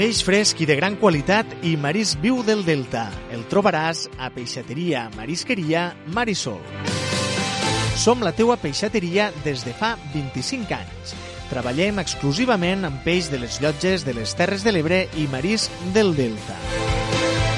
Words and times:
Peix 0.00 0.22
fresc 0.24 0.62
i 0.64 0.64
de 0.64 0.72
gran 0.78 0.94
qualitat 0.96 1.50
i 1.68 1.74
marisc 1.76 2.22
viu 2.22 2.38
del 2.40 2.62
Delta. 2.64 3.02
El 3.36 3.42
trobaràs 3.52 4.06
a 4.16 4.30
Peixateria 4.32 5.02
Marisqueria 5.12 5.90
Marisol. 6.16 6.62
Som 8.00 8.24
la 8.24 8.32
teua 8.32 8.56
peixateria 8.56 9.28
des 9.44 9.60
de 9.66 9.74
fa 9.76 9.90
25 10.14 10.72
anys. 10.72 11.12
Treballem 11.50 12.00
exclusivament 12.00 12.88
amb 12.88 13.04
peix 13.04 13.28
de 13.28 13.42
les 13.44 13.60
llotges 13.60 14.08
de 14.08 14.16
les 14.16 14.32
Terres 14.40 14.64
de 14.64 14.72
l'Ebre 14.72 15.02
i 15.20 15.28
marisc 15.28 15.68
del 15.92 16.16
Delta. 16.16 16.56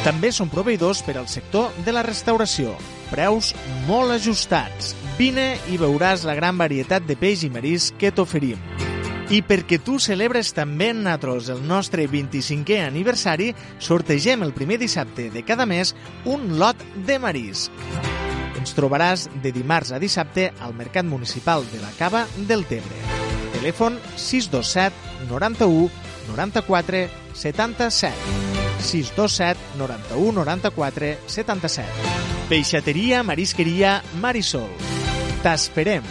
També 0.02 0.34
som 0.34 0.50
proveïdors 0.50 1.06
per 1.06 1.20
al 1.20 1.30
sector 1.30 1.70
de 1.86 1.94
la 1.94 2.02
restauració. 2.02 2.74
Preus 3.14 3.54
molt 3.86 4.18
ajustats. 4.18 4.96
Vine 5.14 5.52
i 5.70 5.78
veuràs 5.78 6.26
la 6.26 6.34
gran 6.34 6.58
varietat 6.58 7.06
de 7.06 7.14
peix 7.14 7.46
i 7.46 7.54
marisc 7.54 8.02
que 8.02 8.10
t'oferim. 8.10 8.90
I 9.30 9.40
perquè 9.46 9.78
tu 9.80 9.98
celebres 10.02 10.50
també 10.52 10.90
en 10.92 11.04
Natros 11.06 11.48
el 11.52 11.62
nostre 11.66 12.04
25è 12.10 12.82
aniversari, 12.84 13.52
sortegem 13.78 14.42
el 14.42 14.52
primer 14.52 14.78
dissabte 14.82 15.30
de 15.30 15.44
cada 15.46 15.66
mes 15.66 15.94
un 16.24 16.58
lot 16.58 16.76
de 17.06 17.18
marisc. 17.22 17.72
Ens 18.58 18.74
trobaràs 18.76 19.28
de 19.42 19.52
dimarts 19.54 19.92
a 19.92 19.98
dissabte 20.02 20.50
al 20.60 20.74
Mercat 20.78 21.06
Municipal 21.08 21.64
de 21.72 21.80
la 21.82 21.90
Cava 21.98 22.26
del 22.36 22.66
Tebre. 22.68 22.98
Telèfon 23.56 23.98
627 24.16 25.26
91 25.30 25.90
94 26.28 27.08
77. 27.34 28.14
627 28.82 29.78
91 29.78 30.32
94 30.44 31.16
77. 31.26 31.88
Peixateria 32.50 33.22
Marisqueria 33.22 34.02
Marisol. 34.20 34.70
T'esperem! 35.42 36.04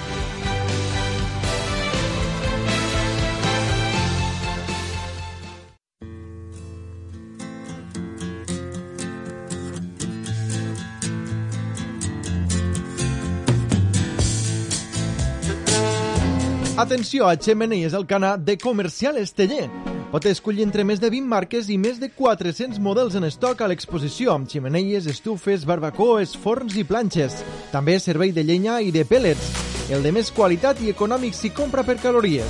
Atenció 16.81 17.27
a 17.27 17.35
el 17.35 18.07
Canà 18.07 18.37
de 18.37 18.57
Comercial 18.57 19.15
Esteller. 19.17 19.69
Pot 20.11 20.25
escollir 20.25 20.63
entre 20.63 20.83
més 20.83 20.99
de 20.99 21.11
20 21.13 21.27
marques 21.29 21.69
i 21.69 21.77
més 21.77 21.99
de 21.99 22.09
400 22.09 22.79
models 22.81 23.13
en 23.13 23.23
estoc 23.23 23.61
a 23.61 23.67
l'exposició, 23.67 24.33
amb 24.33 24.49
ximeneies, 24.49 25.05
estufes, 25.05 25.63
barbacoes, 25.63 26.33
forns 26.35 26.73
i 26.75 26.83
planxes. 26.83 27.43
També 27.69 27.99
servei 27.99 28.31
de 28.33 28.41
llenya 28.41 28.79
i 28.81 28.89
de 28.89 29.05
pèl·lets. 29.05 29.45
El 29.93 30.01
de 30.01 30.11
més 30.11 30.31
qualitat 30.33 30.81
i 30.81 30.89
econòmic 30.89 31.37
si 31.37 31.51
compra 31.53 31.83
per 31.83 31.99
calories. 32.01 32.49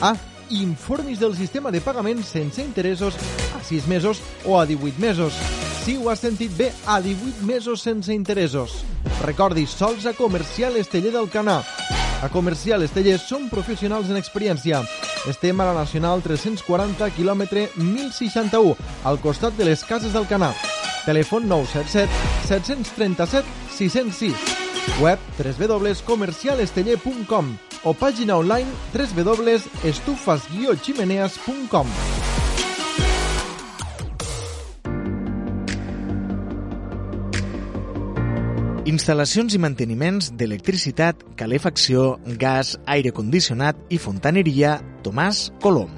Ah, 0.00 0.16
informis 0.48 1.20
del 1.20 1.36
sistema 1.36 1.70
de 1.70 1.84
pagament 1.84 2.24
sense 2.24 2.64
interessos 2.64 3.20
a 3.52 3.60
6 3.60 3.90
mesos 3.92 4.22
o 4.46 4.56
a 4.56 4.64
18 4.64 4.96
mesos. 4.98 5.36
Si 5.84 5.98
ho 5.98 6.08
has 6.08 6.24
sentit 6.24 6.56
bé, 6.56 6.72
a 6.86 7.02
18 7.04 7.44
mesos 7.44 7.84
sense 7.84 8.08
interessos. 8.14 8.86
Recordi, 9.20 9.66
sols 9.66 10.08
a 10.08 10.16
Comercial 10.16 10.80
Esteller 10.80 11.12
del 11.12 11.28
Canà. 11.28 11.60
A 12.22 12.28
Comercial 12.28 12.82
Esteller 12.82 13.18
som 13.18 13.48
professionals 13.52 14.08
en 14.08 14.16
experiència. 14.16 14.80
Estem 15.28 15.60
a 15.60 15.64
la 15.68 15.74
Nacional 15.76 16.22
340, 16.24 17.10
quilòmetre 17.16 17.68
1061, 17.76 18.76
al 19.04 19.20
costat 19.20 19.52
de 19.58 19.64
les 19.68 19.84
Cases 19.84 20.12
del 20.16 20.26
Canà. 20.30 20.54
Telèfon 21.04 21.48
977 21.48 22.08
737 22.48 23.44
606. 23.76 24.34
Web 25.02 25.18
www.comercialesteller.com 25.36 27.56
o 27.84 27.94
pàgina 27.94 28.36
online 28.40 28.68
www.estufas-chimeneas.com. 28.94 31.86
Instal·lacions 38.86 39.50
i 39.56 39.58
manteniments 39.58 40.28
d'electricitat, 40.38 41.24
calefacció, 41.34 42.20
gas, 42.38 42.76
aire 42.86 43.10
condicionat 43.10 43.80
i 43.90 43.98
fontaneria 43.98 44.76
Tomàs 45.02 45.48
Colom. 45.58 45.90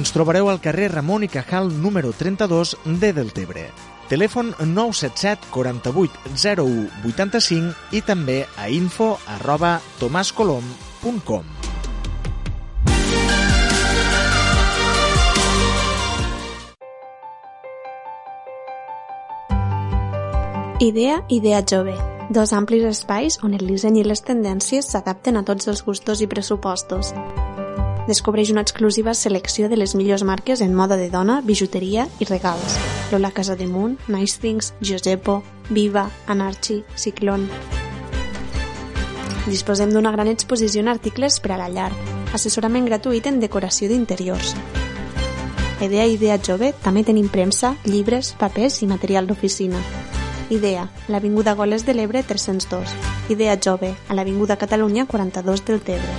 Ens 0.00 0.14
trobareu 0.16 0.48
al 0.48 0.62
carrer 0.64 0.88
Ramon 0.94 1.28
i 1.28 1.28
Cajal 1.28 1.68
número 1.84 2.14
32 2.16 2.72
de 3.04 3.12
Deltebre. 3.20 3.68
Telèfon 4.08 4.54
977 4.64 5.52
48 5.52 6.32
01 6.32 6.88
85 7.12 8.00
i 8.00 8.00
també 8.00 8.46
a 8.56 8.72
info 8.72 9.18
arroba 9.36 9.76
tomascolom.com. 10.00 11.59
Idea 20.82 21.26
Idea 21.28 21.62
Jove. 21.70 21.94
Dos 22.30 22.54
amplis 22.54 22.84
espais 22.88 23.38
on 23.44 23.52
el 23.52 23.66
disseny 23.68 23.98
i 24.00 24.04
les 24.06 24.22
tendències 24.24 24.86
s'adapten 24.88 25.36
a 25.36 25.42
tots 25.44 25.68
els 25.68 25.82
gustos 25.84 26.22
i 26.24 26.26
pressupostos. 26.26 27.10
Descobreix 28.08 28.48
una 28.48 28.62
exclusiva 28.64 29.12
selecció 29.12 29.68
de 29.68 29.76
les 29.76 29.92
millors 29.94 30.24
marques 30.24 30.62
en 30.64 30.72
moda 30.72 30.96
de 30.96 31.10
dona, 31.12 31.42
bijuteria 31.44 32.06
i 32.18 32.24
regals. 32.24 32.78
Lola 33.12 33.28
Casademunt, 33.30 33.98
Nice 34.08 34.40
Things, 34.40 34.72
Giusepo, 34.80 35.42
Viva, 35.68 36.08
Anarchi, 36.26 36.80
Ciclón... 36.96 37.44
Disposem 39.50 39.92
d'una 39.92 40.12
gran 40.16 40.32
exposició 40.32 40.80
en 40.80 40.88
articles 40.88 41.42
per 41.44 41.52
a 41.52 41.60
la 41.60 41.68
llar, 41.68 41.90
assessorament 42.32 42.88
gratuït 42.88 43.28
en 43.28 43.36
decoració 43.40 43.92
d'interiors. 43.92 44.56
Idea 45.84 46.08
Idea 46.08 46.40
Jove 46.40 46.72
també 46.80 47.04
tenim 47.04 47.28
premsa, 47.28 47.74
llibres, 47.84 48.32
papers 48.40 48.80
i 48.80 48.88
material 48.88 49.28
d'oficina. 49.28 49.80
Idea, 50.50 50.90
a 51.06 51.12
l'Avinguda 51.12 51.54
Goles 51.54 51.86
de 51.86 51.94
l'Ebre 51.94 52.24
302. 52.24 52.90
Idea 53.30 53.56
Jove, 53.56 53.94
a 54.08 54.14
l'Avinguda 54.14 54.56
Catalunya 54.58 55.06
42 55.06 55.64
del 55.64 55.80
Tebre. 55.80 56.14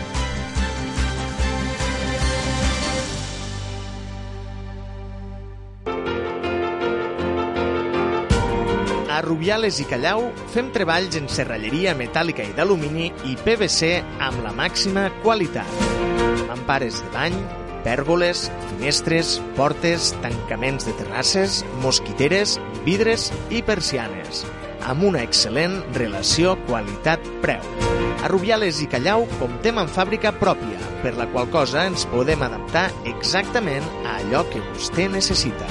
A 9.11 9.19
Rubiales 9.21 9.81
i 9.83 9.85
Callau 9.85 10.29
fem 10.55 10.71
treballs 10.71 11.19
en 11.19 11.27
serralleria 11.27 11.91
metàl·lica 11.99 12.47
i 12.47 12.55
d'alumini 12.55 13.11
i 13.27 13.35
PVC 13.35 13.97
amb 14.23 14.39
la 14.47 14.55
màxima 14.55 15.09
qualitat. 15.25 15.67
Mampares 16.47 17.03
de 17.03 17.11
bany, 17.11 17.35
pèrgoles, 17.83 18.47
finestres, 18.69 19.41
portes, 19.59 20.13
tancaments 20.23 20.87
de 20.87 20.95
terrasses, 21.03 21.65
mosquiteres, 21.83 22.55
vidres 22.85 23.29
i 23.53 23.61
persianes, 23.65 24.43
amb 24.87 25.05
una 25.09 25.21
excel·lent 25.25 25.79
relació 25.97 26.55
qualitat-preu. 26.67 27.65
A 28.21 28.29
Rubiales 28.29 28.81
i 28.83 28.87
Callau 28.89 29.25
comptem 29.39 29.79
amb 29.81 29.91
fàbrica 29.91 30.33
pròpia, 30.37 30.79
per 31.01 31.15
la 31.17 31.27
qual 31.33 31.49
cosa 31.53 31.87
ens 31.89 32.05
podem 32.11 32.43
adaptar 32.45 32.89
exactament 33.09 33.85
a 34.05 34.19
allò 34.19 34.43
que 34.49 34.61
vostè 34.71 35.07
necessita. 35.09 35.67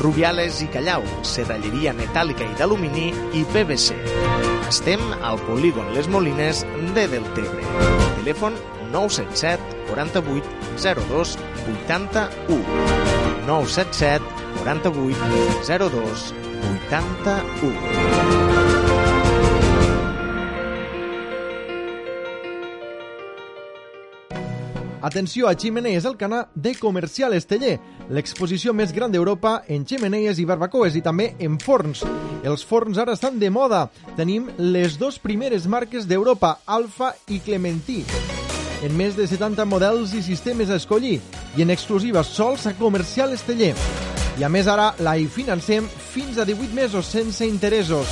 Rubiales 0.00 0.62
i 0.64 0.68
Callau, 0.72 1.04
serralleria 1.26 1.92
metàl·lica 1.98 2.46
i 2.46 2.58
d'alumini 2.58 3.10
i 3.36 3.44
PVC. 3.52 3.98
Estem 4.70 5.02
al 5.20 5.40
polígon 5.48 5.90
Les 5.96 6.08
Molines 6.08 6.62
de 6.94 7.06
Deltebre. 7.10 7.66
Telèfon 8.20 8.58
977 8.92 9.82
48 9.90 10.46
02 11.10 11.36
81 11.74 12.62
977 13.46 14.39
48 14.62 15.60
02 15.66 16.34
81 16.90 18.60
Atenció 25.02 25.48
a 25.48 25.54
Ximeneies 25.56 26.04
el 26.04 26.18
Canà 26.20 26.42
de 26.54 26.74
Comercial 26.76 27.32
Esteller, 27.32 27.78
l'exposició 28.12 28.74
més 28.76 28.92
gran 28.92 29.12
d'Europa 29.12 29.62
en 29.72 29.86
ximeneies 29.88 30.38
i 30.42 30.44
barbacoes 30.44 30.98
i 30.98 31.00
també 31.00 31.30
en 31.40 31.56
forns. 31.62 32.02
Els 32.44 32.64
forns 32.68 33.00
ara 33.00 33.16
estan 33.16 33.40
de 33.40 33.48
moda. 33.48 33.86
Tenim 34.18 34.50
les 34.58 34.98
dos 35.00 35.16
primeres 35.18 35.66
marques 35.66 36.04
d'Europa, 36.04 36.58
Alfa 36.66 37.14
i 37.32 37.40
Clementí. 37.40 38.04
En 38.84 38.92
més 38.96 39.16
de 39.16 39.24
70 39.28 39.64
models 39.64 40.12
i 40.12 40.22
sistemes 40.24 40.68
a 40.68 40.76
escollir 40.80 41.18
i 41.56 41.64
en 41.64 41.72
exclusiva 41.72 42.24
sols 42.24 42.68
a 42.68 42.76
Comercial 42.76 43.32
Esteller. 43.32 43.74
I 44.40 44.44
a 44.46 44.48
més 44.48 44.64
ara 44.72 44.94
la 45.04 45.18
hi 45.20 45.26
financem 45.28 45.84
fins 45.84 46.38
a 46.40 46.46
18 46.48 46.72
mesos 46.72 47.04
sense 47.12 47.44
interessos. 47.44 48.08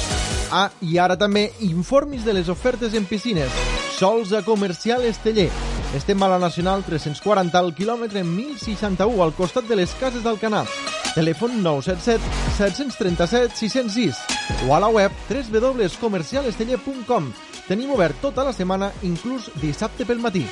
Ah, 0.52 0.68
i 0.84 1.00
ara 1.00 1.16
també 1.16 1.56
informis 1.64 2.20
de 2.26 2.34
les 2.36 2.50
ofertes 2.52 2.92
en 2.92 3.06
piscines. 3.08 3.48
Sols 3.96 4.34
a 4.36 4.42
Comercial 4.44 5.08
Esteller. 5.08 5.48
Estem 5.96 6.20
a 6.20 6.28
la 6.28 6.36
Nacional 6.38 6.84
340 6.84 7.56
al 7.56 7.72
quilòmetre 7.72 8.20
1061 8.28 9.24
al 9.24 9.32
costat 9.38 9.64
de 9.70 9.78
les 9.80 9.88
Cases 9.96 10.20
del 10.20 10.36
Canà. 10.36 10.68
Telèfon 11.14 11.62
977 11.64 12.20
737 12.58 13.56
606 13.56 14.20
o 14.68 14.76
a 14.76 14.84
la 14.84 14.92
web 14.92 15.08
www.comercialesteller.com. 15.30 17.32
Tenim 17.70 17.88
obert 17.96 18.20
tota 18.20 18.44
la 18.44 18.52
setmana, 18.52 18.92
inclús 19.00 19.48
dissabte 19.64 20.04
pel 20.04 20.20
matí. 20.20 20.44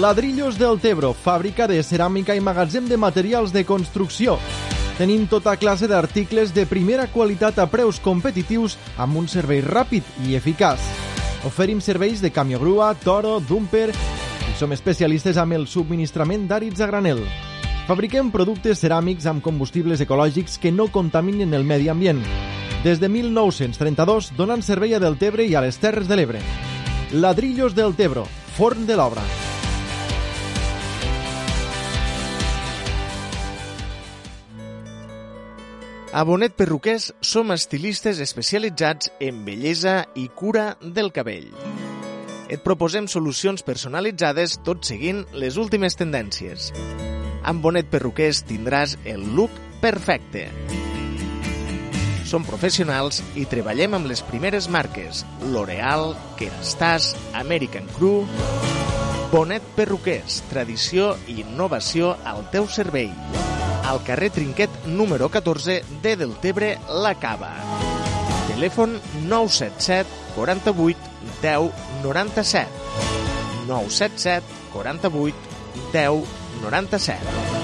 Ladrillos 0.00 0.58
del 0.58 0.80
Tebro, 0.82 1.12
fàbrica 1.14 1.68
de 1.70 1.76
ceràmica 1.86 2.34
i 2.34 2.40
magatzem 2.42 2.88
de 2.90 2.96
materials 2.98 3.52
de 3.54 3.62
construcció. 3.64 4.34
Tenim 4.98 5.28
tota 5.30 5.54
classe 5.54 5.86
d'articles 5.86 6.50
de 6.54 6.64
primera 6.66 7.06
qualitat 7.12 7.60
a 7.62 7.68
preus 7.70 8.00
competitius 8.02 8.74
amb 8.98 9.20
un 9.20 9.28
servei 9.30 9.62
ràpid 9.62 10.02
i 10.26 10.34
eficaç. 10.34 10.82
Oferim 11.46 11.78
serveis 11.78 12.18
de 12.24 12.32
camió 12.34 12.58
grua, 12.58 12.90
toro, 13.04 13.38
dumper 13.38 13.92
i 13.94 14.56
som 14.58 14.74
especialistes 14.74 15.38
amb 15.38 15.54
el 15.54 15.68
subministrament 15.70 16.48
d'àrids 16.50 16.82
a 16.82 16.90
granel. 16.90 17.22
Fabriquem 17.86 18.34
productes 18.34 18.82
ceràmics 18.82 19.30
amb 19.30 19.46
combustibles 19.46 20.02
ecològics 20.02 20.58
que 20.58 20.74
no 20.74 20.90
contaminen 20.90 21.54
el 21.54 21.62
medi 21.62 21.88
ambient. 21.88 22.24
Des 22.82 22.98
de 22.98 23.08
1932 23.08 24.34
donant 24.34 24.66
servei 24.66 24.98
a 24.98 24.98
Deltebre 24.98 25.46
i 25.46 25.54
a 25.54 25.62
les 25.62 25.78
Terres 25.78 26.10
de 26.10 26.18
l'Ebre. 26.18 26.42
Ladrillos 27.12 27.78
del 27.78 27.94
Tebro, 27.94 28.26
forn 28.58 28.88
de 28.90 28.98
l'obra. 28.98 29.22
A 36.14 36.22
Bonet 36.22 36.52
Perruquers 36.54 37.08
som 37.26 37.50
estilistes 37.50 38.20
especialitzats 38.22 39.08
en 39.18 39.40
bellesa 39.42 40.04
i 40.14 40.28
cura 40.30 40.76
del 40.78 41.08
cabell. 41.10 41.48
Et 42.46 42.60
proposem 42.62 43.08
solucions 43.10 43.64
personalitzades 43.66 44.60
tot 44.62 44.86
seguint 44.86 45.24
les 45.34 45.58
últimes 45.58 45.98
tendències. 45.98 46.68
Amb 47.42 47.66
Bonet 47.66 47.90
Perruquers 47.90 48.44
tindràs 48.46 48.94
el 49.02 49.26
look 49.34 49.58
perfecte. 49.82 50.46
Som 52.22 52.46
professionals 52.46 53.18
i 53.34 53.48
treballem 53.50 53.98
amb 53.98 54.06
les 54.06 54.22
primeres 54.22 54.70
marques 54.70 55.24
L'Oreal, 55.50 56.12
Kerastase, 56.38 57.18
American 57.42 57.90
Crew... 57.98 58.22
Bonet 59.34 59.66
Perruquers, 59.74 60.44
tradició 60.46 61.16
i 61.26 61.40
innovació 61.42 62.14
al 62.22 62.46
teu 62.54 62.70
servei 62.70 63.10
al 63.84 64.02
carrer 64.02 64.30
Trinquet 64.30 64.70
número 64.86 65.28
14 65.28 65.84
de 66.02 66.16
Deltebre 66.16 66.78
La 66.88 67.14
Cava. 67.14 67.52
Telèfon 68.48 69.00
977 69.26 70.08
48 70.34 70.98
10 71.42 71.70
97. 72.02 72.68
977 73.66 74.46
48 74.72 75.36
10 75.92 76.24
97. 76.62 77.63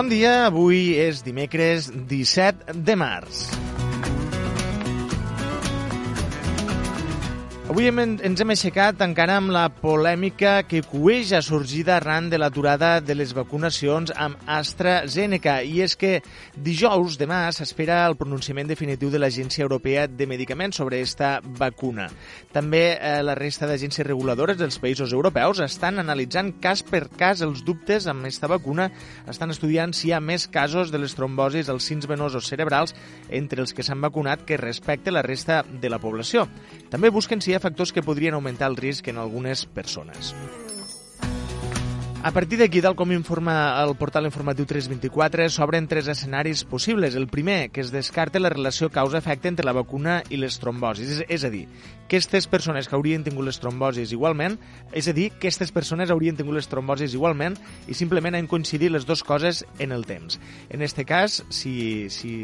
Bon 0.00 0.08
dia, 0.08 0.46
avui 0.48 0.94
és 0.96 1.20
dimecres 1.20 1.90
17 2.08 2.72
de 2.88 2.96
març. 2.96 3.59
Avui 7.70 7.86
hem, 7.86 8.00
ens 8.26 8.40
hem 8.42 8.50
aixecat 8.50 8.98
encara 9.04 9.36
amb 9.38 9.52
la 9.54 9.68
polèmica 9.70 10.64
que 10.66 10.80
cueja 10.82 11.38
sorgida 11.38 11.92
arran 12.00 12.26
de 12.26 12.38
l'aturada 12.40 12.96
de 12.98 13.14
les 13.14 13.30
vacunacions 13.30 14.10
amb 14.10 14.40
AstraZeneca. 14.50 15.60
I 15.62 15.84
és 15.84 15.94
que 15.94 16.16
dijous, 16.58 17.14
demà, 17.20 17.44
s'espera 17.54 18.00
el 18.08 18.16
pronunciament 18.18 18.66
definitiu 18.66 19.12
de 19.14 19.20
l'Agència 19.22 19.62
Europea 19.62 20.08
de 20.10 20.26
Medicaments 20.26 20.80
sobre 20.82 20.98
aquesta 20.98 21.28
vacuna. 21.60 22.08
També 22.50 22.80
eh, 22.96 23.12
la 23.22 23.36
resta 23.38 23.70
d'agències 23.70 24.08
reguladores 24.08 24.58
dels 24.58 24.80
països 24.82 25.14
europeus 25.14 25.62
estan 25.62 26.02
analitzant 26.02 26.56
cas 26.58 26.82
per 26.82 27.04
cas 27.22 27.46
els 27.46 27.62
dubtes 27.62 28.10
amb 28.10 28.26
aquesta 28.26 28.50
vacuna, 28.50 28.88
estan 29.30 29.54
estudiant 29.54 29.94
si 29.94 30.08
hi 30.08 30.16
ha 30.16 30.18
més 30.18 30.48
casos 30.50 30.90
de 30.90 30.98
les 30.98 31.14
trombosis 31.14 31.70
als 31.70 31.86
cins 31.86 32.10
venosos 32.10 32.50
cerebrals 32.50 32.98
entre 33.30 33.62
els 33.62 33.70
que 33.70 33.86
s'han 33.86 34.02
vacunat 34.02 34.42
que 34.42 34.58
respecte 34.58 35.14
la 35.14 35.22
resta 35.22 35.62
de 35.70 35.94
la 35.94 36.02
població. 36.02 36.48
També 36.90 37.14
busquen 37.14 37.38
si 37.38 37.52
hi 37.52 37.54
ha 37.54 37.59
factors 37.60 37.92
que 37.92 38.02
podrien 38.02 38.34
augmentar 38.34 38.70
el 38.70 38.80
risc 38.80 39.08
en 39.08 39.18
algunes 39.18 39.66
persones. 39.66 40.34
A 42.22 42.32
partir 42.32 42.58
d'aquí, 42.60 42.82
tal 42.84 42.92
com 43.00 43.14
informa 43.14 43.54
el 43.80 43.94
portal 43.96 44.26
informatiu 44.28 44.66
324, 44.68 45.46
s'obren 45.48 45.86
tres 45.88 46.04
escenaris 46.12 46.66
possibles. 46.68 47.14
El 47.16 47.30
primer, 47.32 47.70
que 47.72 47.80
es 47.80 47.88
descarta 47.94 48.42
la 48.42 48.50
relació 48.52 48.90
causa-efecte 48.92 49.48
entre 49.48 49.64
la 49.64 49.72
vacuna 49.72 50.18
i 50.28 50.36
les 50.36 50.60
trombosis. 50.60 51.14
És, 51.14 51.24
és 51.32 51.48
a 51.48 51.50
dir, 51.54 51.62
que 52.12 52.20
aquestes 52.20 52.44
persones 52.44 52.90
que 52.90 52.98
haurien 52.98 53.24
tingut 53.24 53.48
les 53.48 53.56
trombosis 53.56 54.12
igualment, 54.12 54.58
és 54.92 55.08
a 55.08 55.16
dir, 55.16 55.30
que 55.32 55.48
aquestes 55.48 55.72
persones 55.72 56.12
haurien 56.12 56.36
tingut 56.36 56.60
les 56.60 56.68
trombosis 56.68 57.16
igualment 57.16 57.56
i 57.88 57.96
simplement 57.96 58.36
han 58.36 58.52
coincidit 58.52 58.92
les 58.92 59.08
dues 59.08 59.24
coses 59.24 59.64
en 59.80 59.96
el 59.96 60.04
temps. 60.04 60.36
En 60.68 60.84
aquest 60.84 61.00
cas, 61.08 61.40
si, 61.48 62.10
si, 62.12 62.36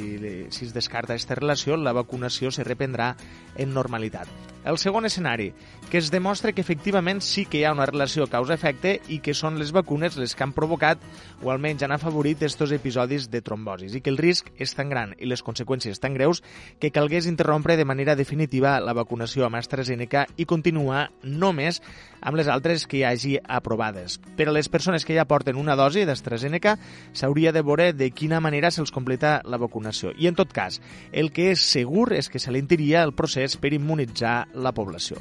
si 0.49 0.71
es 0.71 0.73
descarta 0.73 1.13
aquesta 1.13 1.37
relació, 1.37 1.77
la 1.77 1.93
vacunació 1.93 2.49
se 2.49 2.65
reprendrà 2.65 3.13
en 3.61 3.77
normalitat. 3.77 4.56
El 4.67 4.79
segon 4.83 5.07
escenari, 5.07 5.53
que 5.93 5.99
es 5.99 6.09
demostra 6.11 6.51
que 6.51 6.61
efectivament 6.61 7.21
sí 7.23 7.45
que 7.47 7.61
hi 7.61 7.65
ha 7.69 7.71
una 7.71 7.85
relació 7.87 8.25
causa-efecte 8.27 8.97
i 9.15 9.21
que 9.23 9.35
són 9.39 9.61
les 9.61 9.71
vacunes 9.71 10.17
les 10.19 10.35
que 10.35 10.43
han 10.43 10.55
provocat 10.57 10.99
o 11.39 11.53
almenys 11.55 11.85
han 11.87 11.95
afavorit 11.95 12.43
estos 12.43 12.73
episodis 12.75 13.29
de 13.31 13.41
trombosis 13.47 13.95
i 13.95 14.03
que 14.03 14.11
el 14.11 14.19
risc 14.19 14.51
és 14.59 14.75
tan 14.75 14.91
gran 14.91 15.15
i 15.23 15.31
les 15.31 15.45
conseqüències 15.47 16.03
tan 16.03 16.19
greus 16.19 16.43
que 16.83 16.91
calgués 16.91 17.31
interrompre 17.31 17.77
de 17.79 17.87
manera 17.87 18.19
definitiva 18.19 18.81
la 18.83 18.97
vacunació 18.99 19.47
amb 19.47 19.61
AstraZeneca 19.63 20.27
i 20.35 20.51
continuar 20.51 21.13
només 21.23 21.79
amb 22.21 22.39
les 22.39 22.49
altres 22.49 22.87
que 22.87 23.01
hi 23.01 23.05
hagi 23.09 23.35
aprovades. 23.43 24.19
Per 24.37 24.49
a 24.49 24.55
les 24.55 24.69
persones 24.69 25.05
que 25.05 25.17
ja 25.17 25.29
porten 25.29 25.61
una 25.61 25.77
dosi 25.77 26.07
d'AstraZeneca 26.09 26.77
s'hauria 27.13 27.53
de 27.53 27.63
veure 27.63 27.93
de 27.93 28.11
quina 28.11 28.41
manera 28.41 28.71
se'ls 28.71 28.95
completa 28.95 29.41
la 29.45 29.61
vacunació. 29.61 30.15
I 30.17 30.31
en 30.31 30.39
tot 30.39 30.53
cas, 30.53 30.81
el 31.13 31.33
que 31.33 31.51
és 31.53 31.63
segur 31.63 32.13
és 32.17 32.31
que 32.31 32.43
s'alentiria 32.43 33.05
el 33.05 33.15
procés 33.15 33.59
per 33.61 33.75
immunitzar 33.77 34.47
la 34.55 34.73
població. 34.77 35.21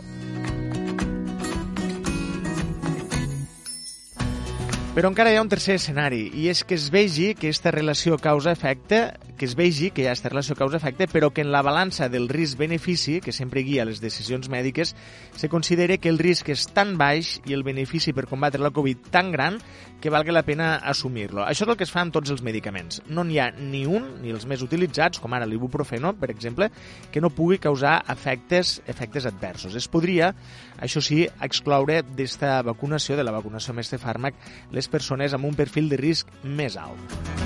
Però 4.96 5.10
encara 5.12 5.34
hi 5.34 5.36
ha 5.36 5.42
un 5.44 5.50
tercer 5.52 5.74
escenari, 5.76 6.30
i 6.40 6.46
és 6.48 6.62
que 6.64 6.78
es 6.80 6.86
vegi 6.88 7.34
que 7.36 7.50
aquesta 7.50 7.74
relació 7.76 8.16
causa-efecte, 8.16 9.00
que 9.36 9.44
es 9.44 9.56
vegi 9.60 9.90
que 9.92 10.06
hi 10.06 10.06
ha 10.08 10.14
aquesta 10.14 10.30
relació 10.32 10.56
causa-efecte, 10.56 11.10
però 11.12 11.34
que 11.36 11.44
en 11.44 11.50
la 11.52 11.60
balança 11.68 12.08
del 12.08 12.30
risc-benefici, 12.32 13.18
que 13.20 13.34
sempre 13.36 13.66
guia 13.68 13.84
les 13.84 14.00
decisions 14.00 14.48
mèdiques, 14.48 14.94
se 15.36 15.50
considere 15.52 15.98
que 16.00 16.08
el 16.08 16.22
risc 16.24 16.48
és 16.56 16.64
tan 16.72 16.96
baix 16.96 17.42
i 17.44 17.58
el 17.58 17.68
benefici 17.68 18.14
per 18.16 18.24
combatre 18.30 18.64
la 18.64 18.72
Covid 18.72 19.12
tan 19.12 19.34
gran 19.36 19.60
que 20.00 20.14
valga 20.14 20.32
la 20.32 20.46
pena 20.48 20.78
assumir-lo. 20.78 21.44
Això 21.44 21.66
és 21.66 21.74
el 21.74 21.76
que 21.76 21.84
es 21.84 21.92
fa 21.92 22.00
amb 22.06 22.16
tots 22.16 22.32
els 22.32 22.44
medicaments. 22.46 23.02
No 23.12 23.28
n'hi 23.28 23.42
ha 23.44 23.50
ni 23.52 23.84
un, 23.84 24.22
ni 24.24 24.32
els 24.32 24.48
més 24.48 24.64
utilitzats, 24.64 25.20
com 25.20 25.36
ara 25.36 25.48
l'ibuprofeno, 25.50 26.14
per 26.16 26.32
exemple, 26.32 26.72
que 27.12 27.20
no 27.20 27.34
pugui 27.36 27.60
causar 27.60 27.98
efectes, 28.16 28.78
efectes 28.88 29.28
adversos. 29.28 29.76
Es 29.76 29.92
podria, 29.92 30.32
això 30.80 31.04
sí, 31.04 31.24
excloure 31.42 32.02
d'esta 32.16 32.62
vacunació, 32.66 33.18
de 33.18 33.26
la 33.28 33.36
vacunació 33.36 33.74
amb 33.74 33.86
este 33.86 34.02
fàrmac, 34.02 34.38
les 34.72 34.90
persones 34.92 35.34
amb 35.34 35.46
un 35.46 35.56
perfil 35.56 35.90
de 35.90 36.02
risc 36.02 36.32
més 36.44 36.78
alt. 36.80 37.46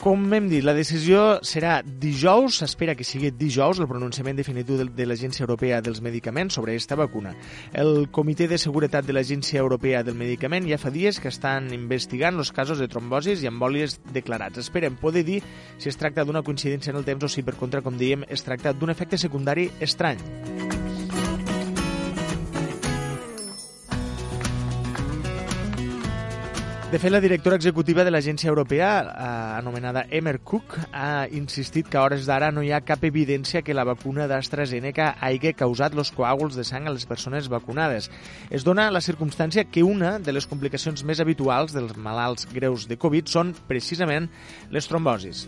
Com 0.00 0.22
hem 0.32 0.46
dit, 0.48 0.62
la 0.64 0.72
decisió 0.72 1.42
serà 1.44 1.82
dijous, 1.84 2.62
s'espera 2.62 2.94
que 2.96 3.04
sigui 3.04 3.28
dijous 3.36 3.82
el 3.82 3.88
pronunciament 3.90 4.38
definitiu 4.38 4.78
de, 4.80 5.04
l'Agència 5.04 5.44
Europea 5.44 5.82
dels 5.84 6.00
Medicaments 6.00 6.56
sobre 6.56 6.72
aquesta 6.72 6.96
vacuna. 6.96 7.34
El 7.76 8.08
Comitè 8.08 8.48
de 8.48 8.56
Seguretat 8.56 9.04
de 9.04 9.12
l'Agència 9.12 9.60
Europea 9.60 10.00
del 10.00 10.16
Medicament 10.16 10.64
ja 10.70 10.80
fa 10.80 10.88
dies 10.94 11.20
que 11.20 11.28
estan 11.28 11.68
investigant 11.76 12.40
els 12.40 12.48
casos 12.48 12.80
de 12.80 12.88
trombosis 12.88 13.44
i 13.44 13.52
embòlies 13.52 14.00
declarats. 14.16 14.64
Esperen 14.64 14.96
poder 14.96 15.26
dir 15.28 15.42
si 15.76 15.92
es 15.92 16.00
tracta 16.00 16.24
d'una 16.24 16.46
coincidència 16.48 16.96
en 16.96 17.02
el 17.02 17.04
temps 17.04 17.28
o 17.28 17.28
si, 17.28 17.44
per 17.44 17.58
contra, 17.60 17.84
com 17.84 18.00
dèiem, 18.00 18.24
es 18.32 18.48
tracta 18.48 18.72
d'un 18.72 18.96
efecte 18.96 19.20
secundari 19.20 19.68
estrany. 19.84 20.69
De 26.90 26.98
fet, 26.98 27.12
la 27.12 27.20
directora 27.22 27.54
executiva 27.54 28.02
de 28.02 28.10
l'agència 28.10 28.48
europea, 28.50 28.88
eh, 29.06 29.26
anomenada 29.60 30.08
Emer 30.10 30.40
Cook, 30.40 30.74
ha 30.90 31.28
insistit 31.30 31.86
que 31.86 31.96
a 31.96 32.02
hores 32.02 32.24
d'ara 32.26 32.48
no 32.50 32.64
hi 32.66 32.72
ha 32.74 32.80
cap 32.82 33.04
evidència 33.06 33.62
que 33.62 33.76
la 33.78 33.84
vacuna 33.86 34.26
d'AstraZeneca 34.26 35.12
hagi 35.22 35.52
causat 35.54 35.94
els 35.94 36.10
coàguls 36.10 36.56
de 36.58 36.64
sang 36.66 36.88
a 36.88 36.90
les 36.90 37.06
persones 37.06 37.46
vacunades. 37.46 38.10
Es 38.50 38.66
dona 38.66 38.90
la 38.90 39.00
circumstància 39.00 39.68
que 39.70 39.84
una 39.86 40.18
de 40.18 40.34
les 40.34 40.48
complicacions 40.50 41.04
més 41.06 41.20
habituals 41.22 41.70
dels 41.70 41.94
malalts 41.94 42.48
greus 42.50 42.88
de 42.90 42.98
Covid 42.98 43.30
són 43.30 43.52
precisament 43.68 44.26
les 44.74 44.90
trombosis. 44.90 45.46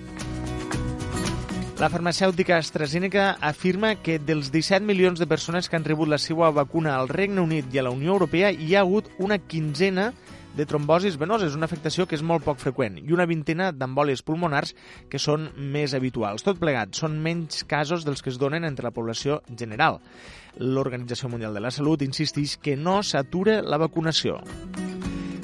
La 1.81 1.89
farmacèutica 1.91 2.61
AstraZeneca 2.63 3.33
afirma 3.41 3.97
que 3.97 4.21
dels 4.21 4.53
17 4.55 4.87
milions 4.87 5.19
de 5.19 5.27
persones 5.27 5.67
que 5.69 5.75
han 5.75 5.89
rebut 5.91 6.07
la 6.07 6.23
seva 6.23 6.53
vacuna 6.55 6.95
al 6.95 7.11
Regne 7.11 7.43
Unit 7.43 7.75
i 7.75 7.83
a 7.83 7.83
la 7.83 7.91
Unió 7.91 8.13
Europea 8.15 8.53
hi 8.53 8.77
ha 8.77 8.87
hagut 8.87 9.11
una 9.19 9.41
quinzena 9.43 10.13
de 10.13 10.32
trombosis 10.69 11.17
venoses, 11.17 11.57
una 11.57 11.65
afectació 11.65 12.05
que 12.07 12.17
és 12.19 12.23
molt 12.23 12.45
poc 12.45 12.61
freqüent, 12.61 12.99
i 13.01 13.15
una 13.17 13.27
vintena 13.29 13.71
d'embòlies 13.73 14.23
pulmonars 14.27 14.75
que 15.09 15.21
són 15.23 15.49
més 15.57 15.97
habituals. 15.97 16.45
Tot 16.45 16.61
plegat, 16.61 16.93
són 16.99 17.19
menys 17.25 17.65
casos 17.65 18.05
dels 18.05 18.21
que 18.23 18.33
es 18.33 18.39
donen 18.41 18.69
entre 18.69 18.87
la 18.87 18.95
població 18.95 19.41
general. 19.49 20.01
L'Organització 20.61 21.33
Mundial 21.33 21.57
de 21.57 21.65
la 21.65 21.73
Salut 21.73 22.05
insisteix 22.05 22.59
que 22.61 22.77
no 22.77 23.01
s'atura 23.03 23.63
la 23.65 23.81
vacunació. 23.81 24.43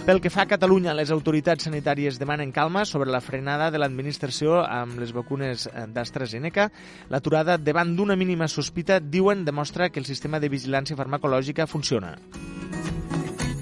Pel 0.09 0.23
que 0.25 0.31
fa 0.33 0.47
a 0.47 0.49
Catalunya, 0.49 0.95
les 0.97 1.11
autoritats 1.13 1.67
sanitàries 1.67 2.17
demanen 2.17 2.49
calma 2.49 2.87
sobre 2.89 3.11
la 3.13 3.21
frenada 3.21 3.67
de 3.69 3.77
l'administració 3.77 4.63
amb 4.65 4.97
les 5.03 5.13
vacunes 5.13 5.67
d'AstraZeneca. 5.93 6.71
L'aturada 7.13 7.59
davant 7.61 7.93
d'una 7.97 8.17
mínima 8.17 8.49
sospita, 8.49 9.01
diuen, 9.01 9.45
demostra 9.45 9.91
que 9.93 10.01
el 10.01 10.09
sistema 10.09 10.41
de 10.41 10.49
vigilància 10.49 10.97
farmacològica 10.97 11.69
funciona. 11.69 12.17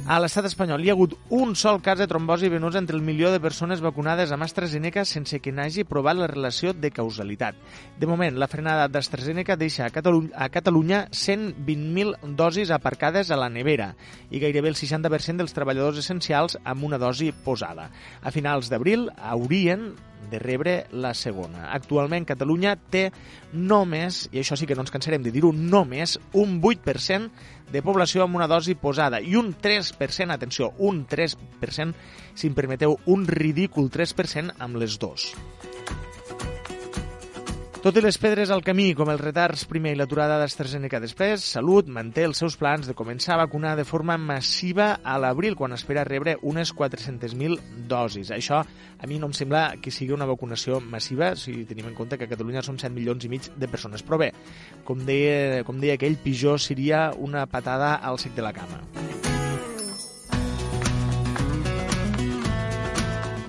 A 0.07 0.21
l'estat 0.23 0.47
espanyol 0.47 0.85
hi 0.85 0.91
ha 0.93 0.95
hagut 0.95 1.17
un 1.35 1.57
sol 1.59 1.81
cas 1.83 1.99
de 1.99 2.07
trombosi 2.07 2.47
venosa 2.47 2.79
entre 2.79 2.95
el 2.95 3.03
milió 3.03 3.33
de 3.33 3.41
persones 3.43 3.81
vacunades 3.83 4.31
amb 4.31 4.47
AstraZeneca 4.47 5.03
sense 5.03 5.41
que 5.43 5.51
n'hagi 5.51 5.83
provat 5.83 6.15
la 6.15 6.29
relació 6.31 6.71
de 6.71 6.93
causalitat. 6.95 7.59
De 7.99 8.07
moment, 8.07 8.39
la 8.39 8.47
frenada 8.47 8.87
d'AstraZeneca 8.87 9.57
deixa 9.59 9.89
a 9.89 9.91
a 9.91 10.49
Catalunya 10.49 11.09
120.000 11.11 12.37
dosis 12.39 12.71
aparcades 12.71 13.33
a 13.33 13.37
la 13.37 13.51
nevera 13.51 13.97
i 14.31 14.39
gairebé 14.39 14.69
el 14.69 14.79
60% 14.79 15.43
dels 15.43 15.59
treballadors 15.59 15.99
essencials 15.99 16.57
amb 16.63 16.85
una 16.85 17.03
dosi 17.03 17.33
posada. 17.33 17.91
A 18.23 18.31
finals 18.31 18.71
d'abril 18.71 19.11
haurien 19.19 19.97
de 20.31 20.39
rebre 20.39 20.87
la 20.93 21.15
segona. 21.15 21.71
Actualment 21.73 22.27
Catalunya 22.27 22.77
té 22.91 23.11
només, 23.53 24.29
i 24.33 24.41
això 24.41 24.57
sí 24.59 24.67
que 24.67 24.75
no 24.75 24.83
ens 24.83 24.95
cansarem 24.95 25.23
de 25.23 25.33
dir-ho, 25.35 25.53
només 25.53 26.17
un 26.35 26.61
8% 26.61 27.31
de 27.73 27.83
població 27.83 28.25
amb 28.25 28.39
una 28.39 28.49
dosi 28.51 28.77
posada 28.79 29.21
i 29.21 29.37
un 29.37 29.55
3%, 29.63 30.31
atenció, 30.33 30.73
un 30.79 31.05
3%, 31.09 31.95
si 32.35 32.51
em 32.51 32.55
permeteu, 32.55 32.99
un 33.07 33.27
ridícul 33.27 33.91
3% 33.91 34.57
amb 34.59 34.83
les 34.83 34.99
dos. 35.03 35.33
Tot 37.85 37.95
i 37.95 38.03
les 38.03 38.17
pedres 38.19 38.51
al 38.51 38.65
camí, 38.65 38.87
com 38.97 39.11
els 39.13 39.21
retards 39.21 39.67
primer 39.69 39.93
i 39.95 39.99
l'aturada 40.01 40.39
d'AstraZeneca 40.41 40.99
després, 41.03 41.45
Salut 41.45 41.87
manté 41.93 42.25
els 42.27 42.41
seus 42.41 42.57
plans 42.59 42.89
de 42.89 42.97
començar 42.97 43.35
a 43.35 43.43
vacunar 43.45 43.75
de 43.79 43.85
forma 43.87 44.17
massiva 44.19 44.89
a 45.05 45.19
l'abril, 45.23 45.55
quan 45.55 45.77
espera 45.77 46.07
rebre 46.09 46.39
unes 46.43 46.73
400.000 46.75 47.87
dosis. 47.87 48.33
Això 48.35 48.63
a 48.65 49.07
mi 49.07 49.21
no 49.21 49.29
em 49.31 49.37
sembla 49.37 49.77
que 49.83 49.93
sigui 49.95 50.17
una 50.17 50.27
vacunació 50.27 50.81
massiva, 50.81 51.35
si 51.37 51.63
tenim 51.69 51.93
en 51.93 51.95
compte 51.95 52.19
que 52.19 52.27
a 52.27 52.33
Catalunya 52.33 52.65
són 52.65 52.81
7 52.81 52.95
milions 52.97 53.29
i 53.29 53.33
mig 53.37 53.53
de 53.55 53.69
persones. 53.71 54.03
Però 54.03 54.19
bé, 54.25 54.33
com 54.89 55.05
deia, 55.07 55.63
com 55.69 55.79
deia 55.79 56.01
aquell, 56.01 56.19
pitjor 56.25 56.59
seria 56.59 57.11
una 57.13 57.47
patada 57.47 57.97
al 58.01 58.19
sec 58.19 58.35
de 58.35 58.49
la 58.49 58.57
cama. 58.57 58.81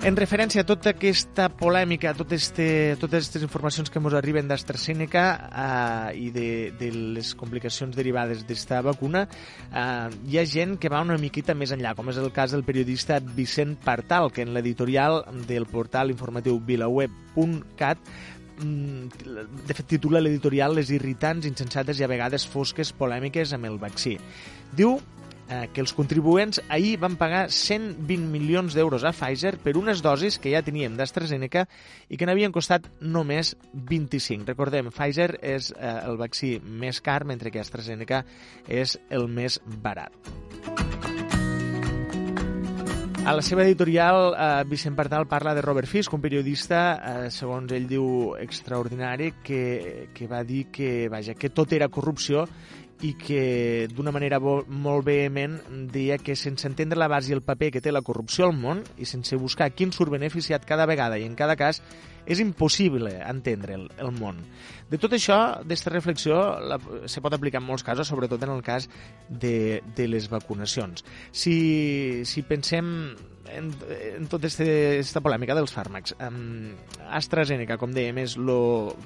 En 0.06 0.14
referència 0.14 0.62
a 0.62 0.66
tota 0.66 0.92
aquesta 0.94 1.48
polèmica, 1.50 2.12
tot 2.14 2.30
este, 2.36 2.94
totes 3.00 3.24
aquestes 3.24 3.42
informacions 3.42 3.90
que 3.90 3.98
ens 3.98 4.14
arriben 4.14 4.46
d'AstraZeneca 4.46 5.24
eh, 5.34 6.20
i 6.22 6.28
de, 6.30 6.70
de 6.78 6.92
les 7.16 7.32
complicacions 7.34 7.96
derivades 7.98 8.44
d'esta 8.46 8.78
vacuna, 8.86 9.24
eh, 9.26 10.06
hi 10.30 10.38
ha 10.38 10.46
gent 10.46 10.76
que 10.78 10.92
va 10.92 11.02
una 11.02 11.18
miqueta 11.18 11.56
més 11.58 11.74
enllà, 11.74 11.96
com 11.98 12.12
és 12.14 12.22
el 12.22 12.30
cas 12.30 12.54
del 12.54 12.62
periodista 12.62 13.18
Vicent 13.18 13.74
Partal, 13.82 14.30
que 14.30 14.46
en 14.46 14.54
l'editorial 14.54 15.24
del 15.50 15.66
portal 15.66 16.14
informatiu 16.14 16.62
vilaweb.cat 16.62 17.98
mm, 18.62 19.28
de 19.66 19.80
fet 19.82 19.94
titula 19.98 20.22
l'editorial 20.22 20.78
Les 20.78 20.94
irritants, 20.94 21.50
insensates 21.50 21.98
i 21.98 22.06
a 22.06 22.12
vegades 22.14 22.46
fosques 22.46 22.94
polèmiques 22.94 23.50
amb 23.58 23.66
el 23.66 23.82
vaccí. 23.82 24.14
Diu 24.78 25.00
eh, 25.48 25.68
que 25.72 25.82
els 25.82 25.94
contribuents 25.96 26.60
ahir 26.68 26.96
van 27.00 27.16
pagar 27.20 27.48
120 27.50 28.28
milions 28.32 28.76
d'euros 28.76 29.04
a 29.04 29.12
Pfizer 29.16 29.56
per 29.62 29.76
unes 29.80 30.02
dosis 30.04 30.38
que 30.38 30.52
ja 30.54 30.62
teníem 30.64 30.96
d'AstraZeneca 30.98 31.66
i 32.08 32.20
que 32.20 32.28
n'havien 32.28 32.54
costat 32.54 32.88
només 33.00 33.54
25. 33.72 34.46
Recordem, 34.48 34.92
Pfizer 34.94 35.34
és 35.42 35.72
eh, 35.76 35.94
el 36.04 36.20
vaccí 36.20 36.56
més 36.62 37.02
car, 37.04 37.24
mentre 37.28 37.52
que 37.54 37.62
AstraZeneca 37.62 38.24
és 38.68 38.98
el 39.10 39.28
més 39.28 39.60
barat. 39.82 40.14
A 43.28 43.34
la 43.36 43.42
seva 43.42 43.60
editorial, 43.60 44.32
eh, 44.32 44.64
Vicent 44.64 44.94
Partal 44.96 45.26
parla 45.28 45.52
de 45.54 45.60
Robert 45.60 45.86
Fisk, 45.86 46.14
un 46.16 46.22
periodista, 46.22 46.78
eh, 46.96 47.30
segons 47.30 47.74
ell 47.76 47.84
diu, 47.84 48.06
extraordinari, 48.40 49.34
que, 49.44 50.08
que 50.16 50.26
va 50.26 50.40
dir 50.48 50.70
que, 50.72 51.10
vaja, 51.12 51.34
que 51.36 51.50
tot 51.52 51.74
era 51.76 51.90
corrupció 51.92 52.46
i 53.02 53.12
que 53.14 53.86
d'una 53.94 54.12
manera 54.14 54.40
molt 54.40 55.06
vehement 55.06 55.58
deia 55.92 56.18
que 56.18 56.34
sense 56.36 56.66
entendre 56.66 56.98
la 56.98 57.08
base 57.10 57.30
i 57.30 57.36
el 57.36 57.44
paper 57.46 57.70
que 57.76 57.82
té 57.84 57.92
la 57.94 58.02
corrupció 58.02 58.48
al 58.48 58.56
món 58.58 58.82
i 58.98 59.06
sense 59.06 59.38
buscar 59.38 59.70
quin 59.70 59.92
surt 59.94 60.10
beneficiat 60.14 60.66
cada 60.66 60.86
vegada 60.90 61.18
i 61.18 61.26
en 61.28 61.36
cada 61.38 61.54
cas, 61.56 61.82
és 62.26 62.42
impossible 62.42 63.14
entendre 63.24 63.78
el, 63.78 63.86
el 64.02 64.12
món. 64.18 64.42
De 64.88 64.96
tot 65.00 65.12
això, 65.12 65.38
d'aquesta 65.60 65.92
reflexió, 65.92 66.36
la, 66.64 66.78
se 67.10 67.20
pot 67.24 67.34
aplicar 67.36 67.60
en 67.60 67.66
molts 67.68 67.84
casos, 67.84 68.08
sobretot 68.08 68.42
en 68.46 68.54
el 68.54 68.62
cas 68.64 68.88
de, 69.28 69.82
de 69.96 70.06
les 70.08 70.30
vacunacions. 70.32 71.04
Si, 71.32 71.58
si 72.24 72.44
pensem 72.48 72.88
en, 73.52 73.70
en 74.16 74.28
tota 74.30 74.48
aquesta 74.48 75.22
polèmica 75.24 75.56
dels 75.56 75.72
fàrmacs. 75.74 76.14
Um, 76.24 76.74
AstraZeneca, 77.18 77.78
com 77.80 77.92
dèiem, 77.94 78.20
és 78.24 78.36
el 78.40 78.52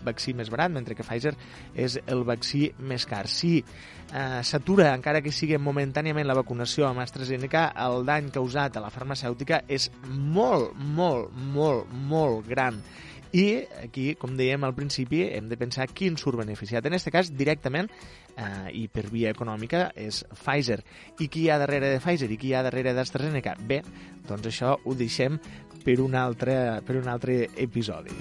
vaccí 0.06 0.34
més 0.38 0.50
barat, 0.52 0.72
mentre 0.74 0.96
que 0.98 1.06
Pfizer 1.06 1.34
és 1.74 1.98
el 2.06 2.24
vaccí 2.28 2.68
més 2.78 3.06
car. 3.08 3.24
Si 3.30 3.58
uh, 3.62 4.40
s'atura, 4.46 4.92
encara 4.96 5.22
que 5.24 5.34
sigui 5.34 5.58
momentàniament, 5.62 6.26
la 6.28 6.38
vacunació 6.38 6.88
amb 6.88 7.04
AstraZeneca, 7.04 7.68
el 7.86 8.06
dany 8.08 8.32
causat 8.34 8.76
a 8.78 8.84
la 8.84 8.92
farmacèutica 8.94 9.62
és 9.68 9.90
molt, 10.06 10.76
molt, 10.98 11.32
molt, 11.54 11.90
molt 12.10 12.46
gran. 12.50 12.82
I 13.32 13.64
aquí, 13.80 14.12
com 14.20 14.34
dèiem 14.36 14.64
al 14.66 14.74
principi, 14.76 15.22
hem 15.32 15.48
de 15.48 15.56
pensar 15.56 15.86
quin 15.88 16.18
surt 16.20 16.36
beneficiat. 16.42 16.84
En 16.84 16.92
aquest 16.92 17.08
cas, 17.14 17.30
directament, 17.32 17.88
eh, 18.36 18.68
i 18.82 18.86
per 18.92 19.06
via 19.08 19.32
econòmica, 19.32 19.86
és 19.96 20.22
Pfizer. 20.36 20.82
I 21.18 21.28
qui 21.28 21.46
hi 21.46 21.50
ha 21.50 21.58
darrere 21.62 21.94
de 21.94 22.00
Pfizer 22.02 22.28
i 22.30 22.36
qui 22.36 22.52
hi 22.52 22.54
ha 22.58 22.64
darrere 22.66 22.92
d'AstraZeneca? 22.92 23.56
Bé, 23.60 23.80
doncs 24.28 24.52
això 24.52 24.76
ho 24.84 24.94
deixem 24.94 25.40
per 25.82 25.98
un 26.00 26.14
altre, 26.14 26.82
per 26.86 26.98
un 27.00 27.08
altre 27.08 27.46
episodi. 27.56 28.12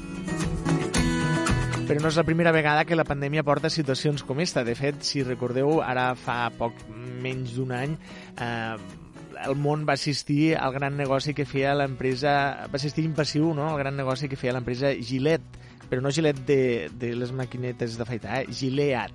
Però 1.92 2.00
no 2.00 2.08
és 2.08 2.16
la 2.16 2.24
primera 2.24 2.54
vegada 2.56 2.86
que 2.88 2.96
la 2.96 3.04
pandèmia 3.04 3.44
porta 3.44 3.70
situacions 3.70 4.24
com 4.24 4.40
esta. 4.40 4.64
De 4.64 4.78
fet, 4.80 5.04
si 5.04 5.26
recordeu, 5.28 5.82
ara 5.84 6.14
fa 6.16 6.46
poc 6.56 6.86
menys 7.22 7.58
d'un 7.58 7.74
any, 7.76 7.98
eh, 8.40 9.01
el 9.46 9.58
món 9.58 9.86
va 9.88 9.96
assistir 9.98 10.56
al 10.58 10.74
gran 10.74 10.98
negoci 10.98 11.34
que 11.38 11.48
feia 11.50 11.76
l'empresa, 11.78 12.68
va 12.68 12.80
assistir 12.80 13.06
impassiu, 13.08 13.52
no?, 13.58 13.70
al 13.72 13.80
gran 13.82 13.98
negoci 13.98 14.30
que 14.30 14.40
feia 14.40 14.56
l'empresa 14.56 14.94
Gillette, 14.94 15.68
però 15.90 16.02
no 16.04 16.14
Gillette 16.14 16.46
de, 16.48 16.62
de 16.96 17.16
les 17.20 17.34
maquinetes 17.36 17.98
d'afaitar, 18.00 18.42
eh? 18.42 18.54
Gilead, 18.56 19.12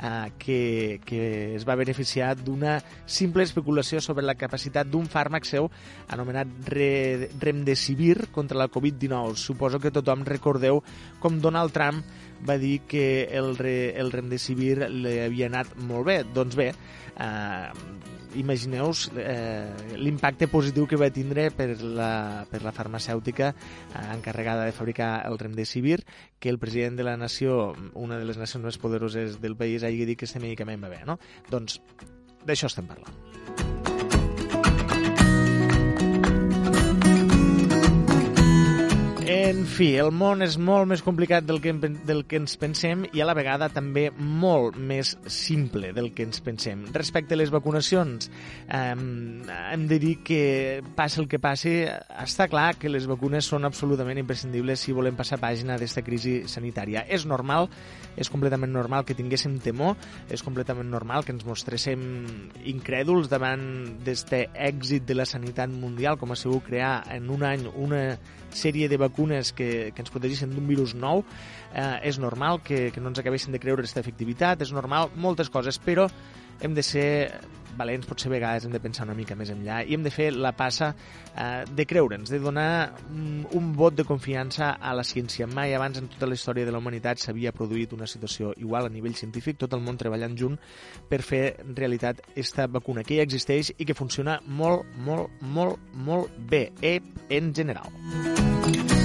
eh, 0.00 0.32
que, 0.38 1.00
que 1.04 1.54
es 1.54 1.66
va 1.68 1.76
beneficiar 1.78 2.32
d'una 2.38 2.78
simple 3.06 3.44
especulació 3.46 4.00
sobre 4.00 4.24
la 4.26 4.34
capacitat 4.34 4.88
d'un 4.90 5.06
fàrmac 5.10 5.46
seu 5.46 5.70
anomenat 6.10 6.50
Re, 6.72 7.30
Remdesivir 7.40 8.30
contra 8.34 8.58
la 8.58 8.70
Covid-19. 8.72 9.36
Suposo 9.36 9.78
que 9.78 9.92
tothom 9.94 10.24
recordeu 10.26 10.82
com 11.20 11.38
Donald 11.40 11.76
Trump 11.76 12.02
va 12.48 12.56
dir 12.58 12.80
que 12.88 13.28
el, 13.36 13.54
re, 13.58 13.92
el 14.00 14.10
Remdesivir 14.12 14.88
li 14.88 15.18
havia 15.20 15.50
anat 15.52 15.76
molt 15.84 16.08
bé. 16.08 16.22
Doncs 16.34 16.56
bé, 16.56 16.72
eh, 17.20 18.18
imagineu 18.34 18.90
eh, 19.16 19.96
l'impacte 19.96 20.48
positiu 20.48 20.86
que 20.86 20.98
va 21.00 21.10
tindre 21.14 21.48
per 21.50 21.80
la, 21.82 22.46
per 22.50 22.62
la 22.62 22.72
farmacèutica 22.72 23.52
eh, 23.52 24.04
encarregada 24.14 24.64
de 24.68 24.76
fabricar 24.76 25.26
el 25.26 25.38
Remdesivir, 25.38 26.04
que 26.38 26.50
el 26.50 26.58
president 26.58 26.96
de 26.96 27.04
la 27.04 27.16
nació, 27.16 27.74
una 27.94 28.18
de 28.18 28.28
les 28.28 28.38
nacions 28.38 28.64
més 28.64 28.78
poderoses 28.78 29.40
del 29.40 29.56
país, 29.56 29.84
hagi 29.84 30.04
dit 30.04 30.18
que 30.18 30.28
aquest 30.28 30.42
medicament 30.42 30.82
va 30.82 30.92
bé, 30.92 31.02
no? 31.06 31.18
Doncs 31.50 31.80
d'això 32.46 32.70
estem 32.70 32.88
parlant. 32.88 33.99
En 39.20 39.66
fi, 39.68 39.90
el 40.00 40.08
món 40.16 40.40
és 40.40 40.54
molt 40.56 40.88
més 40.88 41.02
complicat 41.04 41.44
del 41.44 41.58
que, 41.60 41.74
del 41.76 42.22
que 42.24 42.38
ens 42.40 42.54
pensem 42.56 43.02
i 43.12 43.20
a 43.20 43.26
la 43.28 43.34
vegada 43.36 43.66
també 43.68 44.06
molt 44.16 44.78
més 44.80 45.12
simple 45.28 45.90
del 45.92 46.08
que 46.16 46.24
ens 46.24 46.40
pensem. 46.40 46.86
Respecte 46.94 47.36
a 47.36 47.38
les 47.38 47.52
vacunacions, 47.52 48.30
eh, 48.66 48.94
hem 48.94 49.84
de 49.90 49.98
dir 50.00 50.14
que 50.24 50.40
passi 50.96 51.20
el 51.20 51.28
que 51.28 51.38
passi, 51.38 51.74
està 52.24 52.48
clar 52.48 52.78
que 52.80 52.88
les 52.88 53.06
vacunes 53.10 53.44
són 53.44 53.68
absolutament 53.68 54.22
imprescindibles 54.22 54.80
si 54.80 54.96
volem 54.96 55.20
passar 55.20 55.40
pàgina 55.42 55.76
d'esta 55.76 56.02
crisi 56.06 56.48
sanitària. 56.48 57.04
És 57.06 57.28
normal, 57.28 57.68
és 58.16 58.32
completament 58.32 58.72
normal 58.72 59.04
que 59.04 59.18
tinguéssim 59.18 59.60
temor, 59.60 60.00
és 60.32 60.42
completament 60.42 60.88
normal 60.88 61.28
que 61.28 61.36
ens 61.36 61.44
mostréssim 61.44 62.00
incrèduls 62.64 63.28
davant 63.28 63.62
d'este 64.00 64.46
èxit 64.54 65.04
de 65.04 65.20
la 65.20 65.28
sanitat 65.28 65.68
mundial, 65.68 66.16
com 66.16 66.32
ha 66.32 66.40
sigut 66.40 66.64
crear 66.72 67.02
en 67.12 67.28
un 67.28 67.44
any 67.44 67.68
una 67.76 68.04
sèrie 68.56 68.88
de 68.90 68.98
vacunes 69.00 69.52
que, 69.56 69.90
que 69.94 70.02
ens 70.04 70.12
protegissin 70.12 70.52
d'un 70.54 70.66
virus 70.68 70.94
nou, 70.98 71.24
eh, 71.74 72.08
és 72.08 72.18
normal 72.22 72.62
que, 72.64 72.88
que 72.94 73.00
no 73.02 73.12
ens 73.12 73.22
acabessin 73.22 73.54
de 73.54 73.62
creure 73.62 73.84
aquesta 73.84 74.02
efectivitat, 74.02 74.62
és 74.62 74.74
normal 74.76 75.10
moltes 75.16 75.50
coses, 75.52 75.78
però 75.78 76.08
hem 76.60 76.76
de 76.76 76.84
ser 76.84 77.10
valents, 77.78 78.06
potser 78.08 78.30
a 78.30 78.34
vegades 78.34 78.66
hem 78.66 78.74
de 78.74 78.80
pensar 78.82 79.06
una 79.06 79.16
mica 79.18 79.36
més 79.38 79.50
enllà 79.52 79.80
i 79.84 79.96
hem 79.96 80.04
de 80.04 80.12
fer 80.14 80.30
la 80.34 80.52
passa 80.56 80.90
eh, 80.92 81.64
de 81.66 81.86
creure'ns, 81.88 82.30
de 82.32 82.40
donar 82.42 82.92
un, 83.10 83.46
un 83.56 83.72
vot 83.76 83.96
de 83.96 84.06
confiança 84.08 84.72
a 84.80 84.94
la 84.96 85.04
ciència. 85.06 85.48
Mai 85.50 85.74
abans 85.76 86.00
en 86.00 86.08
tota 86.12 86.28
la 86.30 86.38
història 86.38 86.68
de 86.68 86.74
la 86.74 86.82
humanitat 86.82 87.22
s'havia 87.22 87.54
produït 87.56 87.94
una 87.96 88.08
situació 88.10 88.54
igual 88.58 88.88
a 88.88 88.92
nivell 88.92 89.16
científic, 89.18 89.58
tot 89.60 89.74
el 89.76 89.84
món 89.84 89.98
treballant 90.00 90.36
junt 90.38 90.58
per 91.10 91.22
fer 91.26 91.44
realitat 91.74 92.22
esta 92.34 92.66
vacuna 92.66 93.04
que 93.06 93.18
ja 93.20 93.26
existeix 93.26 93.74
i 93.78 93.88
que 93.88 93.98
funciona 93.98 94.40
molt, 94.46 94.86
molt, 95.06 95.30
molt, 95.40 95.78
molt 95.94 96.40
bé, 96.50 96.68
en 97.30 97.54
general. 97.54 98.99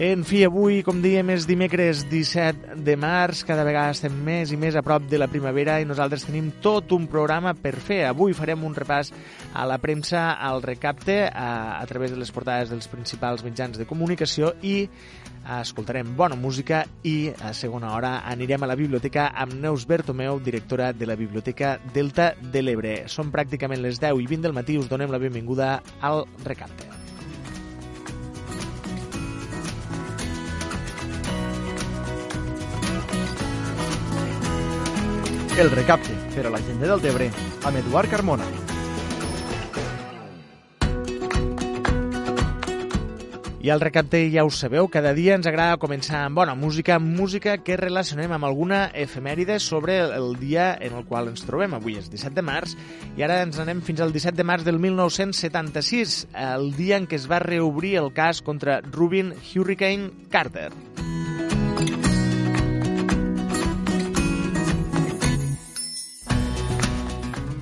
En 0.00 0.22
fi, 0.24 0.38
avui, 0.46 0.78
com 0.80 1.02
dèiem, 1.04 1.28
és 1.34 1.44
dimecres 1.44 2.06
17 2.08 2.78
de 2.80 2.94
març, 2.96 3.42
cada 3.44 3.60
vegada 3.66 3.92
estem 3.92 4.14
més 4.24 4.48
i 4.50 4.56
més 4.56 4.72
a 4.74 4.82
prop 4.82 5.04
de 5.04 5.18
la 5.20 5.28
primavera 5.28 5.74
i 5.82 5.84
nosaltres 5.84 6.24
tenim 6.24 6.48
tot 6.64 6.94
un 6.96 7.04
programa 7.12 7.52
per 7.52 7.74
fer. 7.76 8.06
Avui 8.08 8.32
farem 8.32 8.64
un 8.64 8.72
repàs 8.72 9.12
a 9.52 9.66
la 9.68 9.76
premsa, 9.82 10.30
al 10.40 10.64
recapte, 10.64 11.18
a, 11.28 11.76
a 11.76 11.84
través 11.90 12.14
de 12.14 12.16
les 12.22 12.32
portades 12.32 12.72
dels 12.72 12.88
principals 12.88 13.44
mitjans 13.44 13.76
de 13.76 13.86
comunicació 13.86 14.54
i 14.64 14.88
escoltarem 15.60 16.16
bona 16.16 16.40
música 16.40 16.86
i 17.04 17.28
a 17.44 17.52
segona 17.52 17.92
hora 17.92 18.14
anirem 18.32 18.64
a 18.64 18.72
la 18.72 18.78
biblioteca 18.78 19.28
amb 19.44 19.58
Neus 19.60 19.84
Bertomeu, 19.84 20.40
directora 20.40 20.94
de 20.96 21.10
la 21.10 21.18
Biblioteca 21.20 21.76
Delta 21.92 22.32
de 22.40 22.64
l'Ebre. 22.64 22.96
Són 23.12 23.28
pràcticament 23.34 23.84
les 23.84 24.00
10 24.00 24.24
i 24.24 24.32
20 24.34 24.48
del 24.48 24.56
matí, 24.56 24.80
us 24.80 24.88
donem 24.88 25.12
la 25.12 25.20
benvinguda 25.20 25.76
al 26.00 26.24
recapte. 26.48 27.01
El 35.52 35.70
recapte, 35.70 36.14
per 36.32 36.46
a 36.48 36.50
la 36.50 36.58
gent 36.64 36.80
del 36.80 37.00
Debre, 37.04 37.26
amb 37.68 37.76
Eduard 37.76 38.08
Carmona. 38.08 38.46
I 43.60 43.70
al 43.70 43.82
recapte 43.84 44.24
ja 44.32 44.46
ho 44.46 44.50
sabeu, 44.50 44.88
cada 44.90 45.12
dia 45.14 45.36
ens 45.36 45.46
agrada 45.46 45.76
començar 45.78 46.24
amb 46.24 46.40
bona 46.40 46.56
música, 46.56 46.96
música 46.98 47.58
que 47.60 47.76
relacionem 47.76 48.32
amb 48.32 48.48
alguna 48.48 48.86
efemèride 48.96 49.60
sobre 49.60 50.00
el 50.00 50.34
dia 50.40 50.72
en 50.80 50.96
el 50.96 51.04
qual 51.04 51.28
ens 51.30 51.44
trobem. 51.44 51.76
Avui 51.76 52.00
és 52.00 52.08
17 52.08 52.34
de 52.40 52.46
març 52.48 52.72
i 53.20 53.22
ara 53.22 53.42
ens 53.44 53.60
anem 53.60 53.84
fins 53.84 54.00
al 54.00 54.10
17 54.16 54.40
de 54.40 54.48
març 54.48 54.64
del 54.64 54.80
1976, 54.80 56.16
el 56.32 56.72
dia 56.80 56.96
en 56.96 57.06
què 57.06 57.20
es 57.20 57.28
va 57.30 57.44
reobrir 57.44 57.98
el 58.00 58.10
cas 58.16 58.40
contra 58.40 58.80
Rubin 58.88 59.36
Hurricane 59.52 60.10
Carter. 60.32 60.72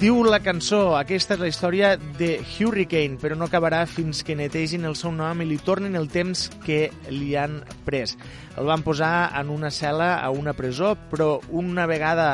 Diu 0.00 0.23
la 0.25 0.38
cançó, 0.40 0.94
aquesta 0.96 1.35
és 1.37 1.40
la 1.42 1.48
història 1.51 1.88
de 2.16 2.31
Hurricane, 2.40 3.18
però 3.20 3.37
no 3.37 3.44
acabarà 3.44 3.83
fins 3.85 4.22
que 4.24 4.33
netegin 4.33 4.88
el 4.88 4.94
seu 4.96 5.12
nom 5.12 5.42
i 5.44 5.46
li 5.51 5.59
tornin 5.61 5.98
el 6.01 6.09
temps 6.09 6.46
que 6.64 6.87
li 7.12 7.35
han 7.37 7.59
pres. 7.85 8.14
El 8.57 8.64
van 8.70 8.81
posar 8.81 9.29
en 9.37 9.51
una 9.53 9.68
cel·la 9.68 10.14
a 10.24 10.31
una 10.33 10.55
presó, 10.57 10.94
però 11.12 11.35
una 11.53 11.85
vegada, 11.85 12.31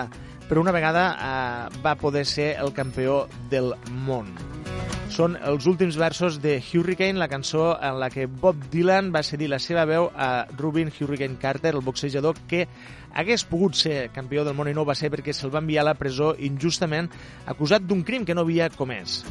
però 0.47 0.63
una 0.63 0.77
vegada 0.77 1.09
eh, 1.11 1.81
va 1.83 1.97
poder 1.99 2.23
ser 2.23 2.53
el 2.55 2.71
campió 2.71 3.25
del 3.51 3.75
món. 4.07 4.31
Són 5.11 5.35
els 5.43 5.67
últims 5.67 5.99
versos 5.99 6.39
de 6.43 6.61
Hurricane, 6.61 7.19
la 7.19 7.27
cançó 7.27 7.73
en 7.83 7.99
la 7.99 8.13
que 8.15 8.27
Bob 8.27 8.63
Dylan 8.71 9.11
va 9.15 9.27
cedir 9.27 9.51
la 9.51 9.59
seva 9.59 9.87
veu 9.91 10.07
a 10.15 10.47
Rubin 10.59 10.91
Hurricane 10.93 11.39
Carter, 11.43 11.75
el 11.75 11.83
boxejador 11.83 12.39
que 12.47 12.69
hagués 13.17 13.47
pogut 13.49 13.79
ser 13.79 14.11
campió 14.15 14.45
del 14.45 14.57
món 14.57 14.69
i 14.69 14.75
no 14.77 14.85
va 14.85 14.95
ser 14.99 15.11
perquè 15.13 15.33
se'l 15.35 15.53
va 15.55 15.63
enviar 15.65 15.83
a 15.85 15.91
la 15.91 15.97
presó 15.99 16.35
injustament 16.37 17.09
acusat 17.49 17.87
d'un 17.89 18.05
crim 18.05 18.29
que 18.29 18.37
no 18.37 18.45
havia 18.45 18.69
comès. 18.77 19.23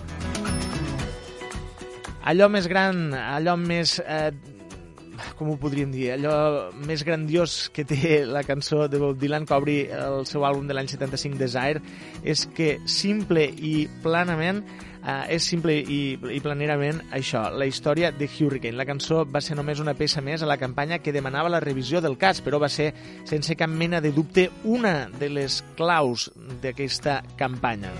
Allò 2.25 2.49
més 2.49 2.67
gran, 2.67 3.13
allò 3.13 3.53
més... 3.61 3.99
Eh, 4.01 4.33
com 5.39 5.51
ho 5.51 5.55
podríem 5.59 5.91
dir, 5.93 6.09
allò 6.15 6.71
més 6.87 7.03
grandiós 7.07 7.69
que 7.71 7.85
té 7.87 8.17
la 8.27 8.41
cançó 8.43 8.89
de 8.91 8.99
Bob 8.99 9.19
Dylan 9.19 9.45
que 9.47 9.55
obri 9.55 9.77
el 9.87 10.25
seu 10.27 10.43
àlbum 10.47 10.67
de 10.67 10.75
l'any 10.75 10.89
75 10.91 11.39
Desire 11.39 11.81
és 12.23 12.45
que 12.57 12.75
simple 12.89 13.45
i 13.45 13.85
planament 14.03 14.63
eh, 15.05 15.35
és 15.37 15.47
simple 15.47 15.75
i, 15.77 16.17
i 16.33 16.41
planerament 16.43 17.01
això, 17.15 17.45
la 17.53 17.67
història 17.69 18.11
de 18.11 18.27
Hurricane. 18.27 18.77
La 18.77 18.87
cançó 18.89 19.23
va 19.25 19.41
ser 19.41 19.57
només 19.57 19.81
una 19.83 19.95
peça 19.97 20.23
més 20.25 20.43
a 20.43 20.49
la 20.49 20.59
campanya 20.61 20.99
que 20.99 21.13
demanava 21.15 21.51
la 21.53 21.63
revisió 21.63 22.01
del 22.01 22.17
cas, 22.17 22.41
però 22.41 22.59
va 22.61 22.69
ser, 22.69 22.91
sense 23.25 23.55
cap 23.55 23.69
mena 23.69 24.01
de 24.01 24.11
dubte, 24.15 24.49
una 24.63 25.09
de 25.19 25.29
les 25.29 25.61
claus 25.77 26.31
d'aquesta 26.61 27.21
campanya. 27.37 27.93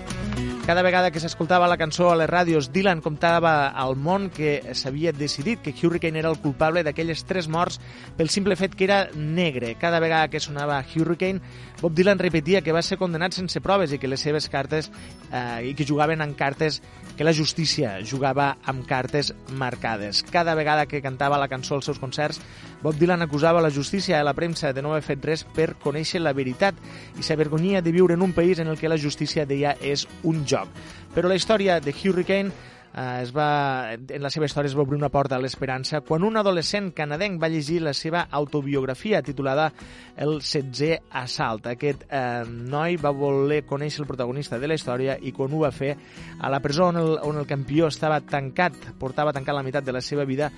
Cada 0.66 0.82
vegada 0.82 1.12
que 1.14 1.20
s'escoltava 1.22 1.68
la 1.70 1.76
cançó 1.78 2.08
a 2.10 2.16
les 2.18 2.26
ràdios, 2.26 2.72
Dylan 2.74 2.98
comptava 2.98 3.68
al 3.70 3.94
món 3.94 4.24
que 4.34 4.74
s'havia 4.74 5.12
decidit 5.14 5.60
que 5.62 5.70
Hurricane 5.70 6.18
era 6.18 6.32
el 6.32 6.40
culpable 6.42 6.82
d'aquelles 6.82 7.22
tres 7.22 7.46
morts 7.46 7.78
pel 8.18 8.32
simple 8.34 8.56
fet 8.58 8.74
que 8.74 8.88
era 8.88 9.04
negre. 9.14 9.76
Cada 9.78 10.00
vegada 10.02 10.26
que 10.26 10.42
sonava 10.42 10.80
Hurricane, 10.82 11.38
Bob 11.80 11.94
Dylan 11.94 12.18
repetia 12.18 12.64
que 12.66 12.74
va 12.74 12.82
ser 12.82 12.98
condenat 12.98 13.38
sense 13.38 13.62
proves 13.62 13.94
i 13.94 14.00
que 14.02 14.10
les 14.10 14.26
seves 14.26 14.50
cartes 14.50 14.90
eh, 15.30 15.70
i 15.70 15.74
que 15.78 15.86
jugaven 15.86 16.24
en 16.24 16.34
cartes 16.34 16.80
que 17.16 17.24
la 17.24 17.32
justícia 17.32 18.00
jugava 18.02 18.56
amb 18.66 18.82
cartes 18.90 19.32
marcades. 19.54 20.24
Cada 20.26 20.56
vegada 20.58 20.86
que 20.90 21.00
cantava 21.00 21.38
la 21.38 21.48
cançó 21.48 21.76
als 21.76 21.86
seus 21.86 22.02
concerts, 22.02 22.42
Bob 22.82 22.98
Dylan 22.98 23.22
acusava 23.22 23.62
la 23.62 23.70
justícia 23.70 24.18
i 24.18 24.26
la 24.26 24.34
premsa 24.34 24.74
de 24.74 24.82
no 24.82 24.92
haver 24.92 25.06
fet 25.06 25.24
res 25.24 25.46
per 25.46 25.76
conèixer 25.78 26.20
la 26.20 26.34
veritat 26.34 26.74
i 27.16 27.22
s'avergonyia 27.22 27.80
de 27.86 27.94
viure 27.94 28.18
en 28.18 28.26
un 28.26 28.34
país 28.34 28.58
en 28.58 28.66
el 28.66 28.82
que 28.82 28.90
la 28.90 28.98
justícia 28.98 29.46
deia 29.46 29.76
és 29.80 30.08
un 30.26 30.44
joc. 30.46 30.70
Però 31.14 31.30
la 31.30 31.38
història 31.38 31.80
de 31.80 31.94
Hurricane 31.94 32.52
eh, 32.96 33.22
es 33.22 33.32
va, 33.32 33.92
en 33.94 34.22
la 34.22 34.30
seva 34.32 34.48
història 34.48 34.70
es 34.70 34.76
va 34.76 34.84
obrir 34.86 34.98
una 34.98 35.10
porta 35.12 35.36
a 35.36 35.42
l'esperança 35.42 36.00
quan 36.06 36.24
un 36.26 36.36
adolescent 36.40 36.90
canadenc 36.96 37.40
va 37.42 37.50
llegir 37.52 37.80
la 37.84 37.92
seva 37.94 38.26
autobiografia 38.30 39.22
titulada 39.22 39.70
El 40.16 40.40
setzer 40.42 41.02
assalt. 41.10 41.68
Aquest 41.72 42.06
eh, 42.08 42.44
noi 42.46 42.96
va 42.96 43.12
voler 43.12 43.62
conèixer 43.68 44.02
el 44.02 44.08
protagonista 44.08 44.58
de 44.58 44.68
la 44.68 44.78
història 44.78 45.18
i 45.20 45.32
quan 45.36 45.52
ho 45.52 45.62
va 45.66 45.72
fer 45.72 45.94
a 46.40 46.50
la 46.52 46.60
presó 46.64 46.88
on 46.88 47.00
el, 47.02 47.14
on 47.22 47.40
el 47.40 47.48
campió 47.48 47.90
estava 47.92 48.20
tancat, 48.24 48.76
portava 48.98 49.34
tancat 49.36 49.56
la 49.56 49.64
meitat 49.66 49.84
de 49.84 49.96
la 49.96 50.04
seva 50.04 50.24
vida, 50.24 50.50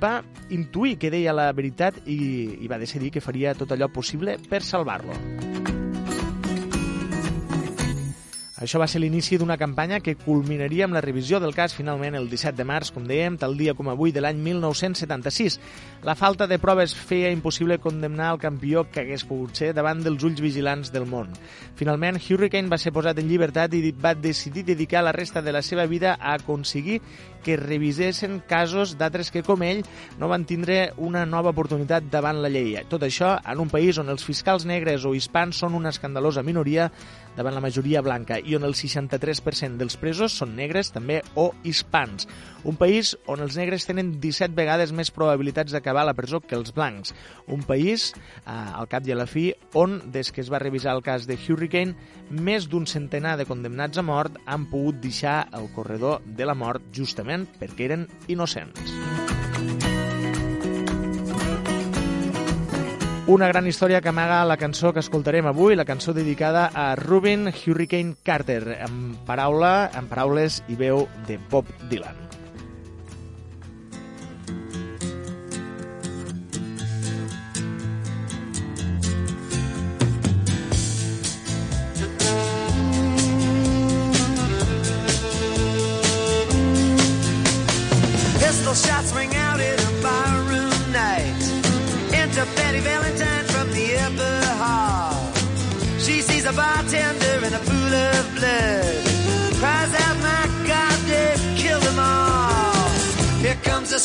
va 0.00 0.22
intuir 0.50 0.96
que 0.98 1.12
deia 1.12 1.36
la 1.36 1.50
veritat 1.52 2.00
i, 2.06 2.64
i 2.64 2.68
va 2.68 2.80
decidir 2.80 3.12
que 3.12 3.24
faria 3.24 3.54
tot 3.54 3.76
allò 3.76 3.92
possible 3.92 4.38
per 4.48 4.64
salvar-lo. 4.64 5.83
Això 8.54 8.78
va 8.78 8.86
ser 8.86 9.00
l'inici 9.02 9.34
d'una 9.34 9.56
campanya 9.58 9.98
que 9.98 10.12
culminaria 10.14 10.84
amb 10.86 10.94
la 10.94 11.00
revisió 11.02 11.40
del 11.42 11.56
cas 11.56 11.72
finalment 11.74 12.14
el 12.14 12.28
17 12.30 12.54
de 12.54 12.66
març, 12.68 12.92
com 12.94 13.02
dèiem, 13.02 13.34
tal 13.34 13.56
dia 13.58 13.72
com 13.74 13.88
avui 13.90 14.12
de 14.14 14.22
l'any 14.22 14.38
1976. 14.38 15.56
La 16.06 16.14
falta 16.14 16.46
de 16.46 16.60
proves 16.62 16.94
feia 16.94 17.32
impossible 17.34 17.80
condemnar 17.82 18.30
el 18.30 18.38
campió 18.38 18.84
que 18.92 19.02
hagués 19.02 19.26
pogut 19.26 19.58
ser 19.58 19.72
davant 19.74 20.04
dels 20.04 20.22
ulls 20.22 20.38
vigilants 20.44 20.94
del 20.94 21.08
món. 21.10 21.34
Finalment, 21.74 22.20
Hurricane 22.22 22.70
va 22.70 22.78
ser 22.78 22.94
posat 22.94 23.18
en 23.18 23.26
llibertat 23.26 23.74
i 23.74 23.90
va 23.90 24.14
decidir 24.14 24.62
dedicar 24.70 25.02
la 25.02 25.16
resta 25.16 25.42
de 25.42 25.50
la 25.50 25.62
seva 25.62 25.88
vida 25.90 26.14
a 26.14 26.36
aconseguir 26.38 27.00
que 27.44 27.58
revisessin 27.58 28.38
casos 28.48 28.94
d'altres 28.96 29.34
que, 29.34 29.42
com 29.42 29.66
ell, 29.66 29.82
no 30.22 30.30
van 30.30 30.46
tindre 30.46 30.92
una 30.96 31.26
nova 31.26 31.50
oportunitat 31.50 32.06
davant 32.10 32.38
la 32.40 32.54
llei. 32.54 32.78
Tot 32.88 33.02
això 33.02 33.34
en 33.42 33.66
un 33.66 33.74
país 33.74 33.98
on 33.98 34.14
els 34.14 34.24
fiscals 34.24 34.64
negres 34.64 35.04
o 35.04 35.12
hispans 35.18 35.58
són 35.58 35.74
una 35.74 35.90
escandalosa 35.90 36.46
minoria 36.46 36.88
davant 37.36 37.54
la 37.54 37.62
majoria 37.64 38.02
blanca 38.02 38.38
i 38.38 38.56
on 38.56 38.64
el 38.66 38.76
63% 38.78 39.80
dels 39.80 39.96
presos 40.00 40.36
són 40.38 40.54
negres 40.56 40.92
també 40.94 41.20
o 41.34 41.50
hispans. 41.64 42.28
Un 42.64 42.78
país 42.80 43.14
on 43.30 43.42
els 43.44 43.58
negres 43.60 43.86
tenen 43.88 44.14
17 44.20 44.56
vegades 44.56 44.92
més 44.96 45.12
probabilitats 45.14 45.74
d'acabar 45.74 46.04
a 46.04 46.10
la 46.10 46.16
presó 46.16 46.40
que 46.40 46.56
els 46.56 46.72
blancs. 46.74 47.14
Un 47.46 47.64
país, 47.66 48.12
eh, 48.14 48.50
al 48.50 48.88
cap 48.88 49.06
i 49.06 49.12
a 49.12 49.18
la 49.18 49.28
fi, 49.30 49.50
on, 49.74 50.00
des 50.12 50.32
que 50.32 50.40
es 50.40 50.52
va 50.52 50.62
revisar 50.62 50.96
el 50.96 51.02
cas 51.02 51.28
de 51.28 51.36
Hurricane, 51.36 51.94
més 52.30 52.68
d'un 52.68 52.86
centenar 52.86 53.36
de 53.36 53.46
condemnats 53.48 53.98
a 53.98 54.06
mort 54.06 54.38
han 54.46 54.68
pogut 54.70 55.02
deixar 55.02 55.44
el 55.52 55.68
corredor 55.74 56.22
de 56.24 56.48
la 56.48 56.56
mort 56.56 56.88
justament 56.92 57.46
perquè 57.60 57.90
eren 57.90 58.08
innocents. 58.28 59.13
Una 63.26 63.46
gran 63.48 63.64
història 63.66 64.02
que 64.04 64.10
amaga 64.10 64.42
la 64.44 64.58
cançó 64.60 64.90
que 64.92 65.00
escoltarem 65.00 65.46
avui, 65.48 65.78
la 65.80 65.86
cançó 65.88 66.12
dedicada 66.12 66.66
a 66.68 66.90
Ruben 67.00 67.48
Hurricane 67.48 68.18
Carter, 68.22 68.76
en, 68.84 69.16
paraula, 69.24 69.88
en 69.96 70.12
paraules 70.12 70.60
i 70.68 70.76
veu 70.76 71.06
de 71.24 71.40
Bob 71.48 71.72
Dylan. 71.88 72.43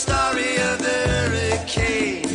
story 0.10 0.56
of 0.58 0.80
the 0.80 0.98
hurricane. 1.12 2.29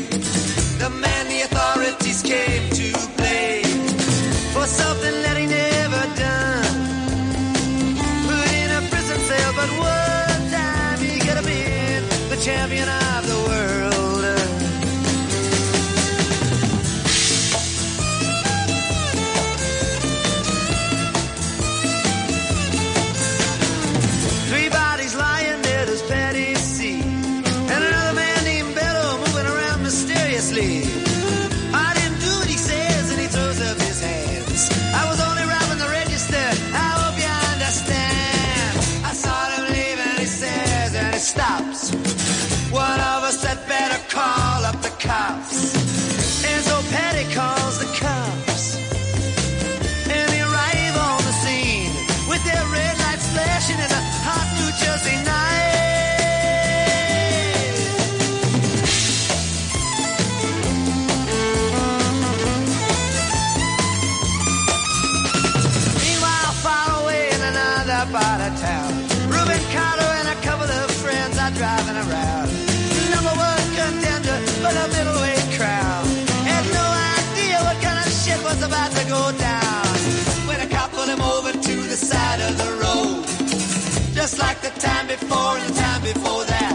time 84.85 85.07
before 85.07 85.57
and 85.57 85.65
the 85.69 85.75
time 85.81 86.03
before 86.03 86.45
that. 86.45 86.75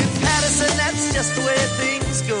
In 0.00 0.08
Patterson, 0.20 0.72
that's 0.76 1.04
just 1.16 1.30
the 1.34 1.42
way 1.48 1.60
things 1.80 2.20
go. 2.28 2.40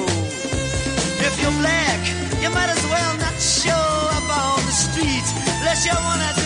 If 1.26 1.34
you're 1.40 1.56
black, 1.64 2.00
you 2.42 2.50
might 2.50 2.68
as 2.76 2.84
well 2.92 3.12
not 3.16 3.36
show 3.40 3.86
up 4.18 4.28
on 4.28 4.60
the 4.68 4.76
street 4.84 5.26
unless 5.60 5.86
you 5.86 5.96
wanna 5.96 6.37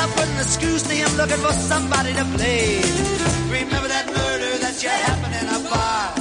up 0.00 0.16
in 0.24 0.30
the 0.38 0.44
screws 0.44 0.82
to 0.84 0.94
him 0.94 1.10
looking 1.16 1.42
for 1.44 1.52
somebody 1.52 2.12
to 2.14 2.24
blame. 2.36 2.96
Remember 3.52 3.88
that 3.88 4.06
murder 4.06 4.52
that 4.64 4.76
you 4.82 4.88
happened 4.88 5.34
in 5.40 5.46
a 5.56 5.60
bar. 5.68 6.14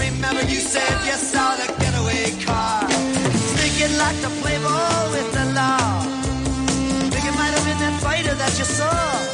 Remember 0.00 0.42
you 0.52 0.60
said 0.72 0.94
you 1.04 1.16
saw 1.30 1.48
the 1.60 1.68
getaway 1.80 2.24
car. 2.44 2.88
Thinking 3.60 3.94
like 4.02 4.18
the 4.24 4.32
playboy 4.40 5.00
with 5.14 5.28
the 5.36 5.46
law. 5.58 6.00
Think 7.12 7.24
it 7.30 7.36
might 7.40 7.52
have 7.56 7.64
been 7.68 7.80
that 7.84 7.96
fighter 8.00 8.34
that 8.34 8.58
you 8.58 8.64
saw. 8.64 9.31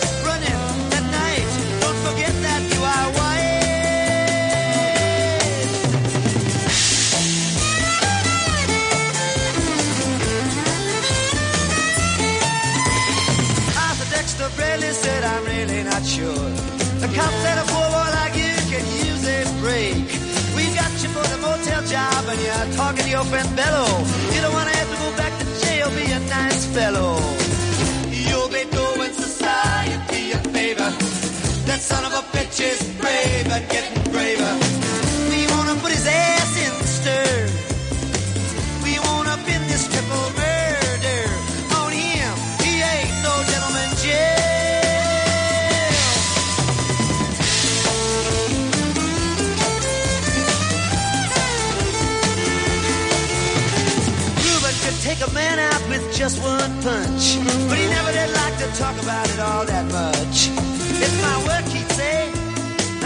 really 15.58 15.82
not 15.82 16.04
sure. 16.04 16.48
The 17.02 17.08
cop 17.16 17.32
said 17.42 17.58
a 17.58 17.66
poor 17.72 17.88
boy 17.94 18.08
like 18.20 18.34
you 18.42 18.54
could 18.70 18.86
use 19.06 19.22
a 19.26 19.40
break. 19.62 20.06
We 20.56 20.64
got 20.80 20.92
you 21.02 21.10
for 21.16 21.26
the 21.32 21.38
motel 21.42 21.82
job 21.94 22.22
and 22.32 22.40
you're 22.46 22.68
talking 22.76 23.04
to 23.04 23.10
your 23.10 23.24
friend 23.24 23.48
Bello. 23.56 23.86
You 24.34 24.40
don't 24.42 24.54
want 24.58 24.68
to 24.70 24.76
have 24.80 24.90
to 24.94 24.98
go 25.04 25.10
back 25.22 25.32
to 25.40 25.46
jail, 25.62 25.88
be 25.90 26.06
a 26.18 26.20
nice 26.38 26.64
fellow. 26.76 27.14
You'll 28.26 28.52
be 28.58 28.64
doing 28.80 29.12
society 29.26 30.32
a 30.32 30.40
favor. 30.54 30.90
That 31.68 31.80
son 31.80 32.02
of 32.08 32.12
a 32.20 32.22
bitch 32.34 32.60
is 32.60 32.80
brave 33.00 33.46
and 33.56 33.68
getting 33.70 33.97
just 56.18 56.42
one 56.42 56.72
punch. 56.82 57.38
But 57.70 57.78
he 57.78 57.86
never 57.86 58.10
did 58.10 58.30
like 58.34 58.56
to 58.58 58.66
talk 58.74 58.96
about 59.00 59.30
it 59.30 59.38
all 59.38 59.64
that 59.64 59.86
much. 59.86 60.50
It's 60.98 61.18
my 61.22 61.36
work, 61.46 61.66
he'd 61.70 61.90
say. 61.94 62.26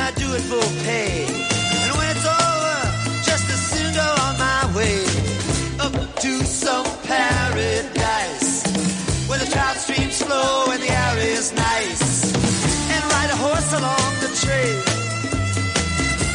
I 0.00 0.08
do 0.16 0.32
it 0.32 0.44
for 0.48 0.64
pay. 0.80 1.28
And 1.28 1.92
when 1.92 2.08
it's 2.08 2.24
over, 2.24 2.78
just 3.28 3.44
as 3.52 3.60
soon 3.68 3.92
go 3.92 4.08
on 4.24 4.34
my 4.40 4.62
way. 4.72 4.96
Up 5.84 5.92
to 6.24 6.32
some 6.48 6.88
paradise. 7.04 8.64
Where 9.28 9.40
the 9.44 9.48
trout 9.52 9.76
streams 9.76 10.22
flow 10.22 10.72
and 10.72 10.80
the 10.80 10.88
air 10.88 11.18
is 11.36 11.52
nice. 11.52 12.32
And 12.32 13.02
ride 13.12 13.28
a 13.28 13.36
horse 13.44 13.70
along 13.76 14.08
the 14.24 14.32
trail. 14.40 14.80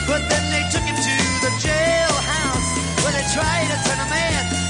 But 0.06 0.22
then 0.30 0.44
they 0.54 0.64
took 0.70 0.86
him 0.86 0.98
to 1.10 1.16
the 1.42 1.52
jailhouse 1.58 2.70
where 3.02 3.14
they 3.18 3.26
tried 3.34 3.66
to 3.66 3.78
turn 3.90 4.00
a 4.06 4.10
man 4.14 4.67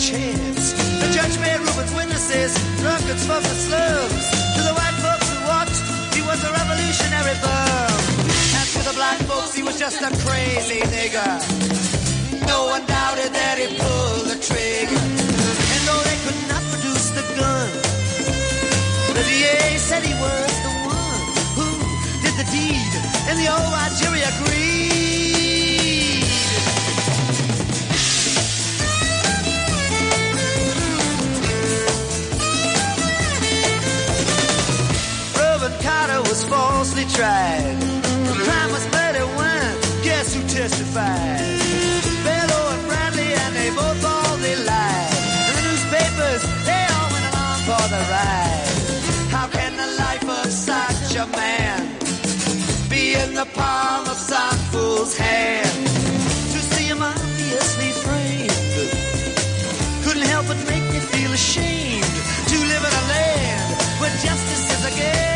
chance. 0.00 0.72
The 0.96 1.12
judge 1.12 1.36
made 1.44 1.60
Reuben's 1.60 1.92
witnesses 1.92 2.56
drunkards 2.80 3.26
the 3.28 3.40
slums. 3.44 4.24
To 4.56 4.60
the 4.64 4.72
white 4.72 4.96
folks 5.04 5.28
who 5.28 5.38
watched, 5.44 5.84
he 6.16 6.22
was 6.24 6.40
a 6.40 6.50
revolutionary 6.50 7.36
bum. 7.44 8.00
And 8.56 8.66
to 8.74 8.80
the 8.88 8.96
black 8.96 9.20
folks, 9.28 9.52
he 9.54 9.62
was 9.62 9.78
just 9.78 10.00
a 10.00 10.08
crazy 10.24 10.80
nigger. 10.88 11.32
No 12.48 12.72
one 12.72 12.84
doubted 12.88 13.30
that 13.36 13.60
he 13.60 13.68
pulled 13.76 14.26
the 14.32 14.40
trigger. 14.40 15.04
And 15.04 15.80
though 15.84 16.02
they 16.08 16.18
could 16.24 16.40
not 16.48 16.64
produce 16.72 17.06
the 17.12 17.24
gun, 17.36 17.68
the 19.12 19.24
DA 19.28 19.76
said 19.76 20.02
he 20.02 20.16
was 20.16 20.52
the 20.64 20.72
one 20.88 21.24
who 21.60 21.68
did 22.24 22.34
the 22.40 22.46
deed, 22.48 22.92
and 23.28 23.36
the 23.36 23.52
old 23.52 23.92
jury 24.00 24.24
agreed. 24.24 24.79
Fool's 55.00 55.16
hand? 55.16 55.86
To 56.52 56.58
see 56.72 56.84
him 56.84 57.02
obviously 57.02 57.90
framed 58.04 58.50
couldn't 60.04 60.28
help 60.28 60.46
but 60.46 60.58
make 60.68 60.84
me 60.92 61.00
feel 61.12 61.32
ashamed 61.32 62.16
to 62.52 62.56
live 62.72 62.84
in 62.88 62.94
a 63.02 63.04
land 63.14 63.68
where 64.00 64.10
justice 64.26 64.66
is 64.76 64.82
a 64.84 64.94
game. 65.00 65.30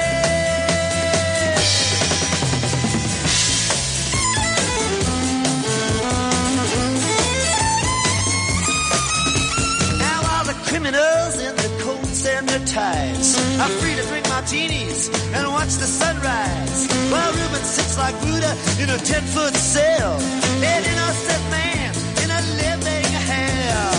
Now 10.04 10.18
all 10.32 10.44
the 10.44 10.56
criminals 10.68 11.34
in 11.48 11.54
the 11.64 11.70
coats 11.84 12.26
and 12.26 12.48
their 12.48 12.64
ties 12.66 13.28
are 13.60 13.72
free 13.80 13.94
to 13.94 14.02
drink 14.08 14.28
martinis 14.28 15.23
and 15.34 15.48
watch 15.50 15.74
the 15.82 15.86
sunrise. 15.86 16.86
While 17.10 17.32
Reuben 17.32 17.64
sits 17.64 17.98
like 17.98 18.14
Buddha 18.22 18.52
in 18.82 18.88
a 18.90 18.98
ten-foot 18.98 19.54
cell, 19.54 20.14
an 20.62 20.82
innocent 20.92 21.44
man 21.50 21.90
in 22.22 22.30
a 22.30 22.42
living 22.62 23.10
hell. 23.30 23.94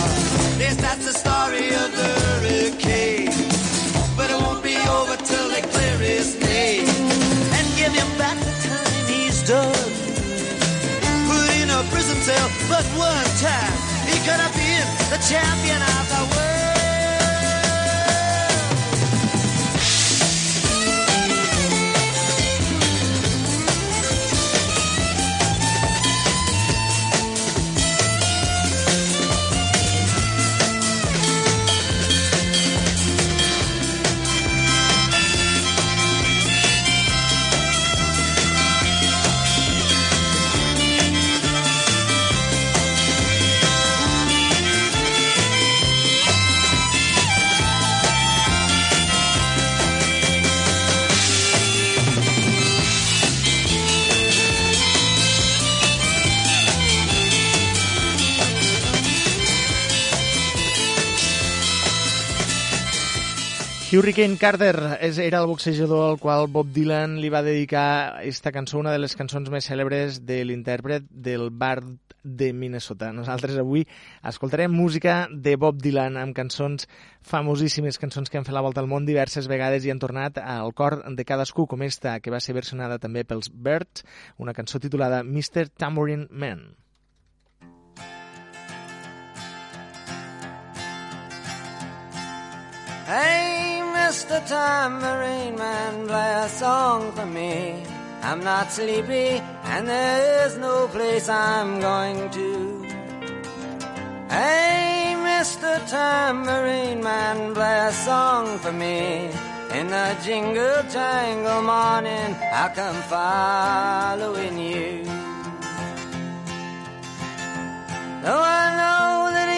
Yes, 0.58 0.76
that's 0.76 1.04
the 1.04 1.12
story 1.12 1.68
of 1.82 1.88
the 2.00 2.10
hurricane. 2.24 3.36
But 4.16 4.30
it 4.32 4.38
won't 4.40 4.62
be 4.64 4.76
over 4.98 5.16
till 5.16 5.48
they 5.52 5.62
clear 5.62 5.96
his 5.98 6.40
name 6.40 6.88
and 7.56 7.64
give 7.76 7.92
him 7.92 8.10
back 8.16 8.38
the 8.40 8.54
time 8.68 9.04
he's 9.12 9.38
done. 9.44 9.90
Put 11.28 11.48
in 11.60 11.68
a 11.68 11.80
prison 11.92 12.18
cell, 12.24 12.48
but 12.72 12.84
one 12.96 13.30
time 13.44 13.76
he 14.08 14.16
could 14.24 14.40
have 14.40 14.54
been 14.56 14.86
the 15.12 15.20
champion 15.28 15.80
of 15.82 16.04
the 16.14 16.22
world. 16.34 16.55
Hurricane 63.96 64.36
Carter 64.36 64.98
és, 65.00 65.16
era 65.22 65.38
el 65.40 65.46
boxejador 65.48 66.02
al 66.10 66.18
qual 66.20 66.50
Bob 66.52 66.68
Dylan 66.74 67.14
li 67.22 67.30
va 67.32 67.40
dedicar 67.40 68.20
esta 68.28 68.52
cançó, 68.52 68.76
una 68.76 68.92
de 68.92 69.00
les 69.00 69.16
cançons 69.16 69.48
més 69.48 69.64
cèlebres 69.70 70.18
de 70.28 70.42
l'intèrpret 70.44 71.06
del 71.08 71.48
Bard 71.48 71.94
de 72.20 72.50
Minnesota. 72.52 73.08
Nosaltres 73.16 73.56
avui 73.56 73.86
escoltarem 74.26 74.74
música 74.74 75.16
de 75.32 75.56
Bob 75.56 75.80
Dylan 75.80 76.18
amb 76.20 76.36
cançons 76.36 76.84
famosíssimes, 77.24 77.96
cançons 78.02 78.28
que 78.28 78.36
han 78.36 78.44
fet 78.44 78.56
la 78.58 78.64
volta 78.66 78.84
al 78.84 78.90
món 78.90 79.08
diverses 79.08 79.48
vegades 79.48 79.86
i 79.86 79.94
han 79.94 80.02
tornat 80.02 80.42
al 80.42 80.74
cor 80.76 81.00
de 81.16 81.24
cadascú, 81.24 81.64
com 81.70 81.86
esta, 81.86 82.18
que 82.20 82.34
va 82.34 82.42
ser 82.42 82.58
versionada 82.58 83.00
també 83.00 83.24
pels 83.24 83.48
Birds, 83.48 84.04
una 84.36 84.52
cançó 84.52 84.82
titulada 84.82 85.22
Mr. 85.24 85.70
Tambourine 85.72 86.28
Man. 86.28 86.66
Hey, 93.06 93.82
Mr. 93.94 94.44
Tambourine 94.48 95.56
Man, 95.56 96.08
play 96.08 96.42
a 96.42 96.48
song 96.48 97.12
for 97.12 97.24
me. 97.24 97.80
I'm 98.20 98.42
not 98.42 98.72
sleepy, 98.72 99.40
and 99.62 99.86
there 99.86 100.44
is 100.44 100.58
no 100.58 100.88
place 100.88 101.28
I'm 101.28 101.78
going 101.78 102.28
to. 102.30 102.82
Hey, 104.28 105.14
Mr. 105.18 105.88
Tambourine 105.88 107.00
Man, 107.00 107.54
play 107.54 107.78
a 107.86 107.92
song 107.92 108.58
for 108.58 108.72
me. 108.72 109.30
In 109.78 109.86
the 109.86 110.16
jingle 110.24 110.82
jangle 110.90 111.62
morning, 111.62 112.34
I'll 112.52 112.74
come 112.74 113.00
following 113.14 114.58
you. 114.58 115.04
Though 118.24 118.42
I 118.42 118.64
know 118.80 119.32
that 119.32 119.48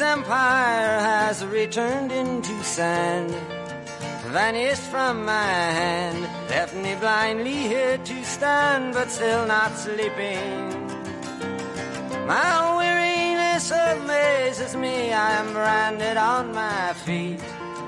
empire 0.00 1.00
has 1.00 1.44
returned 1.44 2.12
into 2.12 2.62
sand, 2.62 3.30
vanished 4.32 4.82
from 4.82 5.24
my 5.24 5.52
hand, 5.80 6.22
left 6.48 6.74
me 6.74 6.94
blindly 6.96 7.68
here 7.68 7.98
to 7.98 8.24
stand, 8.24 8.94
but 8.94 9.10
still 9.10 9.46
not 9.46 9.76
sleeping. 9.76 10.70
My 12.26 12.76
weariness 12.76 13.70
amazes 13.70 14.76
me, 14.76 15.12
I 15.12 15.32
am 15.40 15.52
branded 15.52 16.16
on 16.16 16.54
my 16.54 16.92
feet. 17.04 17.40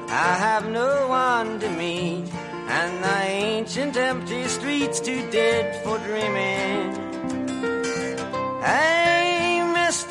I 0.09 0.35
have 0.47 0.69
no 0.69 1.09
one 1.09 1.61
to 1.61 1.71
meet, 1.71 2.31
and 2.69 3.05
the 3.05 3.23
ancient 3.23 3.97
empty 3.97 4.45
streets 4.49 5.01
too 5.01 5.23
dead 5.31 5.83
for 5.85 5.99
dreaming. 5.99 7.12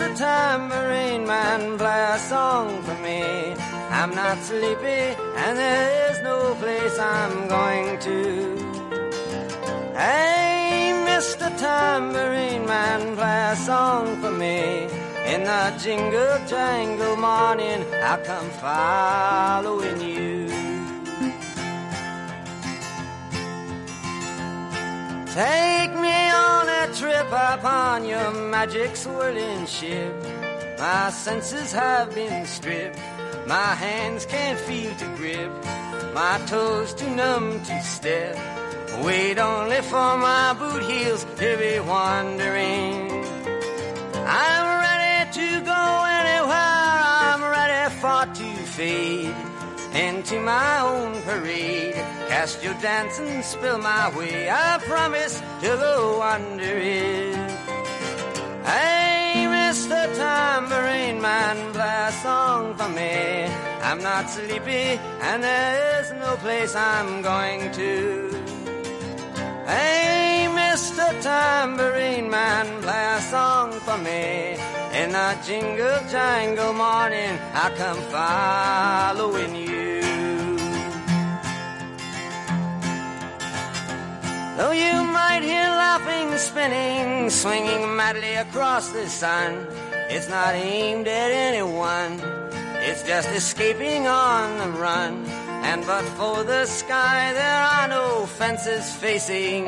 Mr. 0.02 0.18
Tambourine 0.18 1.28
Man, 1.28 1.78
play 1.78 2.04
a 2.10 2.18
song 2.18 2.82
for 2.82 2.96
me. 3.04 3.54
I'm 3.92 4.10
not 4.16 4.40
sleepy, 4.40 5.02
and 5.44 5.56
there 5.56 6.10
is 6.10 6.24
no 6.24 6.56
place 6.56 6.98
I'm 6.98 7.48
going 7.48 8.00
to. 8.00 8.58
Hey, 9.94 10.92
Mr. 11.06 11.56
Tambourine 11.56 12.66
Man, 12.66 13.16
play 13.16 13.52
a 13.52 13.56
song 13.56 14.20
for 14.22 14.32
me. 14.32 14.88
In 15.34 15.44
the 15.44 15.74
jingle 15.78 16.38
jangle 16.48 17.16
morning, 17.18 17.86
I'll 18.02 18.18
come 18.26 18.50
following 18.66 20.02
you. 20.02 20.41
Take 25.34 25.94
me 25.94 26.30
on 26.30 26.68
a 26.68 26.94
trip 26.94 27.28
upon 27.28 28.04
your 28.04 28.32
magic 28.50 28.98
swirling 28.98 29.66
ship. 29.66 30.14
My 30.78 31.10
senses 31.10 31.72
have 31.72 32.14
been 32.14 32.46
stripped. 32.46 33.00
My 33.48 33.74
hands 33.76 34.26
can't 34.26 34.60
feel 34.60 34.94
to 34.94 35.06
grip. 35.16 35.50
My 36.14 36.38
toes 36.48 36.94
too 36.94 37.10
numb 37.16 37.64
to 37.64 37.82
step. 37.82 38.36
Wait 39.06 39.40
only 39.40 39.82
for 39.84 40.18
my 40.18 40.54
boot 40.60 40.84
heels 40.84 41.24
to 41.24 41.58
be 41.58 41.80
wandering. 41.80 43.10
I'm 44.28 44.66
ready 44.84 45.32
to 45.32 45.62
go 45.62 45.84
anywhere. 46.20 46.92
I'm 47.24 47.42
ready 47.42 47.96
for 48.02 48.26
to 48.36 48.56
fade 48.66 49.51
into 49.94 50.40
my 50.40 50.80
own 50.80 51.22
parade. 51.24 51.96
Cast 52.30 52.64
your 52.64 52.74
dance 52.76 53.20
and 53.20 53.44
spill 53.44 53.78
my 53.78 54.16
way. 54.18 54.50
I 54.50 54.80
promise 54.80 55.40
to 55.62 55.68
go 55.68 56.22
under 56.22 56.78
it. 56.78 57.36
Hey, 58.66 59.46
Mr. 59.48 60.16
Tambourine 60.16 61.22
Man, 61.22 61.74
play 61.74 62.06
a 62.08 62.12
song 62.24 62.76
for 62.76 62.90
me. 62.90 63.46
I'm 63.82 64.02
not 64.02 64.30
sleepy 64.30 65.00
and 65.22 65.44
there 65.44 66.02
is 66.02 66.12
no 66.14 66.36
place 66.38 66.76
I'm 66.76 67.22
going 67.22 67.72
to. 67.72 68.30
Hey, 69.66 70.48
Mr. 70.50 71.22
Tambourine 71.22 72.30
Man, 72.30 72.82
play 72.82 73.06
a 73.18 73.22
song 73.22 73.72
for 73.72 73.98
me. 73.98 74.56
In 74.94 75.16
a 75.16 75.40
jingle 75.46 76.00
jangle 76.10 76.74
morning, 76.74 77.40
I 77.54 77.72
come 77.78 78.02
following 78.12 79.56
you. 79.56 79.71
Though 84.62 84.74
you 84.74 85.04
might 85.06 85.42
hear 85.42 85.70
laughing, 85.88 86.38
spinning, 86.38 87.32
swinging 87.32 87.96
madly 87.96 88.36
across 88.36 88.90
the 88.90 89.10
sun, 89.10 89.66
it's 90.08 90.30
not 90.30 90.54
aimed 90.54 91.08
at 91.08 91.32
anyone. 91.32 92.22
It's 92.88 93.02
just 93.02 93.30
escaping 93.30 94.08
on 94.08 94.60
the 94.60 94.70
run. 94.80 95.26
And 95.66 95.84
but 95.88 96.04
for 96.10 96.44
the 96.44 96.68
sky, 96.68 97.34
there 97.34 97.64
are 97.76 97.88
no 97.88 98.28
fences 98.28 98.86
facing. 98.98 99.66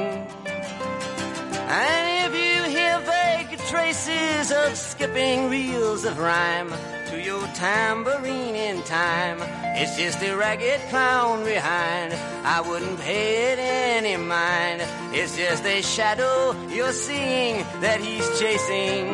And 1.87 2.03
if 2.25 2.33
you 2.45 2.61
hear 2.77 2.99
vague 2.99 3.57
traces 3.71 4.51
of 4.51 4.77
skipping 4.77 5.49
reels 5.49 6.05
of 6.05 6.19
rhyme 6.19 6.71
to 7.13 7.21
your 7.21 7.45
tambourine 7.49 8.55
in 8.55 8.81
time, 8.83 9.37
it's 9.79 9.95
just 9.97 10.21
a 10.23 10.35
ragged 10.35 10.81
clown 10.89 11.43
behind. 11.43 12.13
I 12.43 12.61
wouldn't 12.61 12.99
pay 12.99 13.51
it 13.51 13.59
any 13.59 14.17
mind. 14.17 14.81
It's 15.13 15.37
just 15.37 15.63
a 15.65 15.81
shadow 15.81 16.55
you're 16.69 16.91
seeing 16.91 17.65
that 17.81 17.99
he's 17.99 18.27
chasing. 18.39 19.07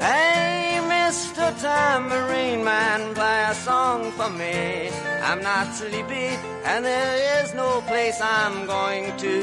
Hey, 0.00 0.80
Mr. 0.94 1.46
Tambourine 1.60 2.64
Man, 2.64 3.14
play 3.14 3.44
a 3.48 3.54
song 3.54 4.10
for 4.12 4.30
me. 4.30 4.90
I'm 5.22 5.42
not 5.42 5.72
sleepy, 5.74 6.30
and 6.64 6.84
there 6.84 7.42
is 7.42 7.54
no 7.54 7.80
place 7.82 8.18
I'm 8.20 8.66
going 8.66 9.16
to. 9.18 9.34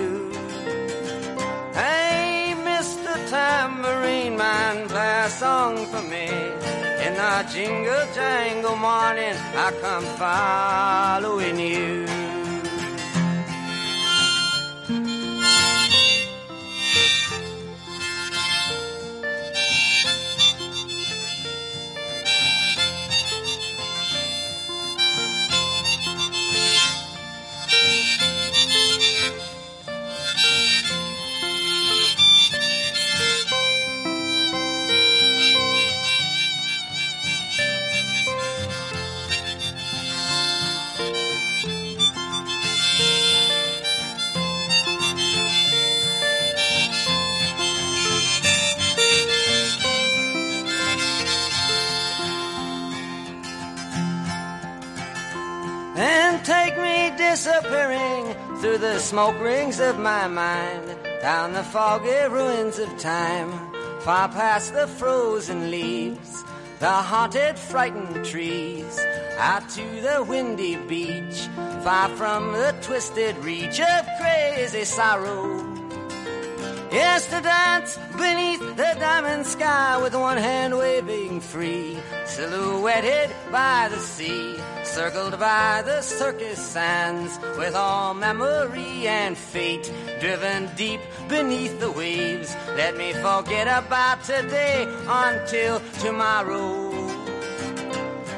Hey. 1.73 2.24
Tambourine 3.35 4.37
Man, 4.37 4.87
play 4.87 5.23
a 5.25 5.29
song 5.29 5.85
for 5.87 6.01
me. 6.13 6.27
In 7.05 7.13
the 7.21 7.33
jingle 7.53 8.05
jangle 8.15 8.77
morning, 8.77 9.35
I 9.65 9.67
come 9.81 10.07
following 10.23 11.59
you. 11.59 12.24
Disappearing 57.17 58.33
through 58.59 58.77
the 58.77 58.99
smoke 58.99 59.39
rings 59.39 59.79
of 59.79 59.99
my 59.99 60.27
mind, 60.27 60.97
down 61.21 61.53
the 61.53 61.63
foggy 61.63 62.27
ruins 62.29 62.79
of 62.79 62.89
time, 62.97 63.51
far 64.01 64.27
past 64.29 64.73
the 64.73 64.87
frozen 64.87 65.71
leaves, 65.71 66.43
the 66.79 66.91
haunted, 66.91 67.57
frightened 67.57 68.25
trees, 68.25 68.99
out 69.37 69.67
to 69.69 69.85
the 70.01 70.23
windy 70.27 70.75
beach, 70.75 71.47
far 71.83 72.09
from 72.09 72.51
the 72.53 72.75
twisted 72.81 73.37
reach 73.39 73.79
of 73.79 74.05
crazy 74.19 74.85
sorrow. 74.85 75.75
Yes, 76.91 77.25
to 77.27 77.41
dance 77.41 77.97
beneath 78.17 78.61
the 78.77 78.95
diamond 78.99 79.45
sky 79.45 80.01
with 80.01 80.15
one 80.15 80.37
hand 80.37 80.77
waving 80.77 81.41
free, 81.41 81.97
silhouetted 82.25 83.29
by 83.51 83.89
the 83.89 83.99
sea, 83.99 84.55
circled 84.85 85.39
by 85.39 85.81
the 85.85 86.01
circus 86.01 86.59
sands, 86.59 87.39
with 87.57 87.75
all 87.75 88.13
memory 88.13 89.07
and 89.07 89.37
fate 89.37 89.91
driven 90.19 90.69
deep 90.75 91.01
beneath 91.27 91.79
the 91.79 91.91
waves. 91.91 92.55
Let 92.75 92.95
me 92.95 93.13
forget 93.13 93.67
about 93.67 94.23
today 94.23 94.87
until 95.07 95.81
tomorrow. 95.99 96.91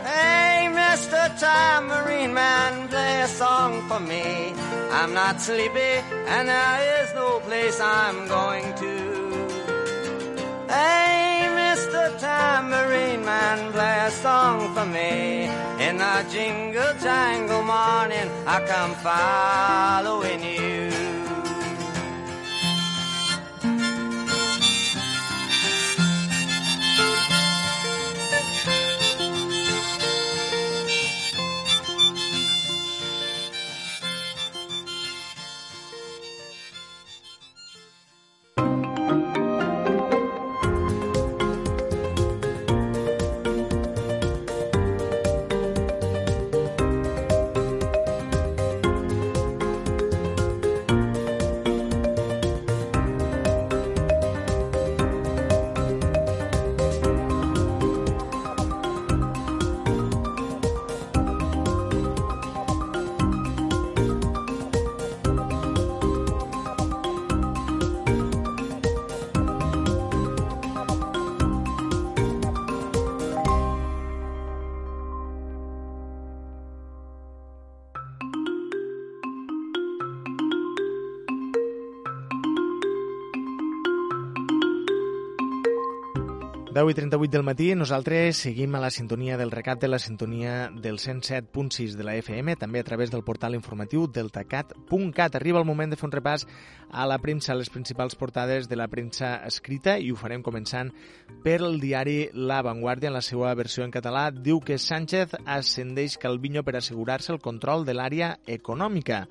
Hey, 0.04 0.68
Mr. 0.72 1.22
Tambourine 1.40 2.34
Man, 2.34 2.88
play 2.88 3.22
a 3.22 3.28
song 3.28 3.88
for 3.88 4.00
me. 4.00 4.54
I'm 4.92 5.14
not 5.14 5.42
sleepy, 5.42 5.94
and 6.34 6.48
there 6.48 7.04
is 7.04 7.14
no 7.14 7.40
place 7.42 7.80
I'm 7.80 8.28
going 8.28 8.74
to. 8.76 9.17
Hey, 10.68 11.48
Mr. 11.50 12.20
Tambourine 12.20 13.24
Man, 13.24 13.72
play 13.72 14.00
a 14.08 14.12
song 14.12 14.74
for 14.74 14.86
me. 14.86 15.46
In 15.80 15.98
the 15.98 16.26
jingle 16.30 16.94
jangle 17.02 17.64
morning, 17.64 18.30
I 18.46 18.60
come 18.68 18.94
following 18.96 20.44
you. 20.44 21.07
10 86.78 86.92
i 86.92 86.94
38 86.94 87.32
del 87.32 87.42
matí, 87.42 87.74
nosaltres 87.74 88.38
seguim 88.38 88.76
a 88.78 88.80
la 88.80 88.92
sintonia 88.94 89.34
del 89.36 89.50
recap 89.50 89.80
de 89.82 89.88
la 89.88 89.98
sintonia 89.98 90.70
del 90.70 91.00
107.6 91.00 91.96
de 91.98 92.04
la 92.06 92.14
FM, 92.20 92.54
també 92.56 92.84
a 92.84 92.86
través 92.86 93.10
del 93.10 93.24
portal 93.26 93.56
informatiu 93.58 94.06
deltacat.cat. 94.06 95.38
Arriba 95.40 95.58
el 95.58 95.66
moment 95.66 95.90
de 95.90 95.98
fer 95.98 96.06
un 96.06 96.14
repàs 96.14 96.46
a 96.92 97.08
la 97.10 97.18
premsa, 97.18 97.56
a 97.56 97.58
les 97.58 97.72
principals 97.74 98.14
portades 98.14 98.70
de 98.70 98.78
la 98.78 98.86
premsa 98.94 99.40
escrita, 99.48 99.98
i 99.98 100.12
ho 100.14 100.20
farem 100.22 100.46
començant 100.46 100.92
per 101.42 101.64
el 101.66 101.80
diari 101.82 102.30
La 102.36 102.62
Vanguardia, 102.62 103.10
en 103.10 103.18
la 103.18 103.26
seva 103.26 103.56
versió 103.58 103.82
en 103.82 103.90
català. 103.90 104.28
Diu 104.30 104.62
que 104.62 104.78
Sánchez 104.78 105.34
ascendeix 105.48 106.20
Calviño 106.22 106.62
per 106.62 106.76
assegurar-se 106.78 107.34
el 107.34 107.42
control 107.42 107.90
de 107.90 107.98
l'àrea 107.98 108.36
econòmica. 108.46 109.24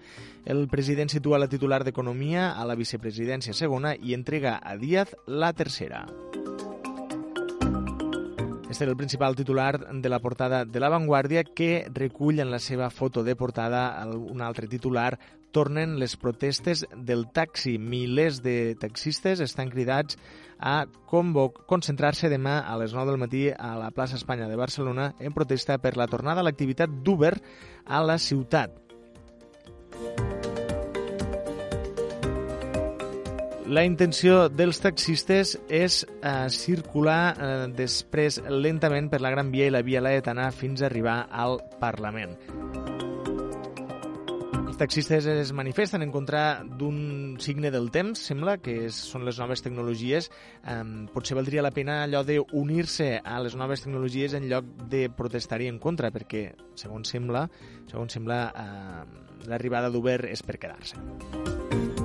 El 0.44 0.66
president 0.66 1.14
situa 1.14 1.38
la 1.38 1.46
titular 1.46 1.84
d'Economia 1.86 2.56
a 2.58 2.66
la 2.66 2.74
vicepresidència 2.74 3.54
segona 3.54 3.94
i 3.94 4.18
entrega 4.18 4.58
a 4.58 4.74
Díaz 4.74 5.14
la 5.28 5.52
tercera. 5.54 6.08
Este 8.68 8.82
era 8.82 8.90
el 8.90 8.96
principal 8.96 9.36
titular 9.36 9.92
de 9.92 10.08
la 10.08 10.18
portada 10.18 10.64
de 10.64 10.80
La 10.80 10.88
Vanguardia 10.88 11.44
que 11.44 11.86
recull 11.94 12.40
en 12.40 12.50
la 12.50 12.58
seva 12.58 12.90
foto 12.90 13.22
de 13.22 13.36
portada 13.36 14.04
un 14.10 14.42
altre 14.42 14.66
titular 14.66 15.20
tornen 15.52 16.00
les 16.00 16.16
protestes 16.16 16.84
del 16.96 17.30
taxi. 17.30 17.78
Milers 17.78 18.42
de 18.42 18.74
taxistes 18.74 19.40
estan 19.40 19.70
cridats 19.70 20.18
a 20.58 20.84
concentrar-se 21.06 22.28
demà 22.28 22.58
a 22.58 22.74
les 22.80 22.92
9 22.92 23.12
del 23.12 23.22
matí 23.22 23.44
a 23.54 23.76
la 23.78 23.92
plaça 23.94 24.18
Espanya 24.18 24.50
de 24.50 24.58
Barcelona 24.58 25.12
en 25.20 25.32
protesta 25.32 25.78
per 25.78 25.96
la 25.96 26.08
tornada 26.10 26.42
a 26.42 26.48
l'activitat 26.48 26.90
d'Uber 26.90 27.36
a 27.86 28.02
la 28.02 28.18
ciutat. 28.18 28.85
La 33.66 33.82
intenció 33.82 34.44
dels 34.46 34.78
taxistes 34.78 35.56
és 35.66 36.04
eh, 36.06 36.46
circular 36.54 37.22
eh, 37.34 37.46
després 37.74 38.38
lentament 38.46 39.08
per 39.10 39.18
la 39.18 39.32
Gran 39.34 39.50
Via 39.50 39.66
i 39.66 39.72
la 39.74 39.82
Via 39.82 39.98
Laetana 40.04 40.52
fins 40.54 40.84
a 40.84 40.86
arribar 40.86 41.24
al 41.34 41.58
Parlament. 41.80 42.36
Els 44.60 44.78
taxistes 44.78 45.26
es 45.32 45.50
manifesten 45.56 46.06
en 46.06 46.14
contra 46.14 46.62
d'un 46.62 47.40
signe 47.42 47.72
del 47.74 47.90
temps, 47.90 48.22
sembla, 48.30 48.58
que 48.62 48.76
és, 48.86 49.02
són 49.10 49.26
les 49.26 49.42
noves 49.42 49.66
tecnologies. 49.66 50.30
Eh, 50.62 50.78
potser 51.10 51.34
valdria 51.34 51.66
la 51.66 51.74
pena 51.74 52.04
allò 52.04 52.22
d'unir-se 52.22 53.16
a 53.18 53.42
les 53.42 53.58
noves 53.58 53.82
tecnologies 53.82 54.38
en 54.38 54.46
lloc 54.46 54.70
de 54.94 55.08
protestar-hi 55.10 55.66
en 55.74 55.82
contra, 55.82 56.14
perquè, 56.14 56.52
segons 56.78 57.10
sembla, 57.18 57.48
segons 57.90 58.14
sembla 58.14 58.40
eh, 58.54 59.04
l'arribada 59.50 59.90
d'Uber 59.90 60.20
és 60.30 60.46
per 60.46 60.60
quedar-se. 60.62 61.95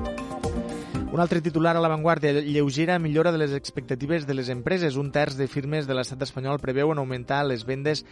Un 1.12 1.20
altre 1.20 1.42
titular 1.44 1.74
a 1.76 1.82
l'avantguàrdia, 1.84 2.32
lleugera 2.40 2.96
millora 2.96 3.34
de 3.36 3.40
les 3.42 3.52
expectatives 3.52 4.24
de 4.24 4.32
les 4.34 4.48
empreses. 4.48 4.96
Un 4.96 5.10
terç 5.12 5.36
de 5.36 5.50
firmes 5.52 5.84
de 5.84 5.98
l'estat 5.98 6.24
espanyol 6.24 6.62
preveuen 6.64 7.02
augmentar 7.02 7.42
les 7.44 7.66
vendes 7.68 8.06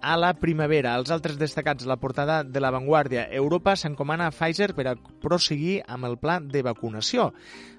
a 0.00 0.16
la 0.16 0.32
primavera. 0.40 0.94
Els 0.96 1.12
altres 1.12 1.36
destacats 1.36 1.84
la 1.84 1.98
portada 2.00 2.40
de 2.48 2.64
l'avantguàrdia. 2.64 3.28
Europa 3.28 3.76
s'encomana 3.76 4.30
a 4.30 4.32
Pfizer 4.32 4.70
per 4.72 4.88
a 4.88 4.96
proseguir 4.96 5.82
amb 5.84 6.08
el 6.08 6.16
pla 6.16 6.40
de 6.40 6.64
vacunació. 6.64 7.34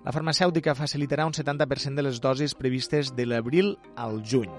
La 0.05 0.13
farmacèutica 0.13 0.77
facilitarà 0.77 1.25
un 1.25 1.33
70% 1.33 1.97
de 1.97 2.05
les 2.05 2.21
dosis 2.21 2.53
previstes 2.53 3.15
de 3.17 3.25
l'abril 3.25 3.79
al 3.97 4.21
juny. 4.21 4.53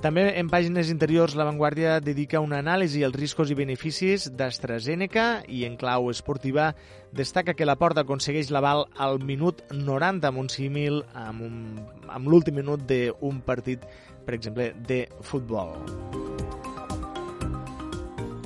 També 0.00 0.22
en 0.40 0.48
pàgines 0.48 0.88
interiors 0.88 1.34
La 1.36 1.44
Vanguardia 1.44 1.98
dedica 2.00 2.40
una 2.40 2.62
anàlisi 2.62 3.02
als 3.04 3.18
riscos 3.20 3.50
i 3.52 3.56
beneficis 3.58 4.30
d'AstraZeneca 4.32 5.42
i 5.44 5.66
en 5.68 5.76
clau 5.76 6.08
esportiva 6.08 6.70
destaca 7.12 7.52
que 7.52 7.68
la 7.68 7.76
Porta 7.76 8.00
aconsegueix 8.06 8.48
l'aval 8.48 8.86
al 8.96 9.20
minut 9.20 9.60
90 9.76 10.30
amb 10.30 10.40
un 10.40 10.48
símil 10.48 11.02
amb, 11.12 11.44
un, 11.44 11.60
amb 12.08 12.32
l'últim 12.32 12.56
minut 12.56 12.88
d'un 12.88 13.44
partit, 13.44 13.84
per 14.24 14.38
exemple, 14.40 14.72
de 14.88 15.02
futbol. 15.20 15.76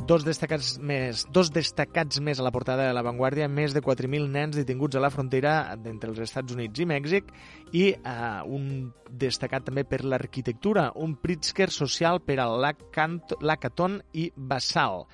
Dos 0.05 0.20
destacats 0.20 0.74
més, 0.84 1.22
dos 1.32 1.48
destacats 1.48 2.18
més 2.20 2.36
a 2.36 2.44
la 2.44 2.50
portada 2.52 2.84
de 2.84 2.92
La 2.92 3.00
Vanguardia, 3.07 3.46
més 3.48 3.72
de 3.72 3.80
4.000 3.80 4.28
nens 4.28 4.59
detinguts 4.59 4.98
a 4.98 5.00
la 5.00 5.09
frontera 5.09 5.55
entre 5.72 6.11
els 6.12 6.20
Estats 6.26 6.52
Units 6.52 6.82
i 6.84 6.86
Mèxic 6.90 7.30
i 7.72 7.86
eh, 7.94 8.18
un 8.44 8.90
destacat 9.09 9.64
també 9.70 9.86
per 9.88 10.02
l'arquitectura, 10.05 10.90
un 11.00 11.16
Pritzker 11.16 11.70
social 11.72 12.20
per 12.20 12.36
a 12.44 12.50
l'Acaton 12.52 13.96
i 14.12 14.28
Basal. 14.36 15.07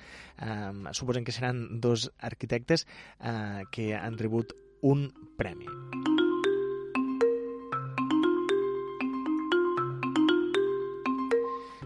Eh, 0.43 0.91
suposen 0.91 1.23
que 1.23 1.37
seran 1.39 1.63
dos 1.79 2.09
arquitectes 2.19 2.83
eh, 2.83 3.63
que 3.71 3.93
han 3.95 4.19
rebut 4.19 4.51
un 4.83 5.07
premi. 5.39 5.71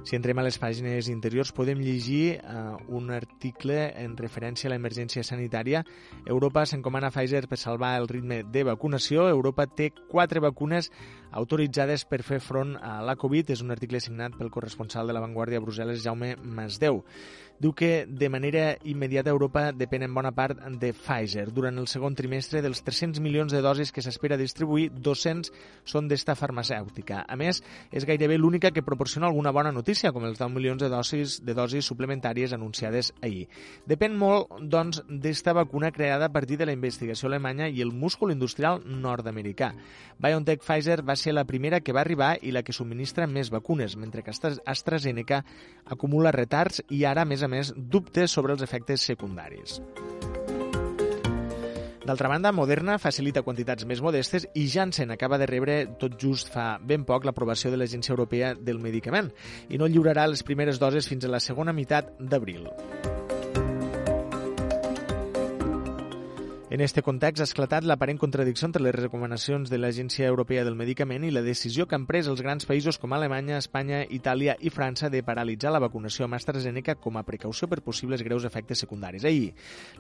Si 0.06 0.14
entrem 0.14 0.38
a 0.38 0.44
les 0.46 0.60
pàgines 0.62 1.08
interiors 1.10 1.50
podem 1.58 1.80
llegir 1.82 2.38
uh, 2.38 2.76
un 2.94 3.10
article 3.10 3.88
en 3.98 4.14
referència 4.20 4.70
a 4.70 4.72
l'emergència 4.76 5.24
sanitària. 5.26 5.82
Europa 6.30 6.62
s'encomana 6.70 7.10
Pfizer 7.10 7.48
per 7.50 7.58
salvar 7.58 7.96
el 7.98 8.06
ritme 8.12 8.44
de 8.46 8.62
vacunació. 8.68 9.26
Europa 9.34 9.66
té 9.66 9.90
quatre 10.12 10.44
vacunes 10.46 10.92
autoritzades 11.34 12.06
per 12.06 12.22
fer 12.22 12.38
front 12.38 12.76
a 12.78 13.00
la 13.02 13.18
Covid. 13.18 13.50
És 13.50 13.66
un 13.66 13.74
article 13.74 13.98
signat 14.00 14.38
pel 14.38 14.54
corresponsal 14.54 15.10
de 15.10 15.18
la 15.18 15.26
Vanguardia 15.26 15.58
a 15.58 15.66
Brussel·les, 15.66 16.06
Jaume 16.06 16.36
Masdeu 16.38 17.02
diu 17.60 17.72
que 17.74 18.06
de 18.08 18.30
manera 18.30 18.76
immediata 18.84 19.32
Europa 19.32 19.70
depèn 19.72 20.04
en 20.04 20.14
bona 20.14 20.34
part 20.36 20.60
de 20.80 20.92
Pfizer. 20.94 21.48
Durant 21.56 21.78
el 21.80 21.88
segon 21.88 22.16
trimestre, 22.16 22.62
dels 22.62 22.84
300 22.84 23.22
milions 23.24 23.54
de 23.54 23.62
dosis 23.64 23.94
que 23.96 24.04
s'espera 24.04 24.38
distribuir, 24.38 24.90
200 24.92 25.52
són 25.88 26.10
d'esta 26.12 26.36
farmacèutica. 26.36 27.24
A 27.28 27.38
més, 27.40 27.62
és 27.92 28.06
gairebé 28.08 28.38
l'única 28.38 28.72
que 28.76 28.84
proporciona 28.84 29.30
alguna 29.32 29.54
bona 29.56 29.72
notícia, 29.72 30.12
com 30.12 30.28
els 30.28 30.40
10 30.40 30.52
milions 30.52 30.84
de 30.84 30.90
dosis, 30.92 31.40
de 31.46 31.56
dosis 31.56 31.88
suplementàries 31.88 32.54
anunciades 32.54 33.14
ahir. 33.22 33.48
Depèn 33.88 34.18
molt, 34.20 34.52
doncs, 34.60 35.02
d'esta 35.08 35.56
vacuna 35.56 35.94
creada 35.96 36.28
a 36.28 36.34
partir 36.34 36.60
de 36.60 36.68
la 36.68 36.76
investigació 36.76 37.30
alemanya 37.30 37.70
i 37.70 37.82
el 37.82 37.94
múscul 37.96 38.34
industrial 38.36 38.84
nord-americà. 38.86 39.72
BioNTech 40.20 40.64
Pfizer 40.64 41.02
va 41.08 41.16
ser 41.16 41.34
la 41.34 41.46
primera 41.48 41.80
que 41.80 41.94
va 41.96 42.04
arribar 42.04 42.36
i 42.42 42.52
la 42.52 42.64
que 42.64 42.76
subministra 42.76 43.28
més 43.28 43.52
vacunes, 43.52 43.96
mentre 43.96 44.24
que 44.24 44.32
AstraZeneca 44.32 45.44
acumula 45.86 46.34
retards 46.36 46.82
i 46.90 47.04
ara, 47.06 47.26
més 47.26 47.45
a 47.46 47.52
més, 47.52 47.74
dubtes 47.76 48.32
sobre 48.32 48.56
els 48.56 48.66
efectes 48.66 49.06
secundaris. 49.14 49.80
D'altra 52.06 52.30
banda, 52.30 52.52
Moderna 52.54 53.00
facilita 53.02 53.42
quantitats 53.42 53.88
més 53.90 54.02
modestes 54.06 54.46
i 54.54 54.68
Janssen 54.70 55.10
acaba 55.16 55.40
de 55.42 55.48
rebre 55.50 55.80
tot 55.98 56.20
just 56.22 56.54
fa 56.54 56.76
ben 56.78 57.02
poc 57.08 57.26
l'aprovació 57.26 57.74
de 57.74 57.82
l'Agència 57.82 58.14
Europea 58.14 58.54
del 58.54 58.78
Medicament 58.78 59.34
i 59.74 59.82
no 59.82 59.90
lliurarà 59.90 60.28
les 60.30 60.46
primeres 60.46 60.78
doses 60.78 61.10
fins 61.10 61.26
a 61.26 61.34
la 61.34 61.42
segona 61.42 61.74
meitat 61.74 62.14
d'abril. 62.20 62.70
En 66.68 66.82
este 66.82 67.04
context 67.06 67.44
ha 67.44 67.46
esclatat 67.46 67.86
l'aparent 67.86 68.18
contradicció 68.18 68.66
entre 68.66 68.82
les 68.82 68.96
recomanacions 68.96 69.70
de 69.70 69.78
l'Agència 69.78 70.26
Europea 70.26 70.64
del 70.66 70.74
Medicament 70.74 71.22
i 71.24 71.30
la 71.30 71.44
decisió 71.46 71.86
que 71.86 71.94
han 71.94 72.08
pres 72.10 72.26
els 72.26 72.40
grans 72.42 72.66
països 72.66 72.98
com 72.98 73.14
Alemanya, 73.14 73.60
Espanya, 73.62 74.00
Itàlia 74.10 74.56
i 74.66 74.72
França 74.74 75.12
de 75.14 75.22
paralitzar 75.22 75.70
la 75.70 75.82
vacunació 75.84 76.26
amb 76.26 76.34
AstraZeneca 76.40 76.96
com 76.98 77.20
a 77.20 77.24
precaució 77.28 77.70
per 77.70 77.84
possibles 77.86 78.24
greus 78.26 78.48
efectes 78.50 78.82
secundaris. 78.82 79.28
Ahir, 79.30 79.52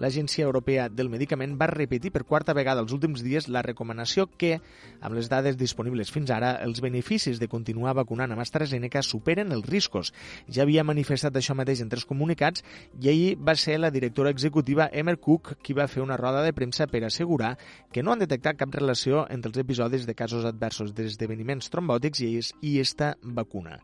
l'Agència 0.01 0.47
Europea 0.47 0.88
del 0.89 1.11
Medicament 1.13 1.53
va 1.53 1.68
repetir 1.70 2.09
per 2.09 2.24
quarta 2.26 2.57
vegada 2.57 2.82
els 2.82 2.97
últims 2.97 3.22
dies 3.22 3.45
la 3.45 3.61
recomanació 3.61 4.26
que, 4.26 4.57
amb 5.05 5.20
les 5.20 5.30
dades 5.30 5.61
disponibles 5.61 6.09
fins 6.09 6.34
ara, 6.34 6.55
els 6.66 6.82
beneficis 6.82 7.38
de 7.38 7.47
continuar 7.47 7.93
vacunant 7.93 8.34
amb 8.34 8.41
AstraZeneca 8.41 9.05
superen 9.05 9.53
els 9.53 9.70
riscos. 9.70 10.16
Ja 10.49 10.66
havia 10.66 10.84
manifestat 10.84 11.38
això 11.38 11.53
mateix 11.53 11.86
en 11.86 11.93
tres 11.93 12.09
comunicats 12.09 12.66
i 12.97 13.13
ahir 13.13 13.32
va 13.38 13.53
ser 13.53 13.78
la 13.78 13.93
directora 13.93 14.34
executiva 14.34 14.89
Emer 14.91 15.20
Cook 15.22 15.59
qui 15.61 15.78
va 15.78 15.86
fer 15.86 16.01
una 16.01 16.18
roda 16.18 16.41
de 16.41 16.55
premsa 16.56 16.88
per 16.89 17.03
assegurar 17.06 17.56
que 17.91 18.03
no 18.03 18.14
han 18.14 18.24
detectat 18.24 18.60
cap 18.60 18.74
relació 18.74 19.26
entre 19.30 19.51
els 19.53 19.62
episodis 19.62 20.08
de 20.08 20.18
casos 20.18 20.45
adversos 20.47 20.93
d'esdeveniments 20.95 21.70
trombòtics 21.74 22.24
i, 22.26 22.36
i 22.66 22.78
esta 22.82 23.16
vacuna. 23.22 23.80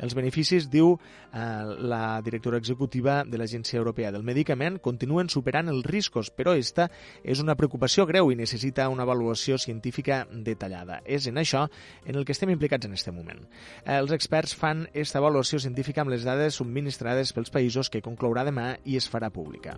Els 0.00 0.14
beneficis, 0.16 0.66
diu 0.72 0.94
eh, 0.96 1.40
la 1.84 2.20
directora 2.24 2.58
executiva 2.60 3.20
de 3.28 3.38
l'Agència 3.38 3.78
Europea 3.78 4.12
del 4.14 4.24
Medicament, 4.24 4.78
continuen 4.80 5.28
superant 5.28 5.68
els 5.68 5.84
riscos, 5.86 6.32
però 6.32 6.54
esta 6.56 6.88
és 7.22 7.42
una 7.44 7.56
preocupació 7.60 8.06
greu 8.08 8.32
i 8.32 8.38
necessita 8.38 8.88
una 8.88 9.04
avaluació 9.04 9.58
científica 9.60 10.22
detallada. 10.32 11.02
És 11.04 11.28
en 11.28 11.40
això 11.40 11.66
en 12.06 12.16
el 12.16 12.24
que 12.24 12.32
estem 12.36 12.52
implicats 12.54 12.88
en 12.88 12.96
aquest 12.96 13.12
moment. 13.12 13.44
Eh, 13.84 13.98
els 13.98 14.14
experts 14.16 14.56
fan 14.56 14.86
aquesta 14.88 15.20
avaluació 15.20 15.60
científica 15.60 16.04
amb 16.04 16.14
les 16.14 16.24
dades 16.24 16.56
subministrades 16.62 17.34
pels 17.36 17.52
països 17.52 17.92
que 17.92 18.04
conclourà 18.04 18.46
demà 18.48 18.72
i 18.84 18.96
es 18.96 19.10
farà 19.10 19.28
pública. 19.30 19.76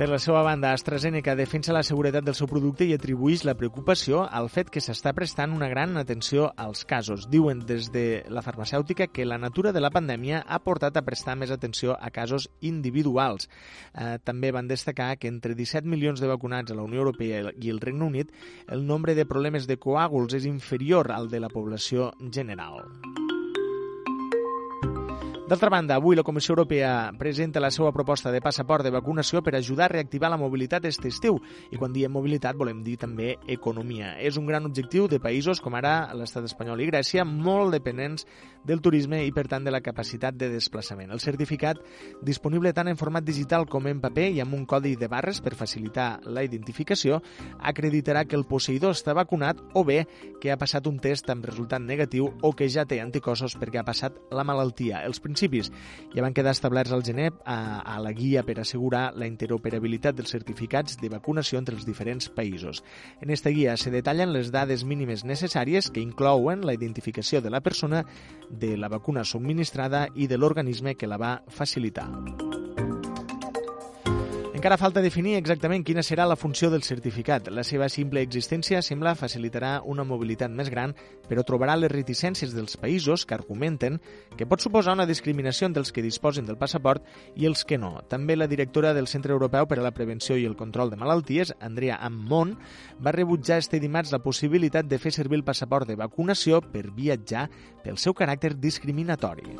Per 0.00 0.08
la 0.08 0.16
seva 0.16 0.40
banda, 0.40 0.70
AstraZeneca 0.72 1.34
defensa 1.36 1.74
la 1.76 1.82
seguretat 1.84 2.24
del 2.24 2.36
seu 2.38 2.48
producte 2.48 2.86
i 2.88 2.94
atribueix 2.96 3.42
la 3.44 3.52
preocupació 3.52 4.22
al 4.24 4.46
fet 4.48 4.70
que 4.72 4.80
s'està 4.80 5.12
prestant 5.12 5.52
una 5.52 5.68
gran 5.68 6.00
atenció 6.00 6.46
als 6.56 6.86
casos. 6.88 7.26
Diuen 7.28 7.60
des 7.68 7.90
de 7.92 8.24
la 8.32 8.40
farmacèutica 8.40 9.10
que 9.12 9.28
la 9.28 9.36
natura 9.36 9.74
de 9.76 9.84
la 9.84 9.92
pandèmia 9.92 10.40
ha 10.40 10.62
portat 10.64 10.96
a 10.96 11.04
prestar 11.04 11.36
més 11.36 11.52
atenció 11.52 11.98
a 12.00 12.08
casos 12.08 12.48
individuals. 12.64 13.50
Eh, 13.92 14.16
també 14.24 14.54
van 14.56 14.72
destacar 14.72 15.18
que 15.20 15.28
entre 15.28 15.52
17 15.52 15.84
milions 15.84 16.24
de 16.24 16.32
vacunats 16.32 16.72
a 16.72 16.80
la 16.80 16.88
Unió 16.88 17.04
Europea 17.04 17.52
i 17.52 17.68
el 17.68 17.84
Regne 17.84 18.08
Unit, 18.08 18.32
el 18.72 18.86
nombre 18.86 19.12
de 19.14 19.28
problemes 19.28 19.68
de 19.68 19.76
coàguls 19.76 20.32
és 20.32 20.48
inferior 20.48 21.12
al 21.12 21.28
de 21.28 21.44
la 21.44 21.52
població 21.52 22.14
general. 22.32 22.86
D'altra 25.50 25.68
banda, 25.68 25.96
avui 25.96 26.14
la 26.14 26.22
Comissió 26.22 26.52
Europea 26.52 27.10
presenta 27.18 27.58
la 27.58 27.72
seva 27.74 27.90
proposta 27.90 28.30
de 28.30 28.38
passaport 28.38 28.86
de 28.86 28.92
vacunació 28.94 29.40
per 29.42 29.56
ajudar 29.58 29.88
a 29.88 29.90
reactivar 29.90 30.28
la 30.30 30.36
mobilitat 30.38 30.84
aquest 30.86 31.08
estiu. 31.08 31.40
I 31.74 31.78
quan 31.80 31.90
diem 31.90 32.12
mobilitat 32.14 32.54
volem 32.54 32.84
dir 32.86 32.94
també 33.02 33.32
economia. 33.50 34.12
És 34.22 34.38
un 34.38 34.46
gran 34.46 34.68
objectiu 34.68 35.08
de 35.10 35.18
països 35.18 35.58
com 35.58 35.74
ara 35.74 36.12
l'estat 36.14 36.46
espanyol 36.46 36.78
i 36.78 36.86
Grècia, 36.86 37.24
molt 37.26 37.74
dependents 37.74 38.28
del 38.62 38.78
turisme 38.78 39.24
i, 39.24 39.32
per 39.34 39.48
tant, 39.50 39.66
de 39.66 39.72
la 39.74 39.80
capacitat 39.82 40.36
de 40.38 40.52
desplaçament. 40.52 41.10
El 41.10 41.18
certificat, 41.18 41.82
disponible 42.22 42.70
tant 42.72 42.86
en 42.86 43.00
format 43.00 43.26
digital 43.26 43.66
com 43.66 43.90
en 43.90 43.98
paper 43.98 44.28
i 44.30 44.38
amb 44.44 44.54
un 44.54 44.62
codi 44.70 44.94
de 44.94 45.10
barres 45.10 45.42
per 45.42 45.56
facilitar 45.58 46.20
la 46.30 46.46
identificació, 46.46 47.18
acreditarà 47.58 48.22
que 48.22 48.38
el 48.38 48.46
posseïdor 48.46 48.94
està 48.94 49.18
vacunat 49.18 49.58
o 49.74 49.82
bé 49.82 50.04
que 50.38 50.54
ha 50.54 50.60
passat 50.62 50.86
un 50.86 51.02
test 51.02 51.26
amb 51.34 51.50
resultat 51.50 51.82
negatiu 51.82 52.30
o 52.40 52.54
que 52.54 52.70
ja 52.70 52.86
té 52.86 53.02
anticossos 53.02 53.58
perquè 53.58 53.82
ha 53.82 53.88
passat 53.90 54.14
la 54.30 54.46
malaltia. 54.46 55.02
Els 55.02 55.18
principis 55.40 55.72
ja 56.14 56.22
van 56.22 56.34
quedar 56.34 56.52
establerts 56.52 56.92
al 56.92 57.04
gener 57.06 57.30
a, 57.44 57.80
a 57.80 57.98
la 58.02 58.12
guia 58.12 58.42
per 58.44 58.58
assegurar 58.60 59.12
la 59.16 59.28
interoperabilitat 59.30 60.18
dels 60.18 60.32
certificats 60.34 60.98
de 61.00 61.08
vacunació 61.08 61.60
entre 61.60 61.76
els 61.76 61.86
diferents 61.86 62.28
països. 62.28 62.82
En 63.20 63.30
esta 63.30 63.50
guia 63.50 63.76
se 63.76 63.90
detallen 63.90 64.34
les 64.34 64.50
dades 64.52 64.84
mínimes 64.84 65.24
necessàries 65.24 65.90
que 65.90 66.02
inclouen 66.04 66.66
la 66.66 66.74
identificació 66.74 67.40
de 67.40 67.50
la 67.50 67.62
persona, 67.62 68.04
de 68.50 68.76
la 68.76 68.88
vacuna 68.88 69.24
subministrada 69.24 70.08
i 70.14 70.26
de 70.26 70.38
l'organisme 70.38 70.96
que 70.96 71.08
la 71.08 71.20
va 71.20 71.38
facilitar. 71.48 72.08
Encara 74.60 74.76
falta 74.76 75.00
definir 75.00 75.38
exactament 75.38 75.80
quina 75.88 76.02
serà 76.04 76.26
la 76.28 76.36
funció 76.36 76.68
del 76.68 76.82
certificat. 76.84 77.46
La 77.48 77.62
seva 77.64 77.86
simple 77.88 78.20
existència 78.20 78.82
sembla 78.84 79.14
facilitarà 79.16 79.70
una 79.88 80.04
mobilitat 80.04 80.52
més 80.52 80.68
gran, 80.68 80.92
però 81.30 81.40
trobarà 81.48 81.78
les 81.78 81.88
reticències 81.88 82.52
dels 82.52 82.76
països 82.76 83.24
que 83.24 83.32
argumenten 83.38 83.96
que 84.36 84.44
pot 84.44 84.60
suposar 84.60 84.92
una 84.98 85.06
discriminació 85.08 85.64
entre 85.70 85.80
els 85.80 85.94
que 85.96 86.04
disposen 86.04 86.44
del 86.44 86.60
passaport 86.60 87.08
i 87.40 87.48
els 87.48 87.64
que 87.64 87.78
no. 87.80 88.02
També 88.12 88.36
la 88.36 88.50
directora 88.52 88.92
del 88.92 89.08
Centre 89.08 89.32
Europeu 89.32 89.64
per 89.64 89.78
a 89.80 89.86
la 89.86 89.94
Prevenció 89.96 90.36
i 90.36 90.44
el 90.44 90.58
Control 90.60 90.92
de 90.92 91.00
Malalties, 91.00 91.54
Andrea 91.58 91.96
Ammon, 91.96 92.52
va 93.00 93.16
rebutjar 93.16 93.62
este 93.64 93.80
dimarts 93.80 94.12
la 94.12 94.20
possibilitat 94.20 94.84
de 94.84 95.00
fer 95.00 95.16
servir 95.16 95.40
el 95.40 95.48
passaport 95.48 95.88
de 95.88 95.96
vacunació 95.96 96.60
per 96.60 96.90
viatjar 96.92 97.48
pel 97.80 97.96
seu 97.96 98.12
caràcter 98.12 98.58
discriminatori. 98.60 99.56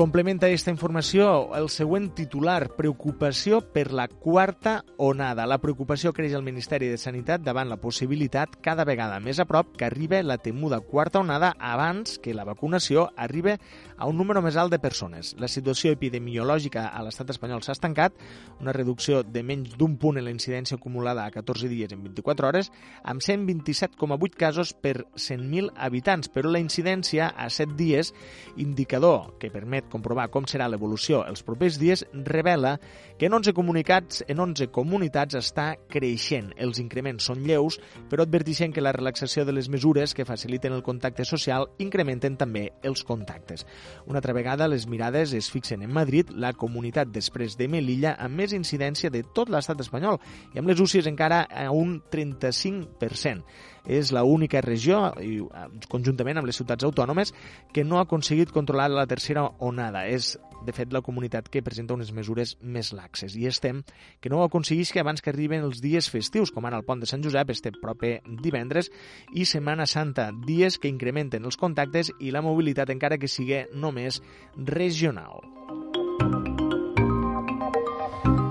Complementa 0.00 0.46
aquesta 0.48 0.72
informació 0.72 1.24
el 1.58 1.66
següent 1.68 2.06
titular, 2.16 2.70
preocupació 2.72 3.58
per 3.74 3.90
la 3.92 4.06
quarta 4.08 4.78
onada. 4.96 5.44
La 5.44 5.58
preocupació 5.60 6.14
creix 6.16 6.32
al 6.32 6.46
Ministeri 6.46 6.86
de 6.88 6.96
Sanitat 6.96 7.42
davant 7.44 7.68
la 7.68 7.76
possibilitat 7.82 8.54
cada 8.64 8.86
vegada 8.88 9.18
més 9.20 9.36
a 9.36 9.44
prop 9.44 9.74
que 9.76 9.84
arribi 9.84 10.22
la 10.24 10.38
temuda 10.40 10.78
quarta 10.80 11.20
onada 11.20 11.50
abans 11.60 12.16
que 12.16 12.32
la 12.32 12.46
vacunació 12.48 13.10
arribi 13.14 13.58
a 13.98 14.08
un 14.08 14.16
número 14.16 14.40
més 14.40 14.56
alt 14.56 14.72
de 14.72 14.78
persones. 14.80 15.34
La 15.36 15.52
situació 15.52 15.92
epidemiològica 15.92 16.86
a 16.88 17.04
l'estat 17.04 17.34
espanyol 17.36 17.60
s'ha 17.60 17.76
estancat, 17.76 18.16
una 18.56 18.72
reducció 18.72 19.20
de 19.20 19.44
menys 19.44 19.76
d'un 19.76 19.98
punt 20.00 20.16
en 20.16 20.24
la 20.24 20.32
incidència 20.32 20.80
acumulada 20.80 21.26
a 21.26 21.34
14 21.36 21.68
dies 21.68 21.92
en 21.92 22.08
24 22.08 22.48
hores, 22.48 22.72
amb 23.04 23.20
127,8 23.20 24.40
casos 24.46 24.72
per 24.72 25.04
100.000 25.12 25.76
habitants, 25.76 26.32
però 26.32 26.48
la 26.48 26.64
incidència 26.64 27.28
a 27.36 27.50
7 27.52 27.76
dies, 27.76 28.14
indicador 28.56 29.36
que 29.36 29.52
permet 29.52 29.89
comprovar 29.90 30.28
com 30.32 30.46
serà 30.48 30.68
l'evolució 30.70 31.24
els 31.28 31.42
propers 31.46 31.78
dies, 31.80 32.04
revela 32.26 32.76
que 33.18 33.28
en 33.28 33.34
11 33.36 33.52
comunicats, 33.56 34.22
en 34.28 34.40
11 34.40 34.70
comunitats 34.74 35.36
està 35.38 35.74
creixent. 35.92 36.52
Els 36.56 36.80
increments 36.82 37.26
són 37.28 37.42
lleus, 37.46 37.80
però 38.10 38.24
adverteixen 38.24 38.72
que 38.72 38.84
la 38.84 38.94
relaxació 38.96 39.44
de 39.44 39.54
les 39.56 39.68
mesures 39.68 40.14
que 40.14 40.26
faciliten 40.28 40.72
el 40.76 40.84
contacte 40.86 41.26
social 41.28 41.68
incrementen 41.78 42.38
també 42.40 42.70
els 42.82 43.04
contactes. 43.04 43.66
Una 44.06 44.22
altra 44.22 44.36
vegada, 44.36 44.70
les 44.70 44.86
mirades 44.88 45.34
es 45.36 45.50
fixen 45.52 45.82
en 45.82 45.92
Madrid, 45.92 46.30
la 46.32 46.54
comunitat 46.54 47.12
després 47.12 47.58
de 47.60 47.68
Melilla 47.68 48.14
amb 48.18 48.40
més 48.40 48.54
incidència 48.56 49.10
de 49.10 49.24
tot 49.34 49.50
l'estat 49.52 49.82
espanyol 49.84 50.20
i 50.54 50.62
amb 50.62 50.70
les 50.70 50.80
UCIs 50.80 51.10
encara 51.10 51.44
a 51.50 51.68
un 51.74 51.98
35% 52.10 53.44
és 53.86 54.12
la 54.12 54.24
única 54.24 54.60
regió, 54.60 55.12
i, 55.20 55.38
eh, 55.40 55.66
conjuntament 55.88 56.38
amb 56.38 56.46
les 56.46 56.56
ciutats 56.56 56.84
autònomes, 56.84 57.34
que 57.72 57.84
no 57.84 57.98
ha 57.98 58.02
aconseguit 58.02 58.52
controlar 58.52 58.90
la 58.90 59.06
tercera 59.06 59.50
onada. 59.58 60.06
És, 60.08 60.38
de 60.64 60.72
fet, 60.72 60.92
la 60.92 61.00
comunitat 61.00 61.48
que 61.48 61.62
presenta 61.62 61.94
unes 61.94 62.12
mesures 62.12 62.56
més 62.60 62.92
laxes. 62.92 63.36
I 63.36 63.46
estem 63.46 63.82
que 64.20 64.28
no 64.28 64.40
ho 64.40 64.44
aconseguís 64.44 64.92
que 64.92 65.00
abans 65.00 65.22
que 65.22 65.30
arriben 65.30 65.64
els 65.64 65.80
dies 65.80 66.10
festius, 66.10 66.50
com 66.50 66.66
ara 66.66 66.76
el 66.76 66.84
pont 66.84 67.00
de 67.00 67.06
Sant 67.06 67.24
Josep, 67.24 67.50
este 67.50 67.72
proper 67.72 68.20
divendres, 68.42 68.90
i 69.32 69.44
Setmana 69.44 69.86
Santa, 69.86 70.30
dies 70.46 70.78
que 70.78 70.88
incrementen 70.88 71.44
els 71.44 71.56
contactes 71.56 72.12
i 72.20 72.30
la 72.30 72.42
mobilitat, 72.42 72.90
encara 72.90 73.18
que 73.18 73.28
sigui 73.28 73.64
només 73.72 74.20
regional. 74.56 75.59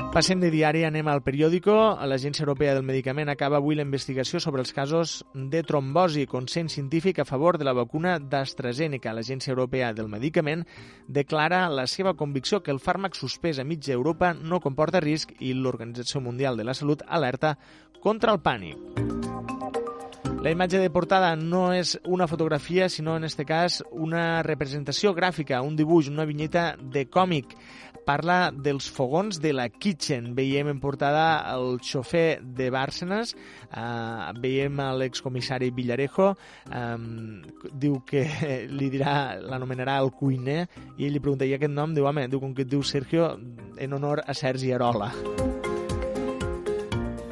Passem 0.10 0.40
de 0.42 0.50
diari, 0.50 0.82
anem 0.88 1.06
al 1.06 1.20
periòdico. 1.22 1.74
L'Agència 2.10 2.42
Europea 2.42 2.72
del 2.74 2.88
Medicament 2.88 3.30
acaba 3.30 3.60
avui 3.60 3.76
la 3.78 3.84
investigació 3.86 4.40
sobre 4.42 4.64
els 4.64 4.74
casos 4.74 5.20
de 5.38 5.62
trombosi, 5.62 6.26
consens 6.26 6.74
científic 6.74 7.20
a 7.22 7.28
favor 7.30 7.60
de 7.62 7.68
la 7.68 7.76
vacuna 7.78 8.16
d'AstraZeneca. 8.18 9.14
L'Agència 9.14 9.54
Europea 9.54 9.92
del 9.94 10.10
Medicament 10.10 10.66
declara 11.06 11.68
la 11.70 11.86
seva 11.86 12.16
convicció 12.18 12.64
que 12.66 12.74
el 12.74 12.82
fàrmac 12.82 13.14
suspès 13.14 13.62
a 13.62 13.68
mitja 13.70 13.94
Europa 13.94 14.34
no 14.34 14.60
comporta 14.60 14.98
risc 15.06 15.36
i 15.46 15.54
l'Organització 15.54 16.26
Mundial 16.26 16.58
de 16.58 16.66
la 16.66 16.74
Salut 16.74 17.06
alerta 17.06 17.54
contra 18.02 18.34
el 18.34 18.42
pànic. 18.42 19.30
La 20.40 20.54
imatge 20.54 20.80
de 20.80 20.88
portada 20.88 21.34
no 21.36 21.74
és 21.76 21.98
una 22.08 22.26
fotografia, 22.26 22.86
sinó 22.88 23.18
en 23.18 23.28
aquest 23.28 23.42
cas 23.44 23.82
una 23.92 24.40
representació 24.42 25.12
gràfica, 25.14 25.60
un 25.60 25.76
dibuix, 25.76 26.08
una 26.08 26.24
vinyeta 26.24 26.78
de 26.80 27.10
còmic 27.12 27.58
parla 28.06 28.52
dels 28.56 28.90
fogons 28.92 29.40
de 29.42 29.54
la 29.54 29.68
Kitchen. 29.70 30.34
Veiem 30.38 30.70
en 30.72 30.80
portada 30.80 31.42
el 31.54 31.80
xofer 31.84 32.40
de 32.42 32.70
Bárcenas, 32.74 33.36
uh, 33.72 34.32
veiem 34.42 34.82
l'excomissari 35.00 35.72
Villarejo, 35.76 36.32
um, 36.70 37.42
diu 37.74 38.02
que 38.08 38.26
li 38.80 38.90
dirà, 38.94 39.40
l'anomenarà 39.42 40.00
el 40.04 40.14
cuiner, 40.16 40.64
i 40.98 41.08
ell 41.08 41.16
li 41.18 41.24
pregunta, 41.24 41.48
i 41.48 41.56
aquest 41.58 41.76
nom? 41.76 41.96
Diu, 41.96 42.10
home, 42.10 42.28
diu, 42.32 42.42
com 42.44 42.56
que 42.56 42.68
et 42.68 42.72
diu 42.72 42.84
Sergio, 42.84 43.34
en 43.80 43.96
honor 44.00 44.24
a 44.26 44.38
Sergi 44.38 44.74
Arola. 44.76 45.14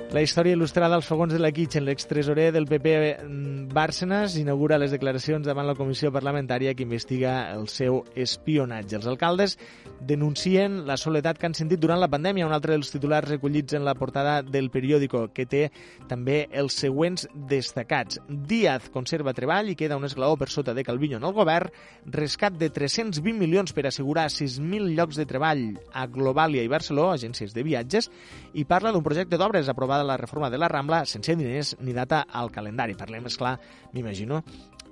La 0.08 0.22
història 0.24 0.56
il·lustrada 0.56 0.96
als 0.96 1.04
fogons 1.04 1.34
de 1.36 1.40
la 1.42 1.50
Kitchen, 1.52 1.84
l'extresorer 1.84 2.54
del 2.56 2.64
PP 2.64 2.92
mm, 3.26 3.74
Bárcenas 3.76 4.38
inaugura 4.40 4.78
les 4.80 4.94
declaracions 4.96 5.44
davant 5.44 5.68
la 5.68 5.76
comissió 5.76 6.14
parlamentària 6.16 6.72
que 6.80 6.86
investiga 6.86 7.34
el 7.52 7.66
seu 7.68 8.06
espionatge. 8.16 8.96
Els 8.96 9.08
alcaldes 9.12 9.58
denuncien 10.00 10.86
la 10.88 10.96
soledat 10.96 11.36
que 11.36 11.50
han 11.50 11.58
sentit 11.60 11.82
durant 11.84 12.00
la 12.00 12.08
pandèmia, 12.08 12.48
un 12.48 12.56
altre 12.56 12.72
dels 12.72 12.94
titulars 12.94 13.28
recollits 13.28 13.76
en 13.76 13.84
la 13.84 13.98
portada 14.00 14.38
del 14.48 14.70
periòdico, 14.72 15.26
que 15.36 15.44
té 15.44 15.66
també 16.08 16.38
els 16.56 16.80
següents 16.80 17.28
destacats. 17.52 18.22
Díaz 18.30 18.88
conserva 18.96 19.36
treball 19.36 19.74
i 19.74 19.76
queda 19.76 20.00
un 20.00 20.08
esglaó 20.08 20.40
per 20.40 20.48
sota 20.48 20.72
de 20.74 20.88
Calviño 20.88 21.20
en 21.20 21.28
el 21.28 21.36
govern, 21.36 21.68
rescat 22.16 22.56
de 22.56 22.72
320 22.72 23.36
milions 23.44 23.76
per 23.76 23.90
assegurar 23.92 24.30
6.000 24.32 24.96
llocs 24.96 25.20
de 25.20 25.28
treball 25.28 25.68
a 25.92 26.08
Globalia 26.08 26.64
i 26.64 26.72
Barceló, 26.72 27.12
agències 27.12 27.52
de 27.52 27.68
viatges, 27.68 28.08
i 28.56 28.64
parla 28.64 28.96
d'un 28.96 29.04
projecte 29.04 29.36
d'obres 29.36 29.68
aprovat 29.68 29.97
aprovada 29.98 30.04
la 30.04 30.18
reforma 30.18 30.50
de 30.50 30.58
la 30.58 30.68
Rambla 30.68 31.06
sense 31.06 31.36
diners 31.36 31.76
ni 31.80 31.94
data 31.94 32.26
al 32.30 32.52
calendari. 32.52 32.96
Parlem, 32.96 33.26
és 33.26 33.38
clar, 33.38 33.58
m'imagino, 33.94 34.44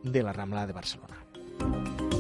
de 0.04 0.24
la 0.24 0.34
Rambla 0.34 0.66
de 0.66 0.74
Barcelona. 0.74 2.15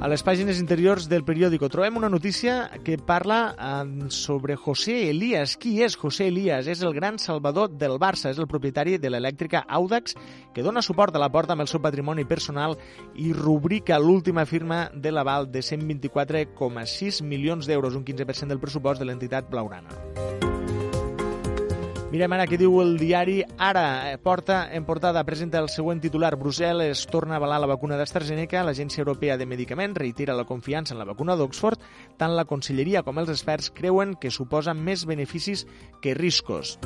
A 0.00 0.08
les 0.08 0.22
pàgines 0.24 0.56
interiors 0.56 1.10
del 1.12 1.26
periòdico 1.28 1.68
trobem 1.68 1.98
una 2.00 2.08
notícia 2.08 2.70
que 2.80 2.94
parla 2.96 3.40
eh, 3.52 4.06
sobre 4.08 4.56
José 4.56 5.10
Elías. 5.10 5.58
Qui 5.60 5.74
és 5.84 5.92
José 6.00 6.30
Elías? 6.32 6.70
És 6.72 6.80
el 6.80 6.94
gran 6.96 7.18
salvador 7.20 7.68
del 7.76 7.98
Barça, 8.00 8.32
és 8.32 8.40
el 8.40 8.48
propietari 8.48 8.96
de 8.96 9.12
l'elèctrica 9.12 9.66
Audax, 9.68 10.16
que 10.56 10.64
dona 10.64 10.80
suport 10.80 11.12
a 11.12 11.20
la 11.20 11.28
porta 11.28 11.52
amb 11.52 11.66
el 11.66 11.68
seu 11.68 11.84
patrimoni 11.84 12.24
personal 12.24 12.78
i 13.12 13.34
rubrica 13.36 14.00
l'última 14.00 14.46
firma 14.48 14.86
de 14.94 15.12
l'aval 15.12 15.50
de 15.52 15.60
124,6 15.60 17.20
milions 17.20 17.68
d'euros, 17.68 17.92
un 17.92 18.08
15% 18.08 18.48
del 18.48 18.64
pressupost 18.64 19.04
de 19.04 19.10
l'entitat 19.10 19.52
blaurana. 19.52 20.49
Mirem 22.10 22.32
ara 22.34 22.44
què 22.50 22.56
diu 22.58 22.72
el 22.82 22.96
diari 22.98 23.36
Ara. 23.62 24.16
Porta 24.24 24.64
en 24.74 24.82
portada 24.82 25.22
presenta 25.22 25.60
el 25.62 25.68
següent 25.70 26.00
titular. 26.02 26.32
Brussel·les 26.40 27.04
torna 27.06 27.36
a 27.36 27.38
avalar 27.38 27.60
la 27.62 27.70
vacuna 27.70 27.94
d'AstraZeneca. 28.00 28.64
L'Agència 28.66 29.04
Europea 29.04 29.38
de 29.38 29.46
Medicaments 29.46 29.94
reitera 29.94 30.34
la 30.34 30.48
confiança 30.48 30.96
en 30.96 30.98
la 30.98 31.06
vacuna 31.06 31.38
d'Oxford. 31.38 31.78
Tant 32.18 32.34
la 32.34 32.48
Conselleria 32.50 33.04
com 33.06 33.22
els 33.22 33.30
experts 33.30 33.70
creuen 33.70 34.18
que 34.18 34.34
suposa 34.34 34.74
més 34.74 35.06
beneficis 35.06 35.68
que 36.02 36.18
riscos. 36.18 36.80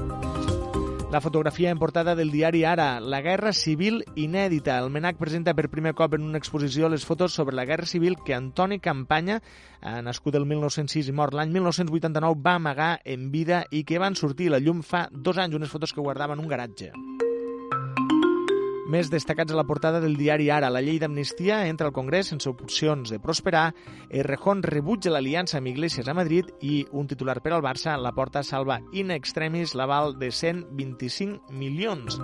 La 1.15 1.21
fotografia 1.21 1.71
en 1.71 1.79
portada 1.79 2.17
del 2.17 2.33
diari 2.33 2.65
Ara, 2.65 2.99
la 2.99 3.21
guerra 3.23 3.53
civil 3.53 4.01
inèdita. 4.19 4.81
El 4.83 4.91
MENAC 4.91 5.15
presenta 5.15 5.53
per 5.55 5.69
primer 5.71 5.93
cop 5.95 6.17
en 6.19 6.25
una 6.27 6.41
exposició 6.43 6.89
les 6.91 7.05
fotos 7.07 7.37
sobre 7.39 7.55
la 7.55 7.63
guerra 7.65 7.87
civil 7.87 8.17
que 8.27 8.35
Antoni 8.35 8.81
Campanya, 8.83 9.37
nascut 10.03 10.35
el 10.35 10.43
1906 10.43 11.13
i 11.13 11.15
mort 11.15 11.39
l'any 11.39 11.55
1989, 11.55 12.43
va 12.43 12.57
amagar 12.59 12.97
en 13.05 13.31
vida 13.31 13.63
i 13.71 13.85
que 13.87 14.03
van 14.03 14.19
sortir 14.19 14.51
a 14.51 14.57
la 14.57 14.61
llum 14.65 14.83
fa 14.83 15.07
dos 15.13 15.39
anys, 15.39 15.55
unes 15.55 15.71
fotos 15.71 15.95
que 15.95 16.03
guardava 16.03 16.35
en 16.35 16.43
un 16.43 16.51
garatge. 16.51 16.91
Més 18.95 19.09
destacats 19.11 19.51
a 19.51 19.57
la 19.59 19.65
portada 19.67 19.99
del 19.99 20.13
diari 20.15 20.45
Ara. 20.55 20.69
La 20.71 20.79
llei 20.85 21.01
d'amnistia 21.03 21.57
entra 21.67 21.89
al 21.89 21.95
Congrés 21.97 22.29
sense 22.31 22.47
opcions 22.47 23.11
de 23.11 23.19
prosperar. 23.19 23.73
Errejón 24.23 24.61
rebutja 24.63 25.11
l'aliança 25.11 25.59
amb 25.59 25.67
Iglesias 25.73 26.07
a 26.07 26.15
Madrid 26.15 26.53
i 26.63 26.85
un 26.93 27.09
titular 27.11 27.41
per 27.43 27.57
al 27.57 27.65
Barça, 27.65 27.97
la 27.99 28.13
porta 28.15 28.45
salva 28.47 28.79
in 28.93 29.11
extremis 29.11 29.75
l'aval 29.75 30.15
de 30.21 30.31
125 30.31 31.51
milions. 31.51 32.21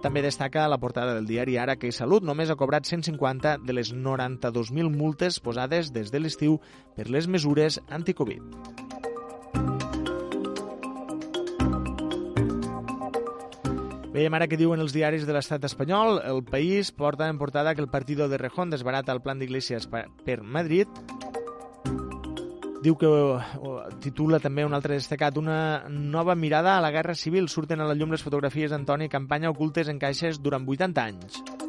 També 0.00 0.24
destaca 0.24 0.64
la 0.72 0.80
portada 0.80 1.18
del 1.18 1.28
diari 1.28 1.58
Ara 1.60 1.76
que 1.76 1.92
Salut 1.92 2.24
només 2.24 2.48
ha 2.48 2.56
cobrat 2.56 2.88
150 2.88 3.58
de 3.66 3.76
les 3.76 3.92
92.000 3.92 4.88
multes 4.88 5.36
posades 5.44 5.92
des 5.92 6.14
de 6.14 6.24
l'estiu 6.24 6.62
per 6.96 7.10
les 7.12 7.28
mesures 7.28 7.82
anticovid. 7.90 8.40
Veiem 14.16 14.32
ara 14.32 14.46
que 14.48 14.56
diuen 14.56 14.80
els 14.80 14.94
diaris 14.96 15.26
de 15.28 15.34
l'estat 15.36 15.66
espanyol. 15.68 16.22
El 16.24 16.38
País 16.48 16.88
porta 16.88 17.26
en 17.28 17.36
portada 17.36 17.74
que 17.74 17.82
el 17.84 17.90
partido 17.92 18.30
de 18.30 18.38
Rejón 18.40 18.70
desbarata 18.72 19.12
el 19.12 19.20
plan 19.20 19.36
d'Iglesias 19.38 19.90
per 20.24 20.38
Madrid. 20.40 20.88
Diu 22.80 22.96
que 22.96 23.10
titula 24.00 24.40
també 24.40 24.64
un 24.64 24.72
altre 24.72 24.96
destacat 24.96 25.36
una 25.36 25.84
nova 25.92 26.32
mirada 26.34 26.78
a 26.78 26.80
la 26.80 26.94
guerra 26.96 27.12
civil. 27.14 27.50
Surten 27.52 27.84
a 27.84 27.90
la 27.90 27.98
llum 27.98 28.16
les 28.16 28.24
fotografies 28.24 28.72
d'Antoni 28.72 29.12
Campanya 29.12 29.52
ocultes 29.52 29.92
en 29.92 30.00
caixes 30.00 30.40
durant 30.40 30.64
80 30.64 31.04
anys. 31.04 31.65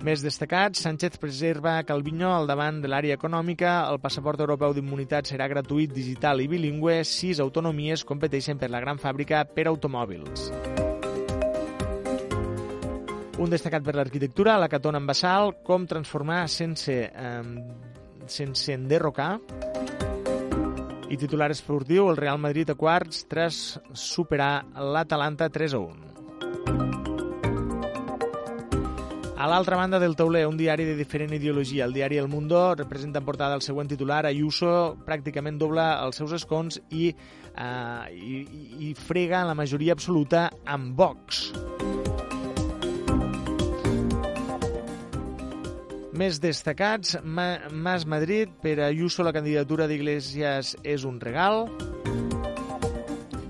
Més 0.00 0.22
destacats, 0.24 0.80
Sánchez 0.80 1.18
preserva 1.20 1.74
Calviño 1.84 2.30
al 2.32 2.46
davant 2.48 2.78
de 2.80 2.88
l'àrea 2.88 3.18
econòmica, 3.18 3.82
el 3.92 3.98
passaport 4.00 4.40
europeu 4.40 4.72
d'immunitat 4.72 5.28
serà 5.28 5.44
gratuït, 5.52 5.92
digital 5.92 6.40
i 6.40 6.46
bilingüe, 6.48 7.02
sis 7.04 7.36
autonomies 7.44 8.06
competeixen 8.08 8.56
per 8.56 8.70
la 8.72 8.80
gran 8.80 8.96
fàbrica 8.96 9.42
per 9.44 9.66
automòbils. 9.68 10.48
Un 13.44 13.52
destacat 13.52 13.84
per 13.84 13.94
l'arquitectura, 13.98 14.56
la 14.56 14.72
Catona 14.72 15.00
en 15.00 15.08
Bassal, 15.08 15.58
com 15.64 15.84
transformar 15.88 16.46
sense, 16.48 16.96
eh, 17.12 17.44
sense 18.24 18.72
enderrocar. 18.72 19.34
I 21.10 21.16
titular 21.20 21.50
esportiu, 21.52 22.08
el 22.08 22.16
Real 22.16 22.40
Madrid 22.40 22.72
a 22.72 22.74
quarts 22.74 23.26
tras 23.28 23.80
superar 23.92 24.64
l'Atalanta 24.80 25.50
3 25.52 25.74
a 25.74 25.84
1. 25.84 26.89
A 29.40 29.46
l'altra 29.48 29.74
banda 29.74 29.96
del 29.98 30.18
tauler, 30.20 30.42
un 30.44 30.58
diari 30.60 30.84
de 30.84 30.92
diferent 30.98 31.30
ideologia. 31.32 31.86
El 31.86 31.94
diari 31.96 32.18
El 32.20 32.28
Mundo 32.28 32.74
representa 32.74 33.22
en 33.22 33.24
portada 33.24 33.54
el 33.56 33.62
següent 33.64 33.88
titular. 33.88 34.26
Ayuso 34.28 34.98
pràcticament 35.06 35.56
dobla 35.56 35.94
els 36.04 36.20
seus 36.20 36.34
escons 36.36 36.76
i, 36.92 37.08
uh, 37.54 38.04
i, 38.12 38.42
i 38.84 38.92
frega 38.92 39.40
la 39.48 39.56
majoria 39.56 39.96
absoluta 39.96 40.50
amb 40.68 40.92
Vox. 40.92 41.54
Més 46.12 46.36
destacats, 46.44 47.16
Mas 47.24 48.04
Madrid, 48.04 48.52
per 48.60 48.76
Ayuso 48.90 49.24
la 49.24 49.32
candidatura 49.32 49.88
d'Iglesias 49.88 50.76
és 50.84 51.08
un 51.08 51.16
regal. 51.16 51.64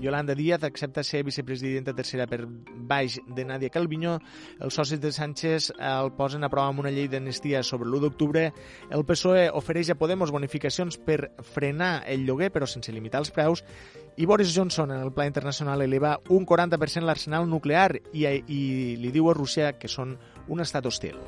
Yolanda 0.01 0.33
Díaz 0.35 0.63
accepta 0.63 1.03
ser 1.03 1.23
vicepresidenta 1.23 1.93
tercera 1.93 2.25
per 2.27 2.41
baix 2.47 3.19
de 3.27 3.45
Nadia 3.45 3.69
Calviño. 3.69 4.17
Els 4.59 4.73
socis 4.73 4.99
de 4.99 5.11
Sánchez 5.13 5.69
el 5.77 6.11
posen 6.17 6.43
a 6.43 6.49
prova 6.49 6.73
amb 6.73 6.81
una 6.81 6.91
llei 6.91 7.07
d'amnistia 7.07 7.61
sobre 7.63 7.87
l'1 7.87 8.01
d'octubre. 8.07 8.47
El 8.89 9.05
PSOE 9.05 9.47
ofereix 9.53 9.93
a 9.93 9.97
Podemos 10.01 10.33
bonificacions 10.33 10.97
per 10.97 11.31
frenar 11.53 12.01
el 12.09 12.25
lloguer, 12.25 12.49
però 12.51 12.65
sense 12.65 12.91
limitar 12.91 13.21
els 13.21 13.31
preus. 13.31 13.63
I 14.17 14.25
Boris 14.25 14.55
Johnson, 14.57 14.91
en 14.91 15.05
el 15.05 15.13
pla 15.13 15.29
internacional, 15.29 15.85
eleva 15.85 16.17
un 16.29 16.45
40% 16.49 17.05
l'arsenal 17.05 17.47
nuclear 17.47 17.93
i, 18.11 18.25
i 18.25 18.61
li 18.97 19.13
diu 19.13 19.29
a 19.29 19.37
Rússia 19.37 19.77
que 19.77 19.87
són 19.87 20.17
un 20.49 20.65
estat 20.65 20.89
hostil. 20.89 21.21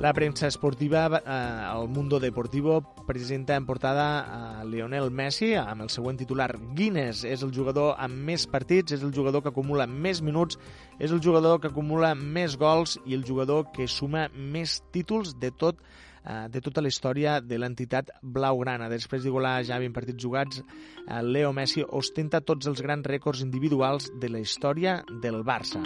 La 0.00 0.12
premsa 0.12 0.46
esportiva, 0.46 1.20
eh, 1.26 1.80
el 1.82 1.88
Mundo 1.88 2.20
Deportivo, 2.20 2.94
presenta 3.04 3.56
en 3.56 3.66
portada 3.66 4.60
a 4.60 4.64
Lionel 4.64 5.10
Messi 5.10 5.56
amb 5.58 5.82
el 5.82 5.90
següent 5.90 6.20
titular. 6.20 6.52
Guinness 6.78 7.24
és 7.26 7.42
el 7.42 7.50
jugador 7.50 7.96
amb 7.98 8.14
més 8.14 8.44
partits, 8.46 8.94
és 8.94 9.02
el 9.02 9.10
jugador 9.12 9.42
que 9.42 9.50
acumula 9.50 9.88
més 9.90 10.20
minuts, 10.22 10.54
és 11.00 11.10
el 11.10 11.18
jugador 11.20 11.58
que 11.58 11.72
acumula 11.72 12.12
més 12.14 12.54
gols 12.56 12.94
i 13.06 13.16
el 13.18 13.24
jugador 13.26 13.72
que 13.74 13.88
suma 13.88 14.28
més 14.36 14.84
títols 14.94 15.34
de 15.34 15.50
tot 15.50 15.82
eh, 15.82 16.46
de 16.48 16.62
tota 16.62 16.80
la 16.80 16.92
història 16.94 17.40
de 17.40 17.58
l'entitat 17.58 18.12
blaugrana. 18.22 18.86
Després 18.88 19.26
d'igualar 19.26 19.64
ja 19.66 19.80
20 19.82 19.98
partits 19.98 20.22
jugats, 20.22 20.62
eh, 21.08 21.22
Leo 21.26 21.50
Messi 21.52 21.82
ostenta 21.82 22.38
tots 22.40 22.70
els 22.70 22.86
grans 22.86 23.02
rècords 23.02 23.42
individuals 23.42 24.12
de 24.14 24.30
la 24.30 24.38
història 24.46 25.02
del 25.10 25.42
Barça. 25.42 25.82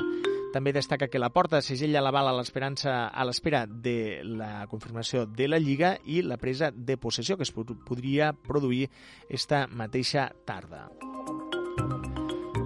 També 0.53 0.73
destaca 0.77 1.09
que 1.09 1.21
la 1.21 1.31
porta 1.33 1.63
segella 1.65 2.03
l'aval 2.05 2.29
a 2.29 2.35
l'esperança 2.37 3.07
a 3.09 3.25
l'espera 3.25 3.65
de 3.67 4.21
la 4.23 4.67
confirmació 4.69 5.25
de 5.25 5.49
la 5.49 5.59
Lliga 5.59 5.95
i 6.05 6.21
la 6.23 6.37
presa 6.37 6.71
de 6.71 6.99
possessió 7.01 7.39
que 7.39 7.49
es 7.49 7.53
podria 7.53 8.35
produir 8.35 8.91
esta 9.29 9.67
mateixa 9.67 10.29
tarda. 10.45 10.91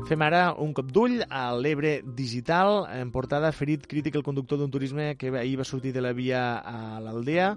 Fem 0.07 0.23
ara 0.23 0.53
un 0.63 0.71
cop 0.75 0.91
d'ull 0.95 1.19
a 1.27 1.49
l'Ebre 1.55 2.01
Digital. 2.19 2.85
En 2.95 3.11
portada, 3.15 3.51
ferit 3.51 3.87
crític 3.91 4.15
el 4.15 4.27
conductor 4.27 4.59
d'un 4.59 4.71
turisme 4.71 5.15
que 5.19 5.31
ahir 5.35 5.57
va 5.59 5.67
sortir 5.67 5.95
de 5.95 6.03
la 6.03 6.13
via 6.15 6.59
a 6.59 7.01
l'Aldea. 7.03 7.55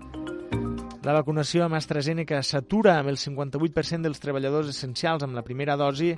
La 1.05 1.13
vacunació 1.15 1.65
amb 1.65 1.77
AstraZeneca 1.77 2.41
s'atura 2.43 2.97
amb 2.99 3.13
el 3.13 3.17
58% 3.21 4.05
dels 4.05 4.21
treballadors 4.21 4.73
essencials 4.73 5.23
amb 5.25 5.37
la 5.37 5.45
primera 5.45 5.77
dosi 5.77 6.15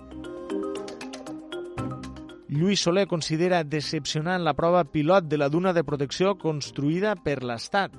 Lluís 2.52 2.82
Soler 2.84 3.06
considera 3.08 3.62
decepcionant 3.64 4.44
la 4.44 4.52
prova 4.52 4.84
pilot 4.84 5.30
de 5.32 5.38
la 5.40 5.48
duna 5.48 5.72
de 5.72 5.86
protecció 5.88 6.34
construïda 6.36 7.14
per 7.16 7.38
l'Estat. 7.48 7.96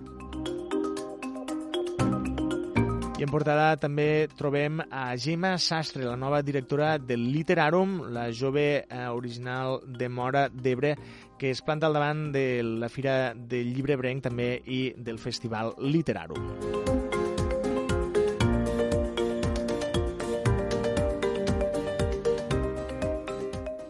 I 3.17 3.25
en 3.25 3.33
portada 3.33 3.71
també 3.81 4.29
trobem 4.37 4.83
a 4.85 5.07
Gemma 5.17 5.55
Sastre, 5.57 6.05
la 6.05 6.19
nova 6.21 6.43
directora 6.45 6.99
del 6.99 7.31
Literarum, 7.33 8.01
la 8.13 8.27
jove 8.29 8.67
eh, 8.83 9.07
original 9.09 9.79
de 9.87 10.11
Mora 10.13 10.49
d'Ebre, 10.53 10.97
que 11.39 11.55
es 11.55 11.65
planta 11.65 11.89
al 11.89 11.97
davant 11.97 12.27
de 12.35 12.47
la 12.63 12.93
Fira 12.93 13.33
del 13.33 13.73
Llibre 13.73 13.97
Brenc 13.97 14.27
també 14.29 14.59
i 14.67 14.91
del 14.99 15.23
Festival 15.23 15.79
Literarum. 15.81 16.92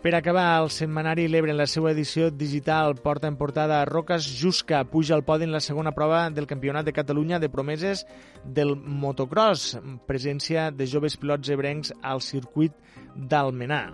Per 0.03 0.17
acabar, 0.17 0.59
el 0.59 0.69
setmanari 0.75 1.29
L'Ebre 1.31 1.53
en 1.55 1.61
la 1.61 1.69
seva 1.71 1.93
edició 1.93 2.27
digital 2.35 2.97
porta 3.05 3.29
en 3.31 3.37
portada 3.39 3.85
Roques 3.87 4.27
Jusca, 4.41 4.81
puja 4.91 5.15
al 5.15 5.23
podi 5.23 5.47
en 5.47 5.55
la 5.55 5.61
segona 5.63 5.93
prova 5.95 6.25
del 6.35 6.49
Campionat 6.51 6.89
de 6.89 6.95
Catalunya 6.97 7.39
de 7.39 7.51
promeses 7.53 8.03
del 8.43 8.75
motocross, 8.75 9.77
presència 10.11 10.73
de 10.75 10.91
joves 10.91 11.15
pilots 11.15 11.55
ebrencs 11.55 11.95
al 12.03 12.19
circuit 12.19 12.75
d'Almenar 13.15 13.87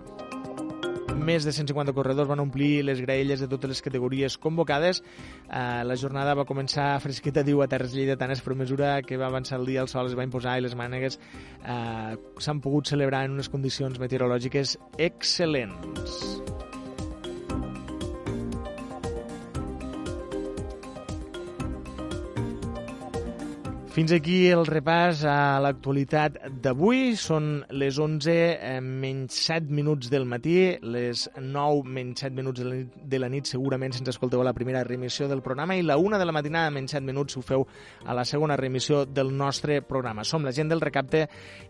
més 1.15 1.45
de 1.45 1.53
150 1.55 1.93
corredors 1.93 2.29
van 2.29 2.41
omplir 2.43 2.83
les 2.85 3.01
graelles 3.01 3.41
de 3.41 3.47
totes 3.51 3.69
les 3.73 3.81
categories 3.85 4.37
convocades. 4.37 5.01
Eh, 5.47 5.83
la 5.85 5.97
jornada 5.99 6.35
va 6.37 6.47
començar 6.49 6.91
fresqueta, 7.03 7.43
diu, 7.43 7.63
a 7.63 7.69
Terres 7.71 7.93
Lleidatanes, 7.95 8.43
però 8.45 8.57
a 8.57 8.61
mesura 8.63 8.93
que 9.01 9.17
va 9.17 9.27
avançar 9.27 9.59
el 9.59 9.67
dia 9.69 9.81
el 9.85 9.91
sol 9.91 10.09
es 10.09 10.17
va 10.17 10.27
imposar 10.27 10.57
i 10.59 10.65
les 10.65 10.77
mànegues 10.77 11.19
eh, 11.19 12.15
s'han 12.37 12.61
pogut 12.61 12.89
celebrar 12.91 13.25
en 13.25 13.37
unes 13.39 13.49
condicions 13.49 13.99
meteorològiques 14.01 14.77
excel·lents. 15.09 16.68
Fins 23.99 24.13
aquí 24.15 24.45
el 24.47 24.61
repàs 24.63 25.25
a 25.27 25.59
l'actualitat 25.59 26.37
d'avui. 26.63 27.17
Són 27.19 27.65
les 27.75 27.97
11 27.99 28.31
eh, 28.31 28.77
menys 28.79 29.35
7 29.49 29.73
minuts 29.75 30.07
del 30.07 30.23
matí, 30.23 30.53
les 30.79 31.25
9 31.35 31.81
menys 31.83 32.23
7 32.23 32.31
minuts 32.37 32.61
de 32.61 32.69
la 32.69 32.77
nit, 32.77 32.93
de 33.11 33.19
la 33.19 33.27
nit 33.27 33.49
segurament 33.51 33.91
si 33.91 33.99
ens 33.99 34.13
escolteu 34.13 34.39
a 34.39 34.45
la 34.47 34.53
primera 34.55 34.85
remissió 34.87 35.27
del 35.27 35.41
programa 35.43 35.75
i 35.75 35.83
la 35.83 35.97
1 35.99 36.15
de 36.15 36.27
la 36.29 36.35
matinada 36.37 36.69
menys 36.71 36.95
7 36.95 37.03
minuts 37.09 37.35
ho 37.35 37.43
feu 37.43 37.65
a 38.05 38.15
la 38.15 38.23
segona 38.23 38.55
remissió 38.55 39.01
del 39.03 39.33
nostre 39.35 39.81
programa. 39.81 40.23
Som 40.23 40.47
la 40.47 40.55
gent 40.55 40.71
del 40.71 40.79
recapte 40.79 41.25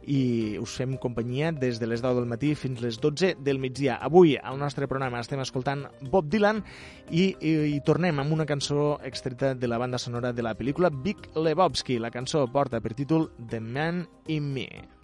i 0.06 0.22
us 0.62 0.78
fem 0.78 1.00
companyia 1.02 1.50
des 1.50 1.82
de 1.82 1.90
les 1.90 2.06
10 2.06 2.14
del 2.20 2.30
matí 2.30 2.54
fins 2.54 2.86
les 2.86 3.02
12 3.02 3.40
del 3.42 3.58
migdia. 3.58 3.98
Avui 3.98 4.36
al 4.38 4.62
nostre 4.62 4.86
programa 4.86 5.26
estem 5.26 5.42
escoltant 5.42 5.88
Bob 6.14 6.30
Dylan 6.30 6.62
i, 7.10 7.26
i, 7.42 7.58
i 7.74 7.82
tornem 7.82 8.22
amb 8.22 8.38
una 8.38 8.46
cançó 8.46 9.00
extreta 9.02 9.56
de 9.58 9.74
la 9.74 9.82
banda 9.82 9.98
sonora 9.98 10.30
de 10.30 10.46
la 10.46 10.54
pel·lícula 10.54 10.94
Big 10.94 11.32
Lebowski. 11.34 11.98
La 11.98 12.14
porta 12.52 12.82
per 12.82 12.94
títol 12.94 13.32
The 13.48 13.60
Man 13.60 14.08
in 14.28 14.52
Me. 14.52 14.99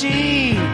Machine. 0.00 0.67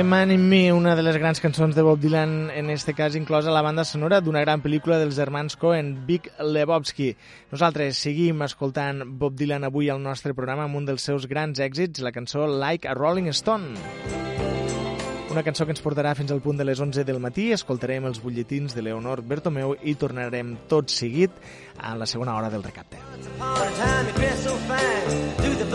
Man 0.00 0.30
in 0.30 0.48
Me, 0.48 0.72
una 0.72 0.96
de 0.96 1.02
les 1.04 1.18
grans 1.20 1.38
cançons 1.38 1.76
de 1.76 1.82
Bob 1.84 2.00
Dylan, 2.00 2.48
en 2.50 2.70
este 2.70 2.94
cas 2.94 3.14
inclosa 3.14 3.52
la 3.52 3.60
banda 3.60 3.84
sonora 3.84 4.22
d'una 4.24 4.40
gran 4.40 4.62
pel·lícula 4.64 4.96
dels 4.96 5.18
germans 5.20 5.52
Coen, 5.60 6.06
Big 6.08 6.30
Lebowski. 6.40 7.10
Nosaltres 7.52 8.00
seguim 8.00 8.40
escoltant 8.40 9.04
Bob 9.20 9.36
Dylan 9.36 9.68
avui 9.68 9.90
al 9.92 10.00
nostre 10.00 10.32
programa 10.32 10.64
amb 10.64 10.80
un 10.80 10.88
dels 10.88 11.04
seus 11.04 11.28
grans 11.28 11.60
èxits, 11.60 12.00
la 12.00 12.10
cançó 12.10 12.46
Like 12.48 12.88
a 12.88 12.96
Rolling 12.96 13.28
Stone. 13.36 13.76
Una 15.28 15.44
cançó 15.44 15.68
que 15.68 15.76
ens 15.76 15.84
portarà 15.84 16.16
fins 16.16 16.32
al 16.32 16.40
punt 16.40 16.56
de 16.56 16.64
les 16.64 16.80
11 16.80 17.04
del 17.04 17.20
matí, 17.20 17.52
escoltarem 17.52 18.08
els 18.08 18.24
butlletins 18.24 18.72
de 18.72 18.88
Leonor 18.88 19.20
Bertomeu 19.20 19.76
i 19.84 19.94
tornarem 20.00 20.56
tot 20.72 20.88
seguit 20.88 21.36
a 21.76 21.92
la 22.00 22.08
segona 22.08 22.32
hora 22.40 22.48
del 22.48 22.64
recapte. 22.64 22.96
Upon 23.36 23.60
a 23.60 23.70
time 23.76 24.32
so 24.40 24.56
fine, 24.64 25.36
do 25.44 25.52
the 25.60 25.68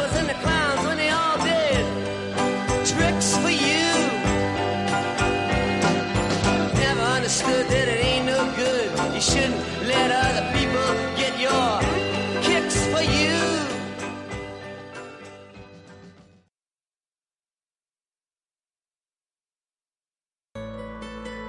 jugglers 0.00 0.16
and 0.20 0.28
the 0.28 0.34
clowns 0.34 0.86
when 0.86 0.96
they 0.96 1.10
all 1.10 1.38
did 1.38 1.84
tricks 2.86 3.36
for 3.36 3.50
you. 3.50 3.86
Never 6.74 7.00
understood 7.00 7.66
that 7.68 7.88
it 7.88 8.04
ain't 8.04 8.26
no 8.26 8.40
good. 8.56 9.14
You 9.14 9.20
shouldn't 9.20 9.60
let 9.86 10.10
other 10.10 10.44
people 10.56 10.88
get 11.16 11.38
your 11.40 11.80
kicks 12.42 12.86
for 12.86 13.02
you. 13.02 13.38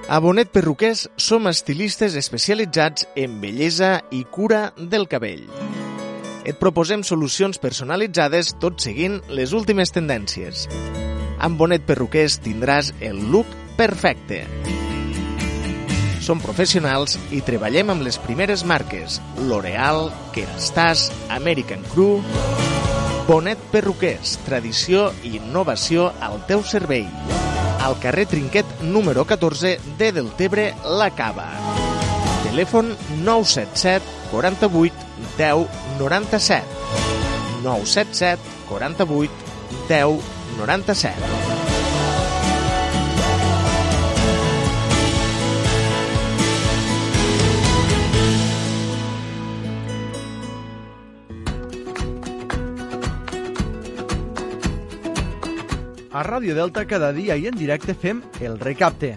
A 0.08 0.20
Bonet 0.20 0.50
Perruquers 0.52 1.08
som 1.16 1.46
estilistes 1.48 2.16
especialitzats 2.20 3.06
en 3.16 3.40
bellesa 3.40 4.02
i 4.10 4.26
cura 4.28 4.74
del 4.76 5.08
cabell. 5.08 5.48
Et 6.44 6.58
proposem 6.58 7.04
solucions 7.06 7.58
personalitzades 7.62 8.56
tot 8.62 8.82
seguint 8.82 9.20
les 9.30 9.52
últimes 9.54 9.92
tendències. 9.94 10.66
Amb 11.42 11.58
Bonet 11.58 11.84
Perruquers 11.86 12.40
tindràs 12.42 12.90
el 13.00 13.20
look 13.30 13.46
perfecte. 13.78 14.42
Som 16.22 16.42
professionals 16.42 17.16
i 17.34 17.42
treballem 17.46 17.90
amb 17.94 18.06
les 18.06 18.18
primeres 18.22 18.62
marques 18.66 19.20
L'Oreal, 19.42 20.10
Kerastase, 20.34 21.14
American 21.30 21.82
Crew... 21.94 22.20
Bonet 23.22 23.60
Perruquers, 23.70 24.34
tradició 24.42 25.04
i 25.22 25.36
innovació 25.38 26.08
al 26.20 26.40
teu 26.48 26.64
servei. 26.66 27.06
Al 27.86 27.94
carrer 28.02 28.26
Trinquet 28.26 28.82
número 28.82 29.22
14 29.24 29.76
de 29.98 30.08
Deltebre, 30.14 30.72
La 30.98 31.12
Cava. 31.14 31.46
Telèfon 32.48 32.90
977 33.22 34.02
48 34.32 35.12
10 35.38 35.81
97. 35.98 36.64
977 37.62 38.40
48 38.68 39.30
10 39.88 40.20
97. 40.58 41.42
A 56.12 56.20
Ràdio 56.22 56.52
Delta 56.54 56.84
cada 56.84 57.08
dia 57.16 57.38
i 57.40 57.46
en 57.48 57.56
directe 57.56 57.94
fem 57.96 58.18
el 58.44 58.58
recapte. 58.60 59.14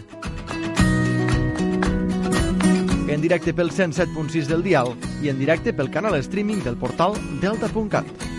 En 3.08 3.22
directe 3.22 3.54
pel 3.54 3.70
107.6 3.70 4.48
del 4.50 4.64
dial 4.66 4.96
i 5.22 5.30
en 5.30 5.38
directe 5.38 5.74
pel 5.78 5.92
canal 5.94 6.18
streaming 6.24 6.64
del 6.66 6.78
portal 6.82 7.14
delta.cat. 7.42 8.35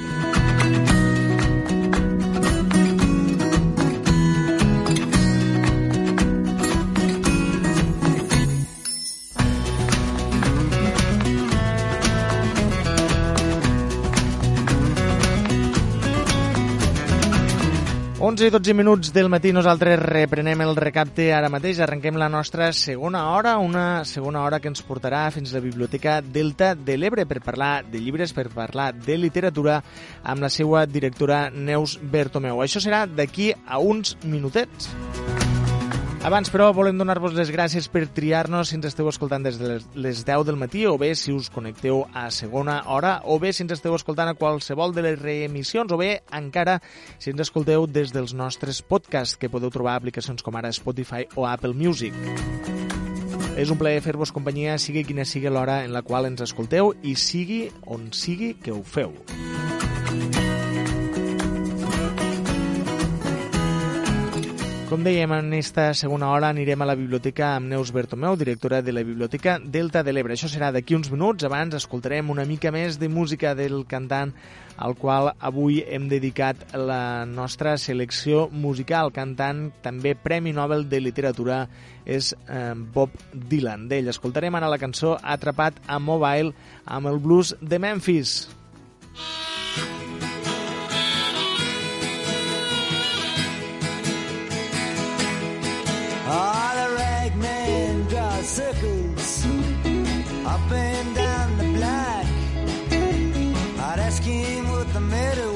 Onze 18.37 18.49
i 18.49 18.53
12 18.53 18.75
minuts 18.77 19.15
del 19.17 19.31
matí 19.33 19.49
nosaltres 19.57 19.97
reprenem 19.97 20.61
el 20.61 20.75
recapte 20.77 21.31
ara 21.33 21.49
mateix, 21.49 21.79
arrenquem 21.81 22.19
la 22.21 22.27
nostra 22.29 22.67
segona 22.77 23.23
hora, 23.33 23.55
una 23.57 24.05
segona 24.05 24.43
hora 24.45 24.59
que 24.61 24.69
ens 24.69 24.85
portarà 24.85 25.23
fins 25.33 25.55
a 25.55 25.57
la 25.57 25.65
Biblioteca 25.65 26.19
Delta 26.21 26.75
de 26.77 26.99
l'Ebre 27.01 27.25
per 27.25 27.41
parlar 27.41 27.87
de 27.89 27.97
llibres, 27.97 28.37
per 28.37 28.51
parlar 28.53 28.91
de 28.93 29.17
literatura 29.17 29.79
amb 30.21 30.45
la 30.45 30.53
seva 30.53 30.85
directora 30.85 31.47
Neus 31.49 31.97
Bertomeu. 31.97 32.61
Això 32.61 32.85
serà 32.85 33.07
d'aquí 33.09 33.55
a 33.57 33.81
uns 33.81 34.19
minutets. 34.21 34.93
Abans, 36.27 36.49
però, 36.51 36.73
volem 36.75 36.97
donar-vos 36.99 37.37
les 37.39 37.53
gràcies 37.55 37.85
per 37.87 38.09
triar-nos 38.11 38.73
si 38.73 38.75
ens 38.75 38.89
esteu 38.89 39.07
escoltant 39.07 39.45
des 39.47 39.61
de 39.61 39.69
les- 39.69 39.85
les 39.95 40.25
10 40.27 40.43
del 40.45 40.57
matí 40.59 40.85
o 40.85 40.97
bé 40.99 41.15
si 41.15 41.31
us 41.31 41.49
connecteu 41.49 42.01
a 42.13 42.33
segona 42.33 42.83
hora 42.87 43.21
o 43.23 43.39
bé 43.39 43.53
si 43.53 43.63
ens 43.63 43.71
esteu 43.71 43.95
escoltant 43.95 44.29
a 44.29 44.35
qualsevol 44.35 44.93
de 44.93 45.03
les 45.03 45.21
reemissions 45.23 45.93
o 45.93 45.97
bé 45.97 46.25
encara 46.33 46.83
si 47.19 47.31
ens 47.31 47.41
escolteu 47.47 47.87
des 47.87 48.11
dels 48.13 48.35
nostres 48.35 48.83
podcasts 48.83 49.37
que 49.37 49.49
podeu 49.49 49.71
trobar 49.71 49.95
aplicacions 49.95 50.43
com 50.43 50.57
ara 50.57 50.73
Spotify 50.73 51.29
o 51.37 51.47
Apple 51.47 51.75
Music. 51.75 52.13
És 53.57 53.71
un 53.71 53.79
plaer 53.79 54.03
fer-vos 54.03 54.33
companyia, 54.33 54.79
sigui 54.79 55.05
quina 55.05 55.25
sigui 55.25 55.49
l'hora 55.49 55.85
en 55.85 55.93
la 55.93 56.03
qual 56.03 56.27
ens 56.27 56.41
escolteu 56.41 56.93
i 57.05 57.15
sigui 57.15 57.71
on 57.87 58.13
sigui 58.13 58.55
que 58.55 58.73
ho 58.73 58.83
feu. 58.83 59.15
Com 64.87 65.03
dèiem, 65.03 65.33
en 65.35 65.49
esta 65.57 65.89
segona 65.99 66.29
hora 66.31 66.53
anirem 66.53 66.79
a 66.79 66.87
la 66.87 66.95
biblioteca 66.95 67.49
amb 67.57 67.67
Neus 67.73 67.91
Bertomeu, 67.91 68.37
directora 68.39 68.79
de 68.87 68.93
la 68.95 69.03
Biblioteca 69.03 69.57
Delta 69.59 70.05
de 70.07 70.13
l'Ebre. 70.15 70.37
Això 70.37 70.47
serà 70.47 70.69
d'aquí 70.71 70.95
uns 70.95 71.11
minuts. 71.11 71.43
Abans 71.43 71.75
escoltarem 71.75 72.31
una 72.31 72.45
mica 72.47 72.71
més 72.71 72.95
de 73.01 73.09
música 73.11 73.57
del 73.59 73.83
cantant 73.91 74.31
al 74.79 74.95
qual 74.95 75.33
avui 75.41 75.81
hem 75.83 76.07
dedicat 76.07 76.63
la 76.79 77.27
nostra 77.27 77.75
selecció 77.83 78.47
musical. 78.53 79.11
Cantant 79.11 79.73
també 79.83 80.15
Premi 80.15 80.55
Nobel 80.55 80.87
de 80.87 81.03
Literatura 81.03 81.65
és 82.07 82.31
eh, 82.47 82.71
Bob 82.79 83.11
Dylan. 83.35 83.89
D'ell 83.91 84.15
escoltarem 84.15 84.55
ara 84.55 84.71
la 84.71 84.79
cançó 84.79 85.17
Atrapat 85.19 85.83
a 85.89 85.99
Mobile 85.99 86.55
amb 86.87 87.11
el 87.11 87.19
blues 87.19 87.57
de 87.59 87.83
Memphis. 87.83 88.39
Ah, 96.29 96.73
the 96.75 96.87
ragman 96.97 98.09
draws 98.09 98.49
circles 98.49 99.47
up 100.45 100.73
and 100.73 101.15
down 101.15 101.57
the 101.59 101.65
block. 101.77 102.27
I'd 103.89 104.01
ask 104.01 104.23
him 104.25 104.69
what 104.69 104.93
the 104.93 105.01
matter 105.01 105.56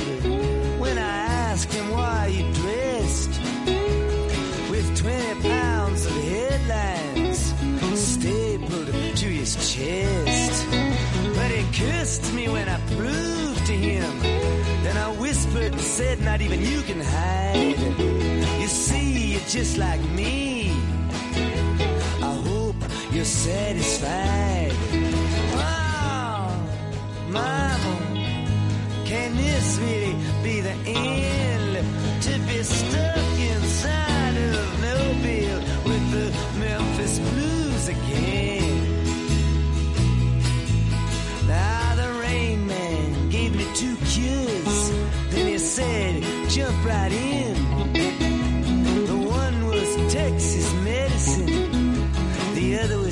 said 15.91 16.21
not 16.21 16.39
even 16.39 16.61
you 16.61 16.81
can 16.83 17.01
hide 17.01 17.75
it. 17.77 18.61
You 18.61 18.67
see, 18.67 19.33
you're 19.33 19.49
just 19.49 19.77
like 19.77 19.99
me. 20.11 20.71
I 22.29 22.33
hope 22.47 22.77
you're 23.11 23.25
satisfied. 23.25 24.71
Wow, 25.53 26.65
mama, 27.27 27.95
can 29.03 29.35
this 29.35 29.77
really 29.79 30.15
be 30.41 30.61
the 30.61 30.75
end? 30.85 31.75
To 32.21 32.39
be 32.47 32.63
stuck 32.63 33.30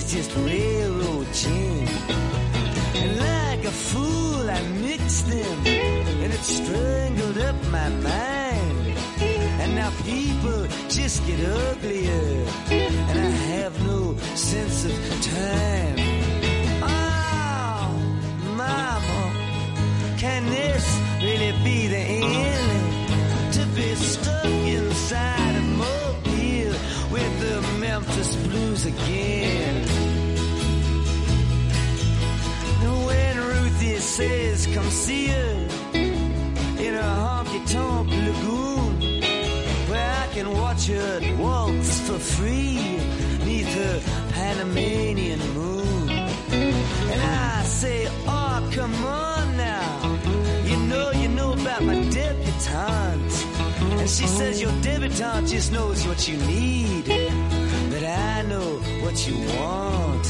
just 0.10 0.36
railroad 0.38 1.32
chain. 1.34 1.88
And 2.96 3.20
like 3.20 3.64
a 3.64 3.72
fool, 3.72 4.50
I 4.50 4.60
mixed 4.82 5.28
them, 5.28 5.58
and 5.68 6.34
it 6.34 6.40
strangled 6.40 7.38
up 7.38 7.56
my 7.70 7.90
mind. 7.90 8.98
And 9.62 9.76
now 9.76 9.92
people 10.04 10.66
just 10.90 11.26
get 11.28 11.40
uglier, 11.46 12.48
and 12.72 13.20
I 13.20 13.32
have 13.54 13.86
no 13.86 14.16
sense 14.34 14.86
of 14.86 14.94
time. 15.22 15.98
Oh, 16.82 17.94
mama, 18.58 19.22
can 20.18 20.44
this 20.48 20.86
really 21.22 21.54
be 21.64 21.88
the 21.88 21.98
end? 21.98 23.54
To 23.54 23.66
be 23.76 23.94
stuck 23.94 24.46
inside 24.46 25.56
a 25.56 25.62
mobile 25.62 26.76
with 27.12 27.40
the 27.42 27.62
Memphis 27.80 28.36
Blues 28.48 28.86
again. 28.88 29.89
says, 34.20 34.68
Come 34.76 34.90
see 34.90 35.28
her 35.28 35.56
in 36.86 36.94
a 37.08 37.10
honky 37.24 37.62
tonk 37.72 38.10
lagoon 38.28 38.94
where 39.90 40.10
I 40.24 40.28
can 40.34 40.48
watch 40.62 40.88
her 40.88 41.20
waltz 41.38 41.92
for 42.06 42.20
free 42.36 42.98
neath 43.46 43.74
her 43.82 43.98
Panamanian 44.34 45.42
moon. 45.54 46.10
And 47.12 47.22
I 47.22 47.64
say, 47.64 48.08
Oh, 48.28 48.70
come 48.74 48.96
on 49.06 49.46
now. 49.56 50.20
You 50.70 50.78
know, 50.92 51.12
you 51.12 51.30
know 51.30 51.54
about 51.54 51.82
my 51.84 52.00
debutante. 52.18 53.38
And 54.02 54.10
she 54.10 54.28
says, 54.28 54.62
Your 54.62 54.74
debutante 54.82 55.48
just 55.48 55.72
knows 55.72 56.06
what 56.06 56.28
you 56.28 56.36
need, 56.56 57.06
but 57.92 58.04
I 58.04 58.42
know 58.52 58.70
what 59.04 59.16
you 59.28 59.36
want. 59.56 60.26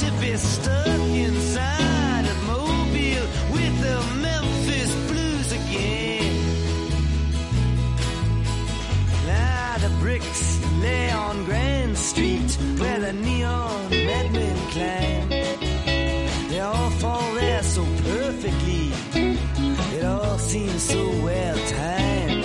To 0.00 0.10
be 0.20 0.36
stuck 0.36 1.00
inside 1.26 2.26
a 2.26 2.34
mobile 2.46 3.26
with 3.54 3.74
the 3.86 3.96
Memphis 4.26 4.92
blues 5.08 5.50
again. 5.52 6.34
Now 9.26 9.76
the 9.78 9.90
bricks 10.00 10.60
lay 10.80 11.10
on 11.10 11.44
Grand 11.44 11.96
Street 11.98 12.50
where 12.78 13.00
the 13.00 13.12
neon 13.12 13.90
madmen 13.90 14.56
climb. 14.74 15.28
They 16.50 16.60
all 16.60 16.90
fall 17.02 17.34
there 17.34 17.62
so 17.62 17.84
perfectly. 18.04 18.92
It 19.96 20.04
all 20.04 20.38
seems 20.38 20.82
so 20.82 21.02
well 21.24 21.58
timed. 21.68 22.44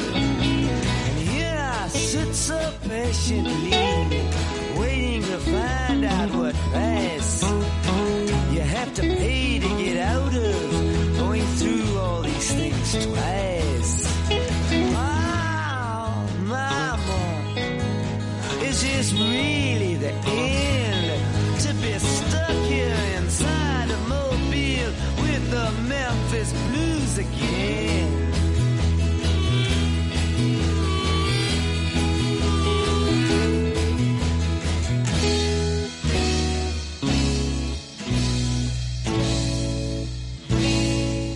And 1.05 1.17
here 1.29 1.59
I 1.83 1.87
sit 1.89 2.33
so 2.33 2.73
patiently, 2.87 4.30
what 6.29 6.55
price 6.55 7.43
you 8.51 8.61
have 8.61 8.93
to 8.93 9.01
pay 9.01 9.59
to 9.59 9.67
get 9.83 9.97
out 9.97 10.35
of 10.35 11.17
going 11.17 11.45
through 11.57 11.97
all 11.97 12.21
these 12.21 12.53
things 12.53 13.05
twice. 13.05 13.50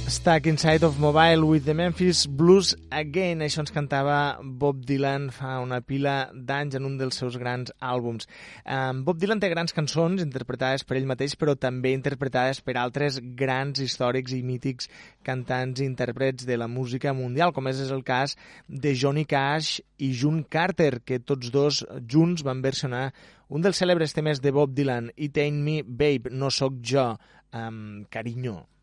Stuck 0.07 0.45
Inside 0.45 0.83
of 0.83 0.99
Mobile 0.99 1.47
with 1.47 1.65
the 1.65 1.73
Memphis 1.73 2.27
Blues 2.27 2.75
Again. 2.91 3.39
Això 3.41 3.63
ens 3.63 3.73
cantava 3.73 4.37
Bob 4.43 4.83
Dylan 4.85 5.31
fa 5.33 5.55
una 5.63 5.79
pila 5.81 6.29
d'anys 6.29 6.77
en 6.77 6.85
un 6.85 6.99
dels 6.99 7.17
seus 7.17 7.39
grans 7.41 7.73
àlbums. 7.81 8.27
Um, 8.69 9.01
Bob 9.07 9.17
Dylan 9.17 9.41
té 9.41 9.49
grans 9.49 9.73
cançons 9.73 10.21
interpretades 10.21 10.85
per 10.85 10.99
ell 10.99 11.07
mateix, 11.09 11.33
però 11.33 11.55
també 11.57 11.95
interpretades 11.95 12.61
per 12.61 12.75
altres 12.77 13.17
grans 13.39 13.81
històrics 13.81 14.35
i 14.37 14.43
mítics 14.45 14.91
cantants 15.25 15.81
i 15.81 15.89
intèrprets 15.89 16.45
de 16.45 16.59
la 16.61 16.69
música 16.69 17.15
mundial, 17.17 17.55
com 17.55 17.65
és 17.73 17.81
el 17.89 18.05
cas 18.05 18.37
de 18.69 18.93
Johnny 18.93 19.25
Cash 19.25 19.81
i 19.97 20.11
June 20.13 20.45
Carter, 20.45 20.99
que 21.01 21.17
tots 21.17 21.49
dos 21.49 21.81
junts 22.05 22.45
van 22.45 22.61
versionar 22.61 23.09
un 23.49 23.65
dels 23.65 23.81
cèlebres 23.81 24.13
temes 24.13 24.37
de 24.43 24.53
Bob 24.53 24.77
Dylan, 24.77 25.09
It 25.17 25.41
Ain't 25.41 25.65
Me, 25.65 25.81
Babe, 25.81 26.29
No 26.29 26.53
Soc 26.53 26.77
Jo, 26.85 27.13
um, 27.57 28.05
Carinyo. 28.13 28.74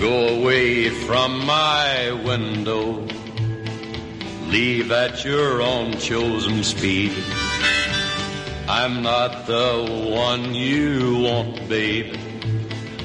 Go 0.00 0.28
away 0.28 0.88
from 0.88 1.44
my 1.44 2.10
window. 2.24 3.06
Leave 4.46 4.90
at 4.90 5.22
your 5.26 5.60
own 5.60 5.92
chosen 5.98 6.64
speed. 6.64 7.12
I'm 8.66 9.02
not 9.02 9.46
the 9.46 10.08
one 10.10 10.54
you 10.54 11.18
want, 11.18 11.68
babe. 11.68 12.16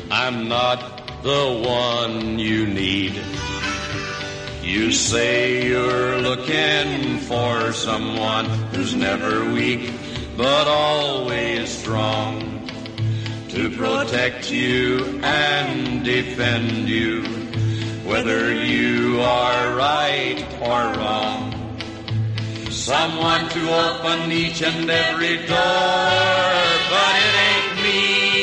I'm 0.09 0.47
not 0.47 1.21
the 1.21 1.61
one 1.67 2.39
you 2.39 2.65
need. 2.65 3.21
You 4.65 4.91
say 4.91 5.67
you're 5.67 6.17
looking 6.17 7.19
for 7.19 7.71
someone 7.71 8.45
who's 8.73 8.95
never 8.95 9.47
weak, 9.53 9.91
but 10.35 10.67
always 10.67 11.69
strong 11.69 12.67
to 13.49 13.69
protect 13.69 14.51
you 14.51 15.21
and 15.21 16.03
defend 16.03 16.89
you, 16.89 17.21
whether 18.05 18.51
you 18.55 19.21
are 19.21 19.75
right 19.75 20.43
or 20.59 20.99
wrong. 20.99 21.53
Someone 22.71 23.47
to 23.49 23.61
open 23.69 24.31
each 24.31 24.63
and 24.63 24.89
every 24.89 25.37
door, 25.45 26.65
but 26.89 27.13
it 27.21 27.35
ain't 27.49 27.83
me, 27.83 28.34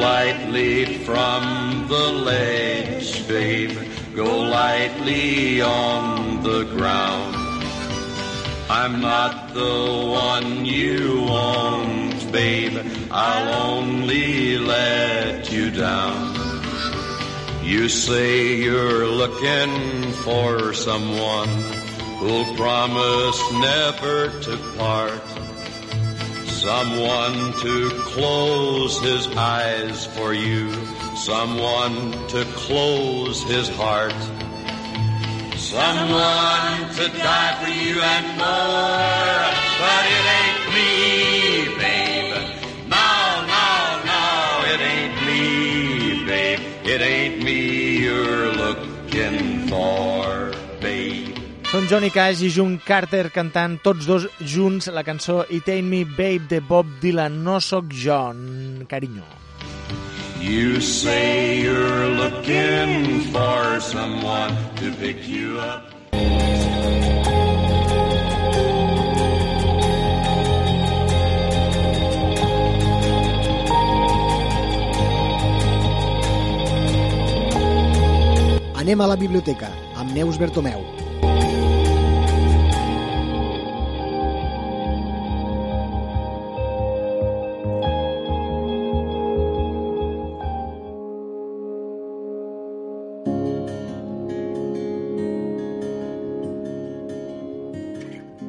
lightly 0.00 0.98
from 1.04 1.86
the 1.88 2.12
ledge, 2.28 3.26
babe. 3.28 3.76
Go 4.14 4.38
lightly 4.40 5.60
on 5.60 6.42
the 6.42 6.64
ground. 6.64 7.34
I'm 8.68 9.00
not 9.00 9.54
the 9.54 10.06
one 10.10 10.64
you 10.64 11.22
want, 11.22 12.32
babe. 12.32 12.78
I'll 13.10 13.70
only 13.70 14.58
let 14.58 15.52
you 15.52 15.70
down. 15.70 16.34
You 17.62 17.88
say 17.88 18.56
you're 18.56 19.06
looking 19.06 20.12
for 20.24 20.72
someone 20.72 21.48
who'll 22.18 22.54
promise 22.56 23.40
never 23.52 24.28
to 24.42 24.56
part. 24.76 25.35
Someone 26.66 27.52
to 27.60 27.90
close 28.02 29.00
his 29.00 29.28
eyes 29.36 30.04
for 30.04 30.34
you. 30.34 30.72
Someone 31.14 32.10
to 32.26 32.44
close 32.56 33.44
his 33.44 33.68
heart. 33.68 34.20
Someone 35.54 36.90
to 36.96 37.06
die 37.22 37.54
for 37.62 37.70
you 37.70 38.00
and 38.02 38.26
more. 38.36 39.46
But 39.78 40.04
it 40.16 40.26
ain't 40.40 40.60
me, 40.74 41.45
Són 51.76 51.90
Johnny 51.90 52.08
Cash 52.08 52.40
i 52.40 52.48
June 52.48 52.78
Carter 52.80 53.26
cantant 53.28 53.74
tots 53.84 54.06
dos 54.08 54.24
junts 54.40 54.86
la 54.96 55.02
cançó 55.04 55.42
It 55.52 55.66
Ain't 55.68 55.84
Me 55.84 56.06
Babe 56.08 56.48
de 56.48 56.62
Bob 56.64 56.88
Dylan. 57.02 57.36
No 57.44 57.58
sóc 57.60 57.92
jo, 57.92 58.16
carinyo. 58.88 59.26
You 60.40 60.80
say 60.80 61.60
you're 61.60 62.08
looking 62.16 63.20
for 63.28 63.76
someone 63.84 64.56
to 64.80 64.88
pick 64.96 65.28
you 65.28 65.60
up. 65.60 65.92
Anem 78.80 79.04
a 79.04 79.12
la 79.12 79.20
biblioteca 79.20 79.74
amb 79.92 80.16
Neus 80.16 80.40
Bertomeu. 80.40 80.95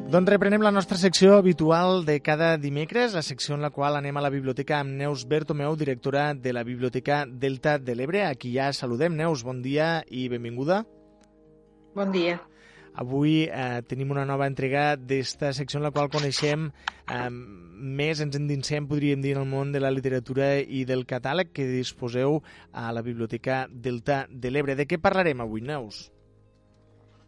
Doncs 0.07 0.29
reprenem 0.31 0.61
la 0.63 0.71
nostra 0.71 0.95
secció 0.95 1.33
habitual 1.35 2.05
de 2.07 2.21
cada 2.23 2.53
dimecres, 2.55 3.11
la 3.11 3.21
secció 3.21 3.57
en 3.57 3.61
la 3.65 3.73
qual 3.75 3.97
anem 3.97 4.15
a 4.15 4.21
la 4.23 4.29
biblioteca 4.31 4.77
amb 4.79 4.93
Neus 4.95 5.25
Bertomeu, 5.27 5.73
directora 5.75 6.29
de 6.33 6.53
la 6.55 6.61
Biblioteca 6.63 7.25
Delta 7.27 7.73
de 7.77 7.91
l'Ebre. 7.93 8.21
Aquí 8.23 8.53
ja 8.53 8.69
saludem. 8.71 9.17
Neus, 9.19 9.43
bon 9.43 9.59
dia 9.61 10.05
i 10.07 10.29
benvinguda. 10.31 10.85
Bon 11.93 12.13
dia. 12.13 12.37
Avui 12.95 13.49
eh, 13.51 13.81
tenim 13.83 14.13
una 14.15 14.23
nova 14.25 14.47
entrega 14.47 14.93
d'esta 14.95 15.49
secció 15.51 15.81
en 15.81 15.83
la 15.89 15.91
qual 15.91 16.07
coneixem 16.13 16.69
eh, 16.71 17.27
més, 17.27 18.21
ens 18.23 18.37
endinsem, 18.39 18.87
podríem 18.87 19.19
dir, 19.19 19.33
en 19.35 19.41
el 19.43 19.49
món 19.51 19.73
de 19.75 19.81
la 19.83 19.91
literatura 19.91 20.53
i 20.61 20.85
del 20.87 21.03
catàleg 21.09 21.51
que 21.51 21.67
disposeu 21.67 22.39
a 22.71 22.93
la 22.95 23.03
Biblioteca 23.03 23.65
Delta 23.67 24.23
de 24.31 24.53
l'Ebre. 24.55 24.79
De 24.79 24.87
què 24.87 25.01
parlarem 25.03 25.43
avui, 25.43 25.67
Neus? 25.67 26.05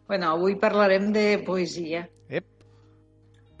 Bueno, 0.08 0.32
avui 0.32 0.56
parlarem 0.56 1.12
de 1.12 1.26
poesia. 1.44 2.06
Ep. 2.32 2.59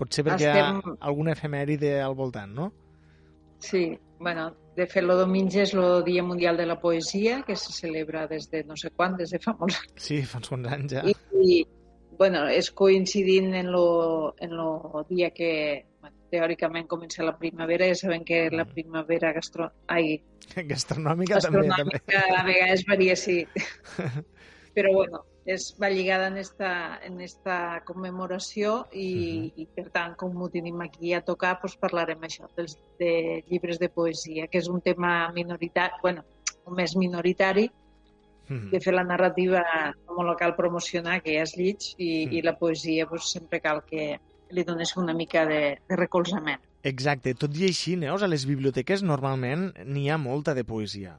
Potser 0.00 0.24
perquè 0.26 0.46
hi 0.46 0.50
ha 0.50 0.70
Estem- 0.70 0.96
alguna 1.00 1.34
efemèride 1.36 1.98
al 2.00 2.14
voltant, 2.16 2.54
no? 2.56 2.70
Sí, 3.60 3.98
bueno, 4.18 4.46
de 4.76 4.86
fet, 4.88 5.02
el 5.04 5.10
diumenge 5.18 5.62
és 5.66 5.74
el 5.76 6.02
Dia 6.06 6.22
Mundial 6.24 6.56
de 6.56 6.64
la 6.66 6.78
Poesia, 6.80 7.42
que 7.46 7.56
se 7.56 7.72
celebra 7.76 8.26
des 8.30 8.48
de 8.50 8.62
no 8.64 8.76
sé 8.80 8.90
quan, 8.96 9.16
des 9.18 9.30
de 9.34 9.38
fa 9.42 9.52
molts 9.58 9.76
anys. 9.82 9.92
Sí, 10.00 10.22
fa 10.24 10.38
uns 10.40 10.48
quants 10.48 10.72
anys 10.72 10.94
ja. 10.96 11.02
I, 11.04 11.14
i 11.44 11.60
bueno, 12.20 12.46
és 12.52 12.70
coincidint 12.76 13.52
en 13.56 13.68
lo, 13.72 14.34
en 14.40 14.56
lo 14.56 15.04
dia 15.08 15.30
que 15.36 15.84
bueno, 16.00 16.16
teòricament 16.32 16.86
comença 16.88 17.24
la 17.24 17.36
primavera, 17.38 17.86
ja 17.88 17.94
sabem 17.96 18.24
que 18.24 18.48
la 18.50 18.64
Mm. 18.64 18.72
primavera 18.72 19.32
gastro... 19.36 19.70
Ai, 19.88 20.22
Gastronòmica 20.56 21.38
també. 21.40 21.68
també. 21.68 22.00
gastronòmica 22.00 22.40
a 22.40 22.44
vegades 22.48 22.84
varia, 22.88 23.16
sí. 23.16 23.42
Però 24.74 24.92
bueno, 24.94 25.24
és, 25.54 25.66
va 25.80 25.88
lligada 25.90 26.28
en 26.30 26.36
esta, 26.38 26.70
en 27.06 27.20
esta 27.20 27.82
commemoració 27.88 28.86
i, 28.92 29.52
i 29.56 29.66
per 29.74 29.88
tant, 29.94 30.14
com 30.20 30.36
ho 30.42 30.48
tenim 30.52 30.80
aquí 30.84 31.12
a 31.16 31.20
tocar, 31.26 31.56
doncs 31.62 31.76
parlarem 31.80 32.22
això, 32.28 32.48
dels, 32.56 32.76
de 33.00 33.42
llibres 33.50 33.78
de 33.82 33.88
poesia, 33.88 34.46
que 34.48 34.58
és 34.62 34.68
un 34.68 34.80
tema 34.80 35.30
minoritari, 35.36 36.00
bueno, 36.02 36.24
més 36.70 36.96
minoritari, 36.96 37.70
Mhm. 38.50 38.70
de 38.72 38.80
fer 38.82 38.92
la 38.92 39.04
narrativa 39.06 39.60
no 40.08 40.24
la 40.26 40.34
cal 40.34 40.56
promocionar, 40.56 41.20
que 41.22 41.36
ja 41.36 41.44
és 41.44 41.52
lleig, 41.56 41.84
i, 41.98 42.26
Mm. 42.26 42.32
i 42.32 42.42
la 42.42 42.56
poesia 42.58 43.04
doncs, 43.06 43.28
sempre 43.30 43.60
cal 43.60 43.84
que 43.86 44.18
li 44.50 44.64
dones 44.64 44.96
una 44.96 45.14
mica 45.14 45.44
de, 45.46 45.78
de 45.88 45.96
recolzament. 45.96 46.58
Exacte. 46.82 47.34
Tot 47.38 47.54
i 47.54 47.68
així, 47.68 47.94
Neus, 47.96 48.24
a 48.24 48.26
les 48.26 48.46
biblioteques 48.50 49.04
normalment 49.06 49.72
n'hi 49.86 50.08
ha 50.10 50.18
molta 50.18 50.52
de 50.54 50.64
poesia. 50.64 51.14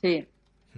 Sí, 0.00 0.26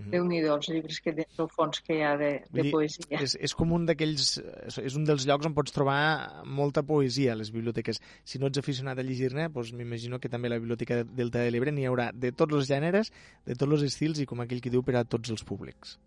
Mhm. 0.00 0.10
déu-n'hi-do, 0.10 0.54
els 0.56 0.68
llibres 0.68 1.00
que 1.04 1.12
tens 1.12 1.38
al 1.42 1.48
fons 1.52 1.80
que 1.84 1.94
hi 1.98 2.02
ha 2.02 2.16
de, 2.16 2.30
de 2.50 2.62
dir, 2.62 2.72
poesia. 2.72 3.20
És, 3.20 3.36
és 3.40 3.54
com 3.54 3.72
un 3.76 3.86
d'aquells... 3.86 4.38
És 4.80 4.96
un 4.96 5.04
dels 5.04 5.26
llocs 5.28 5.46
on 5.46 5.54
pots 5.54 5.72
trobar 5.76 6.42
molta 6.44 6.82
poesia 6.82 7.32
a 7.32 7.38
les 7.38 7.50
biblioteques. 7.52 8.00
Si 8.24 8.38
no 8.38 8.48
ets 8.50 8.58
aficionat 8.58 8.98
a 8.98 9.06
llegir-ne, 9.06 9.48
doncs 9.48 9.72
m'imagino 9.76 10.18
que 10.18 10.28
també 10.32 10.48
a 10.48 10.54
la 10.56 10.58
Biblioteca 10.58 11.02
del 11.04 11.30
Delta 11.30 11.44
de 11.44 11.50
l'Ebre 11.50 11.72
n'hi 11.72 11.86
haurà 11.86 12.10
de 12.12 12.32
tots 12.32 12.54
els 12.54 12.66
gèneres, 12.70 13.12
de 13.46 13.54
tots 13.54 13.72
els 13.72 13.82
estils 13.90 14.20
i, 14.20 14.26
com 14.26 14.40
aquell 14.40 14.60
que 14.60 14.70
diu, 14.72 14.82
per 14.82 14.96
a 14.96 15.04
tots 15.04 15.30
els 15.30 15.44
públics. 15.44 15.98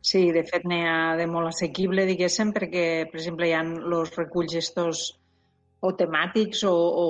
Sí, 0.00 0.30
de 0.32 0.42
fet 0.48 0.64
n'hi 0.64 0.80
ha 0.88 1.16
de 1.18 1.26
molt 1.28 1.50
assequible, 1.50 2.06
diguéssim, 2.08 2.54
perquè, 2.56 2.84
per 3.10 3.20
exemple, 3.20 3.48
hi 3.48 3.52
ha 3.52 3.60
els 3.60 4.14
reculls 4.16 4.54
estos 4.56 5.02
o 5.80 5.92
temàtics 5.96 6.64
o, 6.64 6.72
o 6.72 7.06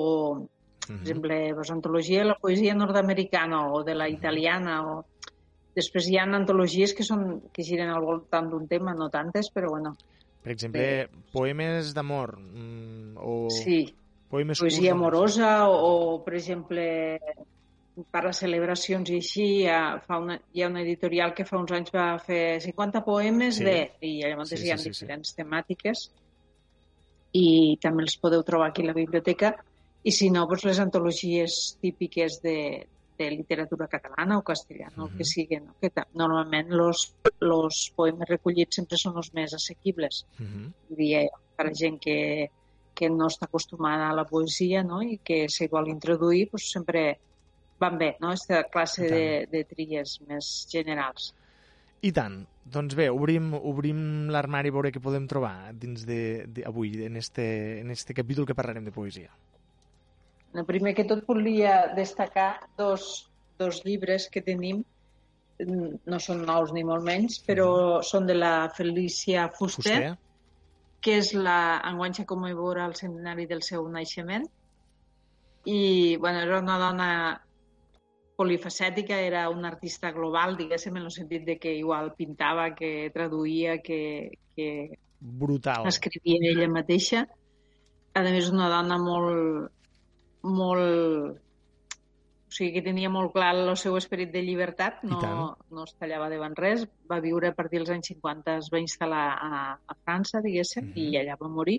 per 0.80 0.96
Mhm. 0.96 1.02
exemple, 1.04 1.54
pues, 1.54 1.70
antologia 1.70 2.18
de 2.20 2.24
la 2.24 2.34
poesia 2.40 2.74
nord-americana 2.74 3.70
o 3.70 3.84
de 3.84 3.94
la 3.94 4.08
italiana 4.08 4.80
o... 4.90 5.04
Després 5.76 6.08
hi 6.10 6.16
ha 6.18 6.24
antologies 6.26 6.92
que, 6.96 7.04
són, 7.06 7.40
que 7.54 7.62
giren 7.66 7.92
al 7.94 8.02
voltant 8.02 8.48
d'un 8.50 8.66
tema, 8.68 8.94
no 8.98 9.08
tantes, 9.12 9.52
però 9.54 9.70
bueno, 9.70 9.94
Per 10.42 10.52
exemple, 10.54 11.08
poemes 11.32 11.92
d'amor 11.94 12.32
mm, 12.40 13.16
o 13.20 13.50
sí, 13.52 13.82
poemes 14.32 14.58
poesia 14.62 14.90
curts, 14.90 14.96
amorosa 14.96 15.50
o, 15.68 15.74
o, 15.76 16.24
per 16.24 16.34
exemple, 16.38 16.86
per 18.10 18.22
a 18.26 18.32
celebracions 18.32 19.10
i 19.12 19.18
així, 19.20 19.44
hi 19.60 19.66
ha, 19.68 19.98
fa 20.06 20.18
una, 20.22 20.38
hi 20.56 20.62
ha 20.64 20.70
una 20.70 20.80
editorial 20.82 21.34
que 21.36 21.44
fa 21.44 21.58
uns 21.60 21.74
anys 21.76 21.92
va 21.94 22.06
fer 22.24 22.60
50 22.64 23.02
poemes 23.04 23.58
Sí. 23.60 23.64
de... 23.68 23.76
I 24.00 24.14
llavors 24.22 24.54
Sí, 24.54 24.62
hi 24.64 24.72
ha 24.72 24.78
sí, 24.78 24.88
sí, 24.88 24.94
sí. 24.94 25.04
diferents 25.04 25.34
temàtiques. 25.36 26.06
I 27.36 27.76
també 27.82 28.06
els 28.06 28.16
podeu 28.18 28.42
trobar 28.42 28.70
aquí 28.70 28.82
a 28.82 28.88
la 28.90 28.96
biblioteca. 28.96 29.52
I 30.02 30.10
si 30.16 30.30
no, 30.32 30.46
doncs 30.48 30.64
les 30.64 30.80
antologies 30.80 31.76
típiques 31.82 32.40
de, 32.42 32.56
de 33.24 33.30
literatura 33.30 33.88
catalana 33.88 34.38
o 34.38 34.42
castellana, 34.42 34.96
uh 34.96 35.04
-huh. 35.04 35.10
el 35.10 35.16
que 35.18 35.24
sigui, 35.24 35.60
no? 35.60 35.74
que 35.80 35.90
normalment 36.14 36.70
los, 36.70 37.14
los 37.40 37.92
poemes 37.96 38.28
recollits 38.28 38.76
sempre 38.76 38.96
són 38.98 39.16
els 39.16 39.32
més 39.34 39.54
assequibles 39.54 40.26
Mhm. 40.38 40.72
diria 40.88 41.22
jo, 41.22 41.36
per 41.56 41.66
a 41.66 41.74
gent 41.74 41.98
que, 42.00 42.50
que 42.94 43.08
no 43.08 43.26
està 43.26 43.46
acostumada 43.46 44.08
a 44.08 44.14
la 44.14 44.24
poesia 44.24 44.82
no? 44.82 45.02
i 45.02 45.18
que 45.24 45.48
s'hi 45.48 45.68
vol 45.68 45.88
introduir, 45.88 46.48
doncs 46.50 46.70
sempre 46.72 47.18
van 47.80 47.98
bé, 47.98 48.16
no? 48.20 48.28
Aquesta 48.28 48.64
classe 48.68 49.08
de, 49.08 49.46
de 49.50 49.64
tries 49.64 50.20
més 50.28 50.66
generals. 50.70 51.34
I 52.02 52.12
tant. 52.12 52.46
Doncs 52.70 52.94
bé, 52.94 53.08
obrim, 53.10 53.54
obrim 53.54 54.28
l'armari 54.30 54.70
a 54.70 54.72
veure 54.72 54.92
què 54.92 55.00
podem 55.02 55.26
trobar 55.26 55.72
dins 55.74 56.04
de, 56.06 56.46
de 56.46 56.64
avui, 56.68 56.92
en 57.04 57.16
este, 57.16 57.80
en 57.80 57.90
este 57.90 58.14
capítol 58.14 58.46
que 58.46 58.54
parlarem 58.54 58.84
de 58.84 58.92
poesia. 58.92 59.32
El 60.54 60.66
primer 60.66 60.94
que 60.94 61.06
tot 61.06 61.26
volia 61.26 61.92
destacar 61.94 62.68
dos, 62.78 63.30
dos 63.58 63.84
llibres 63.84 64.28
que 64.32 64.42
tenim, 64.42 64.82
Mm, 65.60 66.00
no 66.08 66.18
són 66.22 66.44
nous 66.48 66.72
ni 66.72 66.82
molt 66.88 67.04
menys, 67.04 67.38
però 67.44 67.68
són 68.06 68.26
de 68.28 68.36
la 68.36 68.70
Felícia 68.76 69.48
Fuster, 69.52 69.98
Fuster? 69.98 70.14
que 71.04 71.16
és 71.20 71.32
la 71.36 71.80
enguany 71.90 72.16
se 72.16 72.24
commemora 72.28 72.86
el 72.88 72.96
centenari 72.96 73.46
del 73.50 73.62
seu 73.66 73.86
naixement 73.88 74.46
i 75.68 76.16
bueno, 76.16 76.42
era 76.46 76.60
una 76.60 76.78
dona 76.80 77.08
polifacètica, 78.40 79.18
era 79.20 79.48
una 79.52 79.68
artista 79.68 80.12
global, 80.16 80.56
diguéssim, 80.56 80.96
en 80.96 81.08
el 81.08 81.12
sentit 81.12 81.44
de 81.44 81.58
que 81.60 81.74
igual 81.76 82.14
pintava, 82.16 82.70
que 82.74 83.10
traduïa, 83.12 83.78
que, 83.84 84.30
que 84.56 84.68
Brutal. 85.20 85.84
escrivia 85.90 86.54
ella 86.54 86.70
mateixa. 86.72 87.26
A 88.16 88.22
més, 88.24 88.48
una 88.48 88.70
dona 88.72 88.96
molt, 88.96 89.68
molt... 90.42 91.38
O 92.50 92.52
sigui, 92.52 92.72
que 92.74 92.82
tenia 92.82 93.06
molt 93.08 93.30
clar 93.30 93.52
el 93.54 93.76
seu 93.78 93.94
esperit 93.94 94.32
de 94.34 94.40
llibertat, 94.42 95.04
no, 95.06 95.20
no 95.70 95.84
es 95.86 95.92
tallava 95.94 96.26
davant 96.32 96.56
res. 96.58 96.82
Va 97.08 97.20
viure 97.22 97.52
a 97.52 97.54
partir 97.54 97.78
dels 97.78 97.92
anys 97.94 98.08
50, 98.10 98.56
es 98.58 98.70
va 98.74 98.80
instal·lar 98.82 99.26
a, 99.38 99.60
a 99.86 99.94
França, 100.02 100.40
diguéssim, 100.42 100.88
Mhm. 100.90 100.98
i 100.98 101.16
allà 101.20 101.36
va 101.38 101.46
morir, 101.48 101.76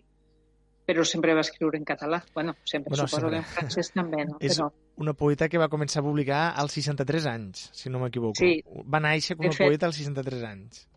però 0.87 1.03
sempre 1.03 1.33
va 1.35 1.41
escriure 1.43 1.77
en 1.77 1.83
català. 1.83 2.21
Bueno, 2.33 2.55
sempre, 2.63 2.89
Bueno, 2.91 3.05
suposo 3.05 3.19
sempre. 3.27 3.31
que 3.31 3.37
en 3.43 3.51
francès 3.51 3.91
també, 3.91 4.23
no? 4.25 4.37
És 4.39 4.57
Però, 4.57 4.71
una 5.03 5.13
poeta 5.13 5.49
que 5.49 5.57
va 5.59 5.67
començar 5.67 5.99
a 5.99 6.03
publicar 6.07 6.53
als 6.55 6.71
63 6.71 7.25
anys, 7.27 7.69
si 7.73 7.89
no 7.89 7.99
m'equivoco. 7.99 8.35
Sí. 8.39 8.63
Va 8.87 9.01
néixer 9.03 9.35
com 9.35 9.47
a 9.47 9.51
fet- 9.51 9.67
poeta 9.67 9.85
als 9.87 9.97
63 9.99 10.43
anys. 10.43 10.87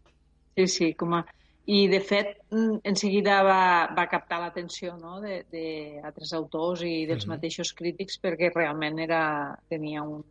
sí, 0.57 0.66
sí, 0.69 0.95
com 0.95 1.15
a... 1.15 1.24
I, 1.66 1.86
de 1.89 2.01
fet, 2.05 2.36
mm, 2.51 2.81
en 2.85 2.97
seguida 2.97 3.39
va, 3.43 3.89
va 3.97 4.07
captar 4.12 4.41
l'atenció 4.43 4.99
no? 4.99 5.20
d'altres 5.23 6.32
autors 6.36 6.82
i 6.85 7.07
dels 7.09 7.24
Mhm. 7.24 7.32
mateixos 7.36 7.73
crítics 7.73 8.19
perquè 8.20 8.51
realment 8.55 8.99
era, 8.99 9.59
tenia 9.69 10.03
un, 10.03 10.23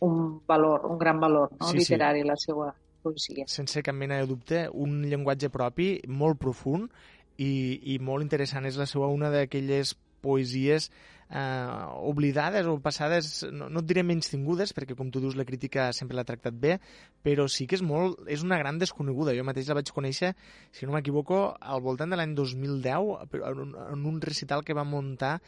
un 0.00 0.40
valor, 0.46 0.84
un 0.86 0.98
gran 0.98 1.20
valor 1.20 1.52
no? 1.60 1.66
Sí, 1.68 1.78
sí. 1.78 1.92
literari 1.94 2.24
la 2.24 2.36
seva 2.36 2.74
poesia. 3.02 3.44
sense 3.46 3.82
cap 3.82 3.94
mena 3.94 4.16
de 4.18 4.26
dubte, 4.26 4.68
un 4.72 5.02
llenguatge 5.06 5.50
propi 5.50 6.00
molt 6.08 6.38
profund 6.40 6.90
i, 7.36 7.94
i 7.94 7.98
molt 7.98 8.22
interessant. 8.22 8.66
És 8.66 8.76
la 8.76 8.86
seva 8.86 9.06
una 9.06 9.30
d'aquelles 9.30 9.94
poesies 10.20 10.90
eh, 11.30 11.86
oblidades 12.10 12.66
o 12.66 12.78
passades, 12.82 13.44
no, 13.52 13.68
no 13.72 13.82
et 13.82 13.88
diré 13.88 14.04
menys 14.06 14.30
tingudes, 14.32 14.74
perquè 14.76 14.96
com 14.98 15.10
tu 15.10 15.22
dius 15.22 15.36
la 15.38 15.46
crítica 15.48 15.90
sempre 15.96 16.18
l'ha 16.18 16.26
tractat 16.28 16.56
bé, 16.60 16.78
però 17.24 17.46
sí 17.50 17.68
que 17.70 17.78
és 17.78 17.84
molt, 17.84 18.24
és 18.30 18.44
una 18.46 18.58
gran 18.60 18.80
desconeguda. 18.80 19.36
Jo 19.36 19.44
mateix 19.46 19.70
la 19.70 19.78
vaig 19.80 19.92
conèixer, 19.94 20.34
si 20.72 20.86
no 20.88 20.96
m'equivoco, 20.96 21.44
al 21.60 21.84
voltant 21.84 22.12
de 22.12 22.20
l'any 22.20 22.34
2010, 22.38 23.28
però 23.32 23.52
en 23.52 23.62
un, 23.68 23.78
en 23.94 24.10
un 24.14 24.20
recital 24.24 24.64
que 24.64 24.76
va 24.76 24.84
muntar 24.88 25.38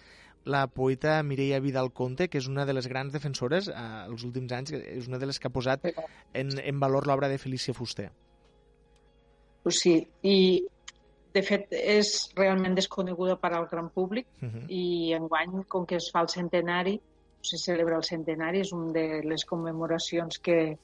la 0.47 0.69
poeta 0.69 1.23
Mireia 1.27 1.59
Vidal 1.61 1.91
Conte, 1.93 2.29
que 2.31 2.39
és 2.39 2.47
una 2.47 2.65
de 2.65 2.77
les 2.77 2.87
grans 2.87 3.13
defensores 3.13 3.67
eh, 3.69 3.75
els 4.07 4.23
últims 4.25 4.55
anys, 4.55 4.73
és 4.79 5.11
una 5.11 5.19
de 5.19 5.27
les 5.27 5.41
que 5.43 5.51
ha 5.51 5.53
posat 5.53 5.85
en, 5.91 6.55
en 6.55 6.81
valor 6.81 7.11
l'obra 7.11 7.29
de 7.29 7.39
Felícia 7.43 7.75
Fuster. 7.75 8.13
Pues 9.67 9.81
sí, 9.83 9.97
i 10.23 10.63
de 11.37 11.43
fet 11.45 11.67
és 11.71 12.11
realment 12.37 12.75
desconeguda 12.75 13.37
per 13.37 13.53
al 13.55 13.67
gran 13.71 13.91
públic 13.91 14.27
Uh 14.43 14.49
-huh. 14.49 14.65
i 14.69 15.13
enguany, 15.15 15.65
com 15.69 15.85
que 15.87 15.97
es 15.97 16.11
fa 16.13 16.21
el 16.23 16.29
centenari, 16.29 17.01
se 17.43 17.57
celebra 17.59 17.97
el 17.97 18.03
centenari, 18.05 18.61
és 18.61 18.73
una 18.73 18.93
de 18.93 19.23
les 19.23 19.45
commemoracions 19.45 20.39
que, 20.39 20.77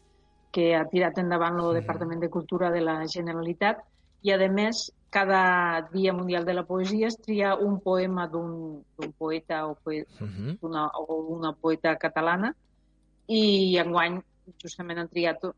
que 0.53 0.74
ha 0.77 0.85
tirat 0.89 1.19
endavant 1.19 1.57
el 1.59 1.66
Mhm. 1.73 1.74
Departament 1.81 2.20
de 2.20 2.29
Cultura 2.31 2.70
de 2.70 2.81
la 2.81 3.07
Generalitat 3.09 3.79
i, 4.23 4.31
a 4.31 4.39
més, 4.49 4.93
cada 5.11 5.89
Dia 5.93 6.12
Mundial 6.12 6.45
de 6.45 6.55
la 6.55 6.62
Poesia 6.65 7.07
es 7.09 7.16
tria 7.16 7.55
un 7.57 7.81
poema 7.81 8.29
d'un 8.29 8.85
poeta 9.19 9.66
o, 9.66 9.74
poe, 9.74 10.07
Uh 10.20 10.27
-huh. 10.27 10.59
una, 10.62 10.87
o 10.89 11.15
una 11.39 11.53
poeta 11.53 11.97
catalana 11.97 12.55
i 13.27 13.77
enguany 13.79 14.20
justament 14.62 14.99
han 14.99 15.09
triat 15.09 15.43
el 15.45 15.53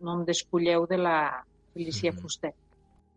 nom 0.00 0.24
d'Escolleu 0.24 0.86
de 0.86 0.96
la 0.98 1.44
Felicia 1.74 2.12
Mhm. 2.12 2.18
Fuster. 2.20 2.52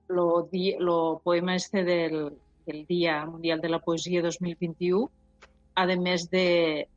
Lo, 0.07 0.49
lo 0.79 1.21
poema 1.23 1.55
este 1.55 1.83
del, 1.83 2.33
del 2.65 2.85
Dia 2.85 3.25
Mundial 3.25 3.61
de 3.61 3.69
la 3.69 3.79
Poesia 3.79 4.21
2021, 4.21 5.09
a 5.75 5.85
més 5.97 6.29
de, 6.29 6.87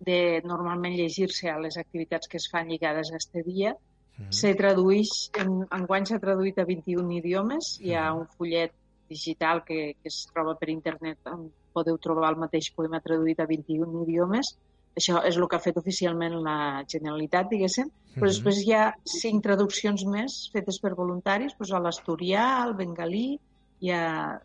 de 0.00 0.42
normalment 0.44 0.96
llegir-se 0.96 1.48
a 1.48 1.60
les 1.60 1.78
activitats 1.78 2.28
que 2.28 2.36
es 2.36 2.50
fan 2.50 2.68
lligades 2.68 3.12
a 3.12 3.16
este 3.16 3.42
dia, 3.42 3.76
-hmm. 4.18 4.32
se 4.32 4.54
tradueix, 4.54 5.12
en, 5.40 5.62
enguany 5.78 6.06
s'ha 6.08 6.20
traduït 6.22 6.58
a 6.58 6.66
21 6.68 7.12
idiomes, 7.20 7.76
hi 7.82 7.94
ha 7.94 8.08
un 8.14 8.26
fullet 8.36 8.72
digital 9.10 9.62
que, 9.66 9.94
que 10.00 10.10
es 10.10 10.24
troba 10.32 10.56
per 10.58 10.70
internet 10.72 11.30
on 11.30 11.48
podeu 11.76 11.98
trobar 12.02 12.32
el 12.32 12.40
mateix 12.40 12.72
poema 12.74 13.02
traduït 13.04 13.40
a 13.40 13.46
21 13.46 14.02
idiomes. 14.06 14.56
Això 14.96 15.20
és 15.28 15.36
el 15.36 15.46
que 15.48 15.56
ha 15.56 15.60
fet 15.60 15.76
oficialment 15.76 16.38
la 16.42 16.82
Generalitat, 16.88 17.50
diguéssim. 17.50 17.90
Però 18.14 18.24
Mhm. 18.24 18.32
després 18.32 18.62
hi 18.64 18.72
ha 18.72 18.94
cinc 19.04 19.42
traduccions 19.44 20.04
més 20.06 20.48
fetes 20.52 20.78
per 20.80 20.94
voluntaris, 20.94 21.52
doncs 21.58 21.72
a 21.72 21.78
l'asturià, 21.80 22.62
al 22.62 22.74
bengalí, 22.74 23.38
hi 23.80 23.90
ha 23.90 24.40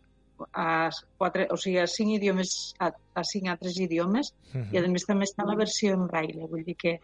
a 0.52 0.90
quatre, 1.16 1.46
o 1.50 1.56
sigui, 1.56 1.78
a 1.78 1.86
cinc 1.86 2.10
idiomes, 2.18 2.74
a, 2.80 2.90
a 3.14 3.22
cinc 3.24 3.48
altres 3.48 3.78
idiomes, 3.78 4.34
Mhm. 4.52 4.74
i 4.74 4.78
a 4.78 4.88
més 4.88 5.06
també 5.06 5.24
està 5.24 5.46
la 5.46 5.54
versió 5.54 5.94
en 5.94 6.06
braille, 6.06 6.46
vull 6.46 6.64
dir 6.64 6.76
que 6.76 7.00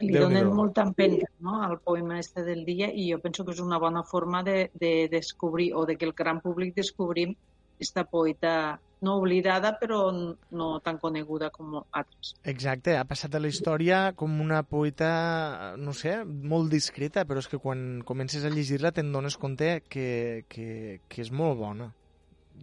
li 0.00 0.12
Déu-n'hi-do. 0.12 0.28
donen 0.28 0.54
molta 0.54 0.82
empenta 0.82 1.26
no, 1.40 1.62
al 1.62 1.78
poema 1.80 2.18
este 2.18 2.42
del 2.42 2.64
dia 2.64 2.90
i 2.92 3.10
jo 3.12 3.18
penso 3.20 3.44
que 3.44 3.52
és 3.52 3.60
una 3.60 3.78
bona 3.78 4.02
forma 4.02 4.42
de, 4.42 4.70
de 4.74 5.08
descobrir 5.08 5.72
o 5.74 5.84
de 5.86 5.96
que 5.96 6.04
el 6.04 6.12
gran 6.12 6.40
públic 6.40 6.74
descobrim 6.74 7.34
esta 7.78 8.04
poeta 8.04 8.80
no 9.02 9.16
oblidada 9.18 9.74
però 9.80 10.00
no 10.12 10.68
tan 10.84 10.98
coneguda 11.02 11.50
com 11.54 11.80
altres. 11.82 12.34
Exacte, 12.48 12.96
ha 12.96 13.06
passat 13.08 13.34
a 13.34 13.40
la 13.42 13.50
història 13.50 14.02
com 14.18 14.40
una 14.40 14.62
poeta, 14.62 15.74
no 15.78 15.94
sé, 15.96 16.20
molt 16.24 16.70
discreta, 16.72 17.26
però 17.28 17.42
és 17.42 17.50
que 17.50 17.60
quan 17.62 18.02
comences 18.08 18.44
a 18.46 18.52
llegir-la 18.52 18.94
te'n 18.94 19.12
dones 19.12 19.36
compte 19.36 19.80
que, 19.88 20.44
que, 20.48 21.00
que 21.08 21.26
és 21.26 21.32
molt 21.34 21.58
bona. 21.58 21.90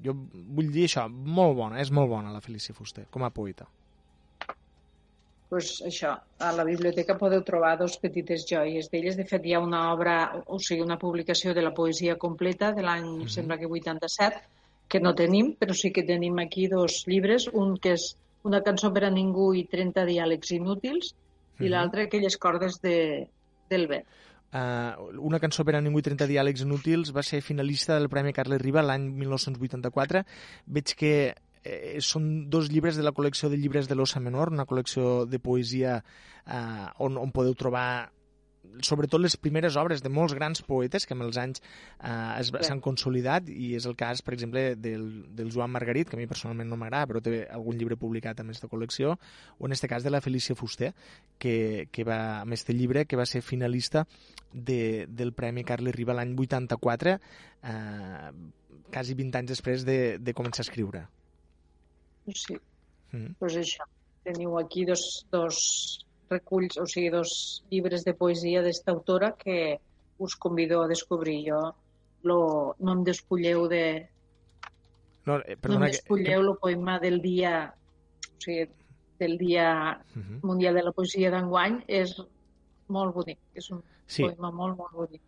Jo 0.03 0.13
vull 0.15 0.71
dir 0.71 0.87
això, 0.87 1.07
molt 1.09 1.57
bona, 1.57 1.81
és 1.83 1.91
molt 1.91 2.09
bona 2.11 2.31
la 2.33 2.43
Felícia 2.45 2.75
Fuster, 2.77 3.09
com 3.11 3.25
a 3.27 3.33
poeta. 3.35 3.67
pues 5.49 5.81
això, 5.81 6.11
a 6.45 6.51
la 6.53 6.63
biblioteca 6.63 7.15
podeu 7.17 7.41
trobar 7.41 7.71
dos 7.79 7.95
petites 7.97 8.43
joies 8.45 8.91
d'elles. 8.91 9.15
De 9.17 9.25
fet, 9.25 9.47
hi 9.49 9.55
ha 9.57 9.61
una 9.65 9.79
obra, 9.95 10.43
o 10.45 10.59
sigui, 10.61 10.83
una 10.85 10.99
publicació 11.01 11.55
de 11.57 11.63
la 11.65 11.73
poesia 11.73 12.19
completa 12.21 12.69
de 12.71 12.83
l'any, 12.85 13.07
mm 13.07 13.23
-hmm. 13.23 13.33
sembla 13.35 13.57
que 13.57 13.65
87, 13.65 14.43
que 14.89 14.99
no 14.99 15.13
tenim, 15.15 15.53
però 15.55 15.75
sí 15.77 15.93
que 15.93 16.03
tenim 16.03 16.39
aquí 16.41 16.67
dos 16.67 17.03
llibres, 17.07 17.47
un 17.53 17.77
que 17.77 17.93
és 17.95 18.15
una 18.43 18.63
cançó 18.65 18.91
per 18.93 19.05
a 19.05 19.11
ningú 19.13 19.51
i 19.53 19.65
30 19.69 20.05
diàlegs 20.09 20.51
inútils, 20.55 21.13
i 21.59 21.63
Mhm. 21.63 21.69
l'altre 21.71 22.03
aquelles 22.07 22.37
cordes 22.37 22.81
de, 22.81 23.27
del 23.69 23.87
vent. 23.87 24.05
Uh, 24.49 25.19
una 25.21 25.37
cançó 25.37 25.63
per 25.63 25.75
a 25.75 25.81
ningú 25.81 25.99
i 25.99 26.01
30 26.01 26.25
diàlegs 26.25 26.63
inútils 26.65 27.11
va 27.13 27.21
ser 27.21 27.43
finalista 27.45 27.93
del 27.93 28.09
Premi 28.09 28.33
Carles 28.33 28.61
Riba 28.61 28.81
l'any 28.81 29.05
1984. 29.13 30.23
Veig 30.65 30.95
que 30.97 31.35
eh, 31.63 31.99
són 32.01 32.49
dos 32.49 32.71
llibres 32.71 32.97
de 32.97 33.03
la 33.03 33.11
col·lecció 33.13 33.49
de 33.49 33.57
llibres 33.57 33.87
de 33.87 33.93
l'Ossa 33.93 34.19
Menor, 34.19 34.49
una 34.49 34.65
col·lecció 34.65 35.27
de 35.29 35.37
poesia 35.37 35.99
eh, 36.47 36.87
on, 36.97 37.19
on 37.21 37.31
podeu 37.35 37.53
trobar 37.53 38.09
sobretot 38.85 39.21
les 39.21 39.35
primeres 39.39 39.75
obres 39.79 40.03
de 40.03 40.09
molts 40.13 40.33
grans 40.37 40.61
poetes 40.67 41.05
que 41.07 41.15
amb 41.15 41.25
els 41.25 41.37
anys 41.41 41.61
eh, 41.61 42.61
s'han 42.65 42.81
consolidat 42.83 43.49
i 43.49 43.73
és 43.77 43.87
el 43.89 43.95
cas, 43.99 44.21
per 44.25 44.33
exemple, 44.35 44.75
del, 44.75 45.05
del 45.35 45.51
Joan 45.51 45.71
Margarit, 45.73 46.09
que 46.09 46.17
a 46.17 46.19
mi 46.19 46.27
personalment 46.29 46.69
no 46.69 46.77
m'agrada, 46.79 47.07
però 47.09 47.21
té 47.23 47.41
algun 47.47 47.79
llibre 47.79 47.97
publicat 47.99 48.39
amb 48.39 48.53
aquesta 48.53 48.69
col·lecció, 48.71 49.17
o 49.57 49.67
en 49.67 49.75
este 49.75 49.89
cas 49.91 50.03
de 50.03 50.13
la 50.13 50.21
Felícia 50.21 50.55
Fuster, 50.55 50.93
que, 51.37 51.87
que 51.91 52.05
va, 52.07 52.19
amb 52.41 52.55
este 52.55 52.75
llibre, 52.75 53.05
que 53.05 53.19
va 53.19 53.27
ser 53.29 53.41
finalista 53.41 54.05
de, 54.53 55.05
del 55.09 55.33
Premi 55.33 55.63
Carles 55.67 55.95
Riba 55.95 56.15
l'any 56.17 56.35
84, 56.37 57.17
eh, 57.63 58.31
quasi 58.89 59.15
20 59.15 59.43
anys 59.43 59.55
després 59.55 59.85
de, 59.85 60.17
de 60.19 60.33
començar 60.37 60.63
a 60.65 60.69
escriure. 60.69 61.05
Sí, 62.35 62.59
Mm. 63.11 63.33
doncs 63.39 63.55
això. 63.57 63.85
Teniu 64.21 64.59
aquí 64.59 64.83
dos, 64.85 65.25
dos 65.31 65.59
reculls, 66.29 66.77
o 66.77 66.85
sigui, 66.87 67.09
dos 67.13 67.63
llibres 67.71 68.05
de 68.05 68.13
poesia 68.13 68.63
d'esta 68.65 68.91
autora 68.91 69.33
que 69.37 69.79
us 70.19 70.35
convido 70.35 70.81
a 70.83 70.87
descobrir. 70.87 71.43
Jo 71.49 71.61
lo, 72.23 72.39
no 72.79 72.97
em 72.97 73.03
despulleu 73.07 73.67
de, 73.71 74.09
No, 75.25 75.37
eh, 75.39 75.43
no 75.45 75.53
em 75.53 75.61
perdona, 75.61 75.85
que, 75.85 75.97
despulleu 75.97 76.41
el 76.41 76.57
poema 76.57 76.99
del 76.99 77.21
dia, 77.21 77.53
o 77.69 78.41
sigui, 78.41 78.67
del 79.19 79.37
dia 79.37 79.69
que... 80.13 80.19
Mhm. 80.19 80.39
mundial 80.43 80.75
de 80.79 80.83
la 80.83 80.93
poesia 80.95 81.31
d'enguany 81.31 81.83
és 81.87 82.15
molt 82.87 83.13
bonic, 83.15 83.39
és 83.53 83.69
un 83.71 83.83
Sí, 84.09 84.23
poema 84.23 84.49
molt, 84.49 84.77
molt 84.77 84.95
bonic. 84.97 85.21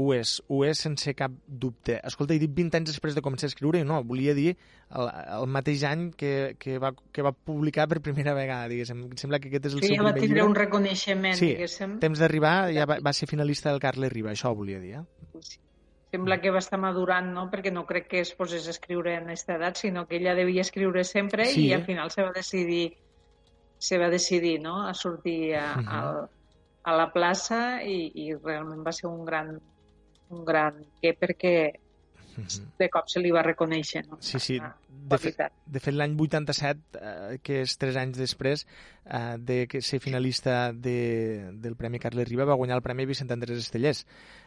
Ho 0.00 0.14
és, 0.16 0.30
ho 0.48 0.62
és 0.64 0.78
sense 0.80 1.12
cap 1.18 1.32
dubte. 1.46 1.98
Escolta, 2.08 2.32
he 2.34 2.40
dit 2.40 2.52
20 2.56 2.78
anys 2.78 2.90
després 2.94 3.14
de 3.16 3.22
començar 3.24 3.48
a 3.48 3.52
escriure 3.52 3.80
i 3.82 3.84
no, 3.84 3.98
volia 4.08 4.32
dir 4.34 4.54
el, 4.54 5.08
el 5.36 5.46
mateix 5.52 5.82
any 5.84 6.06
que, 6.16 6.56
que, 6.58 6.78
va, 6.82 6.94
que 7.12 7.24
va 7.26 7.32
publicar 7.32 7.86
per 7.90 8.00
primera 8.00 8.32
vegada, 8.34 8.68
diguéssim. 8.72 9.04
Em 9.10 9.16
sembla 9.20 9.38
que 9.42 9.50
aquest 9.52 9.66
és 9.70 9.74
el 9.76 9.82
Que 9.84 9.90
seu 9.92 9.98
ja 10.00 10.06
va 10.06 10.14
primer 10.14 10.26
tindre 10.26 10.40
llibre. 10.40 10.48
un 10.50 10.56
reconeixement, 10.58 11.36
Sí, 11.38 11.52
diguéssim. 11.52 11.98
Temps 12.02 12.22
d'arribar, 12.24 12.54
ja 12.74 12.86
va, 12.88 12.96
va 13.04 13.12
ser 13.12 13.28
finalista 13.28 13.70
del 13.74 13.82
Carles 13.84 14.12
Riba, 14.12 14.32
això 14.32 14.54
volia 14.56 14.80
dir, 14.80 14.96
eh? 15.02 15.04
Sí. 15.44 15.58
Sembla 16.10 16.40
que 16.42 16.50
va 16.50 16.58
estar 16.58 16.78
madurant, 16.82 17.28
no? 17.36 17.44
Perquè 17.52 17.70
no 17.70 17.84
crec 17.86 18.08
que 18.10 18.24
es 18.24 18.32
posés 18.34 18.64
a 18.66 18.72
escriure 18.74 19.12
en 19.14 19.28
aquesta 19.28 19.54
edat, 19.60 19.76
sinó 19.78 20.08
que 20.08 20.16
ella 20.18 20.32
devia 20.34 20.64
escriure 20.64 21.04
sempre 21.04 21.44
Sí. 21.52 21.68
i 21.68 21.72
al 21.76 21.84
final 21.86 22.10
se 22.10 22.24
va 22.26 22.32
decidir 22.34 22.96
se 23.78 23.96
va 23.96 24.10
decidir 24.10 24.58
no? 24.60 24.82
a 24.86 24.92
sortir 24.92 25.54
a, 25.56 25.76
Mhm. 25.76 25.88
a, 25.88 26.28
a 26.82 26.96
la 26.96 27.06
plaça 27.12 27.82
i, 27.84 28.10
i 28.26 28.34
realment 28.34 28.82
va 28.86 28.92
ser 28.92 29.06
un 29.08 29.24
gran 29.24 29.54
un 30.30 30.44
gran 30.46 30.82
què 31.02 31.14
perquè 31.18 31.54
de 32.78 32.88
cop 32.88 33.08
se 33.10 33.20
li 33.20 33.32
va 33.34 33.42
reconèixer 33.44 34.04
no? 34.06 34.18
Sí, 34.24 34.38
sí. 34.40 34.58
La 34.60 34.74
De 35.10 35.18
fet, 35.18 35.40
de 35.66 35.80
fet 35.82 35.94
l'any 35.96 36.12
87, 36.14 36.98
eh, 37.00 37.38
que 37.42 37.62
és 37.64 37.72
tres 37.80 37.96
anys 37.98 38.18
després 38.20 38.62
eh, 38.62 39.36
de 39.42 39.64
que 39.66 39.80
ser 39.82 39.98
finalista 39.98 40.70
de, 40.72 41.50
del 41.58 41.74
Premi 41.76 41.98
Carles 41.98 42.28
Riba, 42.28 42.46
va 42.46 42.54
guanyar 42.60 42.78
el 42.78 42.84
Premi 42.84 43.08
Vicent 43.08 43.32
Andrés 43.34 43.58
Estellers. 43.58 44.04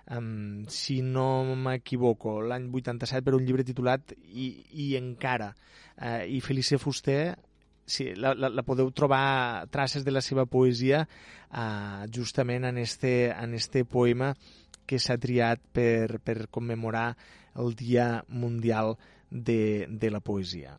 Um, 0.07 0.63
si 0.71 1.01
no 1.03 1.43
m'equivoco, 1.65 2.37
l'any 2.41 2.69
87 2.71 3.25
per 3.25 3.35
un 3.35 3.43
llibre 3.43 3.65
titulat 3.67 4.15
I, 4.15 4.47
i 4.85 4.87
encara. 4.99 5.51
Eh, 5.97 6.37
I 6.37 6.39
Felícia 6.45 6.79
Fuster 6.79 7.35
sí, 7.85 8.13
la, 8.15 8.33
la, 8.33 8.49
la 8.49 8.63
podeu 8.63 8.91
trobar 8.95 9.67
traces 9.73 10.05
de 10.07 10.15
la 10.15 10.23
seva 10.23 10.45
poesia 10.45 11.03
eh, 11.03 12.07
justament 12.13 12.71
en 12.71 12.77
este, 12.77 13.31
en 13.31 13.53
este 13.53 13.83
poema 13.83 14.33
que 14.87 14.99
s'ha 14.99 15.17
triat 15.21 15.61
per, 15.75 16.19
per 16.23 16.47
commemorar 16.51 17.13
el 17.59 17.75
Dia 17.79 18.23
Mundial 18.27 18.95
de, 19.29 19.87
de 19.89 20.11
la 20.11 20.21
Poesia. 20.21 20.77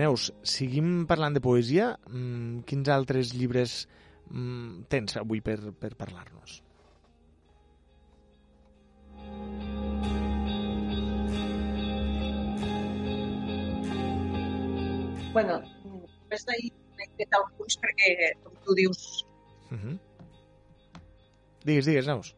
Neus, 0.00 0.30
seguim 0.46 1.04
parlant 1.10 1.34
de 1.34 1.42
poesia. 1.42 1.92
Mm, 2.08 2.62
quins 2.68 2.88
altres 2.94 3.34
llibres 3.34 3.84
mm, 4.30 4.86
tens 4.88 5.18
avui 5.18 5.42
per, 5.44 5.58
per 5.76 5.96
parlar-nos? 5.98 6.60
bueno, 15.32 15.60
només 15.86 16.46
d'ahir 16.46 16.70
n'he 16.98 17.06
fet 17.18 17.36
alguns 17.38 17.76
perquè, 17.82 18.32
com 18.44 18.56
tu 18.66 18.76
dius, 18.78 19.02
Uh 19.70 19.78
-huh. 19.78 19.98
Digues, 21.64 21.86
digues, 21.86 22.06
Neus. 22.06 22.34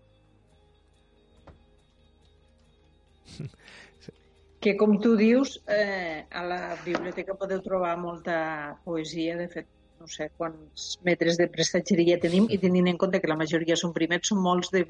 que 4.63 4.77
com 4.77 4.99
tu 5.01 5.17
dius, 5.17 5.61
eh, 5.67 6.25
a 6.31 6.45
la 6.47 6.77
biblioteca 6.85 7.35
podeu 7.35 7.61
trobar 7.61 7.97
molta 7.99 8.79
poesia, 8.85 9.37
de 9.37 9.49
fet, 9.49 9.67
no 9.99 10.07
sé 10.07 10.29
quants 10.39 11.01
metres 11.03 11.37
de 11.39 11.49
prestatgeria 11.51 12.21
tenim 12.23 12.47
i 12.51 12.59
tenint 12.63 12.87
en 12.91 12.99
compte 12.99 13.21
que 13.21 13.31
la 13.31 13.39
majoria 13.39 13.77
són 13.79 13.95
primers, 13.97 14.29
són 14.31 14.39
molts 14.43 14.71
de, 14.75 14.85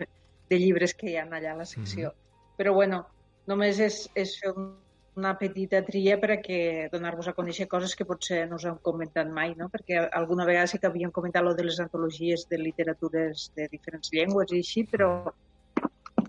de 0.50 0.58
llibres 0.60 0.92
que 0.94 1.08
hi 1.10 1.16
ha 1.16 1.24
allà 1.24 1.54
a 1.54 1.60
la 1.62 1.68
secció. 1.68 2.12
Mm 2.12 2.12
-hmm. 2.12 2.56
Però 2.58 2.74
bueno, 2.74 3.06
només 3.46 3.80
és, 3.80 4.10
és 4.14 4.36
fer 4.40 4.52
un, 4.52 4.76
una 5.14 5.36
petita 5.38 5.82
tria 5.84 6.16
per 6.20 6.30
a 6.32 6.40
que 6.40 6.88
donar-vos 6.92 7.28
a 7.28 7.34
conèixer 7.36 7.66
coses 7.68 7.94
que 7.94 8.06
potser 8.08 8.46
no 8.48 8.56
us 8.56 8.64
hem 8.64 8.78
comentat 8.80 9.28
mai, 9.28 9.54
no? 9.58 9.68
perquè 9.68 9.98
alguna 10.08 10.46
vegada 10.48 10.66
sí 10.70 10.78
que 10.80 10.88
havíem 10.88 11.10
comentat 11.12 11.44
lo 11.44 11.52
de 11.54 11.64
les 11.66 11.80
antologies 11.84 12.46
de 12.48 12.58
literatures 12.58 13.50
de 13.56 13.68
diferents 13.68 14.08
llengües 14.12 14.52
i 14.52 14.62
així, 14.64 14.84
però 14.88 15.10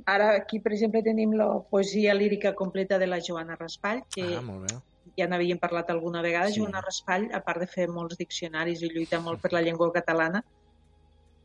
ara 0.06 0.34
aquí, 0.36 0.60
per 0.60 0.74
exemple, 0.74 1.02
tenim 1.04 1.32
la 1.40 1.48
poesia 1.70 2.14
lírica 2.14 2.52
completa 2.54 3.00
de 3.00 3.08
la 3.08 3.22
Joana 3.24 3.56
Raspall, 3.56 4.04
que 4.12 4.26
Ah, 4.36 4.42
molt 4.42 4.68
bé. 4.68 4.76
ja 5.18 5.28
n'havíem 5.28 5.60
parlat 5.60 5.90
alguna 5.90 6.22
vegada. 6.22 6.50
Sí. 6.52 6.60
Joana 6.60 6.82
Raspall, 6.82 7.30
a 7.32 7.40
part 7.40 7.60
de 7.64 7.68
fer 7.68 7.88
molts 7.88 8.18
diccionaris 8.18 8.82
i 8.84 8.90
lluitar 8.92 9.22
molt 9.22 9.40
per 9.42 9.54
la 9.54 9.62
llengua 9.62 9.92
catalana, 9.94 10.44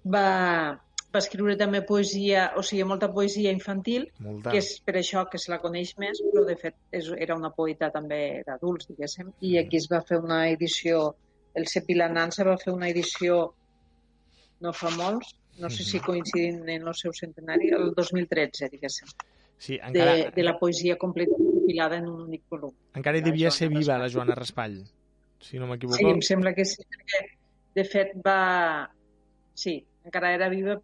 va, 0.05 0.81
va 1.15 1.21
escriure 1.23 1.55
també 1.57 1.81
poesia, 1.89 2.51
o 2.61 2.63
sigui, 2.63 2.85
molta 2.85 3.09
poesia 3.13 3.53
infantil, 3.55 4.09
Molta. 4.21 4.51
que 4.53 4.59
és 4.61 4.75
per 4.85 4.97
això 5.01 5.23
que 5.31 5.39
se 5.41 5.51
la 5.51 5.59
coneix 5.63 5.95
més, 5.99 6.21
però 6.33 6.45
de 6.45 6.57
fet 6.61 6.75
és, 6.93 7.09
era 7.17 7.37
una 7.39 7.51
poeta 7.57 7.89
també 7.95 8.43
d'adults, 8.47 8.91
diguéssim, 8.91 9.31
i 9.41 9.55
aquí 9.59 9.79
es 9.81 9.89
va 9.91 10.03
fer 10.05 10.19
una 10.21 10.43
edició, 10.51 11.15
el 11.57 11.67
Cepila 11.67 12.11
Nansa 12.13 12.45
va 12.45 12.59
fer 12.61 12.75
una 12.75 12.91
edició 12.93 13.39
no 14.61 14.73
fa 14.75 14.91
molts, 14.99 15.33
no 15.59 15.71
sé 15.71 15.83
si 15.87 15.99
coincidint 16.05 16.69
en 16.69 16.87
el 16.87 16.95
seu 16.95 17.13
centenari, 17.17 17.71
el 17.75 17.95
2013, 17.97 18.69
diguéssim, 18.77 19.09
Sí, 19.59 19.75
de, 19.75 19.89
encara, 19.89 20.31
de 20.31 20.43
la 20.45 20.53
poesia 20.59 20.95
completa 20.97 21.35
compilada 21.35 21.97
en 21.99 22.07
un 22.07 22.21
únic 22.29 22.45
volum. 22.49 22.71
encara 22.95 23.19
hi 23.19 23.25
devia 23.27 23.51
ser 23.51 23.67
viva 23.73 23.97
Raspall. 23.97 24.03
la 24.05 24.09
Joana 24.13 24.37
Raspall, 24.39 24.77
si 25.41 25.59
no 25.59 25.67
m'equivoco. 25.67 25.99
Sí, 25.99 26.07
em 26.07 26.21
sembla 26.23 26.53
que 26.55 26.65
sí, 26.65 26.85
perquè 26.85 27.25
De 27.75 27.85
fet, 27.85 28.13
va... 28.27 28.89
Sí, 29.55 29.85
encara 30.05 30.33
era 30.35 30.49
viva 30.49 30.77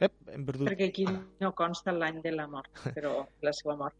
Ep, 0.00 0.14
hem 0.32 0.44
perdut... 0.48 0.68
perquè 0.70 0.88
aquí 0.90 1.04
no 1.06 1.52
consta 1.56 1.92
l'any 1.92 2.22
de 2.24 2.32
la 2.32 2.46
mort, 2.48 2.70
però 2.96 3.18
la 3.44 3.52
seva 3.56 3.76
mort 3.76 3.98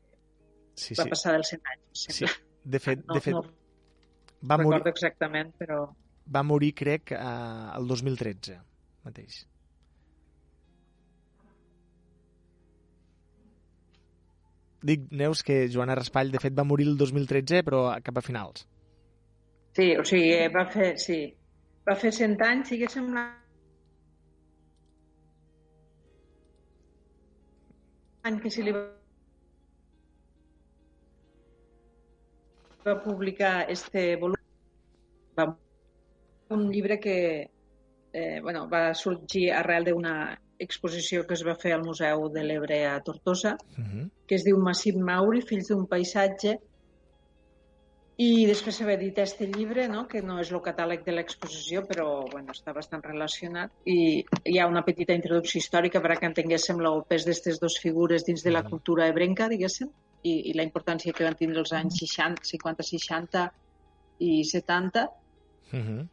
Sí, 0.81 0.95
va 0.97 1.05
sí. 1.05 1.11
passar 1.13 1.35
dels 1.35 1.51
100 1.53 1.73
anys, 1.75 1.85
em 1.91 1.97
sí. 2.01 2.13
sembla. 2.21 2.37
De 2.75 2.79
fet, 2.81 3.03
No, 3.07 3.15
de 3.17 3.21
fet 3.25 3.35
no 3.35 3.43
va, 4.49 4.57
morir, 4.63 4.81
exactament, 4.89 5.53
però... 5.61 5.83
va 6.37 6.43
morir, 6.47 6.73
crec, 6.79 7.13
eh, 7.17 7.77
el 7.77 7.89
2013 7.91 8.57
mateix. 9.05 9.43
Dic, 14.81 15.03
Neus, 15.13 15.43
que 15.45 15.69
Joana 15.73 15.95
Raspall, 15.99 16.31
de 16.33 16.41
fet, 16.41 16.55
va 16.57 16.65
morir 16.65 16.87
el 16.89 16.97
2013, 17.01 17.61
però 17.67 17.83
cap 18.05 18.17
a 18.17 18.25
finals. 18.25 18.65
Sí, 19.77 19.91
o 20.01 20.05
sigui, 20.09 20.33
va 20.55 20.65
fer, 20.73 20.95
sí, 20.99 21.19
va 21.89 21.97
fer 22.01 22.13
100 22.17 22.41
anys, 22.47 22.73
diguéssim, 22.73 23.13
l'any 28.25 28.41
que 28.43 28.51
se 28.51 28.63
li 28.63 28.73
va 28.77 28.83
va 32.85 32.95
publicar 33.05 33.67
este 33.69 34.17
volum, 34.17 34.37
va, 35.39 35.45
un 36.57 36.71
llibre 36.73 36.99
que 36.99 37.17
eh, 38.13 38.41
bueno, 38.43 38.69
va 38.69 38.95
sorgir 38.95 39.51
arrel 39.53 39.85
d'una 39.85 40.15
exposició 40.59 41.27
que 41.27 41.35
es 41.37 41.45
va 41.47 41.55
fer 41.61 41.75
al 41.77 41.85
Museu 41.85 42.29
de 42.33 42.43
l'Ebre 42.45 42.87
a 42.89 43.01
Tortosa, 43.05 43.57
Uh 43.79 43.85
-huh. 43.85 44.09
que 44.27 44.35
es 44.35 44.45
diu 44.45 44.59
Massip 44.59 44.97
Mauri, 44.97 45.43
Fills 45.43 45.69
d'un 45.69 45.87
paisatge, 45.87 46.59
i 48.21 48.45
després 48.49 48.77
s'ha 48.77 48.89
editat 48.93 49.31
este 49.31 49.47
llibre, 49.49 49.87
no? 49.89 50.05
que 50.09 50.21
no 50.23 50.39
és 50.43 50.51
el 50.53 50.61
catàleg 50.65 51.07
de 51.07 51.15
l'exposició, 51.15 51.85
però 51.89 52.07
bueno, 52.29 52.53
està 52.57 52.75
bastant 52.77 53.05
relacionat, 53.07 53.73
i 53.89 54.21
hi 54.21 54.59
ha 54.59 54.69
una 54.69 54.85
petita 54.85 55.17
introducció 55.17 55.63
històrica 55.63 56.03
per 56.05 56.13
a 56.13 56.19
que 56.21 56.29
entenguéssim 56.29 56.83
el 56.85 57.01
pes 57.09 57.25
d'aquestes 57.25 57.63
dues 57.63 57.79
figures 57.81 58.27
dins 58.27 58.45
de 58.45 58.53
la 58.53 58.65
cultura 58.67 59.09
ebrenca, 59.09 59.49
diguéssim, 59.49 59.89
i, 60.23 60.35
i 60.51 60.53
la 60.59 60.67
importància 60.69 61.17
que 61.17 61.25
van 61.25 61.39
tindre 61.39 61.65
els 61.65 61.73
anys 61.73 62.03
60, 62.03 62.45
50, 62.53 62.89
60 62.93 63.49
i 64.21 64.45
70, 64.45 65.09
Uh 65.73 65.79
-huh. 65.79 66.09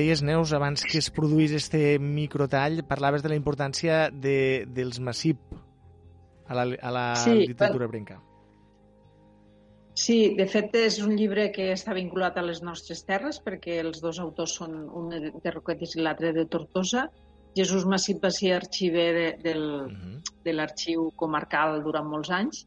Deies, 0.00 0.22
Neus, 0.24 0.54
abans 0.56 0.80
que 0.88 0.96
es 0.98 1.10
produís 1.12 1.52
este 1.52 1.98
microtall, 2.00 2.80
parlaves 2.88 3.22
de 3.22 3.28
la 3.28 3.36
importància 3.36 4.06
de, 4.10 4.64
dels 4.66 4.96
massip 5.04 5.38
a 6.48 6.56
la, 6.56 6.64
a 6.80 6.90
la 6.96 7.04
Sí, 7.20 7.34
literatura 7.52 7.86
brenca. 7.90 8.16
Sí, 10.00 10.34
de 10.38 10.46
fet 10.48 10.72
és 10.80 10.96
un 11.04 11.12
llibre 11.18 11.50
que 11.52 11.66
està 11.74 11.92
vinculat 11.92 12.38
a 12.40 12.44
les 12.46 12.62
nostres 12.64 13.02
terres 13.04 13.42
perquè 13.44 13.76
els 13.82 14.00
dos 14.00 14.20
autors 14.22 14.54
són 14.62 14.78
un 14.88 15.10
de 15.12 15.52
Roquetes 15.52 15.92
i 15.98 16.00
l'altre 16.00 16.32
de 16.32 16.46
Tortosa. 16.48 17.10
Jesús 17.58 17.84
Massip 17.84 18.22
va 18.24 18.30
ser 18.32 18.54
arxiver 18.56 19.08
de, 19.18 19.28
del, 19.44 19.64
Uh 19.84 19.90
-huh. 19.90 20.18
de 20.44 20.52
l'arxiu 20.54 21.10
comarcal 21.16 21.82
durant 21.82 22.06
molts 22.08 22.30
anys. 22.30 22.66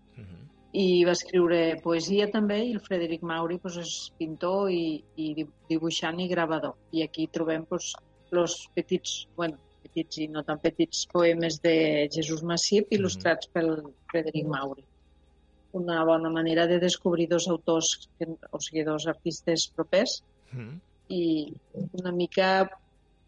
I 0.74 1.04
va 1.06 1.14
escriure 1.14 1.80
poesia 1.84 2.26
també 2.34 2.56
i 2.66 2.72
el 2.74 2.80
Frederic 2.82 3.22
Mauri 3.30 3.60
doncs, 3.62 3.78
és 3.78 3.92
pintor 4.18 4.72
i, 4.74 5.04
i 5.22 5.34
di- 5.38 5.46
dibuixant 5.70 6.20
i 6.20 6.28
gravador. 6.32 6.74
I 6.92 7.04
aquí 7.06 7.28
trobem 7.32 7.68
doncs, 7.70 7.92
els 8.34 8.56
petits, 8.74 9.28
bueno, 9.38 9.60
petits 9.84 10.18
i 10.24 10.28
no 10.34 10.42
tan 10.48 10.58
petits 10.64 11.04
poemes 11.12 11.60
de 11.62 11.76
Jesús 12.16 12.42
Massip 12.42 12.90
il·lustrats 12.98 13.52
pel 13.54 13.70
Frederic 14.10 14.48
Mauri. 14.50 14.82
Una 15.78 16.04
bona 16.06 16.30
manera 16.34 16.66
de 16.70 16.80
descobrir 16.82 17.28
dos 17.30 17.48
autors, 17.50 18.10
que, 18.18 18.26
o 18.52 18.60
sigui, 18.62 18.84
dos 18.84 19.08
artistes 19.08 19.68
propers 19.76 20.24
Uh 20.54 20.60
-huh. 20.60 20.80
i 21.10 21.54
una 21.94 22.12
mica, 22.12 22.70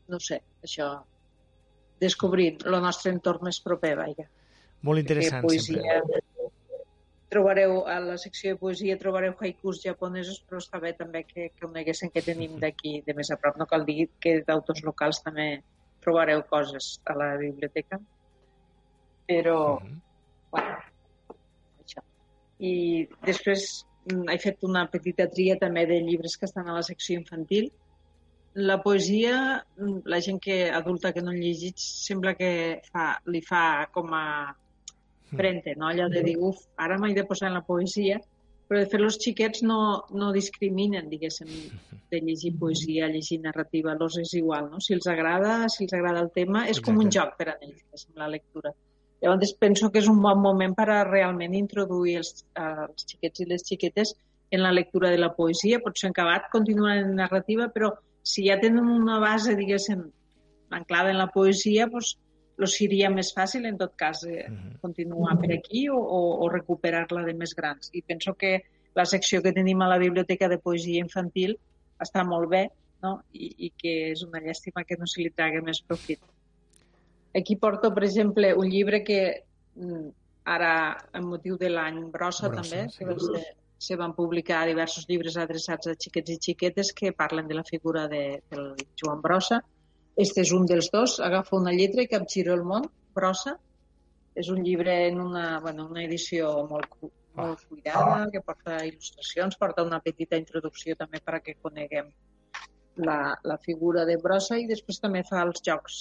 no 0.07 0.19
sé, 0.19 0.41
això, 0.61 1.01
descobrir 1.99 2.57
el 2.65 2.81
nostre 2.81 3.11
entorn 3.11 3.39
més 3.43 3.59
proper, 3.59 3.95
vaja 3.97 4.27
Molt 4.81 4.99
interessant, 4.99 5.41
poesia... 5.41 5.81
sempre. 5.81 6.22
Trobareu, 7.34 7.80
a 7.89 7.97
la 7.99 8.15
secció 8.22 8.53
de 8.53 8.60
poesia 8.61 8.97
trobareu 9.02 9.34
haikus 9.41 9.80
japonesos, 9.84 10.41
però 10.45 10.60
està 10.61 10.80
bé 10.81 10.91
també 10.93 11.23
que, 11.26 11.47
que 11.49 11.65
coneguessin 11.65 12.11
que 12.14 12.22
tenim 12.26 12.60
d'aquí, 12.64 12.99
de 13.07 13.15
més 13.18 13.31
a 13.34 13.38
prop. 13.41 13.57
No 13.57 13.65
cal 13.72 13.85
dir 13.88 14.10
que 14.22 14.38
d'autors 14.47 14.84
locals 14.85 15.23
també 15.26 15.47
trobareu 16.06 16.43
coses 16.52 16.99
a 17.10 17.15
la 17.18 17.31
biblioteca. 17.41 17.99
Però, 19.26 19.57
Uh 19.76 19.81
-huh. 19.81 19.95
bueno, 20.52 20.76
això. 21.84 22.03
I 22.60 23.07
després 23.26 23.85
mm, 24.11 24.30
he 24.30 24.38
fet 24.38 24.64
una 24.64 24.85
petita 24.91 25.27
tria 25.27 25.57
també 25.57 25.85
de 25.85 25.99
llibres 26.02 26.38
que 26.38 26.45
estan 26.45 26.69
a 26.69 26.76
la 26.77 26.84
secció 26.84 27.18
infantil. 27.19 27.72
La 28.53 28.77
poesia, 28.84 29.65
mm, 29.77 30.06
la 30.06 30.22
gent 30.22 30.39
que 30.39 30.69
adulta 30.72 31.11
que 31.11 31.22
no 31.22 31.31
llegit, 31.31 31.77
sembla 31.77 32.35
que 32.35 32.81
fa, 32.91 33.19
li 33.26 33.41
fa 33.41 33.89
com 33.91 34.14
a 34.14 34.56
frente, 35.31 35.76
no? 35.76 35.88
allò 35.88 36.07
de 36.10 36.23
dir, 36.23 36.38
uf, 36.38 36.61
ara 36.77 36.97
m'he 37.02 37.14
de 37.15 37.26
posar 37.26 37.49
en 37.49 37.60
la 37.60 37.65
poesia, 37.65 38.19
però 38.68 38.81
de 38.81 38.89
fet 38.89 39.02
els 39.02 39.18
xiquets 39.22 39.61
no, 39.65 39.80
no 40.18 40.31
discriminen, 40.34 41.10
diguéssim, 41.10 41.52
de 42.11 42.22
llegir 42.22 42.53
poesia, 42.60 43.10
llegir 43.11 43.39
narrativa, 43.43 43.95
los 43.99 44.18
és 44.22 44.34
igual, 44.39 44.69
no? 44.72 44.81
Si 44.81 44.93
els 44.97 45.07
agrada, 45.11 45.65
si 45.69 45.85
els 45.85 45.95
agrada 45.97 46.22
el 46.23 46.31
tema, 46.34 46.65
és 46.72 46.81
com 46.81 46.97
un 46.97 47.10
Exacte. 47.10 47.19
joc 47.19 47.39
per 47.39 47.49
a 47.52 47.57
ells, 47.60 47.80
diguéssim, 47.81 48.14
la 48.22 48.30
lectura. 48.31 48.73
Llavors 49.23 49.53
penso 49.57 49.89
que 49.91 50.02
és 50.03 50.07
un 50.11 50.19
bon 50.22 50.41
moment 50.41 50.76
per 50.77 50.89
a 50.91 51.03
realment 51.07 51.56
introduir 51.57 52.19
els, 52.22 52.43
els 52.61 53.07
xiquets 53.10 53.41
i 53.41 53.47
les 53.49 53.64
xiquetes 53.65 54.14
en 54.53 54.61
la 54.61 54.73
lectura 54.76 55.10
de 55.10 55.18
la 55.18 55.31
poesia. 55.34 55.80
Potser 55.81 56.10
en 56.10 56.14
acabat 56.14 56.52
continuen 56.53 56.99
en 56.99 57.15
narrativa, 57.18 57.69
però 57.73 57.93
si 58.26 58.45
ja 58.47 58.60
tenen 58.61 58.89
una 58.91 59.18
base, 59.23 59.56
diguéssim, 59.57 60.03
anclada 60.76 61.14
en 61.14 61.19
la 61.22 61.30
poesia, 61.34 61.88
doncs 61.91 62.15
los 62.57 62.77
seria 62.77 63.10
més 63.10 63.34
fàcil, 63.36 63.65
en 63.68 63.77
tot 63.77 63.95
cas, 63.95 64.23
eh, 64.23 64.45
Mhm. 64.49 64.80
continuar 64.82 65.40
per 65.40 65.52
aquí 65.53 65.90
o, 65.90 65.98
o, 65.98 66.45
o 66.45 66.49
recuperar-la 66.49 67.23
de 67.23 67.34
més 67.34 67.53
grans. 67.56 67.90
I 67.94 68.02
penso 68.02 68.34
que 68.36 68.64
la 68.95 69.06
secció 69.06 69.41
que 69.41 69.52
tenim 69.52 69.82
a 69.82 69.90
la 69.90 69.98
Biblioteca 69.98 70.48
de 70.48 70.57
Poesia 70.57 71.02
Infantil 71.03 71.57
està 71.99 72.23
molt 72.23 72.49
bé 72.49 72.69
no? 73.06 73.19
I, 73.34 73.52
i 73.68 73.72
que 73.77 73.94
és 74.11 74.23
una 74.26 74.41
llàstima 74.44 74.86
que 74.88 74.98
no 74.99 75.07
se 75.10 75.22
li 75.23 75.32
tragui 75.36 75.61
més 75.65 75.82
profit. 75.82 76.22
Aquí 77.36 77.57
porto, 77.60 77.91
per 77.94 78.06
exemple, 78.07 78.53
un 78.56 78.69
llibre 78.72 79.03
que 79.03 79.19
mm, 79.76 80.07
ara, 80.56 80.72
en 81.14 81.27
motiu 81.27 81.60
de 81.61 81.69
l'any 81.69 82.06
Brossa, 82.14 82.49
Brossa, 82.49 82.64
també, 82.64 82.90
sí. 82.91 82.99
que 82.99 83.10
va 83.11 83.18
ser, 83.19 83.44
se 83.86 83.98
van 83.99 84.15
publicar 84.15 84.64
diversos 84.69 85.07
llibres 85.10 85.36
adreçats 85.41 85.91
a 85.91 85.95
xiquets 85.99 86.32
i 86.32 86.40
xiquetes 86.48 86.94
que 86.95 87.11
parlen 87.14 87.49
de 87.49 87.57
la 87.60 87.65
figura 87.68 88.07
de, 88.11 88.41
del 88.52 88.72
Joan 89.02 89.22
Brossa. 89.22 89.61
Este 90.23 90.41
és 90.45 90.51
un 90.55 90.65
dels 90.69 90.87
dos, 90.93 91.17
Agafa 91.19 91.57
una 91.57 91.73
lletra 91.75 92.03
i 92.05 92.07
capgiro 92.11 92.53
el 92.55 92.63
món, 92.63 92.85
Brossa. 93.15 93.57
És 94.35 94.49
un 94.51 94.61
llibre 94.63 94.93
en 95.07 95.19
una, 95.23 95.59
bueno, 95.63 95.87
una 95.91 96.03
edició 96.03 96.51
molt, 96.69 96.87
cu- 96.99 97.11
molt 97.39 97.61
cuidada, 97.69 98.25
que 98.31 98.41
porta 98.43 98.81
il·lustracions, 98.87 99.57
porta 99.59 99.83
una 99.87 99.99
petita 100.03 100.39
introducció 100.39 100.95
també 100.99 101.21
perquè 101.23 101.55
coneguem 101.61 102.09
la, 103.07 103.17
la 103.43 103.57
figura 103.63 104.03
de 104.07 104.17
Brossa 104.23 104.57
i 104.59 104.67
després 104.67 104.99
també 105.03 105.23
fa 105.27 105.41
els 105.43 105.63
jocs 105.63 105.99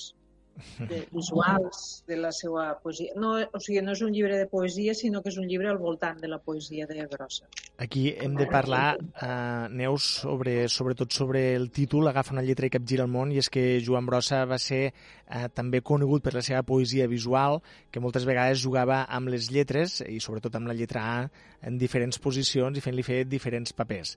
de, 0.78 1.06
visuals 1.12 2.04
de 2.06 2.16
la 2.16 2.30
seva 2.32 2.66
poesia. 2.82 3.14
No, 3.20 3.34
o 3.38 3.60
sigui, 3.62 3.82
no 3.84 3.94
és 3.94 4.02
un 4.06 4.12
llibre 4.14 4.38
de 4.38 4.46
poesia, 4.50 4.94
sinó 4.96 5.22
que 5.22 5.32
és 5.32 5.38
un 5.40 5.48
llibre 5.50 5.70
al 5.70 5.80
voltant 5.82 6.20
de 6.20 6.30
la 6.30 6.38
poesia 6.42 6.86
de 6.90 7.06
Brossa. 7.10 7.48
Aquí 7.78 8.06
hem 8.20 8.36
de 8.38 8.46
parlar, 8.50 8.96
eh, 8.98 9.68
Neus, 9.74 10.06
sobre, 10.22 10.68
sobretot 10.68 11.12
sobre 11.12 11.44
el 11.54 11.70
títol 11.74 12.08
Agafa 12.08 12.34
una 12.36 12.44
lletra 12.46 12.68
i 12.68 12.72
capgira 12.72 13.06
el 13.06 13.12
món, 13.12 13.32
i 13.34 13.42
és 13.42 13.50
que 13.50 13.80
Joan 13.84 14.06
Brossa 14.06 14.44
va 14.48 14.58
ser 14.62 14.84
eh, 14.90 15.48
també 15.54 15.82
conegut 15.82 16.24
per 16.24 16.34
la 16.36 16.44
seva 16.46 16.62
poesia 16.62 17.08
visual, 17.10 17.60
que 17.90 18.02
moltes 18.02 18.26
vegades 18.28 18.62
jugava 18.62 19.04
amb 19.08 19.32
les 19.34 19.50
lletres, 19.50 20.00
i 20.06 20.20
sobretot 20.20 20.54
amb 20.56 20.70
la 20.70 20.78
lletra 20.78 21.04
A, 21.04 21.18
en 21.64 21.78
diferents 21.80 22.20
posicions 22.20 22.78
i 22.78 22.84
fent-li 22.84 23.06
fer 23.06 23.24
diferents 23.28 23.72
papers. 23.72 24.16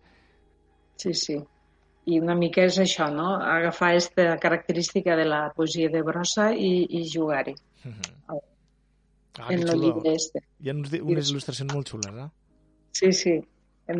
Sí, 0.98 1.14
sí. 1.14 1.38
I 2.08 2.20
una 2.24 2.36
mica 2.40 2.64
és 2.64 2.78
això, 2.80 3.10
no? 3.12 3.34
Agafar 3.44 3.90
aquesta 3.92 4.38
característica 4.40 5.16
de 5.20 5.26
la 5.28 5.42
poesia 5.56 5.90
de 5.92 6.02
Brossa 6.08 6.54
i, 6.56 6.86
i 6.90 7.04
jugar-hi 7.12 7.56
Ah, 9.40 9.54
en 9.54 9.68
el 9.70 9.80
llibre 9.80 10.16
este. 10.16 10.42
Hi 10.64 10.72
ha 10.72 10.74
uns, 10.74 10.94
unes 10.98 11.28
il·lustracions 11.30 11.74
molt 11.74 11.92
xules, 11.92 12.16
eh? 12.24 12.30
Sí, 12.98 13.12
sí. 13.14 13.34
En 13.94 14.00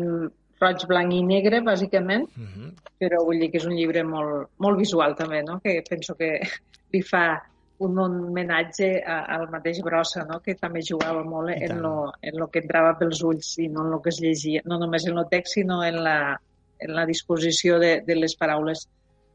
roig, 0.58 0.86
blanc 0.90 1.14
i 1.14 1.20
negre, 1.22 1.60
bàsicament, 1.62 2.24
Uh 2.34 2.48
-huh. 2.48 2.72
però 2.98 3.20
vull 3.24 3.38
dir 3.38 3.50
que 3.52 3.58
és 3.58 3.66
un 3.66 3.76
llibre 3.76 4.02
molt, 4.02 4.48
molt 4.58 4.78
visual 4.78 5.14
també, 5.14 5.42
no? 5.44 5.60
que 5.60 5.82
penso 5.88 6.16
que 6.16 6.40
li 6.92 7.02
fa 7.02 7.40
un 7.78 7.98
homenatge 7.98 9.04
al 9.06 9.48
mateix 9.50 9.80
Brossa, 9.82 10.24
no? 10.24 10.40
que 10.40 10.56
també 10.56 10.80
jugava 10.82 11.22
molt 11.22 11.50
en 11.50 11.80
lo, 11.80 12.12
en 12.20 12.34
lo 12.36 12.48
que 12.48 12.58
entrava 12.58 12.98
pels 12.98 13.22
ulls 13.22 13.56
i 13.58 13.68
no 13.68 13.84
en 13.84 13.90
lo 13.90 14.02
que 14.02 14.08
es 14.08 14.18
llegia, 14.20 14.62
no 14.64 14.78
només 14.78 15.06
en 15.06 15.16
el 15.16 15.28
text, 15.30 15.54
sinó 15.54 15.84
en 15.84 16.02
la, 16.02 16.40
en 16.80 16.94
la 16.94 17.04
disposició 17.06 17.78
de, 17.78 18.00
de 18.06 18.14
les 18.16 18.34
paraules 18.36 18.88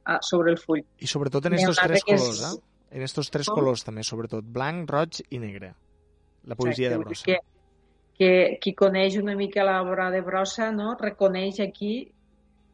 ah, 0.06 0.20
sobre 0.22 0.52
el 0.52 0.58
full. 0.58 0.82
I 1.00 1.08
sobretot 1.08 1.46
en 1.48 1.54
altre 1.60 1.88
tres 1.90 2.04
que 2.04 2.16
és- 2.16 2.22
colors, 2.22 2.44
eh? 2.54 2.70
En 2.94 3.02
estos 3.02 3.32
tres 3.34 3.48
Com? 3.50 3.56
colors 3.58 3.82
també, 3.84 4.04
sobretot. 4.06 4.46
Blanc, 4.46 4.84
roig 4.90 5.22
i 5.34 5.40
negre. 5.42 5.72
La 6.46 6.56
poesia 6.56 6.90
de 6.92 6.96
Exacte, 7.00 7.10
Brossa. 7.10 7.26
Que, 7.26 7.40
que 8.20 8.58
qui 8.62 8.74
coneix 8.78 9.16
una 9.18 9.34
mica 9.36 9.64
l'obra 9.66 10.12
de 10.14 10.22
Brossa 10.22 10.72
no? 10.72 10.92
reconeix 11.00 11.60
aquí 11.64 12.12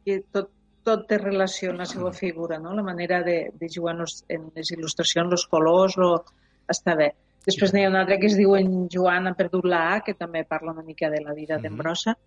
que 0.04 0.18
tot, 0.34 0.50
tot 0.84 1.06
té 1.08 1.18
relació 1.22 1.72
amb 1.72 1.80
la 1.80 1.86
seva 1.88 2.12
figura, 2.12 2.58
no? 2.60 2.74
la 2.76 2.84
manera 2.84 3.22
de, 3.24 3.38
de 3.56 3.70
jugar 3.72 3.96
en, 3.96 4.50
les 4.56 4.72
il·lustracions, 4.76 5.32
els 5.32 5.46
colors, 5.48 5.96
lo... 5.96 6.26
està 6.68 6.96
bé. 7.00 7.14
Després 7.46 7.72
n'hi 7.74 7.86
ha 7.86 7.90
un 7.90 7.96
altre 7.96 8.20
que 8.20 8.28
es 8.28 8.36
diu 8.36 8.58
en 8.58 8.90
Joan 8.92 9.28
ha 9.30 9.34
perdut 9.40 9.64
la 9.66 9.94
A, 9.94 10.02
que 10.04 10.14
també 10.20 10.44
parla 10.44 10.74
una 10.76 10.84
mica 10.84 11.08
de 11.10 11.22
la 11.24 11.32
vida 11.34 11.58
d'en 11.58 11.72
Mhm. 11.72 11.80
Brossa, 11.80 12.18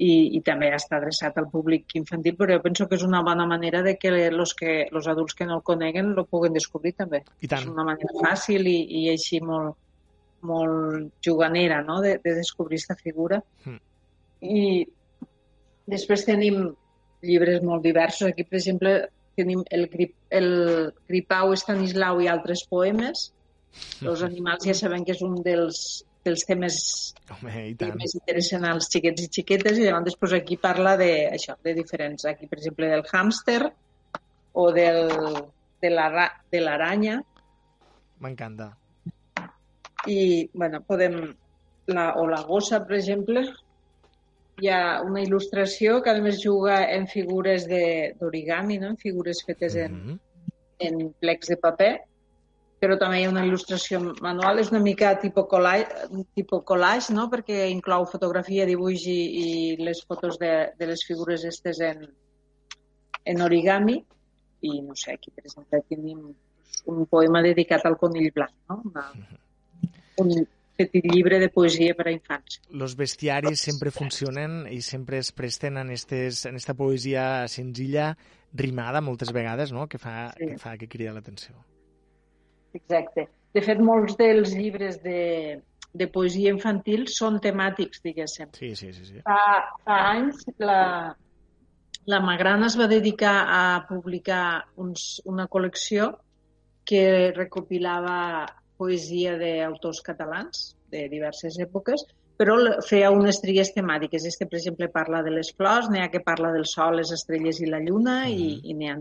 i, 0.00 0.12
i 0.36 0.40
també 0.44 0.70
està 0.72 0.96
adreçat 0.96 1.36
al 1.36 1.50
públic 1.52 1.92
infantil, 1.98 2.36
però 2.38 2.56
jo 2.56 2.64
penso 2.64 2.86
que 2.88 2.96
és 2.96 3.04
una 3.04 3.20
bona 3.26 3.44
manera 3.48 3.82
de 3.84 3.96
que 4.00 4.30
los, 4.32 4.54
que, 4.56 4.86
los 4.94 5.08
adults 5.12 5.36
que 5.36 5.46
no 5.48 5.58
el 5.58 5.62
coneguen 5.66 6.14
lo 6.16 6.24
puguen 6.24 6.56
descobrir 6.56 6.94
també. 6.96 7.20
I 7.44 7.50
tant. 7.50 7.66
És 7.66 7.68
una 7.68 7.84
manera 7.84 8.14
fàcil 8.22 8.64
i, 8.70 8.78
i 9.02 9.02
així 9.12 9.42
molt, 9.44 9.76
molt 10.48 11.12
juganera 11.26 11.82
no? 11.84 12.00
de, 12.00 12.16
de 12.24 12.34
descobrir 12.38 12.80
aquesta 12.80 12.96
figura. 13.02 13.42
Mm. 13.66 13.80
I 14.40 14.64
després 15.92 16.24
tenim 16.24 16.62
llibres 17.20 17.60
molt 17.66 17.84
diversos. 17.84 18.30
Aquí, 18.30 18.48
per 18.48 18.56
exemple, 18.62 18.94
tenim 19.36 19.66
el, 19.68 19.84
grip, 19.92 20.16
el 20.32 20.50
Gripau 21.12 21.52
Estanislau 21.52 22.24
i 22.24 22.32
altres 22.32 22.64
poemes. 22.72 23.28
Els 24.08 24.24
animals 24.24 24.64
ja 24.66 24.74
sabem 24.74 25.04
que 25.04 25.12
és 25.12 25.20
un 25.22 25.42
dels, 25.44 26.00
dels 26.24 26.44
temes 26.44 26.76
Home, 27.30 27.52
i 27.70 27.74
més 27.96 28.14
interessen 28.18 28.64
als 28.68 28.88
xiquets 28.92 29.22
i 29.24 29.28
xiquetes 29.32 29.78
i 29.78 29.86
llavors 29.86 30.08
després 30.10 30.34
aquí 30.36 30.56
parla 30.60 30.96
de, 31.00 31.10
això, 31.32 31.54
de 31.64 31.72
diferents. 31.78 32.24
Aquí, 32.28 32.46
per 32.50 32.58
exemple, 32.58 32.88
del 32.90 33.04
hàmster 33.12 33.60
o 34.52 34.66
del, 34.74 35.08
de 35.80 35.90
la 35.94 36.08
ra- 36.12 36.32
de 36.52 36.60
l'aranya 36.60 37.20
M'encanta. 38.20 38.72
i, 40.06 40.48
bueno, 40.54 40.82
podem... 40.86 41.20
La, 41.90 42.12
o 42.20 42.26
la 42.28 42.42
gossa, 42.46 42.78
per 42.86 42.94
exemple, 43.00 43.40
hi 44.62 44.68
ha 44.70 45.00
una 45.02 45.22
il·lustració 45.24 45.96
que 46.04 46.12
a 46.12 46.20
més 46.22 46.36
juga 46.44 46.84
en 46.94 47.08
figures 47.10 47.64
de- 47.66 48.12
d'origami, 48.20 48.76
no? 48.78 48.92
en 48.92 48.98
figures 49.00 49.40
fetes 49.46 49.74
en, 49.74 49.96
Mhm. 49.96 50.18
en 50.86 51.00
plecs 51.18 51.48
de 51.50 51.56
paper, 51.56 51.90
però 52.80 52.96
també 52.98 53.20
hi 53.20 53.26
ha 53.28 53.30
una 53.32 53.44
il·lustració 53.44 54.00
manual, 54.24 54.58
és 54.62 54.70
una 54.72 54.80
mica 54.80 55.12
tipus 55.20 55.46
collage, 55.50 56.06
tipus 56.34 56.62
collage 56.64 57.12
no? 57.12 57.26
perquè 57.32 57.66
inclou 57.68 58.06
fotografia, 58.08 58.64
dibuix 58.68 59.04
i, 59.06 59.18
i 59.40 59.50
les 59.84 60.00
fotos 60.08 60.38
de, 60.40 60.52
de 60.78 60.88
les 60.88 61.04
figures 61.04 61.44
estes 61.44 61.80
en, 61.84 62.06
en 63.28 63.42
origami 63.44 63.98
i 64.64 64.80
no 64.84 64.96
sé, 64.96 65.18
aquí 65.18 65.32
per 65.32 65.44
exemple 65.44 65.82
tenim 65.88 66.24
un 66.90 67.04
poema 67.06 67.42
dedicat 67.44 67.84
al 67.84 67.98
conill 68.00 68.32
blanc, 68.32 68.56
no? 68.70 68.80
Una, 68.88 69.04
un 70.24 70.32
petit 70.80 71.04
llibre 71.04 71.38
de 71.40 71.50
poesia 71.52 71.94
per 71.96 72.06
a 72.08 72.12
infants. 72.14 72.60
Los 72.72 72.96
bestiaris 72.96 73.60
sempre 73.60 73.92
funcionen 73.92 74.62
i 74.72 74.80
sempre 74.84 75.20
es 75.20 75.32
presten 75.36 75.76
en, 75.76 75.90
estes, 75.92 76.46
en 76.48 76.56
esta 76.56 76.72
poesia 76.74 77.46
senzilla, 77.52 78.14
rimada 78.52 79.04
moltes 79.04 79.32
vegades, 79.36 79.72
no? 79.72 79.88
que, 79.88 80.00
fa, 80.00 80.32
Sí. 80.38 80.46
que 80.54 80.58
fa 80.58 80.76
que 80.80 80.88
crida 80.88 81.12
l'atenció. 81.12 81.54
Exacte. 82.76 83.26
De 83.54 83.62
fet, 83.64 83.80
molts 83.82 84.16
dels 84.18 84.54
llibres 84.54 85.00
de, 85.02 85.60
de 85.92 86.06
poesia 86.12 86.52
infantil 86.54 87.06
són 87.10 87.40
temàtics, 87.42 88.02
diguéssim. 88.04 88.52
Sí, 88.56 88.74
sí, 88.78 88.92
sí. 88.94 89.06
sí. 89.08 89.22
Fa, 89.26 89.40
fa 89.86 89.98
anys 90.12 90.44
la, 90.62 90.78
la 92.06 92.20
Magrana 92.24 92.70
es 92.70 92.78
va 92.78 92.88
dedicar 92.90 93.34
a 93.56 93.64
publicar 93.88 94.44
uns, 94.80 95.20
una 95.26 95.48
col·lecció 95.50 96.12
que 96.86 97.02
recopilava 97.36 98.46
poesia 98.80 99.36
d'autors 99.38 100.00
catalans 100.02 100.70
de 100.90 101.04
diverses 101.12 101.58
èpoques, 101.60 102.06
però 102.40 102.56
feia 102.86 103.10
unes 103.12 103.42
tries 103.42 103.74
temàtiques. 103.74 104.24
És 104.24 104.38
que, 104.40 104.46
per 104.48 104.56
exemple, 104.58 104.88
parla 104.94 105.20
de 105.26 105.34
les 105.34 105.50
flors, 105.56 105.90
n'hi 105.92 106.00
ha 106.00 106.08
que 106.12 106.22
parla 106.24 106.54
del 106.54 106.64
sol, 106.70 106.96
les 107.02 107.12
estrelles 107.12 107.60
i 107.60 107.68
la 107.68 107.82
lluna, 107.84 108.22
i, 108.32 108.54
i 108.64 108.76
n'hi 108.78 108.88
ha, 108.88 108.96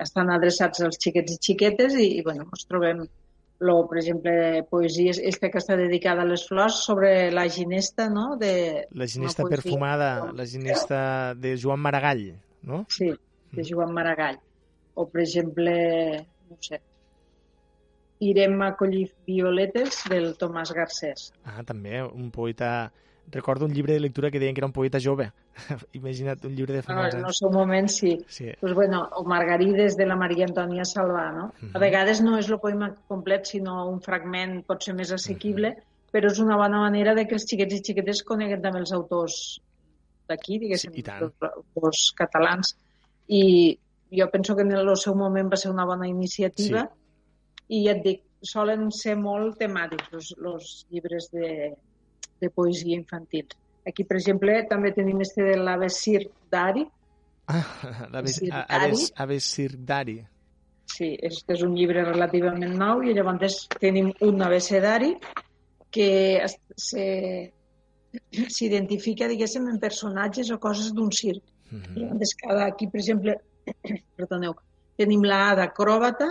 estan 0.00 0.30
adreçats 0.34 0.82
als 0.84 0.98
xiquets 1.02 1.36
i 1.36 1.38
xiquetes, 1.42 1.94
i, 1.94 2.08
i 2.18 2.24
bueno, 2.26 2.48
ens 2.50 2.66
trobem 2.70 3.04
lo, 3.64 3.76
per 3.88 4.00
exemple, 4.00 4.64
poesia 4.70 5.14
esta 5.30 5.50
que 5.50 5.60
està 5.62 5.76
dedicada 5.78 6.24
a 6.24 6.28
les 6.28 6.42
flors 6.48 6.80
sobre 6.84 7.30
la 7.32 7.46
ginesta, 7.48 8.08
no?, 8.10 8.34
de, 8.40 8.86
La 8.92 9.06
ginesta 9.06 9.46
perfumada, 9.48 10.32
la 10.34 10.46
ginesta 10.46 11.34
de 11.38 11.54
Joan 11.60 11.80
Maragall, 11.80 12.26
no? 12.62 12.84
Sí, 12.90 13.12
de 13.52 13.68
Joan 13.68 13.94
Maragall. 13.94 14.40
O, 14.94 15.06
per 15.10 15.22
exemple, 15.22 15.72
no 16.50 16.58
sé, 16.62 16.80
Irem 18.22 18.60
a 18.62 18.70
collir 18.78 19.08
violetes 19.26 20.04
del 20.08 20.36
Tomàs 20.38 20.70
Garcés. 20.72 21.32
Ah, 21.44 21.62
també, 21.66 22.00
un 22.04 22.30
poeta... 22.34 22.92
Recordo 23.32 23.64
un 23.64 23.72
llibre 23.74 23.94
de 23.94 24.00
lectura 24.00 24.30
que 24.30 24.38
deien 24.38 24.54
que 24.54 24.60
era 24.60 24.66
un 24.66 24.72
poeta 24.72 24.98
jove. 25.02 25.30
Imagina't 25.98 26.44
un 26.46 26.54
llibre 26.54 26.74
de 26.74 26.82
fa 26.82 26.94
No, 26.94 27.00
molts 27.02 27.14
en 27.14 27.20
el 27.20 27.26
anys. 27.30 27.38
seu 27.40 27.50
moment 27.50 27.88
sí. 27.88 28.12
Sí. 28.28 28.50
Pues 28.60 28.74
bueno, 28.74 29.08
o 29.16 29.24
Margarides 29.24 29.96
de 29.96 30.06
la 30.06 30.16
Maria 30.16 30.46
Antònia 30.46 30.84
Salvà, 30.84 31.32
no? 31.34 31.52
A 31.74 31.78
vegades 31.82 32.20
no 32.22 32.36
és 32.38 32.50
el 32.50 32.60
poema 32.60 32.92
complet, 33.08 33.46
sinó 33.46 33.88
un 33.90 34.00
fragment 34.04 34.62
pot 34.68 34.82
ser 34.84 34.94
més 34.94 35.10
assequible, 35.12 35.74
però 36.14 36.30
és 36.30 36.38
una 36.38 36.56
bona 36.56 36.78
manera 36.84 37.14
de 37.14 37.26
que 37.26 37.34
els 37.34 37.46
xiquets 37.48 37.74
i 37.74 37.80
xiquetes 37.82 38.22
coneguen 38.22 38.62
també 38.62 38.78
els 38.84 38.92
autors 38.92 39.38
d'aquí, 40.28 40.58
diguéssim, 40.58 40.92
Sí, 40.94 41.02
els 41.20 41.32
autors 41.48 42.12
catalans. 42.16 42.76
I 43.28 43.78
jo 44.14 44.28
penso 44.30 44.54
que 44.54 44.62
en 44.62 44.72
el 44.72 44.96
seu 44.96 45.14
moment 45.16 45.50
va 45.50 45.56
ser 45.56 45.72
una 45.72 45.84
bona 45.84 46.06
iniciativa 46.06 46.86
i 47.68 47.82
ja 47.86 47.96
et 47.96 48.04
dic, 48.04 48.22
solen 48.44 48.90
ser 48.92 49.16
molt 49.16 49.56
temàtics 49.58 50.12
els, 50.12 50.30
els 50.38 50.86
llibres 50.92 51.30
de, 51.32 51.72
de 52.40 52.50
poesia 52.50 52.96
infantil. 52.96 53.46
Aquí, 53.86 54.04
per 54.08 54.16
exemple, 54.16 54.56
també 54.68 54.92
tenim 54.96 55.20
este 55.20 55.44
de 55.44 55.56
l'Avesir 55.60 56.22
d'Ari, 56.50 56.86
Ah, 57.46 58.08
l'Aves 58.10 58.36
Sirdari. 58.36 58.64
Aves, 58.68 59.12
Aves 59.16 59.44
Sirdari. 59.44 60.16
Sí, 60.94 61.16
este 61.20 61.56
és 61.56 61.62
un 61.66 61.74
llibre 61.76 62.04
relativament 62.06 62.76
nou 62.78 63.02
i 63.04 63.14
llavors 63.16 63.64
tenim 63.80 64.12
un 64.24 64.42
abecedari 64.46 65.14
que 65.94 66.08
s'identifica, 68.56 69.28
diguéssim, 69.30 69.66
en 69.70 69.80
personatges 69.82 70.52
o 70.54 70.60
coses 70.62 70.92
d'un 70.94 71.10
circ. 71.12 71.42
Mhm, 71.70 71.96
Llavors, 71.98 72.34
cada, 72.40 72.68
aquí, 72.70 72.86
per 72.92 73.00
exemple, 73.00 73.36
perdoneu, 74.16 74.54
tenim 75.00 75.24
la 75.26 75.40
A 75.50 75.56
d'acròbata 75.58 76.30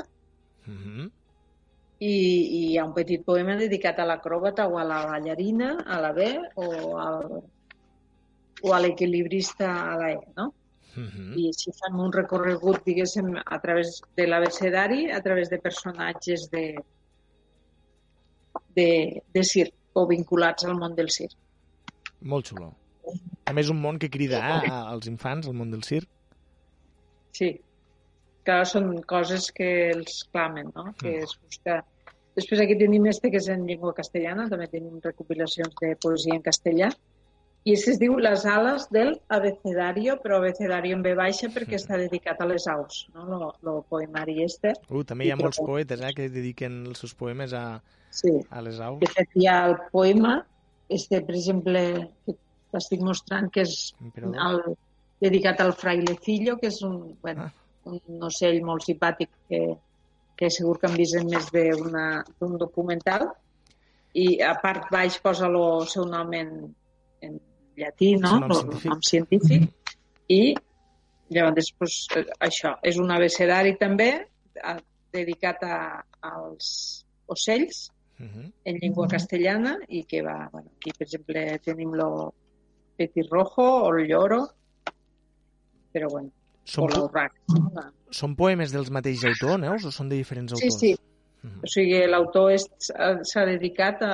mhm. 0.65 1.09
I, 2.03 2.13
i 2.57 2.61
hi 2.71 2.77
ha 2.77 2.85
un 2.87 2.93
petit 2.95 3.23
poema 3.25 3.55
dedicat 3.59 3.99
a 3.99 4.07
l'acròbata 4.09 4.67
o 4.71 4.79
a 4.81 4.85
la 4.87 4.99
ballarina, 5.09 5.75
a 5.85 5.99
la 6.03 6.11
B, 6.17 6.27
o, 6.55 6.67
al, 7.03 7.21
o 8.63 8.73
a 8.73 8.81
l'equilibrista 8.83 9.71
a 9.93 9.95
la 10.01 10.11
E, 10.15 10.19
no? 10.39 10.51
Mhm. 10.93 11.31
i 11.41 11.47
així 11.49 11.71
fan 11.73 11.95
un 11.97 12.11
recorregut, 12.13 12.83
diguéssim, 12.85 13.31
a 13.41 13.57
través 13.61 13.95
de 14.17 14.27
l'abecedari, 14.27 15.07
a 15.09 15.21
través 15.25 15.49
de 15.49 15.57
personatges 15.57 16.45
de, 16.51 16.65
de, 18.77 18.89
de 19.33 19.43
circ 19.43 19.73
o 19.97 20.05
vinculats 20.09 20.67
al 20.69 20.77
món 20.77 20.93
del 20.97 21.09
circ. 21.09 21.37
Molt 22.21 22.51
xulo. 22.51 22.69
A 23.49 23.53
més, 23.57 23.69
un 23.73 23.81
món 23.81 23.97
que 23.99 24.09
crida 24.13 24.39
eh, 24.39 24.69
als 24.71 25.09
infants, 25.09 25.49
el 25.49 25.57
món 25.57 25.73
del 25.73 25.83
circ. 25.83 26.09
Sí, 27.33 27.49
que 28.45 28.59
són 28.69 28.93
coses 29.09 29.49
que 29.55 29.69
els 29.95 30.21
clamen, 30.31 30.71
no? 30.75 30.91
que 30.99 31.17
es 31.23 31.35
busca... 31.41 31.81
Després 32.37 32.63
aquí 32.63 32.75
tenim 32.79 33.05
este 33.11 33.29
que 33.29 33.37
és 33.37 33.47
en 33.53 33.65
llengua 33.67 33.93
castellana, 33.93 34.47
també 34.49 34.67
tenim 34.71 34.99
recopilacions 35.03 35.75
de 35.81 35.95
poesia 36.01 36.37
en 36.37 36.41
castellà, 36.45 36.89
i 37.63 37.75
es 37.77 37.99
diu 37.99 38.17
Les 38.19 38.43
ales 38.49 38.89
del 38.91 39.13
abecedario, 39.31 40.17
però 40.19 40.37
abecedario 40.41 40.97
en 40.97 41.03
B 41.05 41.13
baixa 41.15 41.47
perquè 41.53 41.77
està 41.79 41.95
dedicat 42.01 42.41
a 42.41 42.47
les 42.49 42.65
aus, 42.67 43.05
no? 43.15 43.23
Lo, 43.29 43.51
lo 43.63 43.75
poemari 43.87 44.41
este. 44.43 44.73
Uh, 44.89 45.03
també 45.07 45.29
hi 45.29 45.31
ha 45.31 45.37
I 45.39 45.43
molts 45.43 45.61
poetes 45.63 46.01
eh, 46.03 46.11
que 46.17 46.27
dediquen 46.33 46.81
els 46.89 46.99
seus 47.05 47.13
poemes 47.15 47.53
a, 47.55 47.81
Sí. 48.11 48.33
a 48.51 48.61
les 48.61 48.81
aus. 48.83 48.99
De 48.99 49.07
fet, 49.13 49.29
hi 49.39 49.47
ha 49.47 49.61
el 49.69 49.77
poema, 49.93 50.41
este, 50.89 51.21
per 51.23 51.37
exemple, 51.39 51.85
que 52.25 52.35
t'estic 52.73 53.01
mostrant, 53.05 53.47
que 53.53 53.63
és 53.63 53.93
el, 54.11 54.59
dedicat 55.23 55.61
al 55.63 55.71
frailecillo, 55.73 56.57
que 56.59 56.67
és 56.67 56.81
un, 56.83 57.15
bueno, 57.23 57.47
Ah. 57.47 57.53
un 57.85 58.27
ocell 58.27 58.61
molt 58.63 58.83
simpàtic 58.83 59.29
que, 59.47 59.77
que 60.37 60.49
segur 60.49 60.79
que 60.79 60.87
han 60.87 60.95
vist 60.97 61.15
en 61.15 61.27
més 61.29 61.49
d'un 61.51 62.57
documental. 62.57 63.27
I 64.13 64.41
a 64.45 64.53
part 64.61 64.89
baix 64.91 65.17
posa 65.21 65.47
el 65.47 65.87
seu 65.87 66.05
nom 66.05 66.31
en, 66.33 66.51
en 67.21 67.39
llatí, 67.77 68.15
no? 68.17 68.29
Seu 68.29 68.39
nom 68.39 68.51
El 68.51 68.57
científic. 68.57 68.89
nom 68.91 69.01
científic. 69.01 69.69
I 70.29 70.55
llavors, 71.33 71.71
pues, 71.77 72.07
eh, 72.15 72.25
això, 72.39 72.75
és 72.83 72.97
un 73.01 73.09
abecedari 73.11 73.75
també, 73.77 74.11
a- 74.61 74.79
dedicat 75.13 75.63
a, 75.63 76.03
als 76.21 77.05
ocells 77.27 77.89
Uh 78.19 78.25
-huh. 78.29 78.51
en 78.65 78.75
llengua 78.77 79.07
castellana 79.07 79.79
i 79.89 80.03
que 80.05 80.21
va, 80.21 80.47
bueno, 80.51 80.69
aquí 80.77 80.91
per 80.97 81.07
exemple 81.07 81.59
tenim 81.65 81.91
lo 81.95 82.33
petirrojo 82.95 83.63
o 83.85 83.95
el 83.95 84.07
lloro, 84.07 84.47
però 85.91 86.07
bueno, 86.11 86.29
Són, 86.63 86.83
o 86.85 86.87
po 86.87 86.99
l'urrac. 86.99 87.33
Són 88.13 88.35
poemes 88.39 88.71
dels 88.71 88.91
mateixos 88.93 89.31
autors, 89.33 89.59
Neus, 89.61 89.85
o 89.89 89.91
són 89.91 90.09
de 90.11 90.15
diferents 90.21 90.53
Sí, 90.55 90.67
autors? 90.69 90.79
sí. 90.79 90.95
Mhm. 91.43 91.59
O 91.65 91.67
sigui, 91.67 91.97
l'autor 92.07 92.51
és- 92.53 92.69
s'ha 92.87 93.45
dedicat 93.49 94.01
a, 94.07 94.13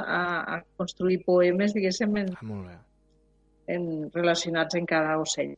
a, 0.56 0.62
construir 0.78 1.20
poemes, 1.26 1.74
diguéssim, 1.76 2.16
en, 2.18 2.32
Ah, 2.34 2.42
molt 2.42 2.68
bé. 2.68 2.78
en, 3.76 4.10
relacionats 4.14 4.74
en 4.76 4.86
cada 4.86 5.18
ocell. 5.22 5.56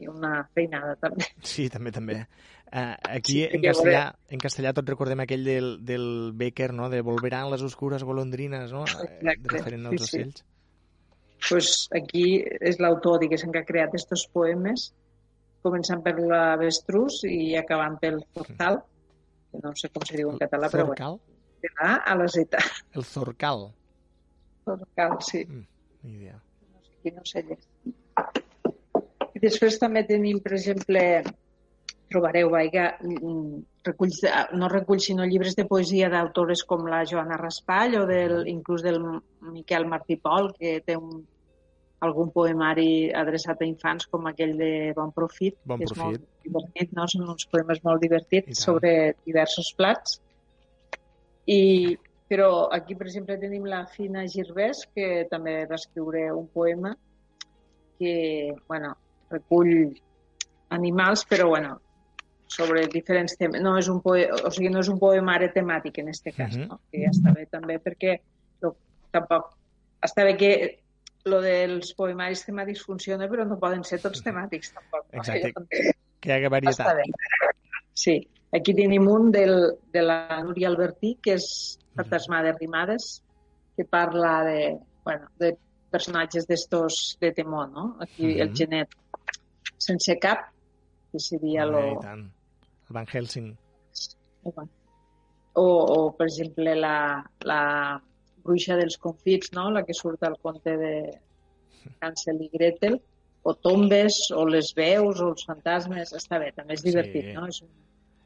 I 0.00 0.08
una 0.10 0.42
feinada, 0.52 0.96
també. 0.96 1.24
Sí, 1.40 1.68
també, 1.70 1.92
també. 1.92 2.16
Uh, 2.74 2.96
aquí 3.04 3.36
Sí, 3.38 3.42
en, 3.44 3.62
castellà, 3.62 4.08
en 4.28 4.40
castellà 4.42 4.72
tots 4.74 4.88
recordem 4.90 5.20
aquell 5.22 5.44
del, 5.46 5.68
del 5.86 6.32
Becker, 6.34 6.72
no?, 6.74 6.88
de 6.90 7.00
Volverán 7.00 7.48
les 7.52 7.62
oscures 7.62 8.02
golondrines, 8.02 8.72
no?, 8.72 8.82
Eh, 8.84 9.06
Exacte, 9.20 9.48
referent 9.54 9.86
als 9.86 10.02
sí, 10.02 10.06
sí. 10.08 10.18
ocells. 10.18 10.44
pues 11.48 11.88
aquí 11.94 12.42
és 12.60 12.80
l'autor, 12.80 13.20
diguéssim, 13.20 13.52
que 13.52 13.60
ha 13.60 13.64
creat 13.68 13.88
aquests 13.94 14.26
poemes, 14.32 14.92
començant 15.64 16.02
per 16.04 16.14
l'avestrús 16.20 17.22
i 17.28 17.54
acabant 17.60 17.96
pel 18.02 18.20
zorcal, 18.36 18.82
que 19.50 19.62
no 19.62 19.72
sé 19.80 19.90
com 19.94 20.04
se 20.06 20.18
diu 20.20 20.32
en 20.32 20.40
català, 20.42 20.70
però 20.72 20.88
bueno, 20.90 20.98
Zorcal? 20.98 21.20
de 21.64 21.70
la 21.78 21.94
A 22.12 22.16
la 22.20 22.28
Z. 22.28 22.64
El 22.92 23.04
Zorcal. 23.04 23.68
Zorcal, 24.64 25.16
sí. 25.22 25.44
Ni 26.02 26.18
idea. 26.18 26.40
No 27.14 27.24
sé 27.28 27.42
llegir. 27.44 27.94
I 29.34 29.40
després 29.42 29.76
també 29.80 30.04
tenim, 30.08 30.38
per 30.44 30.54
exemple, 30.56 31.02
trobareu, 32.12 32.48
vaiga, 32.52 32.84
mm, 33.02 33.62
reculls, 33.88 34.20
de, 34.22 34.32
no 34.56 34.68
reculls, 34.72 35.08
sinó 35.10 35.26
llibres 35.28 35.56
de 35.58 35.66
poesia 35.68 36.08
d'autores 36.12 36.62
com 36.68 36.86
la 36.88 37.02
Joana 37.10 37.36
Raspall 37.40 37.98
o 38.00 38.04
del, 38.08 38.46
inclús 38.48 38.84
del 38.86 39.00
Miquel 39.52 39.88
Martí 39.90 40.16
Pol, 40.16 40.52
que 40.58 40.78
té 40.86 40.96
un, 40.96 41.24
algun 42.04 42.30
poemari 42.34 43.10
adreçat 43.16 43.62
a 43.62 43.66
infants 43.68 44.06
com 44.12 44.26
aquell 44.30 44.56
de 44.58 44.70
Bon 44.96 45.10
Profit, 45.16 45.56
Bon 45.64 45.78
que 45.80 45.84
és 45.88 45.92
Profit. 45.92 46.20
molt 46.20 46.44
divertit, 46.44 46.92
no? 46.96 47.06
Són 47.08 47.28
uns 47.34 47.46
poemes 47.50 47.80
molt 47.84 48.02
divertits 48.04 48.60
sobre 48.66 49.14
diversos 49.24 49.72
plats. 49.78 50.20
I, 51.46 51.96
però 52.28 52.68
aquí, 52.72 52.94
per 52.96 53.06
exemple, 53.08 53.36
tenim 53.40 53.66
la 53.68 53.82
Fina 53.86 54.24
Girbès, 54.30 54.86
que 54.94 55.26
també 55.30 55.58
va 55.68 55.76
escriure 55.80 56.30
un 56.32 56.46
poema 56.48 56.94
que, 57.98 58.54
bueno, 58.68 58.94
recull 59.30 59.92
animals, 60.70 61.24
però, 61.28 61.48
bueno, 61.52 61.78
sobre 62.46 62.86
diferents 62.92 63.36
temes. 63.36 63.60
No 63.62 63.76
és 63.78 63.88
un 63.88 64.00
poe... 64.04 64.24
o 64.30 64.50
sigui, 64.52 64.70
no 64.72 64.80
és 64.84 64.88
un 64.92 64.98
poemari 65.00 65.50
temàtic 65.54 65.98
en 66.02 66.08
aquest 66.12 66.30
cas, 66.36 66.56
Mhm. 66.56 66.68
no? 66.68 66.80
que 66.90 67.02
ja 67.04 67.10
està 67.10 67.32
bé 67.34 67.46
també 67.50 67.78
perquè 67.82 68.18
no, 68.62 68.74
tampoc 69.12 69.52
està 70.04 70.24
bé 70.24 70.36
que 70.36 70.50
lo 71.24 71.40
dels 71.40 71.94
poemaris 71.96 72.44
temàtics 72.44 72.82
funciona, 72.84 73.28
però 73.28 73.46
no 73.48 73.56
poden 73.58 73.82
ser 73.84 73.98
tots 74.02 74.20
temàtics 74.22 74.72
tampoc. 74.74 75.06
No? 75.12 75.20
Exacte. 75.20 75.52
També- 75.56 75.92
Que 76.20 76.38
hi 76.38 76.44
està 76.44 76.50
varietat. 76.50 77.56
Sí. 77.94 78.18
Aquí 78.54 78.72
tenim 78.74 79.08
un 79.08 79.30
del, 79.32 79.78
de 79.92 80.02
la 80.02 80.42
Núria 80.44 80.68
Albertí, 80.68 81.18
que 81.22 81.34
és 81.34 81.78
Fantasma 81.96 82.42
de 82.42 82.52
Rimades, 82.52 83.22
que 83.76 83.84
parla 83.84 84.44
de, 84.44 84.78
bueno, 85.04 85.26
de 85.38 85.56
personatges 85.90 86.46
d'estos 86.46 87.16
de 87.20 87.32
temor, 87.32 87.68
no? 87.70 87.96
Aquí 88.00 88.38
el 88.40 88.50
Mhm. 88.50 88.56
genet 88.56 88.88
sense 89.78 90.18
cap, 90.18 90.50
que 91.12 91.18
seria 91.18 91.64
lo... 91.66 91.80
I 91.92 91.98
tant. 92.02 92.24
El 92.88 92.94
Van 92.94 93.06
Helsing. 93.12 93.56
O, 95.54 95.62
o 95.62 96.16
per 96.16 96.26
exemple, 96.26 96.74
la, 96.74 97.24
la 97.40 98.02
bruixa 98.44 98.76
dels 98.76 98.96
confits, 99.00 99.52
no? 99.56 99.70
la 99.72 99.82
que 99.84 99.94
surt 99.96 100.22
al 100.28 100.36
conte 100.42 100.76
de 100.76 100.94
Hansel 102.00 102.42
i 102.44 102.50
Gretel, 102.52 103.00
o 103.44 103.54
tombes, 103.60 104.30
o 104.32 104.46
les 104.48 104.70
veus, 104.76 105.20
o 105.20 105.32
els 105.34 105.44
fantasmes, 105.44 106.12
està 106.16 106.38
bé, 106.40 106.52
també 106.56 106.74
és 106.78 106.82
divertit, 106.84 107.26
Sí. 107.30 107.32
no? 107.36 107.46
És 107.48 107.60
un, 107.62 107.68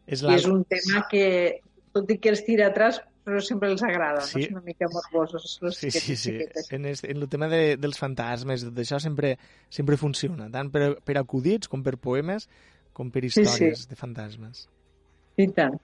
És 0.09 0.23
I 0.23 0.35
és 0.35 0.47
un 0.49 0.63
tema 0.65 1.03
que, 1.11 1.61
tot 1.93 2.09
i 2.11 2.17
que 2.19 2.31
els 2.31 2.41
tira 2.47 2.69
atrás, 2.71 3.01
però 3.27 3.43
sempre 3.45 3.69
els 3.69 3.83
agrada, 3.83 4.23
Sí. 4.23 4.39
no? 4.39 4.45
És 4.47 4.51
una 4.53 4.63
mica 4.65 4.87
morbosos 4.89 5.59
Sí, 5.77 5.91
sí, 5.91 6.01
sí. 6.01 6.17
xiquetes. 6.17 6.71
En, 6.73 6.87
es, 6.87 7.03
en 7.05 7.19
el 7.19 7.29
tema 7.29 7.49
de, 7.49 7.77
dels 7.77 7.99
fantasmes, 7.99 8.65
tot 8.65 8.79
això 8.79 8.99
sempre, 9.01 9.35
sempre 9.69 9.99
funciona, 10.01 10.49
tant 10.51 10.71
per, 10.73 11.03
per 11.05 11.19
acudits 11.19 11.69
com 11.69 11.83
per 11.83 11.99
poemes, 11.99 12.49
com 12.95 13.11
per 13.11 13.23
Sí, 13.27 13.31
sí. 13.31 13.41
històries 13.43 13.89
de 13.91 13.97
fantasmes. 13.97 14.69
I 15.37 15.47
tant. 15.53 15.77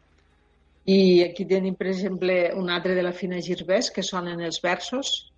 I 0.85 1.23
aquí 1.24 1.47
tenim, 1.48 1.77
per 1.78 1.86
exemple, 1.89 2.35
un 2.61 2.69
altre 2.70 2.94
de 2.94 3.02
la 3.02 3.12
Fina 3.16 3.39
Girbès, 3.40 3.90
que 3.90 4.02
sonen 4.05 4.43
els 4.44 4.61
versos, 4.61 5.31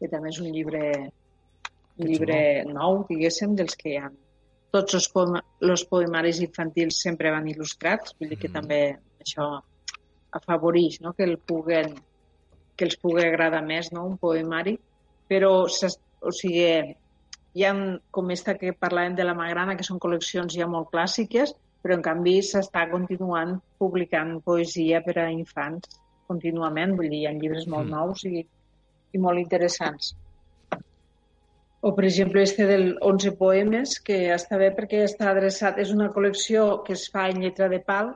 que 0.00 0.08
també 0.08 0.30
és 0.32 0.38
un 0.40 0.48
llibre, 0.54 0.84
un 1.98 2.08
llibre 2.08 2.38
nou, 2.70 3.02
diguéssim, 3.10 3.52
dels 3.58 3.76
que 3.76 3.90
hi 3.90 3.98
ha. 4.00 4.08
Tots 4.72 4.96
els, 4.96 5.08
poema, 5.12 5.42
els 5.60 5.84
poemaris 5.84 6.40
infantils 6.40 7.02
sempre 7.04 7.30
van 7.34 7.50
il·lustrats, 7.50 8.16
vull 8.18 8.32
dir 8.32 8.38
que 8.40 8.48
Mhm. 8.48 8.54
també 8.54 8.80
això 9.20 9.60
afavoreix 10.32 11.00
no? 11.02 11.12
que, 11.12 11.24
el 11.24 11.36
puguen, 11.36 11.92
que 12.74 12.86
els 12.86 12.96
pugui 12.96 13.26
agradar 13.26 13.62
més 13.62 13.92
no? 13.92 14.06
un 14.06 14.16
poemari, 14.16 14.78
però 15.28 15.66
o 15.68 16.32
sigui, 16.32 16.96
hi 17.54 17.64
ha, 17.64 17.74
com 18.10 18.30
esta 18.30 18.56
que 18.56 18.72
parlàvem 18.72 19.14
de 19.14 19.24
la 19.24 19.34
Magrana, 19.34 19.76
que 19.76 19.84
són 19.84 20.00
col·leccions 20.00 20.56
ja 20.56 20.66
molt 20.66 20.88
clàssiques, 20.90 21.52
però 21.82 21.98
en 21.98 22.04
canvi 22.06 22.38
s'està 22.46 22.86
continuant 22.90 23.56
publicant 23.82 24.38
poesia 24.46 25.02
per 25.04 25.18
a 25.20 25.30
infants 25.34 26.00
contínuament, 26.32 26.96
vull 26.98 27.10
dir, 27.10 27.22
hi 27.22 27.28
ha 27.28 27.36
llibres 27.36 27.68
molt 27.68 27.88
Mm. 27.88 27.96
nous 27.96 28.24
i, 28.24 28.44
i 29.12 29.18
molt 29.18 29.38
interessants. 29.42 30.14
O, 31.82 31.90
per 31.96 32.04
exemple, 32.06 32.42
este 32.42 32.64
del 32.64 32.96
11 33.02 33.32
poemes, 33.38 33.98
que 34.06 34.18
està 34.34 34.58
bé 34.58 34.70
perquè 34.76 35.02
està 35.02 35.30
adreçat, 35.30 35.80
és 35.82 35.90
una 35.90 36.12
col·lecció 36.14 36.84
que 36.86 36.94
es 36.94 37.08
fa 37.10 37.28
en 37.28 37.42
lletra 37.42 37.68
de 37.68 37.80
pal, 37.80 38.12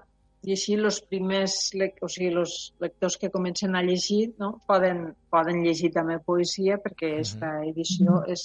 i 0.46 0.52
així 0.54 0.76
els 0.78 1.00
primers, 1.10 1.56
o 1.74 2.08
sigui, 2.08 2.28
els 2.42 2.52
lectors 2.84 3.16
que 3.18 3.32
comencen 3.34 3.74
a 3.74 3.82
llegir 3.82 4.28
no? 4.38 4.52
poden, 4.68 5.00
poden 5.34 5.64
llegir 5.64 5.90
també 5.96 6.20
poesia 6.22 6.76
perquè 6.78 7.16
aquesta 7.16 7.50
edició 7.66 8.20
és 8.30 8.44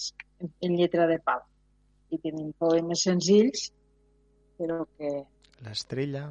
en 0.66 0.78
lletra 0.80 1.06
de 1.12 1.20
pal. 1.22 1.44
I 2.10 2.18
tenim 2.24 2.50
poemes 2.58 3.06
senzills, 3.06 3.70
però 4.62 4.84
que, 4.98 5.12
L'estrella... 5.66 6.28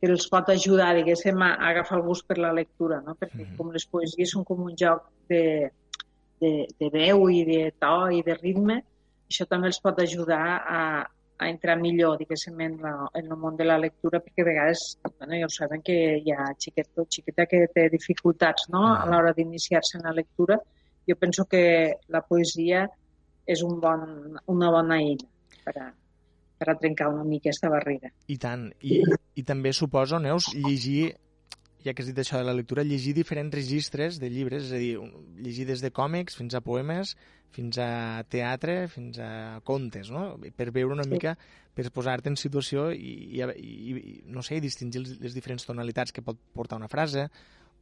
que 0.00 0.08
els 0.12 0.26
pot 0.32 0.48
ajudar, 0.52 0.92
diguéssim, 0.96 1.40
a, 1.44 1.54
agafar 1.70 1.98
el 2.00 2.04
gust 2.06 2.26
per 2.28 2.38
la 2.40 2.52
lectura, 2.56 3.02
no? 3.04 3.16
perquè 3.20 3.44
Mhm. 3.44 3.56
com 3.58 3.72
les 3.74 3.84
poesies 3.88 4.32
són 4.32 4.44
com 4.44 4.62
un 4.64 4.76
joc 4.76 5.10
de, 5.28 5.70
de, 6.40 6.52
de 6.80 6.88
veu 6.92 7.28
i 7.32 7.42
de 7.48 7.60
to 7.80 7.96
i 8.12 8.22
de 8.22 8.36
ritme, 8.40 8.80
això 9.28 9.46
també 9.50 9.68
els 9.72 9.80
pot 9.82 9.98
ajudar 10.00 10.44
a, 10.78 10.82
a 11.38 11.48
entrar 11.48 11.76
millor, 11.80 12.16
diguéssim, 12.20 12.60
en, 12.60 12.78
la, 12.84 12.94
en 13.14 13.26
el 13.32 13.40
món 13.40 13.56
de 13.56 13.66
la 13.66 13.78
lectura, 13.78 14.20
perquè 14.24 14.44
a 14.44 14.48
vegades, 14.50 14.84
bueno, 15.18 15.34
ja 15.40 15.48
ho 15.48 15.52
saben 15.52 15.82
que 15.82 15.98
hi 16.22 16.32
ha 16.32 16.52
xiquet 16.54 17.02
o 17.02 17.06
xiqueta 17.10 17.48
que 17.50 17.66
té 17.74 17.88
dificultats 17.92 18.70
no? 18.72 18.86
a 18.94 19.04
l'hora 19.10 19.34
d'iniciar-se 19.36 19.98
en 19.98 20.08
la 20.08 20.14
lectura. 20.16 20.60
Jo 21.08 21.16
penso 21.16 21.44
que 21.44 21.64
la 22.08 22.22
poesia 22.22 22.86
és 23.46 23.62
un 23.62 23.78
bon, 23.80 24.02
una 24.52 24.70
bona 24.74 24.98
eina 24.98 25.28
per 25.66 25.76
a, 25.82 25.90
per 26.58 26.70
a 26.72 26.76
trencar 26.78 27.08
una 27.12 27.24
mica 27.24 27.50
aquesta 27.50 27.68
barrera. 27.72 28.10
I 28.28 28.38
tant. 28.40 28.70
I, 28.80 29.02
i 29.36 29.42
també 29.44 29.72
suposo, 29.76 30.18
Neus, 30.22 30.48
llegir, 30.54 31.14
ja 31.84 31.92
que 31.94 32.02
has 32.02 32.08
dit 32.10 32.18
això 32.22 32.40
de 32.40 32.46
la 32.48 32.54
lectura, 32.56 32.84
llegir 32.84 33.12
diferents 33.14 33.54
registres 33.54 34.20
de 34.22 34.30
llibres, 34.32 34.70
és 34.70 34.72
a 34.72 34.80
dir, 34.80 34.94
llegir 35.42 35.66
des 35.68 35.84
de 35.84 35.90
còmics 35.94 36.38
fins 36.38 36.56
a 36.56 36.62
poemes, 36.64 37.16
fins 37.56 37.78
a 37.80 38.24
teatre, 38.28 38.86
fins 38.92 39.20
a 39.22 39.60
contes, 39.64 40.10
no? 40.12 40.34
Per 40.56 40.70
veure 40.72 40.92
una 40.96 41.04
Sí. 41.04 41.10
mica, 41.14 41.36
per 41.76 41.90
posar-te 41.92 42.28
en 42.32 42.36
situació 42.36 42.90
i, 42.92 43.38
i, 43.38 43.42
i, 43.60 43.96
i 43.96 44.16
no 44.32 44.42
sé, 44.42 44.58
distingir 44.60 45.04
les, 45.04 45.20
les 45.20 45.34
diferents 45.36 45.64
tonalitats 45.68 46.12
que 46.12 46.24
pot 46.24 46.40
portar 46.56 46.76
una 46.80 46.88
frase, 46.88 47.28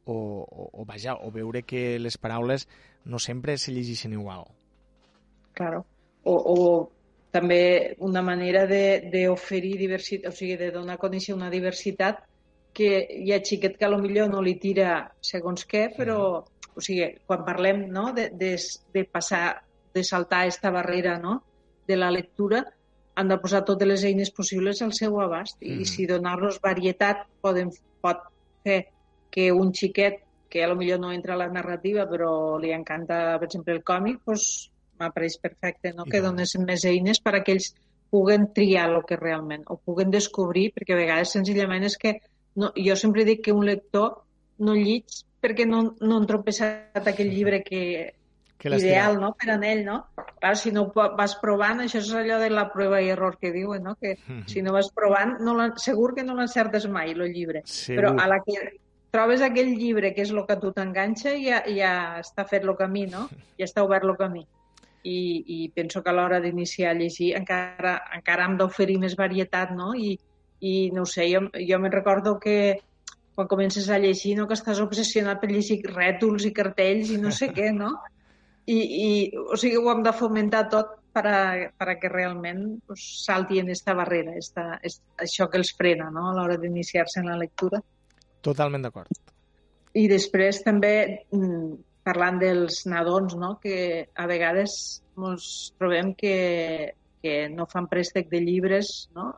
o, 0.05 0.13
o, 0.45 0.69
o 0.81 0.85
vaja, 0.85 1.15
o 1.15 1.31
veure 1.31 1.63
que 1.63 1.97
les 1.97 2.17
paraules 2.21 2.67
no 3.05 3.17
sempre 3.19 3.57
se 3.57 3.71
llegeixen 3.73 4.13
igual. 4.13 4.45
Claro. 5.53 5.85
O, 6.23 6.35
o 6.35 6.91
també 7.35 7.59
una 8.07 8.21
manera 8.23 8.63
de- 8.69 9.01
d'oferir 9.11 9.75
diversitat, 9.81 10.31
o 10.31 10.35
sigui, 10.35 10.55
de 10.61 10.71
donar 10.71 10.95
a 10.95 11.01
conèixer 11.01 11.35
una 11.35 11.49
diversitat 11.51 12.23
que 12.75 12.89
hi 13.23 13.31
ha 13.35 13.39
xiquet 13.43 13.75
que 13.79 13.87
millor 14.03 14.29
no 14.31 14.41
li 14.43 14.55
tira 14.59 15.11
segons 15.23 15.65
què, 15.67 15.89
però, 15.97 16.17
o 16.75 16.81
sigui, 16.83 17.09
quan 17.27 17.43
parlem 17.47 17.85
no, 17.91 18.09
de, 18.15 18.29
de, 18.35 18.55
de 18.93 19.03
passar, 19.07 19.61
de 19.95 20.03
saltar 20.03 20.41
aquesta 20.43 20.71
barrera 20.75 21.17
no, 21.19 21.37
de 21.87 21.95
la 21.95 22.09
lectura, 22.11 22.65
han 23.15 23.29
de 23.31 23.37
posar 23.39 23.61
totes 23.63 23.87
les 23.87 24.03
eines 24.03 24.31
possibles 24.35 24.81
al 24.83 24.91
seu 24.91 25.21
abast 25.23 25.61
i 25.63 25.77
Mhm. 25.77 25.85
si 25.87 26.05
donar-los 26.05 26.59
varietat 26.59 27.21
poden, 27.41 27.69
pot 28.01 28.19
fer 28.63 28.87
que 29.31 29.51
un 29.53 29.71
xiquet 29.73 30.19
que 30.49 30.63
a 30.63 30.67
lo 30.67 30.75
millor 30.75 30.99
no 30.99 31.11
entra 31.13 31.33
a 31.33 31.37
la 31.37 31.47
narrativa 31.47 32.03
però 32.09 32.59
li 32.59 32.71
encanta, 32.75 33.37
per 33.39 33.47
exemple, 33.47 33.73
el 33.73 33.83
còmic, 33.83 34.19
doncs 34.25 34.71
m'apareix 34.99 35.37
perfecte 35.41 35.93
no? 35.93 36.05
I 36.05 36.11
que 36.11 36.21
donessin 36.21 36.65
més 36.65 36.85
eines 36.85 37.19
per 37.21 37.35
a 37.35 37.43
que 37.43 37.55
ells 37.57 37.73
puguen 38.11 38.51
triar 38.53 38.89
el 38.89 39.01
que 39.07 39.17
realment, 39.19 39.63
o 39.67 39.77
puguen 39.77 40.11
descobrir, 40.13 40.69
perquè 40.75 40.93
a 40.95 40.99
vegades 41.01 41.33
senzillament 41.35 41.83
és 41.83 41.97
que 41.97 42.19
no, 42.55 42.71
jo 42.75 42.95
sempre 42.95 43.25
dic 43.27 43.41
que 43.43 43.51
un 43.55 43.65
lector 43.65 44.21
no 44.59 44.75
llig 44.77 45.03
perquè 45.41 45.65
no, 45.67 45.95
no 45.99 46.19
han 46.21 46.27
tropeçat 46.29 47.07
aquell 47.07 47.33
llibre 47.33 47.61
que, 47.63 48.13
Que 48.57 48.69
ideal 48.79 49.19
no? 49.19 49.33
per 49.35 49.51
a 49.51 49.57
ell, 49.67 49.83
no? 49.85 49.97
Clar, 50.39 50.55
si 50.57 50.71
no 50.71 50.87
vas 50.95 51.35
provant, 51.41 51.81
això 51.83 51.99
és 51.99 52.13
allò 52.15 52.39
de 52.39 52.47
la 52.49 52.69
prova 52.71 53.01
i 53.03 53.09
error 53.11 53.35
que 53.37 53.51
diuen, 53.51 53.83
no? 53.83 53.95
Que 53.99 54.15
Mhm. 54.25 54.47
si 54.53 54.61
no 54.63 54.71
vas 54.73 54.89
provant, 54.95 55.35
no 55.41 55.53
la, 55.53 55.73
segur 55.75 56.15
que 56.15 56.23
no 56.23 56.33
l'encertes 56.35 56.87
mai, 56.87 57.11
el 57.11 57.27
llibre. 57.33 57.61
Segur. 57.65 57.99
Però 57.99 58.15
a 58.17 58.27
la 58.31 58.39
que 58.45 58.79
trobes 59.11 59.41
aquell 59.41 59.75
llibre 59.77 60.13
que 60.15 60.23
és 60.23 60.31
el 60.31 60.45
que 60.47 60.53
a 60.55 60.59
tu 60.59 60.71
t'enganxa, 60.71 61.35
ja, 61.39 61.61
ja 61.67 62.19
està 62.23 62.47
fet 62.47 62.63
el 62.63 62.75
camí, 62.79 63.05
no? 63.11 63.27
Ja 63.59 63.65
està 63.67 63.83
obert 63.83 64.03
el 64.07 64.15
camí. 64.17 64.47
I, 65.05 65.19
i 65.45 65.57
penso 65.69 66.01
que 66.01 66.09
a 66.09 66.15
l'hora 66.17 66.39
d'iniciar 66.41 66.91
a 66.91 66.97
llegir 66.97 67.35
encara, 67.37 67.99
encara 68.17 68.47
hem 68.47 68.57
d'oferir 68.57 68.97
més 69.03 69.13
varietat, 69.19 69.75
no? 69.77 69.93
I, 69.93 70.15
i 70.65 70.73
no 70.95 71.05
sé, 71.05 71.27
jo, 71.29 71.43
jo 71.53 71.79
me'n 71.81 71.93
recordo 71.93 72.39
que 72.41 72.57
quan 73.35 73.49
comences 73.51 73.89
a 73.91 73.99
llegir, 73.99 74.33
no, 74.39 74.47
que 74.47 74.55
estàs 74.57 74.79
obsessionat 74.81 75.41
per 75.41 75.51
llegir 75.51 75.81
rètols 75.91 76.47
i 76.47 76.53
cartells 76.55 77.11
i 77.11 77.19
no 77.21 77.33
sé 77.35 77.51
què, 77.53 77.69
no? 77.75 77.93
I, 78.65 78.77
i 78.81 79.09
o 79.37 79.57
sigui, 79.61 79.77
ho 79.77 79.91
hem 79.91 80.01
de 80.05 80.13
fomentar 80.15 80.63
tot 80.71 80.95
per 81.15 81.25
a, 81.29 81.41
per 81.77 81.87
a 81.91 81.95
que 82.01 82.09
realment 82.09 82.63
pues, 82.87 83.03
salti 83.23 83.59
en 83.61 83.69
esta 83.69 83.93
barrera, 83.95 84.33
esta, 84.39 84.79
és, 84.83 84.97
això 85.21 85.47
que 85.51 85.61
els 85.61 85.71
frena 85.77 86.09
no? 86.11 86.29
a 86.31 86.33
l'hora 86.35 86.57
d'iniciar-se 86.59 87.21
en 87.21 87.29
la 87.29 87.37
lectura. 87.39 87.79
Totalment 88.43 88.87
d'acord. 88.87 89.11
I 89.95 90.07
després 90.11 90.59
també, 90.65 90.95
mm, 91.31 91.69
parlant 92.05 92.37
dels 92.41 92.83
nadons, 92.85 93.33
no? 93.35 93.55
que 93.61 94.07
a 94.15 94.27
vegades 94.29 94.75
ens 95.17 95.47
trobem 95.79 96.13
que, 96.17 96.93
que 97.23 97.37
no 97.49 97.65
fan 97.65 97.87
préstec 97.89 98.29
de 98.29 98.41
llibres, 98.45 99.09
no? 99.15 99.31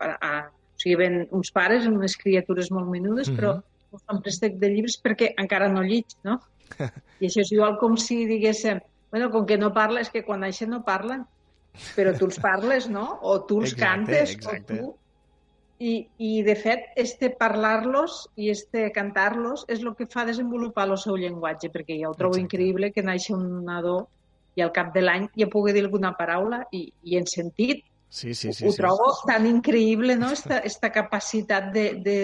a, 0.00 0.08
a, 0.16 0.30
o 0.48 0.80
sigui, 0.80 0.96
ven 0.96 1.18
uns 1.36 1.50
pares 1.52 1.84
amb 1.86 1.98
unes 2.00 2.16
criatures 2.16 2.70
molt 2.72 2.88
menudes, 2.88 3.28
Mhm. 3.28 3.36
però 3.36 3.56
no 3.92 3.98
fan 4.06 4.22
préstec 4.22 4.56
de 4.56 4.70
llibres 4.70 4.96
perquè 5.02 5.34
encara 5.36 5.68
no 5.68 5.82
llig, 5.82 6.06
no? 6.24 6.38
I 7.20 7.26
això 7.26 7.42
és 7.42 7.50
igual 7.52 7.76
com 7.80 7.96
si 7.98 8.22
diguéssim, 8.24 8.78
bueno, 9.10 9.28
com 9.34 9.44
que 9.44 9.58
no 9.58 9.72
parla, 9.74 10.00
és 10.00 10.08
que 10.10 10.22
quan 10.24 10.40
naixen 10.40 10.70
no 10.70 10.84
parlen, 10.86 11.24
però 11.96 12.14
tu 12.16 12.24
els 12.30 12.38
parles, 12.40 12.88
no? 12.88 13.18
O 13.22 13.40
tu 13.44 13.58
els 13.60 13.72
Exacte, 13.74 13.84
cantes, 13.84 14.30
exacte. 14.36 14.78
o 14.78 14.86
tu... 14.86 14.96
I, 15.80 16.08
I, 16.20 16.42
de 16.44 16.54
fet, 16.60 16.90
este 17.00 17.30
parlar-los 17.32 18.26
i 18.36 18.50
este 18.52 18.90
cantar-los 18.92 19.62
és 19.72 19.80
el 19.80 19.94
que 19.96 20.04
fa 20.12 20.26
desenvolupar 20.28 20.84
el 20.90 20.98
seu 21.00 21.16
llenguatge, 21.16 21.70
perquè 21.72 21.96
jo 22.02 22.10
ho 22.10 22.16
trobo 22.18 22.36
Exacte. 22.36 22.44
increïble 22.44 22.90
que 22.92 23.04
naixi 23.06 23.32
un 23.32 23.46
nadó 23.64 24.02
i 24.58 24.60
al 24.60 24.74
cap 24.76 24.90
de 24.92 25.00
l'any 25.00 25.30
ja 25.40 25.48
pugui 25.48 25.72
dir 25.72 25.86
alguna 25.86 26.10
paraula 26.18 26.58
i, 26.76 26.82
i 27.08 27.16
en 27.16 27.24
sentit. 27.30 27.86
Sí, 28.10 28.34
sí, 28.34 28.52
sí. 28.52 28.66
ho 28.66 28.74
sí. 28.74 28.76
trobo 28.82 29.08
tan 29.24 29.46
increïble, 29.48 30.18
no?, 30.20 30.28
esta, 30.36 30.58
esta 30.58 30.90
capacitat 30.92 31.70
de, 31.72 31.86
de, 32.04 32.18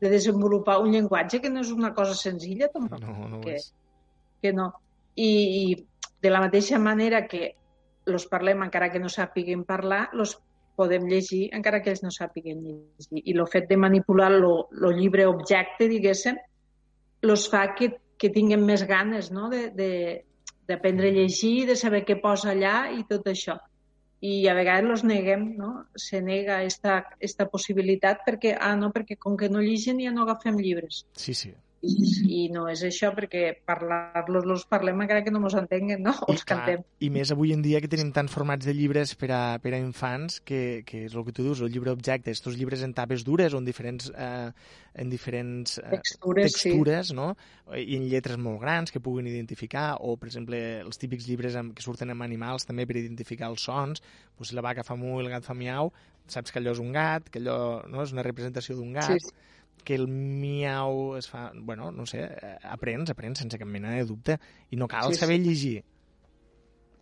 de 0.00 0.10
desenvolupar 0.10 0.80
un 0.82 0.90
llenguatge 0.96 1.40
que 1.44 1.52
no 1.52 1.62
és 1.62 1.70
una 1.70 1.92
cosa 1.94 2.16
senzilla, 2.18 2.72
tampoc 2.74 3.04
No, 3.04 3.14
no 3.28 3.38
ho 3.38 3.44
que, 3.44 3.60
és. 3.60 3.70
que 4.42 4.52
no. 4.56 4.72
I, 5.14 5.30
I 5.30 6.10
de 6.26 6.34
la 6.34 6.42
mateixa 6.42 6.82
manera 6.82 7.26
que 7.30 7.54
los 8.06 8.26
parlem 8.26 8.66
encara 8.66 8.90
que 8.90 8.98
no 8.98 9.08
sàpiguen 9.12 9.62
parlar, 9.68 10.08
los 10.12 10.40
podem 10.76 11.06
llegir 11.10 11.46
encara 11.56 11.80
que 11.82 11.92
ells 11.92 12.02
no 12.04 12.12
sàpiguen 12.14 12.62
llegir. 12.62 13.22
I 13.22 13.34
el 13.34 13.46
fet 13.52 13.68
de 13.70 13.78
manipular 13.80 14.30
el 14.36 14.86
llibre 14.98 15.26
objecte, 15.26 15.88
diguéssim, 15.88 16.38
los 17.26 17.46
fa 17.50 17.68
que, 17.74 17.94
que 18.20 18.30
tinguin 18.32 18.64
més 18.64 18.84
ganes 18.86 19.30
no? 19.32 19.48
de, 19.52 19.70
de, 19.74 19.90
d'aprendre 20.68 21.10
a 21.10 21.16
llegir, 21.16 21.66
de 21.66 21.76
saber 21.76 22.04
què 22.06 22.18
posa 22.22 22.52
allà 22.52 22.76
i 22.94 23.04
tot 23.08 23.26
això. 23.32 23.58
I 24.26 24.46
a 24.48 24.54
vegades 24.56 24.88
los 24.88 25.04
neguem, 25.04 25.50
no? 25.58 25.70
Se 26.00 26.22
nega 26.24 26.62
esta, 26.64 27.02
esta 27.20 27.46
possibilitat 27.52 28.24
perquè, 28.26 28.54
ah, 28.56 28.74
no, 28.78 28.88
perquè 28.94 29.18
com 29.20 29.36
que 29.36 29.50
no 29.52 29.60
lligen 29.60 30.00
ja 30.00 30.12
no 30.14 30.24
agafem 30.24 30.56
llibres 30.56 31.04
Sí, 31.12 31.34
sí. 31.34 31.52
I, 31.84 31.92
i 32.32 32.40
no 32.52 32.66
és 32.70 32.80
això 32.86 33.10
perquè 33.14 33.50
parlar-los 33.68 34.46
los 34.48 34.64
parlem 34.70 35.02
encara 35.04 35.22
que 35.24 35.32
no 35.32 35.40
mos 35.42 35.56
entenguen, 35.58 36.02
no? 36.06 36.14
O 36.26 36.32
els 36.32 36.44
clar, 36.46 36.62
cantem. 36.64 36.84
I 37.04 37.10
més 37.12 37.30
avui 37.34 37.52
en 37.54 37.62
dia 37.64 37.80
que 37.84 37.90
tenim 37.92 38.12
tants 38.16 38.32
formats 38.32 38.66
de 38.66 38.74
llibres 38.76 39.14
per 39.18 39.30
a, 39.34 39.40
per 39.62 39.74
a 39.76 39.80
infants 39.82 40.40
que, 40.46 40.82
que 40.88 41.04
és 41.06 41.14
el 41.14 41.26
que 41.26 41.34
tu 41.36 41.44
dius, 41.46 41.62
el 41.64 41.72
llibre 41.74 41.92
objecte, 41.92 42.32
estos 42.32 42.56
llibres 42.58 42.82
en 42.86 42.94
tapes 42.96 43.26
dures 43.26 43.54
o 43.54 43.60
en 43.60 43.68
diferents, 43.68 44.10
eh, 44.16 44.50
en 44.96 45.12
diferents 45.12 45.78
eh, 45.82 45.90
Textures, 45.98 46.56
sí. 46.56 46.70
textures 46.70 47.12
no? 47.16 47.30
i 47.76 47.98
en 47.98 48.08
lletres 48.10 48.40
molt 48.40 48.62
grans 48.64 48.94
que 48.94 49.02
puguin 49.02 49.28
identificar 49.30 49.88
o, 50.00 50.16
per 50.20 50.30
exemple, 50.30 50.60
els 50.80 51.02
típics 51.02 51.28
llibres 51.28 51.58
amb, 51.60 51.76
que 51.76 51.84
surten 51.84 52.12
amb 52.14 52.26
animals 52.26 52.66
també 52.68 52.88
per 52.88 52.98
identificar 53.02 53.50
els 53.52 53.66
sons 53.68 54.02
pues, 54.38 54.54
la 54.56 54.64
vaca 54.64 54.86
fa 54.86 54.96
mu 54.98 55.18
i 55.18 55.26
el 55.26 55.32
gat 55.34 55.46
fa 55.46 55.56
miau 55.56 55.92
saps 56.26 56.50
que 56.50 56.58
allò 56.58 56.72
és 56.74 56.80
un 56.82 56.90
gat, 56.94 57.28
que 57.30 57.38
allò 57.38 57.84
no, 57.86 58.00
és 58.02 58.14
una 58.14 58.24
representació 58.26 58.74
d'un 58.78 58.96
gat 58.96 59.12
Sí, 59.12 59.20
sí. 59.22 59.34
Que 59.86 59.94
el 59.94 60.08
miau 60.10 61.14
es 61.16 61.28
fa... 61.30 61.52
Bueno, 61.54 61.92
no 61.94 62.04
sé, 62.10 62.24
eh, 62.26 62.56
aprens, 62.66 63.12
aprens 63.14 63.38
sense 63.44 63.58
cap 63.60 63.68
mena 63.70 63.94
de 63.94 64.04
dubte 64.08 64.36
i 64.74 64.76
no 64.80 64.88
cal 64.90 65.08
Sí, 65.12 65.14
sí. 65.14 65.20
saber 65.22 65.38
llegir. 65.44 65.76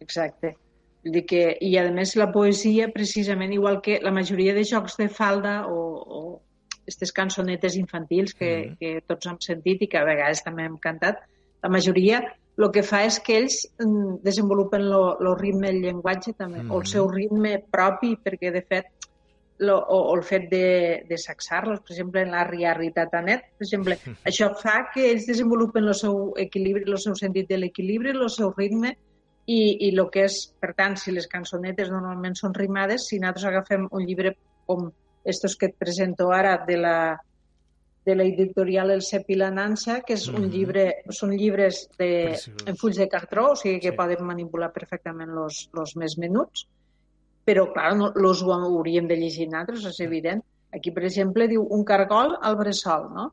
Exacte. 0.01 0.57
Vull 1.05 1.13
dir 1.19 1.25
que, 1.29 1.43
I 1.61 1.75
a 1.81 1.85
més 1.93 2.15
la 2.17 2.31
poesia, 2.33 2.89
precisament, 2.93 3.53
igual 3.53 3.81
que 3.85 3.99
la 4.03 4.13
majoria 4.13 4.55
de 4.57 4.65
jocs 4.65 4.97
de 5.01 5.09
falda 5.13 5.65
o, 5.69 5.81
o 6.05 6.23
aquestes 6.85 7.13
cançonetes 7.17 7.77
infantils 7.81 8.35
que, 8.37 8.53
Mhm. 8.71 8.77
que 8.81 8.95
tots 9.09 9.27
hem 9.27 9.37
sentit 9.41 9.83
i 9.83 9.89
que 9.89 9.99
a 10.01 10.05
vegades 10.05 10.43
també 10.45 10.65
hem 10.65 10.79
cantat, 10.79 11.21
la 11.63 11.69
majoria 11.73 12.23
el 12.57 12.71
que 12.71 12.83
fa 12.87 13.01
és 13.05 13.17
que 13.21 13.37
ells 13.41 13.57
mm, 13.83 14.21
desenvolupen 14.23 14.85
el 14.87 15.33
ritme 15.41 15.73
del 15.73 15.81
llenguatge 15.83 16.35
també, 16.39 16.61
o 16.61 16.63
Mhm. 16.63 16.77
el 16.81 16.87
seu 16.87 17.09
ritme 17.11 17.59
propi, 17.71 18.15
perquè 18.17 18.53
de 18.53 18.63
fet 18.63 18.87
lo, 19.59 19.79
o, 19.79 19.99
o 20.11 20.15
el 20.17 20.23
fet 20.25 20.49
de, 20.51 21.05
de 21.09 21.17
saxar-los, 21.19 21.81
per 21.81 21.93
exemple, 21.95 22.23
en 22.23 22.31
l'Arri 22.33 22.65
Arri 22.67 22.91
Tatanet, 22.93 23.45
per 23.59 23.67
exemple, 23.67 23.97
això 24.29 24.51
fa 24.61 24.89
que 24.93 25.11
ells 25.13 25.27
desenvolupen 25.27 25.87
el 25.87 25.95
seu 25.95 26.33
equilibri, 26.37 26.85
el 26.91 26.99
seu 26.99 27.15
sentit 27.15 27.49
de 27.49 27.59
l'equilibri, 27.59 28.11
el 28.11 28.31
seu 28.31 28.53
ritme, 28.57 28.95
i, 29.47 29.61
i 29.87 29.93
el 29.93 30.09
que 30.11 30.25
és, 30.25 30.41
per 30.59 30.73
tant, 30.75 30.97
si 30.97 31.13
les 31.13 31.27
cançonetes 31.29 31.91
normalment 31.93 32.35
són 32.35 32.55
rimades, 32.57 33.07
si 33.11 33.19
nosaltres 33.21 33.45
agafem 33.51 33.87
un 33.93 34.07
llibre 34.07 34.35
com 34.67 34.91
estos 35.25 35.55
que 35.57 35.67
et 35.67 35.77
presento 35.79 36.31
ara 36.33 36.57
de 36.67 36.77
la, 36.81 36.97
de 38.05 38.15
l'editorial 38.17 38.91
El 38.91 39.03
Cep 39.05 39.29
i 39.33 39.37
la 39.41 39.51
Nansa, 39.51 40.01
que 40.05 40.15
és 40.15 40.27
un 40.29 40.43
Mhm. 40.43 40.51
llibre, 40.53 40.85
són 41.11 41.31
llibres 41.37 41.87
de, 41.99 42.09
Preciós. 42.33 42.65
en 42.67 42.77
fulls 42.77 42.97
de 42.97 43.09
cartró, 43.09 43.51
o 43.53 43.57
sigui 43.57 43.81
que 43.81 43.91
Sí. 43.93 43.97
poden 43.97 44.25
manipular 44.25 44.73
perfectament 44.73 45.31
els, 45.31 45.69
els 45.77 45.95
més 45.97 46.19
menuts, 46.19 46.67
però, 47.45 47.69
clar, 47.73 47.95
no, 47.97 48.11
los 48.17 48.43
ho 48.43 48.53
hauríem 48.55 49.09
de 49.09 49.17
llegir 49.21 49.49
nosaltres, 49.49 49.85
és 49.93 50.01
evident. 50.05 50.43
Aquí, 50.75 50.91
per 50.91 51.05
exemple, 51.07 51.47
diu 51.49 51.67
un 51.77 51.85
cargol 51.87 52.39
al 52.43 52.57
bressol, 52.59 53.11
no? 53.15 53.31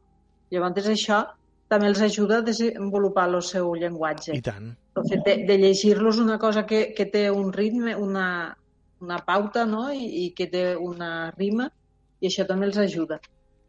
Llavors, 0.52 0.90
això 0.92 1.24
també 1.72 1.88
els 1.88 2.02
ajuda 2.04 2.42
a 2.42 2.46
desenvolupar 2.46 3.30
el 3.30 3.40
seu 3.48 3.72
llenguatge. 3.80 4.36
I 4.36 4.44
tant. 4.44 4.72
El 5.00 5.06
fet 5.08 5.22
de, 5.26 5.36
de 5.48 5.58
llegir-los 5.62 6.20
una 6.20 6.38
cosa 6.38 6.66
que, 6.68 6.82
que 6.98 7.06
té 7.14 7.30
un 7.32 7.54
ritme, 7.56 7.96
una, 7.96 8.26
una 9.00 9.20
pauta, 9.28 9.64
no? 9.66 9.86
I, 9.92 10.26
i 10.26 10.26
que 10.36 10.50
té 10.52 10.66
una 10.76 11.32
rima, 11.38 11.70
i 12.20 12.28
això 12.28 12.46
també 12.50 12.68
els 12.68 12.82
ajuda. 12.84 13.22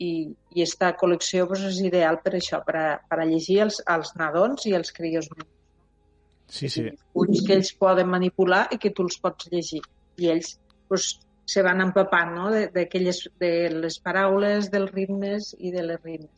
I, 0.03 0.11
i 0.57 0.65
esta 0.67 0.91
col·lecció 0.99 1.47
pues, 1.47 1.63
és 1.69 1.79
ideal 1.87 2.19
per 2.25 2.35
això, 2.35 2.59
per 2.67 2.77
a, 2.81 2.87
per 3.09 3.21
a 3.23 3.27
llegir 3.29 3.61
els, 3.69 3.79
els 3.95 4.17
nadons 4.19 4.67
i 4.67 4.75
els 4.75 4.91
crios. 4.97 5.31
Sí, 6.51 6.69
sí. 6.69 6.89
Fulls 7.15 7.47
que 7.47 7.55
ells 7.55 7.71
poden 7.79 8.11
manipular 8.11 8.67
i 8.75 8.83
que 8.83 8.91
tu 8.91 9.07
els 9.07 9.21
pots 9.23 9.47
llegir. 9.55 9.85
I 10.23 10.31
ells 10.37 10.55
pues, 10.89 11.09
se 11.45 11.63
van 11.67 11.83
empapant 11.85 12.35
no? 12.37 12.51
de, 12.51 12.69
de 12.73 13.53
les 13.75 13.99
paraules, 14.01 14.71
dels 14.71 14.93
ritmes 14.93 15.55
i 15.59 15.75
de 15.75 15.83
les 15.83 16.01
rimes. 16.03 16.31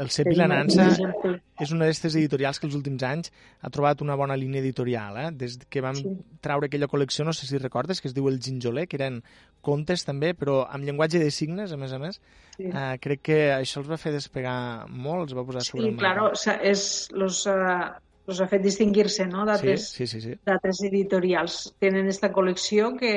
El 0.00 0.08
Cep 0.08 0.30
i 0.32 0.36
la 0.38 0.46
Nansa 0.48 0.86
és 0.88 1.72
una 1.74 1.84
d'aquestes 1.84 2.14
editorials 2.16 2.58
que 2.58 2.64
els 2.64 2.76
últims 2.78 3.02
anys 3.04 3.28
ha 3.60 3.70
trobat 3.72 4.00
una 4.00 4.14
bona 4.16 4.38
línia 4.40 4.62
editorial. 4.62 5.18
Eh? 5.20 5.26
Des 5.36 5.58
que 5.68 5.82
vam 5.84 5.98
Sí. 5.98 6.14
traure 6.40 6.66
aquella 6.66 6.88
col·lecció, 6.88 7.26
no 7.26 7.34
sé 7.36 7.46
si 7.46 7.58
recordes, 7.58 8.00
que 8.00 8.08
es 8.08 8.14
diu 8.14 8.28
El 8.28 8.40
Ginjoler, 8.40 8.86
que 8.88 8.96
eren 8.96 9.22
contes 9.60 10.04
també, 10.04 10.32
però 10.34 10.66
amb 10.68 10.84
llenguatge 10.84 11.18
de 11.20 11.30
signes, 11.30 11.72
a 11.72 11.76
més 11.76 11.92
a 11.92 11.98
més. 11.98 12.20
Sí. 12.56 12.70
Eh, 12.72 12.98
crec 13.00 13.20
que 13.20 13.52
això 13.52 13.82
els 13.82 13.90
va 13.90 14.00
fer 14.00 14.12
despegar 14.12 14.88
molt, 14.88 15.28
els 15.28 15.36
va 15.36 15.44
posar 15.44 15.60
sobre 15.60 15.84
Sí, 15.84 15.90
el 15.90 15.96
claro, 16.00 16.30
o 16.32 16.34
sea, 16.34 16.56
és, 16.62 17.10
los, 17.12 17.46
uh, 17.46 17.92
los 18.26 18.40
ha 18.40 18.46
fet 18.48 18.62
distingir-se 18.62 19.26
no? 19.26 19.42
Sí, 19.42 19.46
d'altres 19.50 19.88
sí, 19.90 20.06
sí, 20.06 20.20
sí. 20.20 20.34
d'altres 20.46 20.82
editorials. 20.86 21.74
Tenen 21.82 22.06
esta 22.08 22.30
col·lecció 22.32 22.92
que, 22.98 23.14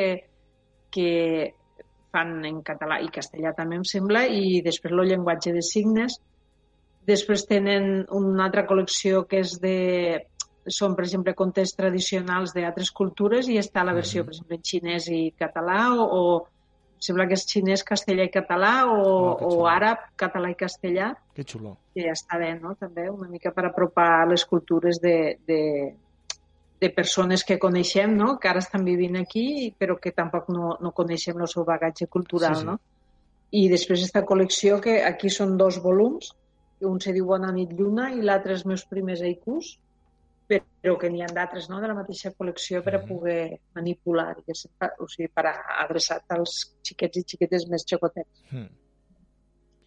que 0.90 1.54
fan 2.12 2.40
en 2.48 2.62
català 2.66 3.02
i 3.04 3.12
castellà 3.14 3.54
també, 3.54 3.76
em 3.82 3.84
sembla, 3.86 4.26
i 4.28 4.62
després 4.66 4.94
el 4.96 5.04
llenguatge 5.12 5.54
de 5.54 5.62
signes. 5.66 6.18
Després 7.06 7.46
tenen 7.46 8.06
una 8.18 8.48
altra 8.48 8.66
col·lecció 8.66 9.26
que 9.30 9.44
és 9.46 9.60
de 9.62 9.76
són, 10.66 10.96
per 10.98 11.04
exemple, 11.06 11.36
contes 11.38 11.76
tradicionals 11.78 12.56
d'altres 12.56 12.90
cultures 12.90 13.46
i 13.54 13.60
està 13.62 13.84
la 13.86 13.94
versió, 13.94 14.24
Mhm. 14.24 14.26
per 14.26 14.34
exemple, 14.34 14.56
en 14.58 14.64
xinès 14.64 15.08
i 15.14 15.20
català 15.38 15.94
o, 15.94 16.08
o 16.10 16.48
sembla 17.00 17.26
que 17.28 17.36
és 17.38 17.46
xinès, 17.50 17.84
castellà 17.84 18.24
i 18.26 18.32
català 18.34 18.86
o, 18.88 18.96
Oh, 19.36 19.52
o 19.62 19.68
àrab, 19.68 19.98
català 20.16 20.50
i 20.50 20.56
castellà 20.56 21.14
Que 21.36 21.44
xulo. 21.44 21.78
que 21.94 22.06
ja 22.08 22.14
està 22.16 22.38
bé, 22.40 22.54
no? 22.60 22.76
També 22.80 23.10
una 23.10 23.28
mica 23.30 23.52
per 23.52 23.66
apropar 23.68 24.28
les 24.30 24.46
cultures 24.46 25.00
de, 25.02 25.38
de, 25.48 25.60
de 26.82 26.90
persones 26.90 27.44
que 27.44 27.60
coneixem, 27.60 28.16
no? 28.16 28.38
que 28.40 28.48
ara 28.50 28.60
estan 28.60 28.84
vivint 28.86 29.18
aquí, 29.18 29.74
però 29.78 29.98
que 30.00 30.12
tampoc 30.12 30.50
no, 30.50 30.78
no 30.82 30.92
coneixem 30.92 31.40
el 31.42 31.48
seu 31.48 31.64
bagatge 31.66 32.08
cultural. 32.08 32.56
Sí, 32.56 32.62
sí. 32.62 32.68
No? 32.68 32.80
I 33.52 33.68
després 33.70 34.02
esta 34.04 34.24
col·lecció, 34.26 34.82
que 34.82 35.02
aquí 35.04 35.30
són 35.30 35.56
dos 35.58 35.78
volums, 35.84 36.34
un 36.82 37.00
se 37.00 37.14
diu 37.16 37.26
Bona 37.26 37.52
nit 37.56 37.72
lluna 37.72 38.10
i 38.14 38.22
l'altre 38.22 38.54
els 38.54 38.66
meus 38.66 38.84
primers 38.86 39.22
haikus, 39.22 39.78
però 40.48 40.98
que 41.02 41.10
n'hi 41.10 41.24
ha 41.24 41.28
d'altres 41.34 41.70
no? 41.70 41.80
de 41.82 41.88
la 41.90 41.96
mateixa 41.98 42.32
col·lecció 42.38 42.84
per 42.84 42.96
a 42.96 43.00
Mhm. 43.00 43.08
poder 43.08 43.60
manipular, 43.76 44.36
i 44.46 44.52
és, 44.52 44.68
o 45.00 45.08
sigui, 45.08 45.28
per 45.34 45.46
a, 45.48 45.54
adreçat 45.84 46.24
als 46.30 46.76
xiquets 46.84 47.18
i 47.18 47.24
xiquetes 47.24 47.68
més 47.70 47.86
xicotets. 47.86 48.44
Mm. 48.52 48.68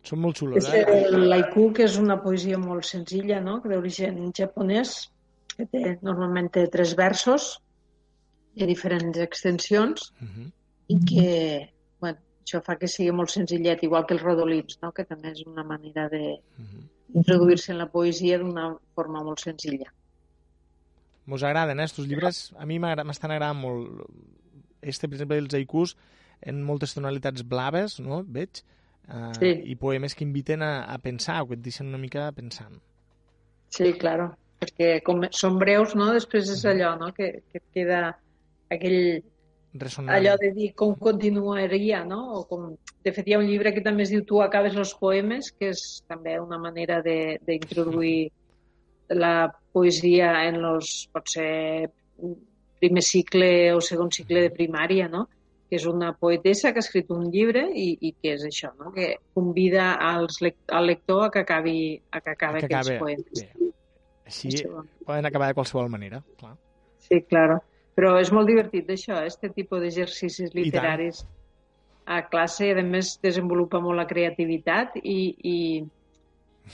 Són 0.03 0.21
molt 0.21 0.37
xulos, 0.39 0.69
eh? 0.73 0.85
el 1.13 1.33
haiku, 1.33 1.73
que 1.75 1.85
és 1.85 1.97
una 1.99 2.21
poesia 2.23 2.59
molt 2.59 2.85
senzilla, 2.85 3.41
no? 3.41 3.61
d'origen 3.61 4.33
japonès, 4.33 5.11
que 5.57 5.67
té, 5.67 5.99
normalment 6.03 6.51
té 6.55 6.67
tres 6.69 6.95
versos, 6.97 7.59
i 8.55 8.67
diferents 8.67 9.19
extensions, 9.19 10.13
Mhm. 10.21 10.53
i 10.89 10.99
que, 11.05 11.73
bueno, 12.01 12.19
això 12.45 12.63
fa 12.65 12.77
que 12.77 12.89
sigui 12.89 13.13
molt 13.13 13.29
senzillet, 13.31 13.83
igual 13.83 14.07
que 14.07 14.15
els 14.15 14.23
rodolins, 14.23 14.79
no? 14.83 14.93
que 14.93 15.05
també 15.05 15.31
és 15.33 15.45
una 15.47 15.63
manera 15.65 16.09
Mhm. 16.09 16.89
d'introduir-se 17.09 17.73
en 17.73 17.79
la 17.79 17.87
poesia 17.91 18.39
d'una 18.39 18.77
forma 18.95 19.23
molt 19.23 19.39
senzilla. 19.41 19.93
Mos 21.29 21.43
agraden, 21.45 21.79
eh, 21.81 21.85
estos 21.85 22.07
llibres? 22.09 22.47
A 22.57 22.65
mi 22.67 22.79
m'estan 22.81 23.31
agradant 23.35 23.59
molt. 23.61 24.03
Este, 24.81 25.09
per 25.11 25.19
exemple, 25.19 25.39
els 25.43 25.55
haikus 25.59 25.93
en 26.41 26.63
moltes 26.65 26.95
tonalitats 26.97 27.43
blaves, 27.45 27.99
no?, 28.01 28.23
veig, 28.25 28.63
uh, 29.11 29.33
Sí. 29.37 29.51
i 29.69 29.75
poemes 29.77 30.15
que 30.15 30.25
inviten 30.25 30.63
a, 30.63 30.85
a 30.89 30.99
pensar, 31.03 31.43
o 31.43 31.49
que 31.51 31.59
et 31.59 31.65
deixen 31.65 31.89
una 31.91 31.99
mica 31.99 32.31
pensant. 32.33 32.79
Sí, 33.69 33.93
claro, 34.01 34.31
perquè 34.61 35.03
com 35.05 35.21
són 35.37 35.59
breus, 35.61 35.93
no? 35.99 36.13
després 36.15 36.49
és 36.49 36.65
allò 36.65 36.95
no? 36.99 37.11
que, 37.13 37.43
que 37.53 37.61
queda 37.75 38.15
aquell, 38.71 39.21
Ressonant. 39.75 40.15
allò 40.17 40.37
de 40.41 40.53
dir 40.57 40.71
com 40.75 40.95
continuaria, 40.97 42.05
no? 42.09 42.23
O 42.41 42.45
com... 42.49 42.71
De 43.05 43.13
fet, 43.13 43.29
hi 43.29 43.35
ha 43.37 43.39
un 43.43 43.47
llibre 43.47 43.75
que 43.75 43.83
també 43.85 44.03
es 44.07 44.11
diu 44.15 44.25
Tu 44.25 44.41
acabes 44.43 44.75
els 44.77 44.95
poemes, 44.99 45.53
que 45.53 45.69
és 45.75 46.03
també 46.09 46.39
una 46.41 46.57
manera 46.59 47.03
de- 47.03 47.39
d'introduir 47.47 48.31
la 49.23 49.51
poesia 49.79 50.35
en 50.51 50.61
los, 50.63 51.09
pot 51.15 51.31
ser, 51.31 51.89
primer 52.79 53.03
cicle 53.03 53.73
o 53.75 53.81
segon 53.83 54.11
cicle 54.15 54.45
de 54.47 54.55
primària, 54.55 55.09
no? 55.11 55.27
que 55.69 55.77
és 55.77 55.85
una 55.85 56.15
poetessa 56.17 56.73
que 56.73 56.81
ha 56.81 56.85
escrit 56.87 57.11
un 57.13 57.27
llibre 57.29 57.67
i, 57.77 57.91
i 58.09 58.15
que 58.17 58.33
és 58.39 58.45
això, 58.49 58.71
no? 58.81 58.93
que 58.95 59.11
convida 59.37 59.91
als 60.01 60.41
al 60.41 60.87
lector 60.89 61.27
a 61.27 61.33
que 61.35 61.43
acabi, 61.45 61.81
a 62.11 62.23
que 62.25 62.33
acabi 62.33 62.63
que 62.63 62.71
aquests 62.71 62.95
poemes. 63.03 63.43
Bé. 63.43 63.73
Així 64.29 64.53
Això. 64.53 64.85
poden 65.09 65.29
acabar 65.29 65.51
de 65.51 65.57
qualsevol 65.57 65.91
manera, 65.93 66.23
clar. 66.41 66.55
Sí, 67.05 67.21
claro. 67.29 67.61
Però 67.97 68.15
és 68.21 68.31
molt 68.33 68.49
divertit 68.49 68.89
això, 68.93 69.23
este 69.27 69.49
tipus 69.53 69.81
d'exercicis 69.83 70.53
literaris 70.55 71.25
a 72.09 72.23
classe, 72.29 72.71
a 72.73 72.85
més 72.85 73.17
desenvolupa 73.25 73.81
molt 73.85 73.99
la 73.99 74.07
creativitat 74.09 74.97
i, 75.03 75.19
i, 75.53 75.57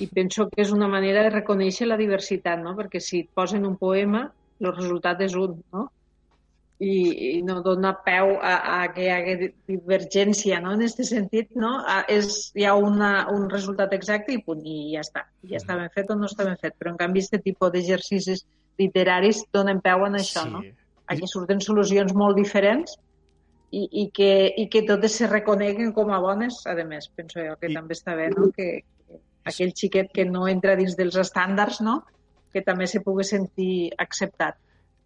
i 0.02 0.08
penso 0.10 0.48
que 0.50 0.62
és 0.64 0.72
una 0.74 0.88
manera 0.90 1.22
de 1.22 1.32
reconèixer 1.34 1.86
la 1.86 1.98
diversitat, 2.00 2.58
no? 2.62 2.74
perquè 2.78 3.00
si 3.02 3.24
et 3.24 3.28
posen 3.34 3.66
un 3.68 3.76
poema, 3.78 4.24
el 4.60 4.72
resultat 4.72 5.20
és 5.22 5.36
un, 5.38 5.58
no? 5.74 5.88
I, 6.84 6.94
i 7.38 7.42
no 7.46 7.60
dona 7.62 7.92
peu 8.04 8.32
a, 8.42 8.54
a 8.76 8.78
que 8.92 9.04
hi 9.04 9.10
hagi 9.14 9.48
divergència, 9.70 10.58
no? 10.60 10.72
En 10.74 10.82
aquest 10.82 11.04
sentit, 11.06 11.52
no? 11.54 11.76
A, 11.86 12.00
és, 12.10 12.50
hi 12.58 12.66
ha 12.66 12.74
una, 12.74 13.12
un 13.30 13.46
resultat 13.52 13.94
exacte 13.94 14.34
i 14.34 14.40
punt, 14.42 14.64
i 14.66 14.96
ja 14.96 15.04
està. 15.06 15.22
I 15.46 15.52
ja 15.52 15.60
està 15.62 15.76
ben 15.78 15.92
fet 15.94 16.10
o 16.10 16.16
no 16.18 16.26
està 16.26 16.46
ben 16.48 16.58
fet. 16.60 16.74
Però, 16.80 16.90
en 16.90 16.98
canvi, 16.98 17.22
aquest 17.22 17.46
tipus 17.46 17.70
d'exercicis 17.76 18.42
literaris 18.82 19.44
donen 19.54 19.78
peu 19.84 20.02
en 20.08 20.18
això, 20.18 20.42
sí. 20.42 20.50
no? 20.50 20.64
a 21.06 21.16
que 21.20 21.28
surten 21.30 21.60
solucions 21.60 22.14
molt 22.16 22.36
diferents 22.40 22.96
i, 23.70 23.84
i, 24.02 24.04
que, 24.16 24.30
i 24.56 24.66
que 24.72 24.82
totes 24.88 25.18
se 25.20 25.28
reconeguen 25.30 25.92
com 25.94 26.10
a 26.10 26.18
bones, 26.22 26.62
a 26.66 26.74
més, 26.82 27.06
penso 27.14 27.42
jo, 27.44 27.54
que 27.60 27.70
I- 27.70 27.76
també 27.76 27.94
està 27.96 28.16
bé, 28.18 28.30
no? 28.34 28.50
que 28.56 28.82
aquell 29.44 29.72
xiquet 29.76 30.12
que 30.14 30.24
no 30.28 30.48
entra 30.48 30.76
dins 30.80 30.96
dels 30.98 31.16
estàndards, 31.20 31.80
no? 31.84 32.02
que 32.54 32.62
també 32.62 32.86
se 32.86 33.02
pugui 33.02 33.26
sentir 33.26 33.90
acceptat. 33.98 34.60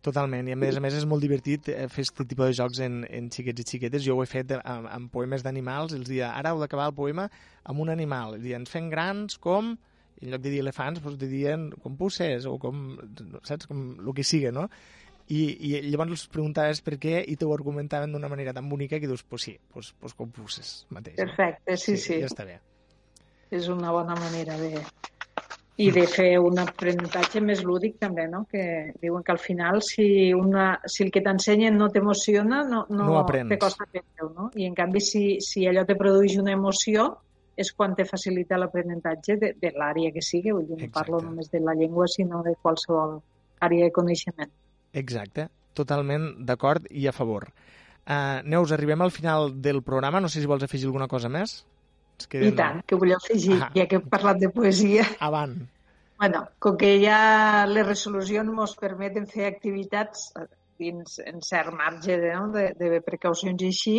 Totalment, 0.05 0.47
i 0.47 0.55
a 0.55 0.57
més 0.57 0.77
a 0.79 0.83
més 0.85 0.95
és 0.95 1.07
molt 1.11 1.25
divertit 1.25 1.71
eh, 1.73 1.89
fer 1.91 2.05
aquest 2.05 2.21
tipus 2.31 2.53
de 2.53 2.55
jocs 2.61 2.79
en, 2.85 3.01
en 3.09 3.31
xiquets 3.35 3.65
i 3.65 3.67
xiquetes. 3.67 4.05
Jo 4.05 4.15
ho 4.15 4.23
he 4.23 4.29
fet 4.31 4.53
amb, 4.61 4.87
amb 4.87 5.11
poemes 5.11 5.43
d'animals, 5.43 5.97
els 5.97 6.07
dia, 6.07 6.31
ara 6.39 6.53
heu 6.53 6.63
d'acabar 6.63 6.87
el 6.93 6.95
poema 6.95 7.27
amb 7.65 7.83
un 7.83 7.91
animal. 7.91 8.37
Els 8.37 8.45
dia, 8.47 8.61
ens 8.61 8.71
fem 8.71 8.93
grans 8.93 9.41
com, 9.43 9.73
en 10.21 10.31
lloc 10.31 10.45
de 10.45 10.55
dir 10.55 10.63
elefants, 10.63 11.03
doncs 11.03 11.19
diuen 11.25 11.67
com 11.83 11.99
pusses 11.99 12.47
o 12.47 12.55
com, 12.63 12.87
saps, 13.49 13.67
com 13.67 13.83
el 13.99 14.15
que 14.15 14.29
sigui, 14.29 14.55
no? 14.55 14.69
I, 15.29 15.43
i 15.67 15.75
llavors 15.91 16.15
els 16.15 16.29
preguntaves 16.33 16.81
per 16.85 16.97
què 17.03 17.19
i 17.29 17.35
t'ho 17.37 17.51
argumentaven 17.53 18.15
d'una 18.15 18.31
manera 18.33 18.55
tan 18.57 18.71
bonica 18.71 19.01
que 19.03 19.11
dius, 19.11 19.27
pues 19.29 19.51
sí, 19.51 19.59
pues, 19.75 19.93
pues 19.99 20.15
com 20.17 20.31
pusses 20.33 20.87
mateix. 20.95 21.19
Perfecte, 21.19 21.77
sí, 21.77 21.99
sí. 21.99 22.23
Ja 22.23 22.31
està 22.31 22.47
bé. 22.49 22.61
És 23.51 23.69
una 23.69 23.91
bona 23.93 24.15
manera 24.19 24.57
de... 24.61 24.83
I 25.79 25.93
de 25.95 26.03
fer 26.11 26.41
un 26.43 26.59
aprenentatge 26.59 27.39
més 27.41 27.61
lúdic 27.63 28.01
també, 28.03 28.25
no? 28.27 28.41
Que 28.51 28.91
diuen 28.99 29.23
que 29.23 29.31
al 29.31 29.39
final 29.39 29.79
si, 29.87 30.33
una, 30.35 30.81
si 30.91 31.05
el 31.05 31.13
que 31.15 31.21
t'ensenyen 31.23 31.77
no 31.79 31.87
t'emociona, 31.95 32.65
no, 32.67 32.81
no, 32.91 33.05
No 33.07 33.19
aprens. 33.21 33.49
te 33.53 33.59
costa 33.63 33.85
aprendre 33.87 34.27
no? 34.35 34.49
I 34.59 34.67
en 34.67 34.75
canvi 34.75 34.99
si, 35.01 35.23
si 35.41 35.69
allò 35.71 35.85
te 35.87 35.95
produeix 35.95 36.35
una 36.43 36.51
emoció 36.57 37.07
és 37.55 37.71
quan 37.79 37.95
te 37.95 38.05
facilita 38.11 38.59
l'aprenentatge 38.59 39.37
de, 39.39 39.53
de 39.55 39.71
l'àrea 39.79 40.11
que 40.15 40.21
sigui. 40.23 40.51
Vull 40.51 40.67
dir, 40.67 40.81
no 40.83 40.91
parlo 40.95 41.21
Exacte. 41.23 41.31
només 41.31 41.51
de 41.55 41.61
la 41.63 41.75
llengua, 41.79 42.11
sinó 42.11 42.43
de 42.43 42.57
qualsevol 42.61 43.21
àrea 43.63 43.87
de 43.87 43.93
coneixement. 43.95 44.51
Exacte, 44.99 45.47
totalment 45.79 46.33
d'acord 46.47 46.91
i 46.91 47.07
a 47.07 47.15
favor. 47.15 47.53
Uh, 48.09 48.43
Neus, 48.51 48.73
arribem 48.75 49.03
al 49.07 49.11
final 49.15 49.53
del 49.63 49.83
programa. 49.87 50.19
No 50.19 50.29
sé 50.29 50.41
si 50.43 50.47
vols 50.51 50.63
afegir 50.67 50.87
alguna 50.91 51.07
cosa 51.07 51.29
més. 51.31 51.61
Es 52.19 52.29
I 52.49 52.53
tant, 52.57 52.83
que 52.87 52.97
vull 52.99 53.13
afegir, 53.15 53.59
Ah. 53.63 53.71
ja 53.75 53.87
que 53.87 53.97
hem 53.97 54.09
parlat 54.11 54.39
de 54.43 54.49
poesia. 54.51 55.05
Avant. 55.21 55.55
Bueno, 56.19 56.49
com 56.59 56.77
que 56.77 56.97
ja 57.01 57.65
les 57.71 57.87
resolucions 57.87 58.51
ens 58.51 58.75
permeten 58.77 59.27
fer 59.31 59.47
activitats 59.47 60.33
eh, 60.37 60.47
dins 60.79 61.21
en 61.25 61.41
cert 61.43 61.73
marge 61.73 62.17
de, 62.19 62.33
no? 62.35 62.49
de, 62.51 62.73
de 62.79 63.01
precaucions 63.07 63.63
i 63.63 63.67
així, 63.71 63.97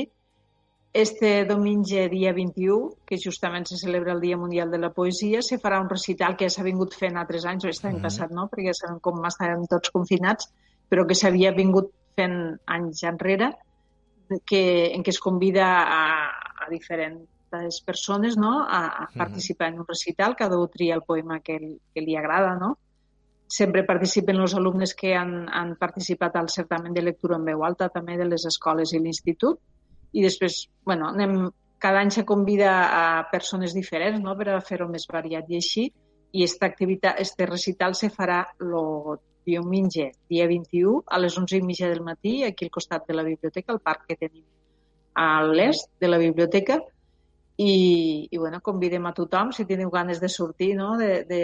este 0.91 1.45
diumenge, 1.45 2.09
dia 2.09 2.33
21, 2.33 2.95
que 3.05 3.17
justament 3.21 3.65
se 3.69 3.77
celebra 3.77 4.13
el 4.13 4.21
Dia 4.21 4.37
Mundial 4.37 4.71
de 4.71 4.79
la 4.79 4.89
Poesia, 4.91 5.41
se 5.45 5.59
farà 5.61 5.79
un 5.81 5.89
recital 5.89 6.35
que 6.35 6.47
ja 6.49 6.55
s'ha 6.55 6.63
vingut 6.65 6.95
fent 6.97 7.15
altres 7.17 7.45
anys, 7.45 7.63
o 7.63 7.67
l'any 7.69 7.95
Mhm. 7.97 8.01
passat 8.01 8.31
no, 8.31 8.49
perquè 8.49 8.67
ja 8.67 8.73
sabem 8.73 8.99
com 8.99 9.21
estàvem 9.23 9.67
tots 9.69 9.91
confinats, 9.91 10.49
però 10.89 11.05
que 11.07 11.15
s'havia 11.15 11.51
vingut 11.53 11.91
fent 12.15 12.57
anys 12.65 13.03
enrere, 13.03 13.51
que, 14.45 14.91
en 14.93 15.03
què 15.03 15.09
es 15.09 15.19
convida 15.19 15.65
a, 15.65 16.31
a 16.65 16.69
diferents 16.69 17.21
persones 17.85 18.37
no? 18.37 18.63
a, 18.63 18.85
a 19.03 19.07
participar 19.15 19.69
en 19.69 19.79
un 19.79 19.87
recital, 19.87 20.35
cada 20.35 20.57
un 20.59 20.69
tria 20.69 20.95
el 20.95 21.01
poema 21.03 21.39
que, 21.39 21.57
li- 21.59 21.79
que 21.93 22.01
li 22.01 22.15
agrada, 22.15 22.55
no? 22.55 22.77
Sempre 23.49 23.83
participen 23.83 24.37
els 24.37 24.53
alumnes 24.53 24.93
que 24.93 25.15
han, 25.17 25.47
han 25.49 25.75
participat 25.75 26.35
al 26.37 26.49
certamen 26.53 26.93
de 26.93 27.01
lectura 27.01 27.39
en 27.39 27.47
veu 27.47 27.63
alta, 27.65 27.89
també 27.89 28.17
de 28.17 28.27
les 28.29 28.45
escoles 28.45 28.93
i 28.93 28.99
l'institut, 29.01 29.57
i 30.13 30.21
després, 30.21 30.67
bueno, 30.85 31.07
anem, 31.09 31.49
cada 31.81 32.03
any 32.03 32.11
se 32.13 32.25
convida 32.25 32.73
a 32.93 33.01
persones 33.31 33.73
diferents 33.73 34.21
no? 34.21 34.35
per 34.37 34.51
a 34.53 34.61
fer-ho 34.61 34.87
més 34.91 35.07
variat 35.09 35.49
i 35.49 35.57
així, 35.57 35.87
i 36.31 36.43
esta 36.45 36.67
activitat, 36.69 37.17
este 37.19 37.47
recital 37.49 37.95
se 37.97 38.11
farà 38.13 38.43
el 38.61 39.17
diumenge, 39.49 40.11
dia 40.29 40.45
21, 40.45 41.01
a 41.07 41.17
les 41.17 41.35
11 41.39 41.57
i 41.57 41.63
mitja 41.65 41.89
del 41.89 42.03
matí, 42.05 42.43
aquí 42.45 42.67
al 42.67 42.71
costat 42.75 43.07
de 43.09 43.15
la 43.17 43.23
biblioteca, 43.25 43.73
al 43.73 43.81
parc 43.81 44.05
que 44.05 44.17
tenim 44.19 44.45
a 45.17 45.41
l'est 45.41 45.89
de 45.99 46.07
la 46.07 46.19
biblioteca, 46.21 46.77
i, 47.59 48.27
i 48.31 48.37
bueno, 48.39 48.61
convidem 48.63 49.05
a 49.09 49.13
tothom, 49.13 49.51
si 49.51 49.65
teniu 49.67 49.89
ganes 49.91 50.21
de 50.23 50.29
sortir, 50.31 50.75
no? 50.79 50.93
de, 50.97 51.25
de 51.27 51.41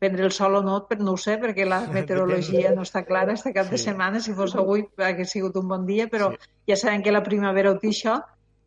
prendre 0.00 0.24
el 0.24 0.32
sol 0.32 0.54
o 0.56 0.62
no, 0.62 0.76
però 0.88 1.02
no 1.04 1.16
ho 1.16 1.20
sé, 1.20 1.34
perquè 1.42 1.66
la 1.66 1.80
meteorologia 1.96 2.70
no 2.76 2.84
està 2.86 3.02
clara 3.04 3.34
este 3.34 3.52
cap 3.52 3.66
de 3.68 3.78
Sí. 3.78 3.88
setmana, 3.90 4.20
si 4.22 4.32
fos 4.36 4.54
avui 4.56 4.86
hauria 4.96 5.26
sigut 5.26 5.56
un 5.58 5.66
bon 5.68 5.86
dia, 5.88 6.06
però 6.08 6.30
Sí. 6.30 6.38
ja 6.70 6.76
sabem 6.76 7.02
que 7.02 7.12
la 7.12 7.22
primavera 7.26 7.72
ho 7.72 7.78
té 7.82 7.90
això, 7.90 8.20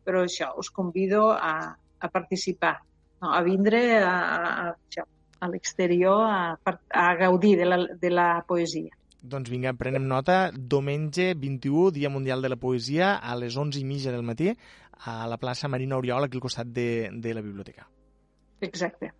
però 0.04 0.22
això, 0.28 0.52
us 0.60 0.70
convido 0.70 1.30
a, 1.32 1.72
a 2.00 2.08
participar, 2.12 2.76
no? 3.22 3.32
a 3.32 3.40
vindre 3.42 3.80
a, 3.98 4.12
a, 4.12 4.68
a, 4.68 5.06
a 5.40 5.48
l'exterior 5.48 6.20
a, 6.28 6.58
a 6.90 7.06
gaudir 7.16 7.56
de 7.58 7.64
la, 7.64 7.78
de 8.00 8.10
la 8.10 8.44
poesia. 8.46 8.92
Doncs 9.24 9.48
vinga, 9.48 9.72
prenem 9.72 10.04
nota. 10.04 10.50
Diumenge 10.52 11.30
21, 11.40 11.90
Dia 11.96 12.10
Mundial 12.12 12.42
de 12.44 12.50
la 12.52 12.60
Poesia, 12.60 13.14
a 13.16 13.32
les 13.40 13.56
11 13.56 13.80
i 13.80 13.84
mitja 13.88 14.12
del 14.12 14.22
matí, 14.22 14.50
a 15.08 15.24
la 15.26 15.38
plaça 15.40 15.70
Marina 15.72 15.96
Oriol, 15.96 16.26
aquí 16.26 16.36
al 16.36 16.44
costat 16.44 16.68
de, 16.68 17.08
de 17.08 17.32
la 17.32 17.40
biblioteca. 17.40 17.88
Exacte. 18.60 19.14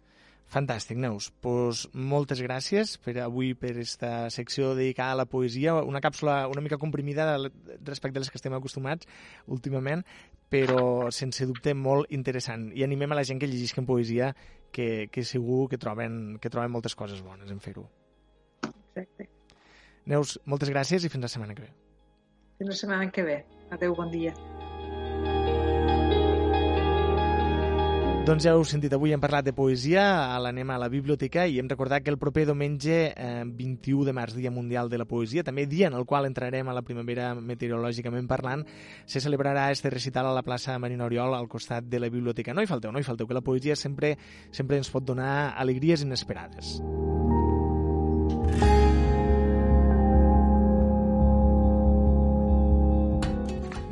Fantàstic, 0.52 1.01
Neus. 1.01 1.31
Pues 1.40 1.86
moltes 1.97 2.44
gràcies 2.44 2.98
per 3.01 3.16
avui 3.24 3.55
per 3.56 3.72
esta 3.81 4.28
secció 4.28 4.74
dedicada 4.76 5.16
a 5.16 5.20
la 5.22 5.28
poesia, 5.31 5.78
una 5.81 6.05
càpsula 6.05 6.36
una 6.52 6.60
mica 6.60 6.76
comprimida 6.76 7.39
respecte 7.81 8.20
a 8.20 8.26
les 8.26 8.28
que 8.28 8.36
estem 8.36 8.52
acostumats 8.52 9.09
últimament, 9.48 10.05
però 10.52 11.10
sense 11.16 11.48
dubte 11.48 11.72
molt 11.72 12.12
interessant. 12.12 12.68
I 12.76 12.85
animem 12.85 13.16
a 13.16 13.22
la 13.22 13.24
gent 13.24 13.40
que 13.40 13.48
llegisquen 13.48 13.89
poesia 13.89 14.35
que, 14.70 15.09
que 15.09 15.24
segur 15.24 15.64
que 15.72 15.81
troben, 15.81 16.36
que 16.36 16.52
troben 16.52 16.76
moltes 16.76 16.94
coses 16.94 17.24
bones 17.24 17.48
en 17.48 17.64
fer-ho. 17.64 17.89
Neus, 20.06 20.39
moltes 20.44 20.70
gràcies 20.72 21.05
i 21.05 21.12
fins 21.12 21.24
la 21.24 21.32
setmana 21.32 21.56
que 21.56 21.64
ve. 21.64 21.72
Fins 22.59 22.70
la 22.74 22.81
setmana 22.82 23.10
que 23.10 23.24
ve. 23.24 23.40
Adéu, 23.72 23.94
bon 23.97 24.10
dia. 24.12 24.35
Doncs 28.24 28.40
ja 28.47 28.55
heu 28.56 28.62
sentit, 28.64 28.93
avui 28.97 29.12
hem 29.12 29.20
parlat 29.20 29.44
de 29.44 29.52
poesia, 29.52 30.02
l'anem 30.40 30.70
a 30.72 30.78
la 30.81 30.86
biblioteca 30.89 31.43
i 31.44 31.59
hem 31.60 31.68
recordat 31.68 32.01
que 32.01 32.09
el 32.09 32.16
proper 32.16 32.47
diumenge 32.48 32.94
eh, 33.10 33.43
21 33.44 34.06
de 34.09 34.14
març, 34.16 34.32
Dia 34.39 34.48
Mundial 34.55 34.89
de 34.89 34.97
la 34.97 35.05
Poesia, 35.05 35.44
també 35.44 35.66
dia 35.68 35.90
en 35.90 35.98
el 35.98 36.06
qual 36.09 36.24
entrarem 36.24 36.70
a 36.72 36.72
la 36.72 36.81
primavera 36.81 37.35
meteorològicament 37.36 38.24
parlant, 38.24 38.64
se 39.05 39.20
celebrarà 39.20 39.66
este 39.76 39.93
recital 39.93 40.31
a 40.31 40.32
la 40.32 40.44
plaça 40.47 40.78
Marina 40.81 41.05
Oriol 41.05 41.36
al 41.36 41.52
costat 41.52 41.85
de 41.85 42.01
la 42.01 42.09
biblioteca. 42.09 42.56
No 42.56 42.64
hi 42.64 42.70
falteu, 42.70 42.97
no 42.97 43.02
hi 43.02 43.05
falteu, 43.05 43.28
que 43.28 43.36
la 43.36 43.44
poesia 43.44 43.76
sempre 43.76 44.16
sempre 44.56 44.81
ens 44.81 44.89
pot 44.89 45.05
donar 45.05 45.52
alegries 45.60 46.09
inesperades. 46.09 46.78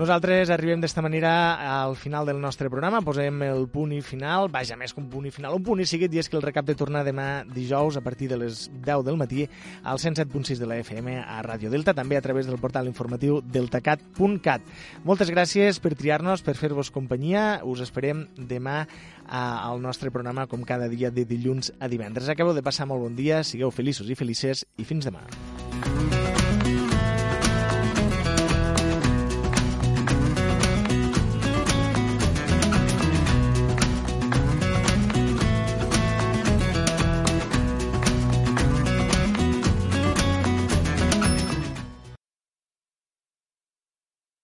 Nosaltres 0.03 0.51
arribem 0.51 0.81
d'esta 0.83 0.99
manera 0.99 1.31
al 1.63 1.93
final 1.95 2.27
del 2.27 2.41
nostre 2.43 2.67
programa, 2.67 3.05
posem 3.07 3.37
el 3.47 3.69
punt 3.71 3.93
i 3.95 4.01
final, 4.03 4.49
vaja, 4.51 4.75
més 4.75 4.91
que 4.91 4.99
un 4.99 5.07
punt 5.07 5.29
i 5.29 5.31
final, 5.31 5.55
un 5.55 5.63
punt 5.63 5.79
i 5.79 5.85
seguit, 5.87 6.11
i 6.11 6.19
és 6.19 6.27
que 6.27 6.35
el 6.35 6.43
recap 6.43 6.67
de 6.67 6.75
tornar 6.75 7.05
demà 7.07 7.45
dijous 7.47 7.95
a 7.95 8.03
partir 8.03 8.27
de 8.33 8.41
les 8.41 8.65
10 8.83 9.05
del 9.07 9.21
matí 9.21 9.45
al 9.87 10.01
107.6 10.03 10.59
de 10.59 10.67
la 10.67 10.81
FM 10.83 11.15
a 11.23 11.37
Ràdio 11.47 11.71
Delta, 11.71 11.95
també 11.95 12.19
a 12.19 12.25
través 12.25 12.51
del 12.51 12.59
portal 12.59 12.91
informatiu 12.91 13.39
deltacat.cat. 13.47 14.67
Moltes 15.07 15.31
gràcies 15.31 15.79
per 15.79 15.95
triar-nos, 15.95 16.43
per 16.43 16.57
fer-vos 16.59 16.91
companyia, 16.91 17.61
us 17.63 17.85
esperem 17.87 18.25
demà 18.35 18.81
al 19.31 19.79
nostre 19.87 20.11
programa 20.11 20.49
com 20.51 20.67
cada 20.67 20.91
dia 20.91 21.13
de 21.15 21.23
dilluns 21.23 21.71
a 21.79 21.87
divendres. 21.87 22.27
Acabeu 22.27 22.59
de 22.59 22.67
passar 22.67 22.91
molt 22.91 23.07
bon 23.07 23.15
dia, 23.15 23.45
sigueu 23.47 23.71
feliços 23.71 24.11
i 24.11 24.19
felices 24.19 24.67
i 24.83 24.89
fins 24.89 25.07
demà. 25.07 25.23